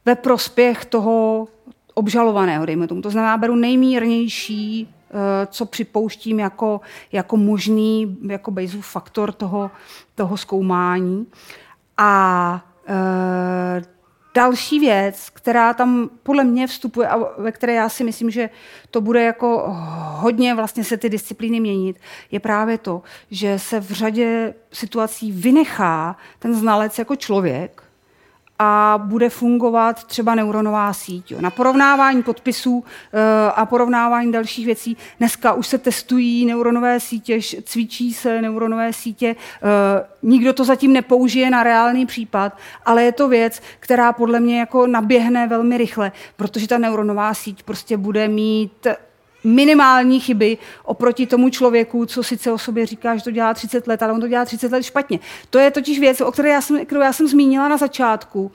ve 0.05 0.15
prospěch 0.15 0.85
toho 0.85 1.47
obžalovaného, 1.93 2.65
dejme 2.65 2.87
tomu. 2.87 3.01
To 3.01 3.09
znamená, 3.09 3.37
beru 3.37 3.55
nejmírnější, 3.55 4.89
eh, 5.09 5.47
co 5.51 5.65
připouštím 5.65 6.39
jako, 6.39 6.81
jako 7.11 7.37
možný, 7.37 8.17
jako 8.29 8.51
Bayesův 8.51 8.87
faktor 8.87 9.31
toho, 9.31 9.71
toho 10.15 10.37
zkoumání. 10.37 11.27
A 11.97 12.65
e, 12.87 13.81
další 14.35 14.79
věc, 14.79 15.29
která 15.29 15.73
tam 15.73 16.09
podle 16.23 16.43
mě 16.43 16.67
vstupuje 16.67 17.07
a 17.07 17.17
ve 17.37 17.51
které 17.51 17.73
já 17.73 17.89
si 17.89 18.03
myslím, 18.03 18.29
že 18.29 18.49
to 18.91 19.01
bude 19.01 19.23
jako 19.23 19.65
hodně 20.17 20.55
vlastně 20.55 20.83
se 20.83 20.97
ty 20.97 21.09
disciplíny 21.09 21.59
měnit, 21.59 21.99
je 22.31 22.39
právě 22.39 22.77
to, 22.77 23.01
že 23.31 23.59
se 23.59 23.79
v 23.79 23.91
řadě 23.91 24.53
situací 24.71 25.31
vynechá 25.31 26.15
ten 26.39 26.53
znalec 26.53 26.99
jako 26.99 27.15
člověk, 27.15 27.82
a 28.59 28.99
bude 29.03 29.29
fungovat 29.29 30.03
třeba 30.03 30.35
neuronová 30.35 30.93
síť. 30.93 31.31
Jo. 31.31 31.41
Na 31.41 31.49
porovnávání 31.49 32.23
podpisů 32.23 32.83
e, 33.13 33.51
a 33.51 33.65
porovnávání 33.65 34.31
dalších 34.31 34.65
věcí 34.65 34.97
dneska 35.19 35.53
už 35.53 35.67
se 35.67 35.77
testují 35.77 36.45
neuronové 36.45 36.99
sítě, 36.99 37.39
cvičí 37.63 38.13
se 38.13 38.41
neuronové 38.41 38.93
sítě. 38.93 39.27
E, 39.27 39.35
nikdo 40.21 40.53
to 40.53 40.65
zatím 40.65 40.93
nepoužije 40.93 41.49
na 41.49 41.63
reálný 41.63 42.05
případ, 42.05 42.57
ale 42.85 43.03
je 43.03 43.11
to 43.11 43.27
věc, 43.27 43.61
která 43.79 44.13
podle 44.13 44.39
mě 44.39 44.59
jako 44.59 44.87
naběhne 44.87 45.47
velmi 45.47 45.77
rychle, 45.77 46.11
protože 46.35 46.67
ta 46.67 46.77
neuronová 46.77 47.33
síť 47.33 47.63
prostě 47.63 47.97
bude 47.97 48.27
mít 48.27 48.87
minimální 49.43 50.19
chyby 50.19 50.57
oproti 50.83 51.27
tomu 51.27 51.49
člověku, 51.49 52.05
co 52.05 52.23
sice 52.23 52.51
o 52.51 52.57
sobě 52.57 52.85
říká, 52.85 53.15
že 53.15 53.23
to 53.23 53.31
dělá 53.31 53.53
30 53.53 53.87
let, 53.87 54.03
ale 54.03 54.13
on 54.13 54.21
to 54.21 54.27
dělá 54.27 54.45
30 54.45 54.71
let 54.71 54.83
špatně. 54.83 55.19
To 55.49 55.59
je 55.59 55.71
totiž 55.71 55.99
věc, 55.99 56.21
o 56.21 56.31
které 56.31 56.49
já 56.49 56.61
jsem, 56.61 56.85
kterou 56.85 57.01
já 57.01 57.13
jsem 57.13 57.27
zmínila 57.27 57.67
na 57.67 57.77
začátku. 57.77 58.41
Uh, 58.41 58.49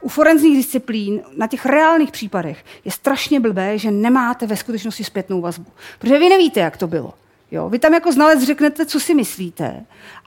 u 0.00 0.08
forenzních 0.08 0.56
disciplín, 0.56 1.20
na 1.36 1.46
těch 1.46 1.66
reálných 1.66 2.10
případech, 2.10 2.64
je 2.84 2.90
strašně 2.90 3.40
blbé, 3.40 3.78
že 3.78 3.90
nemáte 3.90 4.46
ve 4.46 4.56
skutečnosti 4.56 5.04
zpětnou 5.04 5.40
vazbu. 5.40 5.66
Protože 5.98 6.18
vy 6.18 6.28
nevíte, 6.28 6.60
jak 6.60 6.76
to 6.76 6.86
bylo. 6.86 7.14
Jo? 7.50 7.68
Vy 7.68 7.78
tam 7.78 7.94
jako 7.94 8.12
znalec 8.12 8.42
řeknete, 8.42 8.86
co 8.86 9.00
si 9.00 9.14
myslíte 9.14 9.84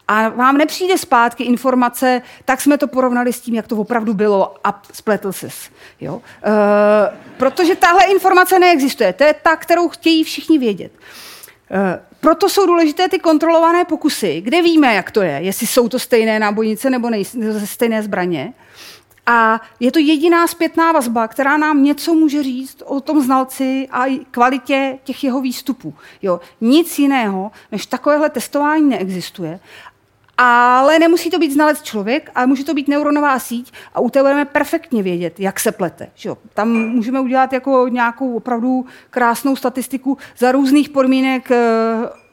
a 0.08 0.30
vám 0.30 0.58
nepřijde 0.58 0.98
zpátky 0.98 1.44
informace, 1.44 2.22
tak 2.46 2.62
jsme 2.62 2.78
to 2.78 2.88
porovnali 2.88 3.34
s 3.34 3.42
tím, 3.42 3.56
jak 3.56 3.68
to 3.68 3.78
opravdu 3.78 4.14
bylo 4.14 4.56
a 4.64 4.82
spletl 4.94 5.32
ses. 5.32 5.70
Jo? 6.02 6.22
E, 6.44 7.18
protože 7.38 7.76
tahle 7.76 8.04
informace 8.04 8.60
neexistuje. 8.60 9.14
To 9.14 9.24
je 9.24 9.34
ta, 9.34 9.56
kterou 9.56 9.90
chtějí 9.90 10.24
všichni 10.24 10.58
vědět. 10.58 10.92
E, 11.72 12.00
proto 12.20 12.50
jsou 12.50 12.66
důležité 12.66 13.10
ty 13.10 13.20
kontrolované 13.20 13.86
pokusy, 13.86 14.42
kde 14.42 14.62
víme, 14.62 14.96
jak 14.96 15.12
to 15.12 15.22
je, 15.22 15.40
jestli 15.42 15.68
jsou 15.68 15.90
to 15.90 16.00
stejné 16.00 16.40
nábojnice 16.40 16.90
nebo 16.90 17.10
nej- 17.10 17.66
stejné 17.66 18.04
zbraně. 18.04 18.54
A 19.26 19.62
je 19.80 19.92
to 19.92 20.00
jediná 20.00 20.48
zpětná 20.48 20.92
vazba, 20.92 21.28
která 21.28 21.58
nám 21.58 21.84
něco 21.84 22.14
může 22.14 22.44
říct 22.44 22.84
o 22.86 23.02
tom 23.02 23.24
znalci 23.24 23.88
a 23.92 24.22
kvalitě 24.32 24.98
těch 25.04 25.24
jeho 25.24 25.42
výstupů. 25.42 25.94
Jo, 26.22 26.40
nic 26.62 27.00
jiného 27.00 27.52
než 27.72 27.86
takovéhle 27.86 28.30
testování 28.30 28.90
neexistuje. 28.90 29.60
Ale 30.44 31.00
nemusí 31.00 31.30
to 31.30 31.40
být 31.40 31.52
znalec 31.52 31.82
člověk, 31.82 32.32
ale 32.36 32.48
může 32.48 32.64
to 32.64 32.74
být 32.74 32.88
neuronová 32.88 33.40
síť 33.40 33.74
a 33.94 34.00
u 34.00 34.10
té 34.10 34.22
budeme 34.22 34.46
perfektně 34.46 35.04
vědět, 35.04 35.40
jak 35.40 35.60
se 35.60 35.72
plete. 35.72 36.10
Že 36.16 36.30
jo? 36.30 36.38
Tam 36.54 36.70
můžeme 36.70 37.20
udělat 37.20 37.54
jako 37.54 37.88
nějakou 37.88 38.36
opravdu 38.36 38.86
krásnou 39.10 39.56
statistiku 39.56 40.18
za 40.38 40.52
různých 40.52 40.90
podmínek, 40.90 41.52
eh, 41.52 41.58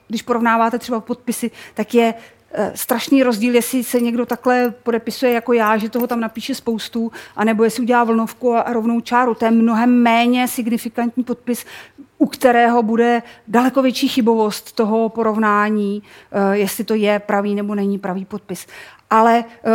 když 0.08 0.22
porovnáváte 0.22 0.78
třeba 0.78 1.00
podpisy, 1.00 1.50
tak 1.74 1.94
je 1.94 2.14
eh, 2.52 2.72
strašný 2.74 3.22
rozdíl, 3.22 3.54
jestli 3.54 3.84
se 3.84 4.00
někdo 4.00 4.26
takhle 4.26 4.70
podepisuje 4.82 5.32
jako 5.32 5.52
já, 5.52 5.76
že 5.76 5.88
toho 5.88 6.06
tam 6.06 6.20
napíše 6.20 6.54
spoustu, 6.54 7.12
anebo 7.36 7.64
jestli 7.64 7.82
udělá 7.82 8.04
vlnovku 8.04 8.54
a 8.54 8.72
rovnou 8.72 9.00
čáru. 9.00 9.34
To 9.34 9.44
je 9.44 9.50
mnohem 9.50 10.02
méně 10.02 10.48
signifikantní 10.48 11.24
podpis 11.24 11.64
u 12.18 12.26
kterého 12.26 12.82
bude 12.82 13.22
daleko 13.48 13.82
větší 13.82 14.08
chybovost 14.08 14.72
toho 14.72 15.08
porovnání, 15.08 16.02
eh, 16.32 16.56
jestli 16.56 16.84
to 16.84 16.94
je 16.94 17.18
pravý 17.18 17.54
nebo 17.54 17.74
není 17.74 17.98
pravý 17.98 18.24
podpis. 18.24 18.66
Ale 19.10 19.44
uh, 19.66 19.72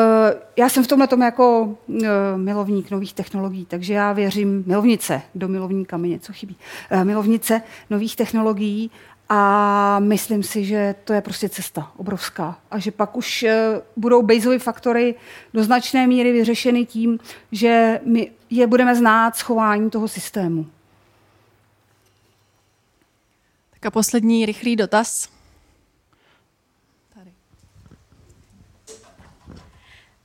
já 0.57 0.69
jsem 0.69 0.83
v 0.83 0.87
tomhle 0.87 1.07
tom 1.07 1.21
jako 1.21 1.61
uh, 1.87 2.05
milovník 2.35 2.91
nových 2.91 3.13
technologií, 3.13 3.65
takže 3.65 3.93
já 3.93 4.13
věřím 4.13 4.63
milovnice, 4.67 5.21
do 5.35 5.47
milovníka 5.47 5.97
mi 5.97 6.09
něco 6.09 6.33
chybí, 6.33 6.55
milovnice 7.03 7.61
nových 7.89 8.15
technologií 8.15 8.91
a 9.29 9.99
myslím 9.99 10.43
si, 10.43 10.65
že 10.65 10.95
to 11.03 11.13
je 11.13 11.21
prostě 11.21 11.49
cesta 11.49 11.91
obrovská. 11.97 12.57
A 12.71 12.79
že 12.79 12.91
pak 12.91 13.17
už 13.17 13.45
budou 13.95 14.21
Bayesovy 14.21 14.59
faktory 14.59 15.15
do 15.53 15.63
značné 15.63 16.07
míry 16.07 16.31
vyřešeny 16.31 16.85
tím, 16.85 17.19
že 17.51 17.99
my 18.05 18.31
je 18.49 18.67
budeme 18.67 18.95
znát 18.95 19.35
schování 19.35 19.89
toho 19.89 20.07
systému. 20.07 20.65
Tak 23.83 23.87
a 23.87 23.91
poslední 23.91 24.45
rychlý 24.45 24.75
dotaz. 24.75 25.29
Tady. 27.15 27.31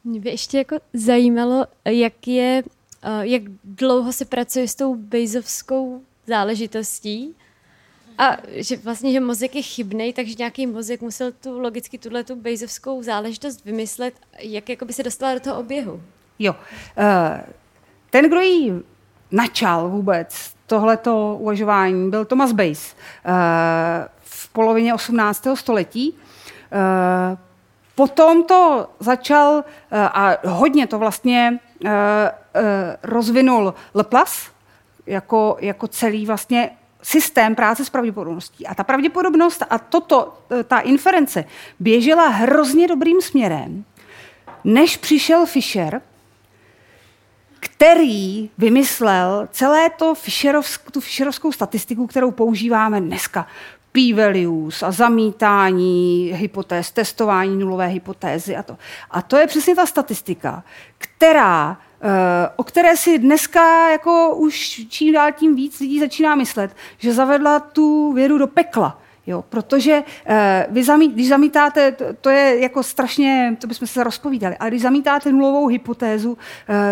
Mě 0.05 0.21
by 0.21 0.31
ještě 0.31 0.59
jako 0.59 0.77
zajímalo, 0.93 1.67
jak 1.85 2.29
je, 2.29 2.63
eh, 3.03 3.27
jak 3.27 3.43
dlouho 3.65 4.13
se 4.13 4.25
pracuje 4.25 4.69
s 4.69 4.75
tou 4.75 4.95
bejzovskou 4.95 6.03
záležitostí 6.27 7.35
a 8.19 8.37
že 8.47 8.77
vlastně, 8.77 9.13
že 9.13 9.21
mozek 9.21 9.55
je 9.55 9.63
chybný, 9.63 10.13
takže 10.13 10.35
nějaký 10.39 10.67
mozek 10.67 11.01
musel 11.01 11.33
tu 11.33 11.61
logicky 11.61 11.99
tuhle 11.99 12.25
tu 12.25 12.37
bejzovskou 12.37 13.03
záležitost 13.03 13.65
vymyslet, 13.65 14.15
jak 14.39 14.69
jako 14.69 14.85
by 14.85 14.93
se 14.93 15.03
dostala 15.03 15.35
do 15.35 15.41
toho 15.41 15.61
oběhu. 15.61 16.03
Jo. 16.39 16.53
Uh, 16.53 17.41
ten, 18.11 18.29
kdo 18.29 18.41
ji 18.41 18.73
načal 19.31 19.89
vůbec, 19.89 20.58
tohleto 20.69 21.37
uvažování 21.41 22.11
byl 22.11 22.25
Thomas 22.25 22.53
Bayes 22.53 22.97
eh, 23.25 24.09
v 24.21 24.49
polovině 24.49 24.95
18. 24.95 25.47
století. 25.55 26.15
Eh, 26.73 27.37
potom 27.95 28.45
to 28.45 28.91
začal 29.01 29.65
eh, 29.91 29.99
a 30.01 30.37
hodně 30.49 30.87
to 30.87 30.99
vlastně 30.99 31.59
rozvinul 33.03 33.75
Laplace 33.95 34.51
jako, 35.07 35.57
jako 35.61 35.89
celý 35.89 36.27
vlastně 36.27 36.71
systém 37.03 37.55
práce 37.55 37.85
s 37.85 37.91
pravděpodobností. 37.91 38.67
A 38.67 38.75
ta 38.75 38.85
pravděpodobnost 38.85 39.63
a 39.71 39.79
toto, 39.79 40.39
ta 40.65 40.81
inference 40.81 41.45
běžela 41.81 42.29
hrozně 42.29 42.89
dobrým 42.89 43.21
směrem, 43.21 43.85
než 44.65 44.97
přišel 44.97 45.47
Fischer 45.47 46.01
který 47.73 48.51
vymyslel 48.59 49.49
celé 49.53 49.91
to 49.91 50.15
Fisherovsk, 50.15 50.91
tu 50.91 51.01
Fisherovskou 51.01 51.53
statistiku, 51.53 52.07
kterou 52.07 52.31
používáme 52.31 53.01
dneska. 53.01 53.47
P-values 53.93 54.83
a 54.83 54.91
zamítání 54.91 56.33
hypotéz, 56.35 56.91
testování 56.91 57.57
nulové 57.57 57.87
hypotézy 57.87 58.57
a 58.57 58.63
to. 58.63 58.77
A 59.11 59.23
to 59.23 59.37
je 59.37 59.47
přesně 59.47 59.75
ta 59.75 59.87
statistika, 59.87 60.63
která 60.99 61.79
eh, 62.03 62.51
o 62.57 62.65
které 62.65 62.97
si 62.97 63.19
dneska 63.19 63.91
jako 63.91 64.35
už 64.37 64.87
čím 64.89 65.15
dál 65.15 65.33
tím 65.33 65.57
víc 65.57 65.81
lidí 65.81 66.01
začíná 66.01 66.35
myslet, 66.35 66.77
že 66.99 67.13
zavedla 67.13 67.61
tu 67.61 68.13
vědu 68.13 68.39
do 68.39 68.47
pekla. 68.47 69.01
Jo, 69.29 69.45
protože 69.49 70.03
uh, 70.03 70.35
vy 70.75 70.85
zamít, 70.85 71.13
když 71.13 71.29
zamítáte, 71.29 71.93
to, 71.93 72.05
to 72.21 72.31
je 72.31 72.61
jako 72.61 72.83
strašně, 72.83 73.57
to 73.61 73.67
bychom 73.67 73.89
se 73.89 74.05
rozpovídali, 74.05 74.57
ale 74.57 74.71
když 74.71 74.83
zamítáte 74.83 75.33
nulovou 75.33 75.67
hypotézu, 75.67 76.31
uh, 76.31 76.37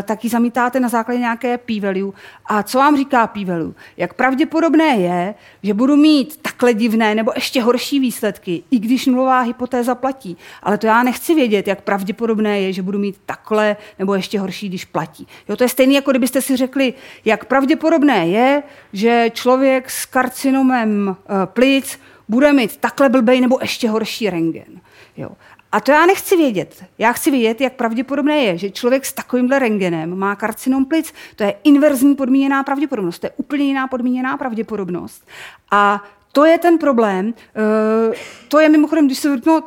tak 0.03 0.25
ji 0.25 0.31
zamítáte 0.31 0.81
na 0.81 0.89
základě 0.89 1.21
nějaké 1.21 1.59
p-value. 1.59 2.13
A 2.47 2.63
co 2.63 2.79
vám 2.79 2.97
říká 2.97 3.27
p-value? 3.27 3.73
Jak 3.97 4.15
pravděpodobné 4.15 4.97
je, 4.97 5.35
že 5.63 5.75
budu 5.75 5.97
mít 5.97 6.37
takhle 6.43 6.75
divné 6.75 7.15
nebo 7.15 7.33
ještě 7.35 7.63
horší 7.63 8.01
výsledky, 8.01 8.63
i 8.71 8.79
když 8.79 9.07
nulová 9.07 9.41
hypotéza 9.41 9.95
platí. 9.95 10.37
Ale 10.63 10.79
to 10.79 10.87
já 10.87 11.03
nechci 11.03 11.35
vědět, 11.35 11.69
jak 11.69 11.81
pravděpodobné 11.81 12.61
je, 12.61 12.73
že 12.73 12.83
budu 12.83 12.99
mít 12.99 13.17
takhle 13.27 13.77
nebo 13.99 14.15
ještě 14.15 14.41
horší, 14.41 14.69
když 14.69 14.85
platí. 14.85 15.27
Jo, 15.49 15.57
to 15.57 15.65
je 15.65 15.69
stejné, 15.69 15.95
jako 15.95 16.11
kdybyste 16.11 16.41
si 16.41 16.57
řekli, 16.57 16.95
jak 17.25 17.45
pravděpodobné 17.45 18.29
je, 18.29 18.63
že 18.93 19.31
člověk 19.33 19.91
s 19.91 20.07
karcinomem 20.07 21.09
uh, 21.09 21.37
plic 21.45 21.99
bude 22.29 22.53
mít 22.53 22.77
takhle 22.77 23.09
blbej 23.09 23.41
nebo 23.41 23.59
ještě 23.63 23.89
horší 23.89 24.31
rengen. 24.31 24.81
Jo. 25.17 25.31
A 25.73 25.81
to 25.81 25.93
já 25.93 26.07
nechci 26.07 26.37
vědět. 26.37 26.85
Já 26.99 27.13
chci 27.13 27.31
vědět, 27.31 27.61
jak 27.61 27.73
pravděpodobné 27.73 28.37
je, 28.37 28.59
že 28.59 28.71
člověk 28.71 29.07
s 29.07 29.13
takovýmhle 29.13 29.59
rengenem 29.59 30.19
má 30.19 30.37
karcinom 30.37 30.85
plic. 30.85 31.13
To 31.37 31.45
je 31.45 31.55
inverzní 31.65 32.15
podmíněná 32.15 32.63
pravděpodobnost. 32.63 33.19
To 33.19 33.27
je 33.27 33.31
úplně 33.37 33.65
jiná 33.65 33.89
podmíněná 33.89 34.37
pravděpodobnost. 34.37 35.27
A 35.71 36.05
to 36.33 36.45
je 36.45 36.59
ten 36.59 36.79
problém. 36.79 37.35
Eh, 37.57 38.15
to 38.49 38.61
je 38.61 38.69
mimochodem, 38.69 39.07
když 39.07 39.19
se 39.19 39.37
no, 39.47 39.63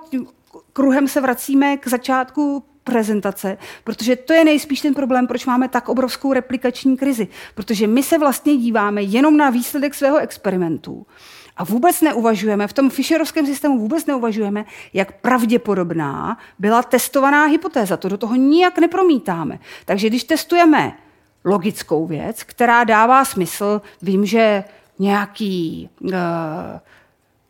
kruhem 0.73 1.07
se 1.07 1.21
vracíme 1.21 1.77
k 1.77 1.87
začátku 1.87 2.63
prezentace, 2.83 3.57
protože 3.83 4.15
to 4.15 4.33
je 4.33 4.43
nejspíš 4.43 4.81
ten 4.81 4.93
problém, 4.93 5.27
proč 5.27 5.45
máme 5.45 5.69
tak 5.69 5.89
obrovskou 5.89 6.33
replikační 6.33 6.97
krizi. 6.97 7.27
Protože 7.55 7.87
my 7.87 8.03
se 8.03 8.17
vlastně 8.17 8.57
díváme 8.57 9.01
jenom 9.01 9.37
na 9.37 9.49
výsledek 9.49 9.95
svého 9.95 10.17
experimentu. 10.17 11.05
A 11.59 11.63
vůbec 11.63 12.01
neuvažujeme, 12.01 12.67
v 12.67 12.73
tom 12.73 12.89
Fisherovském 12.89 13.45
systému 13.45 13.79
vůbec 13.79 14.05
neuvažujeme, 14.05 14.65
jak 14.93 15.11
pravděpodobná 15.11 16.37
byla 16.59 16.83
testovaná 16.83 17.45
hypotéza. 17.45 17.97
To 17.97 18.09
do 18.09 18.17
toho 18.17 18.35
nijak 18.35 18.79
nepromítáme. 18.79 19.59
Takže 19.85 20.07
když 20.09 20.23
testujeme 20.23 20.97
logickou 21.45 22.07
věc, 22.07 22.43
která 22.43 22.83
dává 22.83 23.25
smysl, 23.25 23.81
vím, 24.01 24.25
že 24.25 24.63
nějaký 24.99 25.89
uh, 26.01 26.11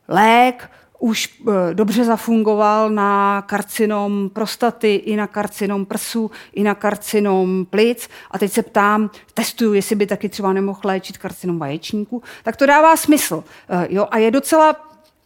lék 0.07 0.71
už 0.99 1.29
eh, 1.41 1.73
dobře 1.73 2.03
zafungoval 2.03 2.89
na 2.89 3.41
karcinom 3.41 4.29
prostaty, 4.29 4.95
i 4.95 5.15
na 5.15 5.27
karcinom 5.27 5.85
prsu, 5.85 6.31
i 6.53 6.63
na 6.63 6.75
karcinom 6.75 7.65
plic. 7.69 8.09
A 8.31 8.37
teď 8.37 8.51
se 8.51 8.63
ptám, 8.63 9.09
testuju, 9.33 9.73
jestli 9.73 9.95
by 9.95 10.05
taky 10.05 10.29
třeba 10.29 10.53
nemohl 10.53 10.79
léčit 10.83 11.17
karcinom 11.17 11.59
vaječníku. 11.59 12.23
Tak 12.43 12.55
to 12.55 12.65
dává 12.65 12.97
smysl. 12.97 13.43
Eh, 13.69 13.87
jo? 13.89 14.07
A 14.11 14.17
je 14.17 14.31
docela 14.31 14.75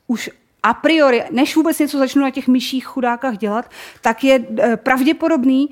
už 0.08 0.30
a 0.66 0.74
priori, 0.74 1.24
než 1.32 1.56
vůbec 1.56 1.80
něco 1.80 1.98
začnu 1.98 2.22
na 2.22 2.30
těch 2.30 2.48
myších 2.48 2.86
chudákách 2.86 3.38
dělat, 3.38 3.70
tak 4.02 4.24
je 4.24 4.46
eh, 4.60 4.78
pravděpodobný 4.78 5.70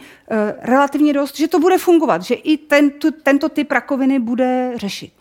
relativně 0.61 1.13
dost, 1.13 1.37
že 1.37 1.47
to 1.47 1.59
bude 1.59 1.77
fungovat, 1.77 2.21
že 2.21 2.35
i 2.35 2.57
tento, 2.57 3.11
tento 3.23 3.49
typ 3.49 3.71
rakoviny 3.71 4.19
bude 4.19 4.73
řešit. 4.75 5.13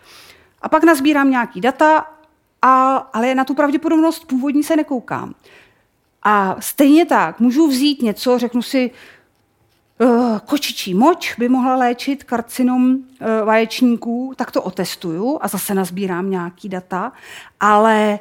A 0.63 0.69
pak 0.69 0.85
nazbírám 0.85 1.31
nějaký 1.31 1.61
data 1.61 2.07
a, 2.63 2.97
ale 2.97 3.35
na 3.35 3.45
tu 3.45 3.55
pravděpodobnost 3.55 4.25
původní 4.25 4.63
se 4.63 4.77
nekoukám. 4.77 5.35
A 6.23 6.57
stejně 6.61 7.07
tak 7.07 7.41
můžu 7.41 7.69
vzít 7.69 8.03
něco, 8.03 8.39
řeknu 8.39 8.63
si, 8.63 8.91
uh, 9.99 10.39
kočičí 10.39 10.95
moč 10.95 11.35
by 11.39 11.49
mohla 11.49 11.77
léčit 11.77 12.25
karcinom 12.25 12.95
uh, 12.95 13.01
vaječníků, 13.45 14.33
tak 14.37 14.51
to 14.51 14.63
otestuju 14.63 15.39
a 15.41 15.49
zase 15.49 15.75
nazbírám 15.75 16.31
nějaký 16.31 16.69
data, 16.69 17.13
ale 17.61 18.19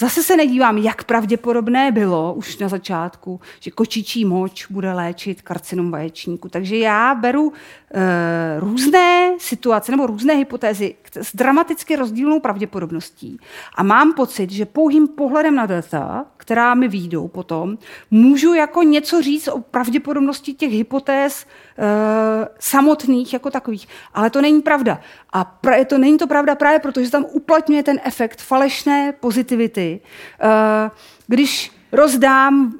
Zase 0.00 0.22
se 0.22 0.36
nedívám, 0.36 0.78
jak 0.78 1.04
pravděpodobné 1.04 1.92
bylo 1.92 2.34
už 2.34 2.58
na 2.58 2.68
začátku, 2.68 3.40
že 3.60 3.70
kočičí 3.70 4.24
moč 4.24 4.66
bude 4.66 4.92
léčit 4.92 5.42
karcinom 5.42 5.90
vaječníku. 5.90 6.48
Takže 6.48 6.76
já 6.76 7.14
beru 7.14 7.52
e, 7.94 8.60
různé 8.60 9.34
situace 9.38 9.92
nebo 9.92 10.06
různé 10.06 10.34
hypotézy 10.34 10.94
s 11.16 11.36
dramaticky 11.36 11.96
rozdílnou 11.96 12.40
pravděpodobností 12.40 13.40
a 13.74 13.82
mám 13.82 14.12
pocit, 14.12 14.50
že 14.50 14.66
pouhým 14.66 15.08
pohledem 15.08 15.54
na 15.54 15.66
data, 15.66 16.26
která 16.36 16.74
mi 16.74 16.88
výjdou 16.88 17.28
potom, 17.28 17.78
můžu 18.10 18.54
jako 18.54 18.82
něco 18.82 19.22
říct 19.22 19.48
o 19.48 19.60
pravděpodobnosti 19.60 20.54
těch 20.54 20.72
hypotéz 20.72 21.46
e, 21.46 21.46
samotných 22.58 23.32
jako 23.32 23.50
takových. 23.50 23.88
Ale 24.14 24.30
to 24.30 24.40
není 24.40 24.62
pravda. 24.62 25.00
A 25.32 25.44
pra, 25.44 25.84
to 25.84 25.98
není 25.98 26.18
to 26.18 26.26
pravda 26.26 26.54
právě 26.54 26.78
proto, 26.78 27.02
že 27.02 27.10
tam 27.10 27.26
uplatňuje 27.32 27.82
ten 27.82 28.00
efekt 28.04 28.42
falešné 28.42 29.12
pozitivity. 29.20 30.00
E, 30.40 30.90
když 31.26 31.72
rozdám 31.92 32.72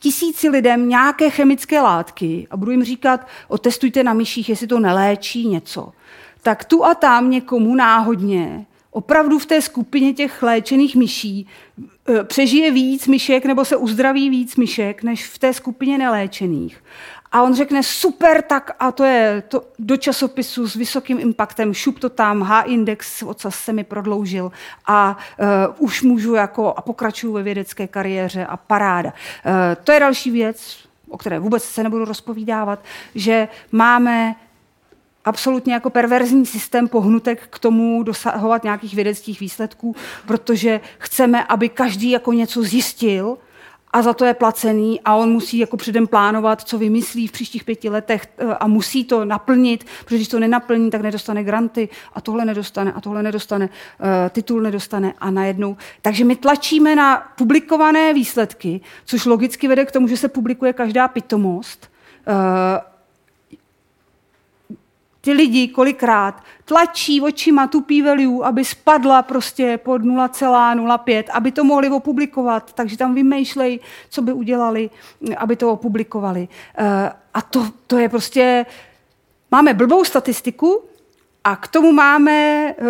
tisíci 0.00 0.48
lidem 0.48 0.88
nějaké 0.88 1.30
chemické 1.30 1.80
látky 1.80 2.46
a 2.50 2.56
budu 2.56 2.70
jim 2.70 2.84
říkat, 2.84 3.26
otestujte 3.48 4.02
na 4.02 4.12
myších, 4.12 4.48
jestli 4.48 4.66
to 4.66 4.80
neléčí 4.80 5.48
něco, 5.48 5.92
tak 6.42 6.64
tu 6.64 6.84
a 6.84 6.94
tam 6.94 7.30
někomu 7.30 7.74
náhodně 7.74 8.66
opravdu 8.90 9.38
v 9.38 9.46
té 9.46 9.62
skupině 9.62 10.12
těch 10.12 10.42
léčených 10.42 10.96
myší 10.96 11.46
e, 12.08 12.24
přežije 12.24 12.70
víc 12.70 13.06
myšek 13.06 13.46
nebo 13.46 13.64
se 13.64 13.76
uzdraví 13.76 14.30
víc 14.30 14.56
myšek, 14.56 15.02
než 15.02 15.26
v 15.26 15.38
té 15.38 15.52
skupině 15.52 15.98
neléčených. 15.98 16.82
A 17.32 17.42
on 17.42 17.54
řekne, 17.54 17.82
super, 17.82 18.42
tak 18.42 18.76
a 18.78 18.92
to 18.92 19.04
je 19.04 19.42
to 19.48 19.64
do 19.78 19.96
časopisu 19.96 20.68
s 20.68 20.74
vysokým 20.74 21.20
impactem, 21.20 21.74
šup 21.74 21.98
to 21.98 22.08
tam, 22.08 22.42
H-index 22.42 23.22
ocas 23.22 23.54
se 23.54 23.72
mi 23.72 23.84
prodloužil 23.84 24.52
a 24.86 25.18
uh, 25.78 25.84
už 25.84 26.02
můžu 26.02 26.34
jako 26.34 26.74
a 26.76 26.82
pokračuju 26.82 27.32
ve 27.32 27.42
vědecké 27.42 27.86
kariéře 27.86 28.46
a 28.46 28.56
paráda. 28.56 29.10
Uh, 29.10 29.52
to 29.84 29.92
je 29.92 30.00
další 30.00 30.30
věc, 30.30 30.78
o 31.08 31.18
které 31.18 31.38
vůbec 31.38 31.64
se 31.64 31.82
nebudu 31.82 32.04
rozpovídávat, 32.04 32.84
že 33.14 33.48
máme 33.72 34.34
absolutně 35.24 35.72
jako 35.72 35.90
perverzní 35.90 36.46
systém 36.46 36.88
pohnutek 36.88 37.48
k 37.50 37.58
tomu 37.58 38.02
dosahovat 38.02 38.64
nějakých 38.64 38.94
vědeckých 38.94 39.40
výsledků, 39.40 39.96
protože 40.26 40.80
chceme, 40.98 41.44
aby 41.44 41.68
každý 41.68 42.10
jako 42.10 42.32
něco 42.32 42.62
zjistil, 42.62 43.36
a 43.92 44.02
za 44.02 44.12
to 44.12 44.24
je 44.24 44.34
placený 44.34 45.00
a 45.04 45.14
on 45.14 45.32
musí 45.32 45.58
jako 45.58 45.76
předem 45.76 46.06
plánovat, 46.06 46.62
co 46.62 46.78
vymyslí 46.78 47.26
v 47.26 47.32
příštích 47.32 47.64
pěti 47.64 47.88
letech 47.88 48.26
eh, 48.38 48.44
a 48.54 48.66
musí 48.66 49.04
to 49.04 49.24
naplnit, 49.24 49.84
protože 50.04 50.16
když 50.16 50.28
to 50.28 50.40
nenaplní, 50.40 50.90
tak 50.90 51.00
nedostane 51.00 51.44
granty 51.44 51.88
a 52.14 52.20
tohle 52.20 52.44
nedostane 52.44 52.92
a 52.92 53.00
tohle 53.00 53.22
nedostane, 53.22 53.68
eh, 54.00 54.30
titul 54.30 54.60
nedostane 54.60 55.14
a 55.18 55.30
najednou. 55.30 55.76
Takže 56.02 56.24
my 56.24 56.36
tlačíme 56.36 56.96
na 56.96 57.32
publikované 57.36 58.14
výsledky, 58.14 58.80
což 59.04 59.24
logicky 59.24 59.68
vede 59.68 59.84
k 59.84 59.92
tomu, 59.92 60.08
že 60.08 60.16
se 60.16 60.28
publikuje 60.28 60.72
každá 60.72 61.08
pitomost 61.08 61.90
eh, 62.26 62.90
ty 65.20 65.32
lidi 65.32 65.68
kolikrát 65.68 66.42
tlačí 66.64 67.20
očima 67.20 67.66
tu 67.66 67.80
p-value, 67.80 68.44
aby 68.44 68.64
spadla 68.64 69.22
prostě 69.22 69.78
pod 69.78 70.02
0,05, 70.02 71.24
aby 71.32 71.52
to 71.52 71.64
mohli 71.64 71.90
opublikovat, 71.90 72.72
takže 72.72 72.96
tam 72.96 73.14
vymýšlej, 73.14 73.80
co 74.10 74.22
by 74.22 74.32
udělali, 74.32 74.90
aby 75.36 75.56
to 75.56 75.72
opublikovali. 75.72 76.48
Eh, 76.78 77.12
a 77.34 77.42
to, 77.42 77.68
to 77.86 77.98
je 77.98 78.08
prostě... 78.08 78.66
Máme 79.50 79.74
blbou 79.74 80.04
statistiku 80.04 80.84
a 81.44 81.56
k 81.56 81.68
tomu 81.68 81.92
máme 81.92 82.68
eh, 82.70 82.84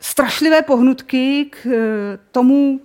strašlivé 0.00 0.62
pohnutky 0.62 1.50
k 1.50 1.66
eh, 1.66 2.18
tomu 2.30 2.80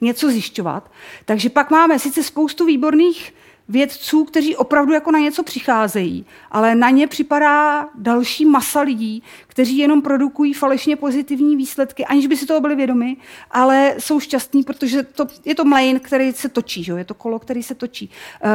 něco 0.00 0.30
zjišťovat. 0.30 0.90
Takže 1.24 1.50
pak 1.50 1.70
máme 1.70 1.98
sice 1.98 2.22
spoustu 2.22 2.64
výborných 2.64 3.34
vědců, 3.68 4.24
kteří 4.24 4.56
opravdu 4.56 4.92
jako 4.92 5.10
na 5.10 5.18
něco 5.18 5.42
přicházejí, 5.42 6.26
ale 6.50 6.74
na 6.74 6.90
ně 6.90 7.06
připadá 7.06 7.88
další 7.94 8.44
masa 8.44 8.80
lidí, 8.80 9.22
kteří 9.46 9.78
jenom 9.78 10.02
produkují 10.02 10.52
falešně 10.52 10.96
pozitivní 10.96 11.56
výsledky, 11.56 12.04
aniž 12.04 12.26
by 12.26 12.36
si 12.36 12.46
toho 12.46 12.60
byli 12.60 12.76
vědomi, 12.76 13.16
ale 13.50 13.94
jsou 13.98 14.20
šťastní, 14.20 14.62
protože 14.62 15.02
to, 15.02 15.26
je 15.44 15.54
to 15.54 15.64
mlejn, 15.64 16.00
který 16.00 16.32
se 16.32 16.48
točí, 16.48 16.84
že? 16.84 16.92
je 16.92 17.04
to 17.04 17.14
kolo, 17.14 17.38
který 17.38 17.62
se 17.62 17.74
točí. 17.74 18.10
Uh, 18.44 18.50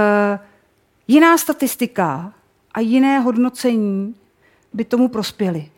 jiná 1.08 1.38
statistika 1.38 2.34
a 2.74 2.80
jiné 2.80 3.20
hodnocení 3.20 4.16
by 4.74 4.86
tomu 4.86 5.08
prospěly. 5.08 5.72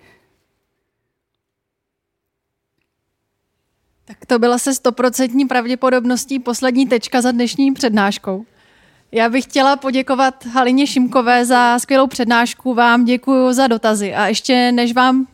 Tak 4.06 4.26
to 4.26 4.40
byla 4.40 4.58
se 4.58 4.74
stoprocentní 4.74 5.46
pravděpodobností 5.46 6.40
poslední 6.40 6.88
tečka 6.88 7.22
za 7.22 7.32
dnešní 7.32 7.74
přednáškou. 7.74 8.46
Já 9.16 9.30
bych 9.30 9.44
chtěla 9.44 9.76
poděkovat 9.76 10.46
Halině 10.46 10.88
Šimkové 10.88 11.46
za 11.46 11.80
skvělou 11.80 12.08
přednášku, 12.08 12.74
vám 12.74 13.06
děkuji 13.06 13.54
za 13.54 13.68
dotazy 13.68 14.16
a 14.16 14.28
ještě 14.28 14.72
než 14.72 14.94
vám, 14.94 15.28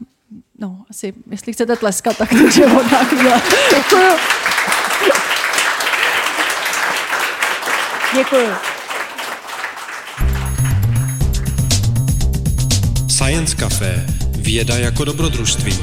no 0.60 0.77
asi, 0.89 1.14
jestli 1.31 1.53
chcete 1.53 1.76
tleskat, 1.76 2.18
tak 2.18 2.30
to 2.30 2.60
je 2.61 2.68
hodná 2.68 3.03
chvíle. 3.03 3.41
Děkuji. 3.69 4.10
Děkuji. 8.15 8.47
Science 13.07 13.56
Café. 13.56 14.06
Věda 14.38 14.77
jako 14.77 15.06
dobrodružství. 15.06 15.80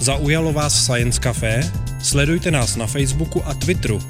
Zaujalo 0.00 0.52
vás 0.52 0.84
Science 0.84 1.20
Café? 1.20 1.72
Sledujte 2.02 2.50
nás 2.50 2.76
na 2.76 2.86
Facebooku 2.86 3.42
a 3.46 3.54
Twitteru 3.54 4.00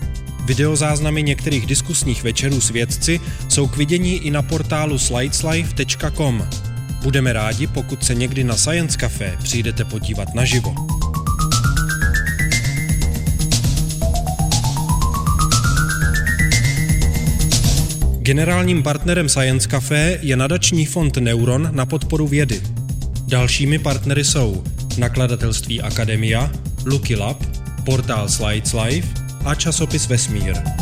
Videozáznamy 0.51 1.22
některých 1.22 1.66
diskusních 1.66 2.22
večerů 2.22 2.60
s 2.60 2.70
vědci 2.70 3.20
jsou 3.48 3.66
k 3.66 3.77
vidění 3.77 4.16
i 4.16 4.31
na 4.31 4.43
portálu 4.43 4.98
slideslife.com. 4.98 6.48
Budeme 7.02 7.32
rádi, 7.32 7.66
pokud 7.66 8.05
se 8.05 8.14
někdy 8.14 8.44
na 8.44 8.56
Science 8.56 8.98
Café 8.98 9.36
přijdete 9.43 9.85
podívat 9.85 10.35
naživo. 10.35 10.74
Generálním 18.18 18.82
partnerem 18.82 19.28
Science 19.28 19.68
Café 19.68 20.18
je 20.22 20.36
nadační 20.36 20.86
fond 20.86 21.16
Neuron 21.16 21.68
na 21.72 21.86
podporu 21.86 22.27
vědy. 22.27 22.62
Dalšími 23.28 23.78
partnery 23.78 24.24
jsou 24.24 24.64
nakladatelství 24.98 25.81
Akademia, 25.81 26.51
Lucky 26.86 27.16
Lab, 27.16 27.44
portál 27.85 28.28
Slides 28.28 28.72
Life, 28.85 29.30
a 29.44 29.54
časopis 29.54 30.06
Vesmír. 30.06 30.80